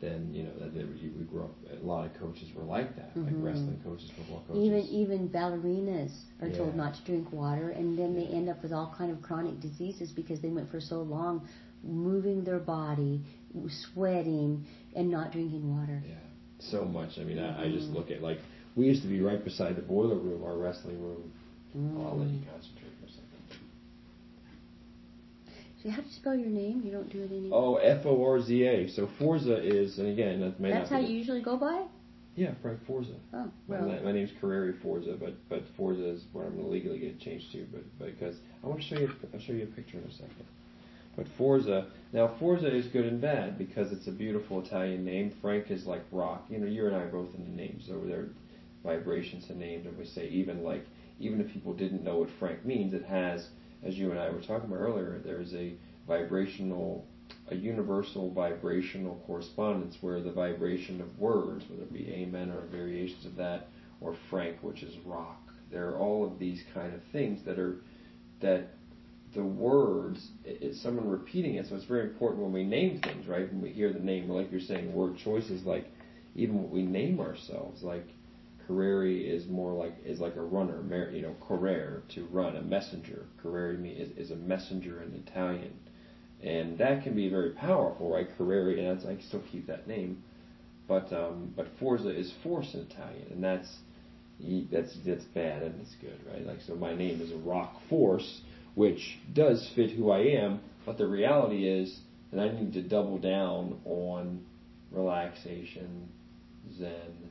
then 0.00 0.32
you 0.32 0.44
know 0.44 0.52
that 0.60 0.72
we 0.74 1.24
grew 1.24 1.44
up. 1.44 1.54
A 1.82 1.84
lot 1.84 2.06
of 2.06 2.14
coaches 2.14 2.48
were 2.54 2.64
like 2.64 2.94
that, 2.96 3.16
like 3.16 3.32
Mhm. 3.34 3.44
wrestling 3.44 3.80
coaches, 3.84 4.10
football 4.16 4.42
coaches. 4.46 4.64
Even 4.64 4.82
even 4.88 5.28
ballerinas 5.28 6.24
are 6.40 6.50
told 6.50 6.74
not 6.76 6.94
to 6.94 7.04
drink 7.04 7.32
water, 7.32 7.70
and 7.70 7.98
then 7.98 8.14
they 8.14 8.26
end 8.26 8.48
up 8.48 8.62
with 8.62 8.72
all 8.72 8.92
kind 8.96 9.10
of 9.10 9.22
chronic 9.22 9.60
diseases 9.60 10.12
because 10.12 10.40
they 10.40 10.50
went 10.50 10.68
for 10.68 10.80
so 10.80 11.02
long 11.02 11.46
moving 11.82 12.44
their 12.44 12.58
body, 12.58 13.22
sweating, 13.68 14.64
and 14.96 15.10
not 15.10 15.32
drinking 15.32 15.76
water. 15.76 16.02
Yeah, 16.06 16.14
so 16.58 16.84
much. 16.84 17.18
I 17.18 17.24
mean, 17.24 17.38
I, 17.38 17.64
I 17.64 17.70
just 17.70 17.90
Mhm. 17.90 17.94
look 17.94 18.10
at 18.10 18.22
like 18.22 18.40
we 18.76 18.86
used 18.86 19.02
to 19.02 19.08
be 19.08 19.20
right 19.20 19.42
beside 19.44 19.76
the 19.76 19.82
boiler 19.82 20.16
room, 20.16 20.42
our 20.44 20.56
wrestling 20.56 21.00
room. 21.00 21.30
Mm. 21.76 22.04
I'll 22.06 22.16
let 22.18 22.28
you 22.30 22.40
concentrate 22.50 22.83
for 25.84 25.88
a 25.88 25.92
second. 25.92 26.02
How 26.02 26.02
do 26.02 26.08
you 26.08 26.14
spell 26.14 26.34
your 26.34 26.48
name? 26.50 26.82
You 26.84 26.92
don't 26.92 27.10
do 27.10 27.22
it 27.22 27.30
anymore. 27.30 27.58
Oh, 27.62 27.76
F 27.76 28.06
O 28.06 28.24
R 28.24 28.40
Z 28.40 28.62
A. 28.64 28.88
So 28.88 29.08
Forza 29.18 29.56
is, 29.56 29.98
and 29.98 30.08
again, 30.08 30.40
that 30.40 30.60
may 30.60 30.70
That's 30.70 30.90
not 30.90 31.00
how 31.00 31.06
be 31.06 31.12
you 31.12 31.18
usually 31.18 31.42
go 31.42 31.56
by. 31.56 31.82
it? 31.82 31.86
Yeah, 32.36 32.54
Frank 32.62 32.84
Forza. 32.84 33.14
Oh 33.32 33.50
My, 33.68 33.80
well. 33.80 34.00
my 34.04 34.12
name's 34.12 34.30
Carreri 34.42 34.80
Forza, 34.82 35.16
but 35.20 35.34
but 35.48 35.62
Forza 35.76 36.08
is 36.08 36.24
what 36.32 36.46
I'm 36.46 36.56
gonna 36.56 36.68
legally 36.68 36.98
get 36.98 37.20
changed 37.20 37.52
to. 37.52 37.64
But 37.72 37.84
because 38.04 38.36
I 38.62 38.66
want 38.66 38.80
to 38.82 38.86
show 38.86 38.98
you, 39.00 39.10
I'll 39.32 39.40
show 39.40 39.52
you 39.52 39.64
a 39.64 39.66
picture 39.66 39.98
in 39.98 40.04
a 40.04 40.12
second. 40.12 40.44
But 41.16 41.26
Forza, 41.38 41.86
now 42.12 42.26
Forza 42.40 42.74
is 42.74 42.86
good 42.88 43.04
and 43.04 43.20
bad 43.20 43.56
because 43.56 43.92
it's 43.92 44.08
a 44.08 44.10
beautiful 44.10 44.60
Italian 44.60 45.04
name. 45.04 45.32
Frank 45.40 45.70
is 45.70 45.86
like 45.86 46.02
rock. 46.10 46.44
You 46.50 46.58
know, 46.58 46.66
you 46.66 46.86
and 46.88 46.96
I 46.96 47.00
are 47.02 47.08
both 47.08 47.32
in 47.36 47.44
the 47.44 47.50
names 47.50 47.88
over 47.88 48.04
there, 48.04 48.26
vibrations 48.82 49.48
and 49.48 49.60
names. 49.60 49.86
And 49.86 49.96
we 49.96 50.04
say 50.04 50.28
even 50.28 50.64
like 50.64 50.84
even 51.20 51.40
if 51.40 51.52
people 51.52 51.72
didn't 51.72 52.02
know 52.02 52.18
what 52.18 52.30
Frank 52.40 52.64
means, 52.64 52.94
it 52.94 53.04
has, 53.04 53.46
as 53.84 53.98
you 53.98 54.10
and 54.10 54.18
I 54.18 54.30
were 54.30 54.40
talking 54.40 54.70
about 54.70 54.80
earlier, 54.80 55.20
there 55.24 55.40
is 55.40 55.54
a 55.54 55.74
vibrational 56.06 57.06
a 57.48 57.54
universal 57.54 58.30
vibrational 58.30 59.22
correspondence 59.26 59.96
where 60.00 60.20
the 60.20 60.30
vibration 60.30 61.00
of 61.00 61.18
words, 61.18 61.64
whether 61.68 61.82
it 61.82 61.92
be 61.92 62.10
amen 62.10 62.50
or 62.50 62.60
variations 62.70 63.24
of 63.26 63.36
that, 63.36 63.68
or 64.00 64.16
frank, 64.30 64.56
which 64.62 64.82
is 64.82 64.94
rock, 65.04 65.40
there 65.70 65.88
are 65.88 65.98
all 65.98 66.24
of 66.24 66.38
these 66.38 66.62
kind 66.72 66.94
of 66.94 67.00
things 67.12 67.42
that 67.44 67.58
are 67.58 67.76
that 68.40 68.68
the 69.34 69.42
words, 69.42 70.28
it's 70.44 70.80
someone 70.80 71.08
repeating 71.08 71.56
it, 71.56 71.66
so 71.66 71.74
it's 71.74 71.84
very 71.84 72.02
important 72.04 72.42
when 72.42 72.52
we 72.52 72.64
name 72.64 73.00
things, 73.00 73.26
right? 73.26 73.50
When 73.50 73.60
we 73.60 73.70
hear 73.70 73.92
the 73.92 73.98
name, 73.98 74.28
like 74.28 74.50
you're 74.52 74.60
saying, 74.60 74.92
word 74.92 75.16
choices, 75.16 75.64
like 75.64 75.86
even 76.36 76.62
what 76.62 76.70
we 76.70 76.82
name 76.82 77.20
ourselves, 77.20 77.82
like 77.82 78.06
Carreri 78.68 79.28
is 79.28 79.46
more 79.46 79.72
like 79.72 79.94
is 80.04 80.20
like 80.20 80.36
a 80.36 80.42
runner, 80.42 81.10
you 81.12 81.22
know, 81.22 81.34
correre 81.40 82.02
to 82.14 82.24
run, 82.26 82.56
a 82.56 82.62
messenger. 82.62 83.26
Carreri 83.42 84.00
is, 84.00 84.10
is 84.16 84.30
a 84.30 84.36
messenger 84.36 85.02
in 85.02 85.14
Italian, 85.26 85.72
and 86.42 86.78
that 86.78 87.02
can 87.02 87.14
be 87.14 87.28
very 87.28 87.50
powerful, 87.50 88.10
right? 88.10 88.28
Carreri, 88.38 88.78
and 88.78 89.06
I 89.06 89.20
still 89.22 89.42
keep 89.50 89.66
that 89.66 89.86
name, 89.86 90.22
but 90.88 91.12
um, 91.12 91.52
but 91.56 91.66
Forza 91.78 92.08
is 92.08 92.32
force 92.42 92.74
in 92.74 92.80
Italian, 92.80 93.32
and 93.32 93.44
that's 93.44 93.78
that's 94.70 94.96
that's 95.04 95.24
bad 95.26 95.62
and 95.62 95.80
it's 95.80 95.94
good, 96.00 96.18
right? 96.30 96.46
Like 96.46 96.60
so, 96.66 96.74
my 96.74 96.94
name 96.94 97.20
is 97.20 97.32
a 97.32 97.36
rock 97.36 97.80
force, 97.88 98.40
which 98.74 99.18
does 99.32 99.70
fit 99.74 99.90
who 99.90 100.10
I 100.10 100.20
am, 100.20 100.60
but 100.86 100.98
the 100.98 101.06
reality 101.06 101.68
is 101.68 102.00
that 102.32 102.40
I 102.40 102.52
need 102.52 102.72
to 102.72 102.82
double 102.82 103.18
down 103.18 103.80
on 103.84 104.44
relaxation, 104.90 106.08
Zen 106.78 107.23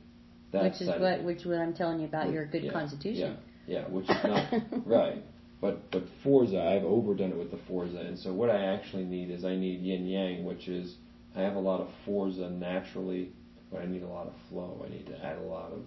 that 0.54 0.64
which 0.64 0.80
is 0.80 0.88
what 0.88 1.22
which 1.22 1.44
what 1.44 1.58
I'm 1.58 1.74
telling 1.74 2.00
you 2.00 2.06
about 2.06 2.30
your 2.30 2.46
good 2.46 2.64
yeah, 2.64 2.72
constitution. 2.72 3.36
Yeah, 3.66 3.80
yeah, 3.80 3.88
which 3.88 4.08
is 4.08 4.16
not 4.24 4.52
right. 4.86 5.22
But 5.60 5.90
but 5.90 6.04
Forza, 6.22 6.62
I've 6.62 6.84
overdone 6.84 7.30
it 7.30 7.38
with 7.38 7.50
the 7.50 7.58
Forza, 7.68 7.98
and 7.98 8.18
so 8.18 8.32
what 8.32 8.50
I 8.50 8.64
actually 8.66 9.04
need 9.04 9.30
is 9.30 9.44
I 9.44 9.56
need 9.56 9.80
Yin 9.80 10.06
Yang, 10.06 10.44
which 10.44 10.68
is 10.68 10.94
I 11.36 11.40
have 11.40 11.56
a 11.56 11.60
lot 11.60 11.80
of 11.80 11.88
Forza 12.04 12.50
naturally, 12.50 13.32
but 13.72 13.82
I 13.82 13.86
need 13.86 14.02
a 14.02 14.08
lot 14.08 14.26
of 14.26 14.34
flow. 14.48 14.84
I 14.86 14.90
need 14.90 15.06
to 15.06 15.24
add 15.24 15.38
a 15.38 15.42
lot 15.42 15.72
of, 15.72 15.80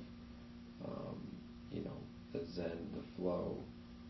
um, 0.85 1.17
you 1.71 1.83
know, 1.83 1.97
the 2.33 2.45
Zen, 2.53 2.89
the 2.93 3.03
flow, 3.15 3.57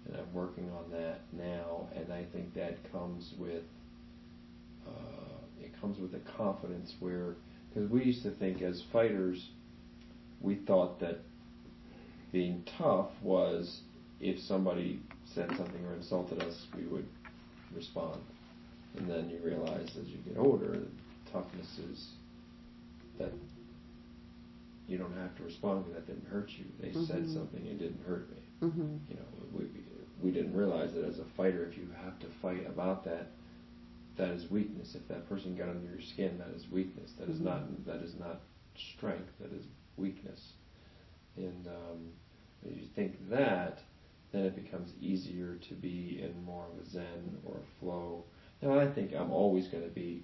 and 0.05 0.15
I'm 0.15 0.33
working 0.33 0.71
on 0.71 0.89
that 0.91 1.21
now. 1.33 1.87
And 1.95 2.11
I 2.11 2.25
think 2.33 2.53
that 2.55 2.91
comes 2.91 3.33
with 3.37 3.63
uh, 4.87 5.37
it 5.61 5.79
comes 5.81 5.99
with 5.99 6.13
a 6.15 6.37
confidence 6.37 6.93
where 6.99 7.35
because 7.69 7.89
we 7.91 8.03
used 8.03 8.23
to 8.23 8.31
think 8.31 8.61
as 8.61 8.81
fighters 8.91 9.49
we 10.41 10.55
thought 10.55 10.99
that 10.99 11.19
being 12.31 12.63
tough 12.77 13.09
was 13.21 13.81
if 14.19 14.39
somebody 14.39 14.99
said 15.25 15.49
something 15.57 15.85
or 15.85 15.93
insulted 15.93 16.41
us, 16.43 16.65
we 16.75 16.83
would 16.83 17.07
respond. 17.75 18.19
And 18.97 19.09
then 19.09 19.29
you 19.29 19.39
realize 19.43 19.95
as 19.99 20.07
you 20.07 20.17
get 20.17 20.37
older, 20.37 20.79
toughness 21.31 21.77
is 21.91 22.09
that 23.19 23.31
you 24.87 24.97
don't 24.97 25.15
have 25.17 25.35
to 25.37 25.43
respond 25.43 25.85
because 25.85 25.95
that 25.95 26.07
didn't 26.07 26.27
hurt 26.29 26.49
you. 26.57 26.65
They 26.79 26.89
mm-hmm. 26.89 27.05
said 27.05 27.29
something 27.29 27.65
it 27.65 27.79
didn't 27.79 28.03
hurt 28.07 28.29
me. 28.31 28.37
Mm-hmm. 28.61 28.95
You 29.09 29.15
know, 29.15 29.25
we, 29.51 29.65
we 30.21 30.31
didn't 30.31 30.55
realize 30.55 30.93
that 30.93 31.03
as 31.03 31.19
a 31.19 31.25
fighter, 31.35 31.67
if 31.69 31.77
you 31.77 31.87
have 32.03 32.17
to 32.19 32.27
fight 32.41 32.65
about 32.65 33.03
that, 33.05 33.27
that 34.17 34.29
is 34.29 34.49
weakness. 34.49 34.95
If 34.95 35.07
that 35.09 35.29
person 35.29 35.55
got 35.55 35.69
under 35.69 35.87
your 35.87 36.01
skin, 36.01 36.39
that 36.39 36.55
is 36.55 36.65
weakness. 36.71 37.11
That 37.19 37.25
mm-hmm. 37.25 37.33
is 37.33 37.41
not 37.41 37.85
that 37.85 38.01
is 38.01 38.15
not 38.19 38.41
strength. 38.75 39.29
That 39.39 39.53
is 39.53 39.65
weakness. 39.97 40.53
And 41.35 41.67
um, 41.67 42.07
as 42.69 42.75
you 42.77 42.87
think 42.95 43.29
that, 43.29 43.79
then 44.31 44.43
it 44.43 44.55
becomes 44.55 44.91
easier 45.01 45.55
to 45.69 45.73
be 45.73 46.21
in 46.21 46.43
more 46.43 46.65
of 46.65 46.85
a 46.85 46.89
zen 46.89 47.37
or 47.45 47.57
a 47.57 47.79
flow. 47.79 48.23
Now, 48.61 48.79
I 48.79 48.87
think 48.87 49.13
I'm 49.13 49.31
always 49.31 49.67
going 49.67 49.83
to 49.83 49.89
be, 49.89 50.23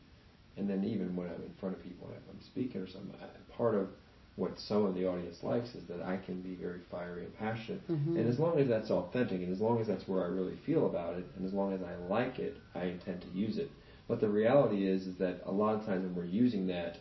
and 0.57 0.69
then 0.69 0.83
even 0.83 1.15
when 1.15 1.27
I'm 1.27 1.41
in 1.43 1.53
front 1.59 1.75
of 1.75 1.83
people, 1.83 2.09
if 2.11 2.23
I'm 2.29 2.41
speaking 2.41 2.81
or 2.81 2.87
something, 2.87 3.15
part 3.55 3.75
of 3.75 3.89
what 4.35 4.59
some 4.59 4.83
of 4.85 4.95
the 4.95 5.07
audience 5.07 5.43
likes 5.43 5.75
is 5.75 5.83
that 5.87 6.01
I 6.01 6.17
can 6.17 6.41
be 6.41 6.55
very 6.55 6.79
fiery 6.89 7.25
and 7.25 7.37
passionate. 7.37 7.87
Mm-hmm. 7.87 8.17
And 8.17 8.27
as 8.27 8.39
long 8.39 8.59
as 8.59 8.67
that's 8.67 8.89
authentic, 8.89 9.41
and 9.41 9.53
as 9.53 9.61
long 9.61 9.79
as 9.79 9.87
that's 9.87 10.07
where 10.07 10.23
I 10.23 10.27
really 10.27 10.57
feel 10.65 10.87
about 10.87 11.15
it, 11.17 11.25
and 11.37 11.45
as 11.45 11.53
long 11.53 11.73
as 11.73 11.81
I 11.83 11.95
like 12.11 12.39
it, 12.39 12.57
I 12.73 12.85
intend 12.85 13.21
to 13.21 13.27
use 13.29 13.57
it. 13.57 13.69
But 14.07 14.19
the 14.19 14.29
reality 14.29 14.87
is, 14.87 15.07
is 15.07 15.17
that 15.17 15.43
a 15.45 15.51
lot 15.51 15.75
of 15.75 15.85
times 15.85 16.03
when 16.03 16.15
we're 16.15 16.25
using 16.25 16.67
that, 16.67 16.97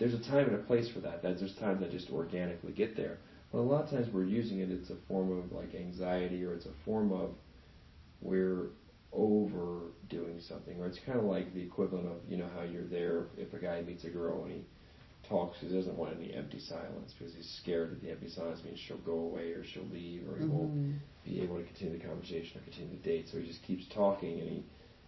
there's 0.00 0.14
a 0.14 0.30
time 0.30 0.46
and 0.46 0.54
a 0.54 0.62
place 0.64 0.88
for 0.92 1.00
that. 1.00 1.22
There's 1.22 1.54
times 1.60 1.80
that 1.80 1.92
just 1.92 2.10
organically 2.10 2.72
get 2.72 2.96
there. 2.96 3.18
But 3.52 3.58
a 3.58 3.60
lot 3.60 3.84
of 3.84 3.90
times 3.90 4.08
we're 4.12 4.24
using 4.24 4.60
it, 4.60 4.70
it's 4.70 4.88
a 4.88 4.96
form 5.06 5.30
of 5.38 5.52
like 5.52 5.74
anxiety 5.74 6.42
or 6.44 6.54
it's 6.54 6.64
a 6.64 6.84
form 6.84 7.12
of 7.12 7.30
we're 8.22 8.68
overdoing 9.12 10.40
something. 10.40 10.80
Or 10.80 10.86
it's 10.86 10.98
kind 11.04 11.18
of 11.18 11.24
like 11.24 11.52
the 11.52 11.62
equivalent 11.62 12.06
of, 12.06 12.14
you 12.28 12.38
know, 12.38 12.48
how 12.56 12.62
you're 12.62 12.86
there 12.86 13.26
if 13.36 13.52
a 13.52 13.58
guy 13.58 13.82
meets 13.82 14.04
a 14.04 14.08
girl 14.08 14.44
and 14.44 14.52
he 14.52 14.64
talks, 15.28 15.58
he 15.60 15.68
doesn't 15.68 15.96
want 15.96 16.16
any 16.16 16.32
empty 16.32 16.60
silence 16.60 17.12
because 17.18 17.34
he's 17.34 17.58
scared 17.62 17.90
that 17.90 18.00
the 18.00 18.10
empty 18.10 18.30
silence 18.30 18.60
means 18.64 18.78
she'll 18.78 18.96
go 18.98 19.18
away 19.18 19.50
or 19.50 19.64
she'll 19.64 19.84
leave 19.92 20.26
or 20.30 20.38
he 20.38 20.44
mm-hmm. 20.44 20.56
won't 20.56 20.94
be 21.26 21.42
able 21.42 21.58
to 21.58 21.64
continue 21.64 21.98
the 21.98 22.04
conversation 22.06 22.58
or 22.58 22.62
continue 22.62 22.96
the 22.96 23.06
date. 23.06 23.26
So 23.30 23.38
he 23.38 23.46
just 23.46 23.62
keeps 23.64 23.84
talking 23.94 24.40
and 24.40 24.48
he 24.48 24.64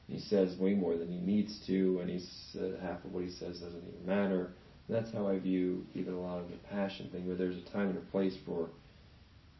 he 0.09 0.19
says 0.19 0.59
way 0.59 0.75
more 0.75 0.97
than 0.97 1.09
he 1.09 1.19
needs 1.19 1.65
to, 1.69 2.01
and 2.01 2.11
he's 2.11 2.29
uh, 2.61 2.85
half 2.85 3.03
of 3.05 3.15
what 3.15 3.23
he 3.23 3.31
says 3.31 3.61
doesn't 3.61 3.85
even 3.87 4.05
matter 4.05 4.53
that's 4.95 5.13
how 5.13 5.29
I 5.29 5.39
view 5.39 5.85
even 5.95 6.15
a 6.15 6.21
lot 6.21 6.39
of 6.39 6.51
the 6.51 6.57
passion 6.71 7.09
thing, 7.11 7.27
where 7.27 7.37
there's 7.37 7.57
a 7.57 7.71
time 7.73 7.89
and 7.89 7.99
a 7.99 8.11
place 8.11 8.37
for, 8.45 8.71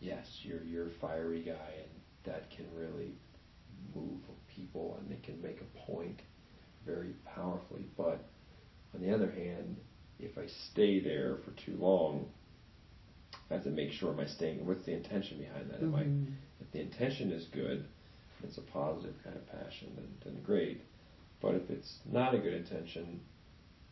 yes, 0.01 0.27
you're 0.43 0.63
you're 0.63 0.89
a 0.89 0.99
fiery 1.01 1.43
guy, 1.43 1.53
and 1.53 1.91
that 2.25 2.51
can 2.51 2.67
really 2.77 3.13
move 3.95 4.21
people, 4.55 4.99
and 5.01 5.11
they 5.11 5.21
can 5.25 5.41
make 5.43 5.61
a 5.61 5.91
point 5.91 6.21
very 6.87 7.15
powerfully. 7.35 7.87
But 7.97 8.25
on 8.95 9.01
the 9.01 9.15
other 9.15 9.31
hand, 9.31 9.77
if 10.19 10.37
I 10.39 10.47
stay 10.73 11.01
there 11.01 11.39
for 11.45 11.51
too 11.65 11.77
long, 11.79 12.27
I 13.51 13.55
have 13.55 13.65
to 13.65 13.71
make 13.71 13.93
sure 13.93 14.13
am 14.13 14.21
I 14.21 14.27
staying. 14.27 14.67
What's 14.67 14.85
the 14.85 14.95
intention 14.95 15.39
behind 15.39 15.71
that? 15.71 15.83
Mm-hmm. 15.83 15.95
Am 15.95 16.37
I, 16.59 16.65
if 16.65 16.73
the 16.73 16.81
intention 16.81 17.33
is 17.33 17.47
good, 17.53 17.85
it's 18.43 18.59
a 18.59 18.63
positive 18.63 19.15
kind 19.25 19.37
of 19.37 19.47
passion, 19.47 19.93
then, 19.95 20.09
then 20.25 20.43
great. 20.43 20.81
But 21.41 21.55
if 21.55 21.71
it's 21.71 21.99
not 22.11 22.35
a 22.35 22.39
good 22.39 22.55
intention, 22.55 23.21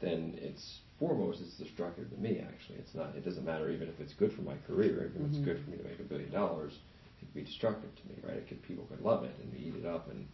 then 0.01 0.35
it's 0.37 0.79
foremost 1.01 1.41
it's 1.41 1.57
destructive 1.57 2.11
to 2.11 2.17
me. 2.17 2.45
Actually, 2.47 2.79
it's 2.79 2.95
not. 2.95 3.17
It 3.17 3.25
doesn't 3.25 3.45
matter 3.45 3.71
even 3.71 3.89
if 3.89 3.99
it's 3.99 4.13
good 4.13 4.33
for 4.33 4.43
my 4.43 4.55
career. 4.69 5.11
Even 5.11 5.27
if 5.27 5.33
mm-hmm. 5.33 5.37
it's 5.37 5.45
good 5.45 5.65
for 5.65 5.71
me 5.71 5.79
to 5.79 5.83
make 5.83 5.99
a 5.99 6.05
billion 6.05 6.31
dollars, 6.31 6.75
it 6.75 7.21
could 7.21 7.35
be 7.35 7.43
destructive 7.43 7.91
to 7.97 8.09
me, 8.09 8.15
right? 8.23 8.37
It 8.37 8.47
could 8.47 8.63
people 8.63 8.85
could 8.85 9.01
love 9.01 9.25
it 9.25 9.35
and 9.43 9.53
eat 9.57 9.75
it 9.75 9.87
up, 9.87 10.11
and 10.11 10.29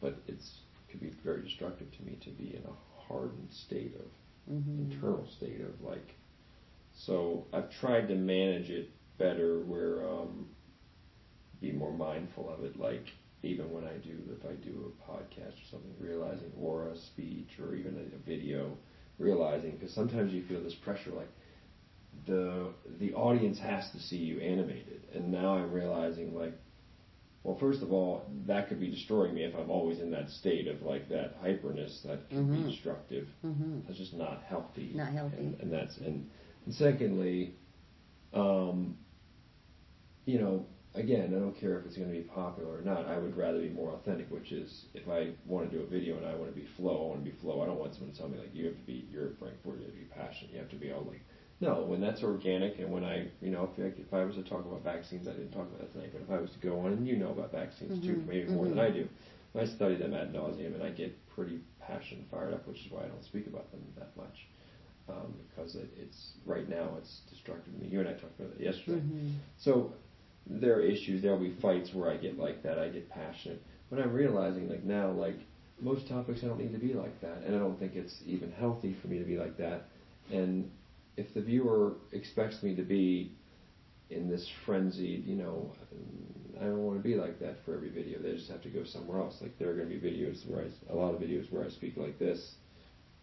but 0.00 0.16
it's 0.28 0.60
it 0.86 0.92
could 0.92 1.00
be 1.00 1.10
very 1.24 1.42
destructive 1.42 1.90
to 1.96 2.02
me 2.04 2.18
to 2.22 2.30
be 2.30 2.54
in 2.54 2.62
a 2.62 3.02
hardened 3.08 3.50
state 3.50 3.96
of 3.96 4.54
mm-hmm. 4.54 4.92
internal 4.92 5.26
state 5.36 5.60
of 5.62 5.80
like. 5.82 6.14
So 6.94 7.46
I've 7.52 7.70
tried 7.70 8.08
to 8.08 8.14
manage 8.14 8.70
it 8.70 8.90
better, 9.18 9.60
where 9.60 10.06
um, 10.08 10.46
be 11.60 11.72
more 11.72 11.92
mindful 11.92 12.48
of 12.50 12.64
it, 12.64 12.78
like 12.78 13.06
even 13.42 13.70
when 13.70 13.84
I 13.84 13.96
do, 13.98 14.16
if 14.32 14.44
I 14.44 14.54
do 14.54 14.92
a 14.92 15.10
podcast 15.10 15.54
or 15.54 15.66
something, 15.70 15.94
realizing 16.00 16.52
or 16.60 16.88
a 16.88 16.96
speech 16.96 17.58
or 17.60 17.74
even 17.74 17.96
a, 17.96 18.16
a 18.16 18.18
video, 18.26 18.76
realizing 19.18 19.72
because 19.72 19.94
sometimes 19.94 20.32
you 20.32 20.44
feel 20.46 20.62
this 20.62 20.74
pressure 20.74 21.10
like 21.10 21.28
the 22.26 22.72
the 22.98 23.14
audience 23.14 23.58
has 23.58 23.90
to 23.92 24.00
see 24.00 24.16
you 24.16 24.40
animated, 24.40 25.02
and 25.14 25.30
now 25.30 25.54
I'm 25.54 25.72
realizing 25.72 26.34
like, 26.34 26.54
well, 27.42 27.56
first 27.58 27.82
of 27.82 27.92
all, 27.92 28.24
that 28.46 28.68
could 28.68 28.80
be 28.80 28.90
destroying 28.90 29.34
me 29.34 29.44
if 29.44 29.54
I'm 29.54 29.70
always 29.70 30.00
in 30.00 30.10
that 30.10 30.28
state 30.30 30.66
of 30.66 30.82
like 30.82 31.08
that 31.10 31.42
hyperness 31.42 32.02
that 32.04 32.28
can 32.28 32.46
mm-hmm. 32.46 32.64
be 32.64 32.70
destructive. 32.72 33.28
Mm-hmm. 33.44 33.80
That's 33.86 33.98
just 33.98 34.14
not 34.14 34.42
healthy. 34.48 34.92
Not 34.94 35.12
healthy. 35.12 35.36
And, 35.36 35.60
and 35.60 35.72
that's 35.72 35.96
and, 35.98 36.28
and 36.64 36.74
secondly, 36.74 37.54
um, 38.32 38.96
you 40.24 40.40
know, 40.40 40.66
again, 40.96 41.32
I 41.34 41.38
don't 41.38 41.58
care 41.58 41.78
if 41.78 41.86
it's 41.86 41.96
going 41.96 42.08
to 42.08 42.14
be 42.14 42.24
popular 42.24 42.78
or 42.78 42.80
not. 42.82 43.06
I 43.06 43.18
would 43.18 43.36
rather 43.36 43.60
be 43.60 43.68
more 43.68 43.92
authentic, 43.92 44.30
which 44.30 44.52
is 44.52 44.86
if 44.94 45.08
I 45.08 45.30
want 45.46 45.70
to 45.70 45.76
do 45.76 45.82
a 45.82 45.86
video 45.86 46.16
and 46.16 46.26
I 46.26 46.34
want 46.34 46.52
to 46.54 46.58
be 46.58 46.66
flow, 46.76 47.06
I 47.06 47.08
want 47.10 47.24
to 47.24 47.30
be 47.30 47.36
flow. 47.38 47.62
I 47.62 47.66
don't 47.66 47.78
want 47.78 47.94
someone 47.94 48.12
to 48.12 48.18
tell 48.18 48.28
me 48.28 48.38
like 48.38 48.54
you 48.54 48.66
have 48.66 48.76
to 48.76 48.86
be 48.86 49.06
you're 49.10 49.30
Frank 49.38 49.54
Forza, 49.62 49.80
you 49.80 49.86
have 49.86 49.94
to 49.94 50.00
be 50.00 50.06
passionate, 50.06 50.52
you 50.52 50.58
have 50.58 50.70
to 50.70 50.76
be 50.76 50.92
all 50.92 51.04
like. 51.08 51.22
No, 51.58 51.82
when 51.82 52.00
that's 52.02 52.22
organic 52.22 52.78
and 52.78 52.90
when 52.92 53.02
I, 53.02 53.28
you 53.40 53.50
know, 53.50 53.70
if, 53.78 53.98
if 53.98 54.12
I 54.12 54.24
was 54.24 54.34
to 54.36 54.42
talk 54.42 54.66
about 54.66 54.84
vaccines, 54.84 55.26
I 55.26 55.32
didn't 55.32 55.52
talk 55.52 55.62
about 55.62 55.80
that 55.80 55.92
tonight, 55.92 56.10
but 56.12 56.20
if 56.20 56.30
I 56.30 56.38
was 56.38 56.50
to 56.50 56.58
go 56.58 56.80
on, 56.80 56.92
and 56.92 57.08
you 57.08 57.16
know 57.16 57.30
about 57.30 57.50
vaccines 57.50 57.98
mm-hmm. 57.98 58.06
too, 58.06 58.24
maybe 58.28 58.44
mm-hmm. 58.44 58.56
more 58.56 58.68
than 58.68 58.78
I 58.78 58.90
do, 58.90 59.08
I 59.58 59.64
study 59.64 59.96
them 59.96 60.12
ad 60.12 60.34
nauseum 60.34 60.74
and 60.74 60.82
I 60.82 60.90
get 60.90 61.16
pretty 61.28 61.60
passionate, 61.80 62.24
fired 62.30 62.52
up, 62.52 62.66
which 62.68 62.84
is 62.84 62.92
why 62.92 63.04
I 63.04 63.06
don't 63.06 63.24
speak 63.24 63.46
about 63.46 63.70
them 63.70 63.80
that 63.96 64.14
much. 64.16 64.46
Um, 65.08 65.34
because 65.48 65.76
it, 65.76 65.88
it's 65.96 66.32
right 66.44 66.68
now 66.68 66.90
it's 66.98 67.20
destructive 67.30 67.72
to 67.72 67.80
me. 67.80 67.88
You 67.88 68.00
and 68.00 68.08
I 68.08 68.12
talked 68.12 68.40
about 68.40 68.52
it 68.58 68.60
yesterday. 68.60 68.98
Mm-hmm. 68.98 69.28
So 69.56 69.92
there 70.48 70.76
are 70.76 70.80
issues, 70.80 71.22
there'll 71.22 71.38
be 71.38 71.56
fights 71.60 71.90
where 71.92 72.10
I 72.10 72.16
get 72.16 72.38
like 72.38 72.62
that, 72.62 72.78
I 72.78 72.88
get 72.88 73.08
passionate. 73.10 73.62
But 73.90 74.00
I'm 74.00 74.12
realizing 74.12 74.68
like 74.68 74.84
now, 74.84 75.10
like 75.10 75.38
most 75.80 76.08
topics 76.08 76.40
I 76.42 76.46
don't 76.46 76.58
need 76.58 76.72
to 76.72 76.78
be 76.78 76.94
like 76.94 77.20
that. 77.20 77.42
And 77.44 77.54
I 77.54 77.58
don't 77.58 77.78
think 77.78 77.94
it's 77.94 78.14
even 78.24 78.52
healthy 78.52 78.96
for 79.00 79.08
me 79.08 79.18
to 79.18 79.24
be 79.24 79.36
like 79.36 79.56
that. 79.58 79.88
And 80.32 80.70
if 81.16 81.32
the 81.34 81.40
viewer 81.40 81.94
expects 82.12 82.62
me 82.62 82.74
to 82.76 82.82
be 82.82 83.32
in 84.10 84.28
this 84.28 84.48
frenzied, 84.64 85.24
you 85.26 85.36
know, 85.36 85.72
I 86.60 86.64
don't 86.64 86.84
want 86.84 86.98
to 86.98 87.02
be 87.02 87.16
like 87.16 87.38
that 87.40 87.56
for 87.64 87.74
every 87.74 87.90
video. 87.90 88.20
They 88.20 88.32
just 88.32 88.50
have 88.50 88.62
to 88.62 88.68
go 88.68 88.84
somewhere 88.84 89.20
else. 89.20 89.36
Like 89.40 89.58
there 89.58 89.70
are 89.70 89.74
going 89.74 89.88
to 89.88 89.94
be 89.94 90.00
videos 90.00 90.48
where 90.48 90.64
I, 90.64 90.92
a 90.92 90.96
lot 90.96 91.14
of 91.14 91.20
videos 91.20 91.50
where 91.52 91.64
I 91.64 91.68
speak 91.68 91.96
like 91.96 92.18
this, 92.18 92.54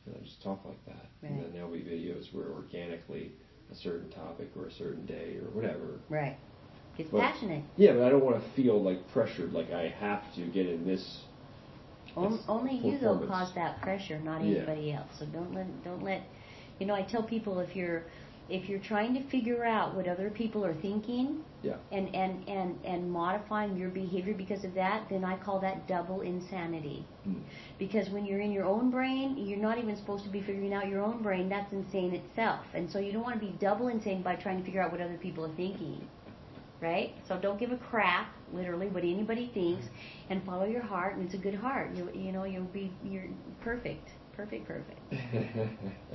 and 0.05 0.15
I 0.15 0.23
just 0.23 0.43
talk 0.43 0.63
like 0.65 0.83
that. 0.85 1.09
Right. 1.21 1.31
And 1.31 1.43
then 1.43 1.53
there'll 1.53 1.71
be 1.71 1.79
videos 1.79 2.33
where 2.33 2.47
organically 2.47 3.31
a 3.71 3.75
certain 3.75 4.09
topic 4.11 4.49
or 4.55 4.67
a 4.67 4.71
certain 4.71 5.05
day 5.05 5.37
or 5.41 5.49
whatever. 5.51 5.99
Right. 6.09 6.37
It's 6.97 7.09
But- 7.09 7.21
passionate. 7.21 7.63
Yeah, 7.75 7.93
but 7.93 8.03
I 8.03 8.09
don't 8.09 8.23
want 8.23 8.35
to 8.41 8.49
feel 8.51 8.81
like 8.81 9.07
pressured, 9.11 9.51
like 9.53 9.71
I 9.71 9.87
have 9.87 10.33
to 10.35 10.41
get 10.47 10.67
in 10.67 10.85
this. 10.85 11.23
On, 12.15 12.39
only 12.47 12.75
you 12.75 12.99
though 12.99 13.17
performance. 13.17 13.29
cause 13.29 13.53
that 13.55 13.81
pressure, 13.81 14.19
not 14.19 14.43
Yeah. 14.43 14.57
anybody 14.57 14.91
else. 14.93 15.09
So 15.17 15.25
don't 15.25 15.53
let 15.55 15.65
don't 15.83 16.03
let 16.03 16.21
you 16.79 16.85
know. 16.85 16.93
I 16.93 17.01
tell 17.01 17.23
people 17.23 17.59
if 17.59 17.75
you're 17.75 18.03
if 18.49 18.67
you're 18.69 18.77
trying 18.79 19.13
to 19.15 19.21
figure 19.29 19.63
out 19.65 19.95
what 19.95 20.05
other 20.07 20.29
people 20.29 20.63
are 20.63 20.73
thinking 20.75 21.43
Yeah. 21.63 21.77
and 21.91 22.13
and 22.13 22.47
and 22.47 22.77
and 22.85 23.09
modifying 23.11 23.75
your 23.77 23.89
behavior 23.89 24.35
because 24.35 24.63
of 24.63 24.75
that, 24.75 25.09
then 25.09 25.23
I 25.25 25.37
call 25.37 25.59
that 25.61 25.87
double 25.87 26.21
insanity. 26.21 27.03
Mm. 27.27 27.39
Because 27.79 28.11
when 28.11 28.25
you're 28.27 28.41
in 28.41 28.51
your 28.51 28.65
own 28.65 28.91
brain, 28.91 29.35
you're 29.37 29.57
not 29.57 29.79
even 29.79 29.95
supposed 29.95 30.23
to 30.25 30.29
be 30.29 30.41
figuring 30.41 30.73
out 30.73 30.87
your 30.87 31.01
own 31.01 31.23
brain. 31.23 31.49
That's 31.49 31.71
insane 31.73 32.13
itself. 32.13 32.59
And 32.75 32.91
so 32.91 32.99
you 32.99 33.11
don't 33.11 33.23
want 33.23 33.39
to 33.39 33.43
be 33.43 33.53
double 33.59 33.87
insane 33.87 34.21
by 34.21 34.35
trying 34.35 34.59
to 34.59 34.63
figure 34.63 34.83
out 34.83 34.91
what 34.91 35.01
other 35.01 35.17
people 35.17 35.43
are 35.45 35.55
thinking. 35.55 36.05
Right? 36.83 37.15
So 37.27 37.39
don't 37.39 37.57
give 37.59 37.71
a 37.71 37.77
crap, 37.77 38.27
literally, 38.53 38.87
what 38.87 39.03
anybody 39.03 39.49
thinks, 39.53 39.85
and 40.29 40.43
follow 40.43 40.65
your 40.65 40.81
heart. 40.81 41.15
And 41.15 41.25
it's 41.25 41.33
a 41.33 41.37
good 41.37 41.55
heart. 41.55 41.95
You 41.95 42.09
you 42.13 42.33
know 42.33 42.43
you'll 42.43 42.65
be 42.65 42.91
you're 43.03 43.29
perfect, 43.61 44.09
perfect, 44.35 44.67
perfect. 44.67 44.99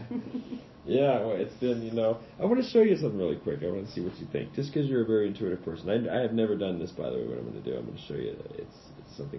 yeah, 0.86 1.20
well, 1.20 1.36
it's 1.36 1.54
been, 1.54 1.82
you 1.82 1.92
know, 1.92 2.18
I 2.40 2.44
want 2.44 2.62
to 2.62 2.68
show 2.70 2.82
you 2.82 2.96
something 2.96 3.18
really 3.18 3.36
quick. 3.36 3.60
I 3.62 3.66
want 3.70 3.86
to 3.86 3.92
see 3.92 4.00
what 4.00 4.16
you 4.18 4.26
think. 4.32 4.54
Just 4.54 4.72
because 4.72 4.88
you're 4.88 5.02
a 5.02 5.06
very 5.06 5.26
intuitive 5.26 5.64
person. 5.64 5.90
I, 5.90 6.18
I 6.18 6.22
have 6.22 6.32
never 6.32 6.56
done 6.56 6.78
this, 6.78 6.90
by 6.90 7.10
the 7.10 7.16
way, 7.16 7.26
what 7.26 7.38
I'm 7.38 7.50
going 7.50 7.62
to 7.62 7.70
do. 7.70 7.76
I'm 7.76 7.84
going 7.84 7.96
to 7.96 8.04
show 8.04 8.14
you. 8.14 8.30
It's, 8.30 8.76
it's 8.98 9.16
something 9.16 9.36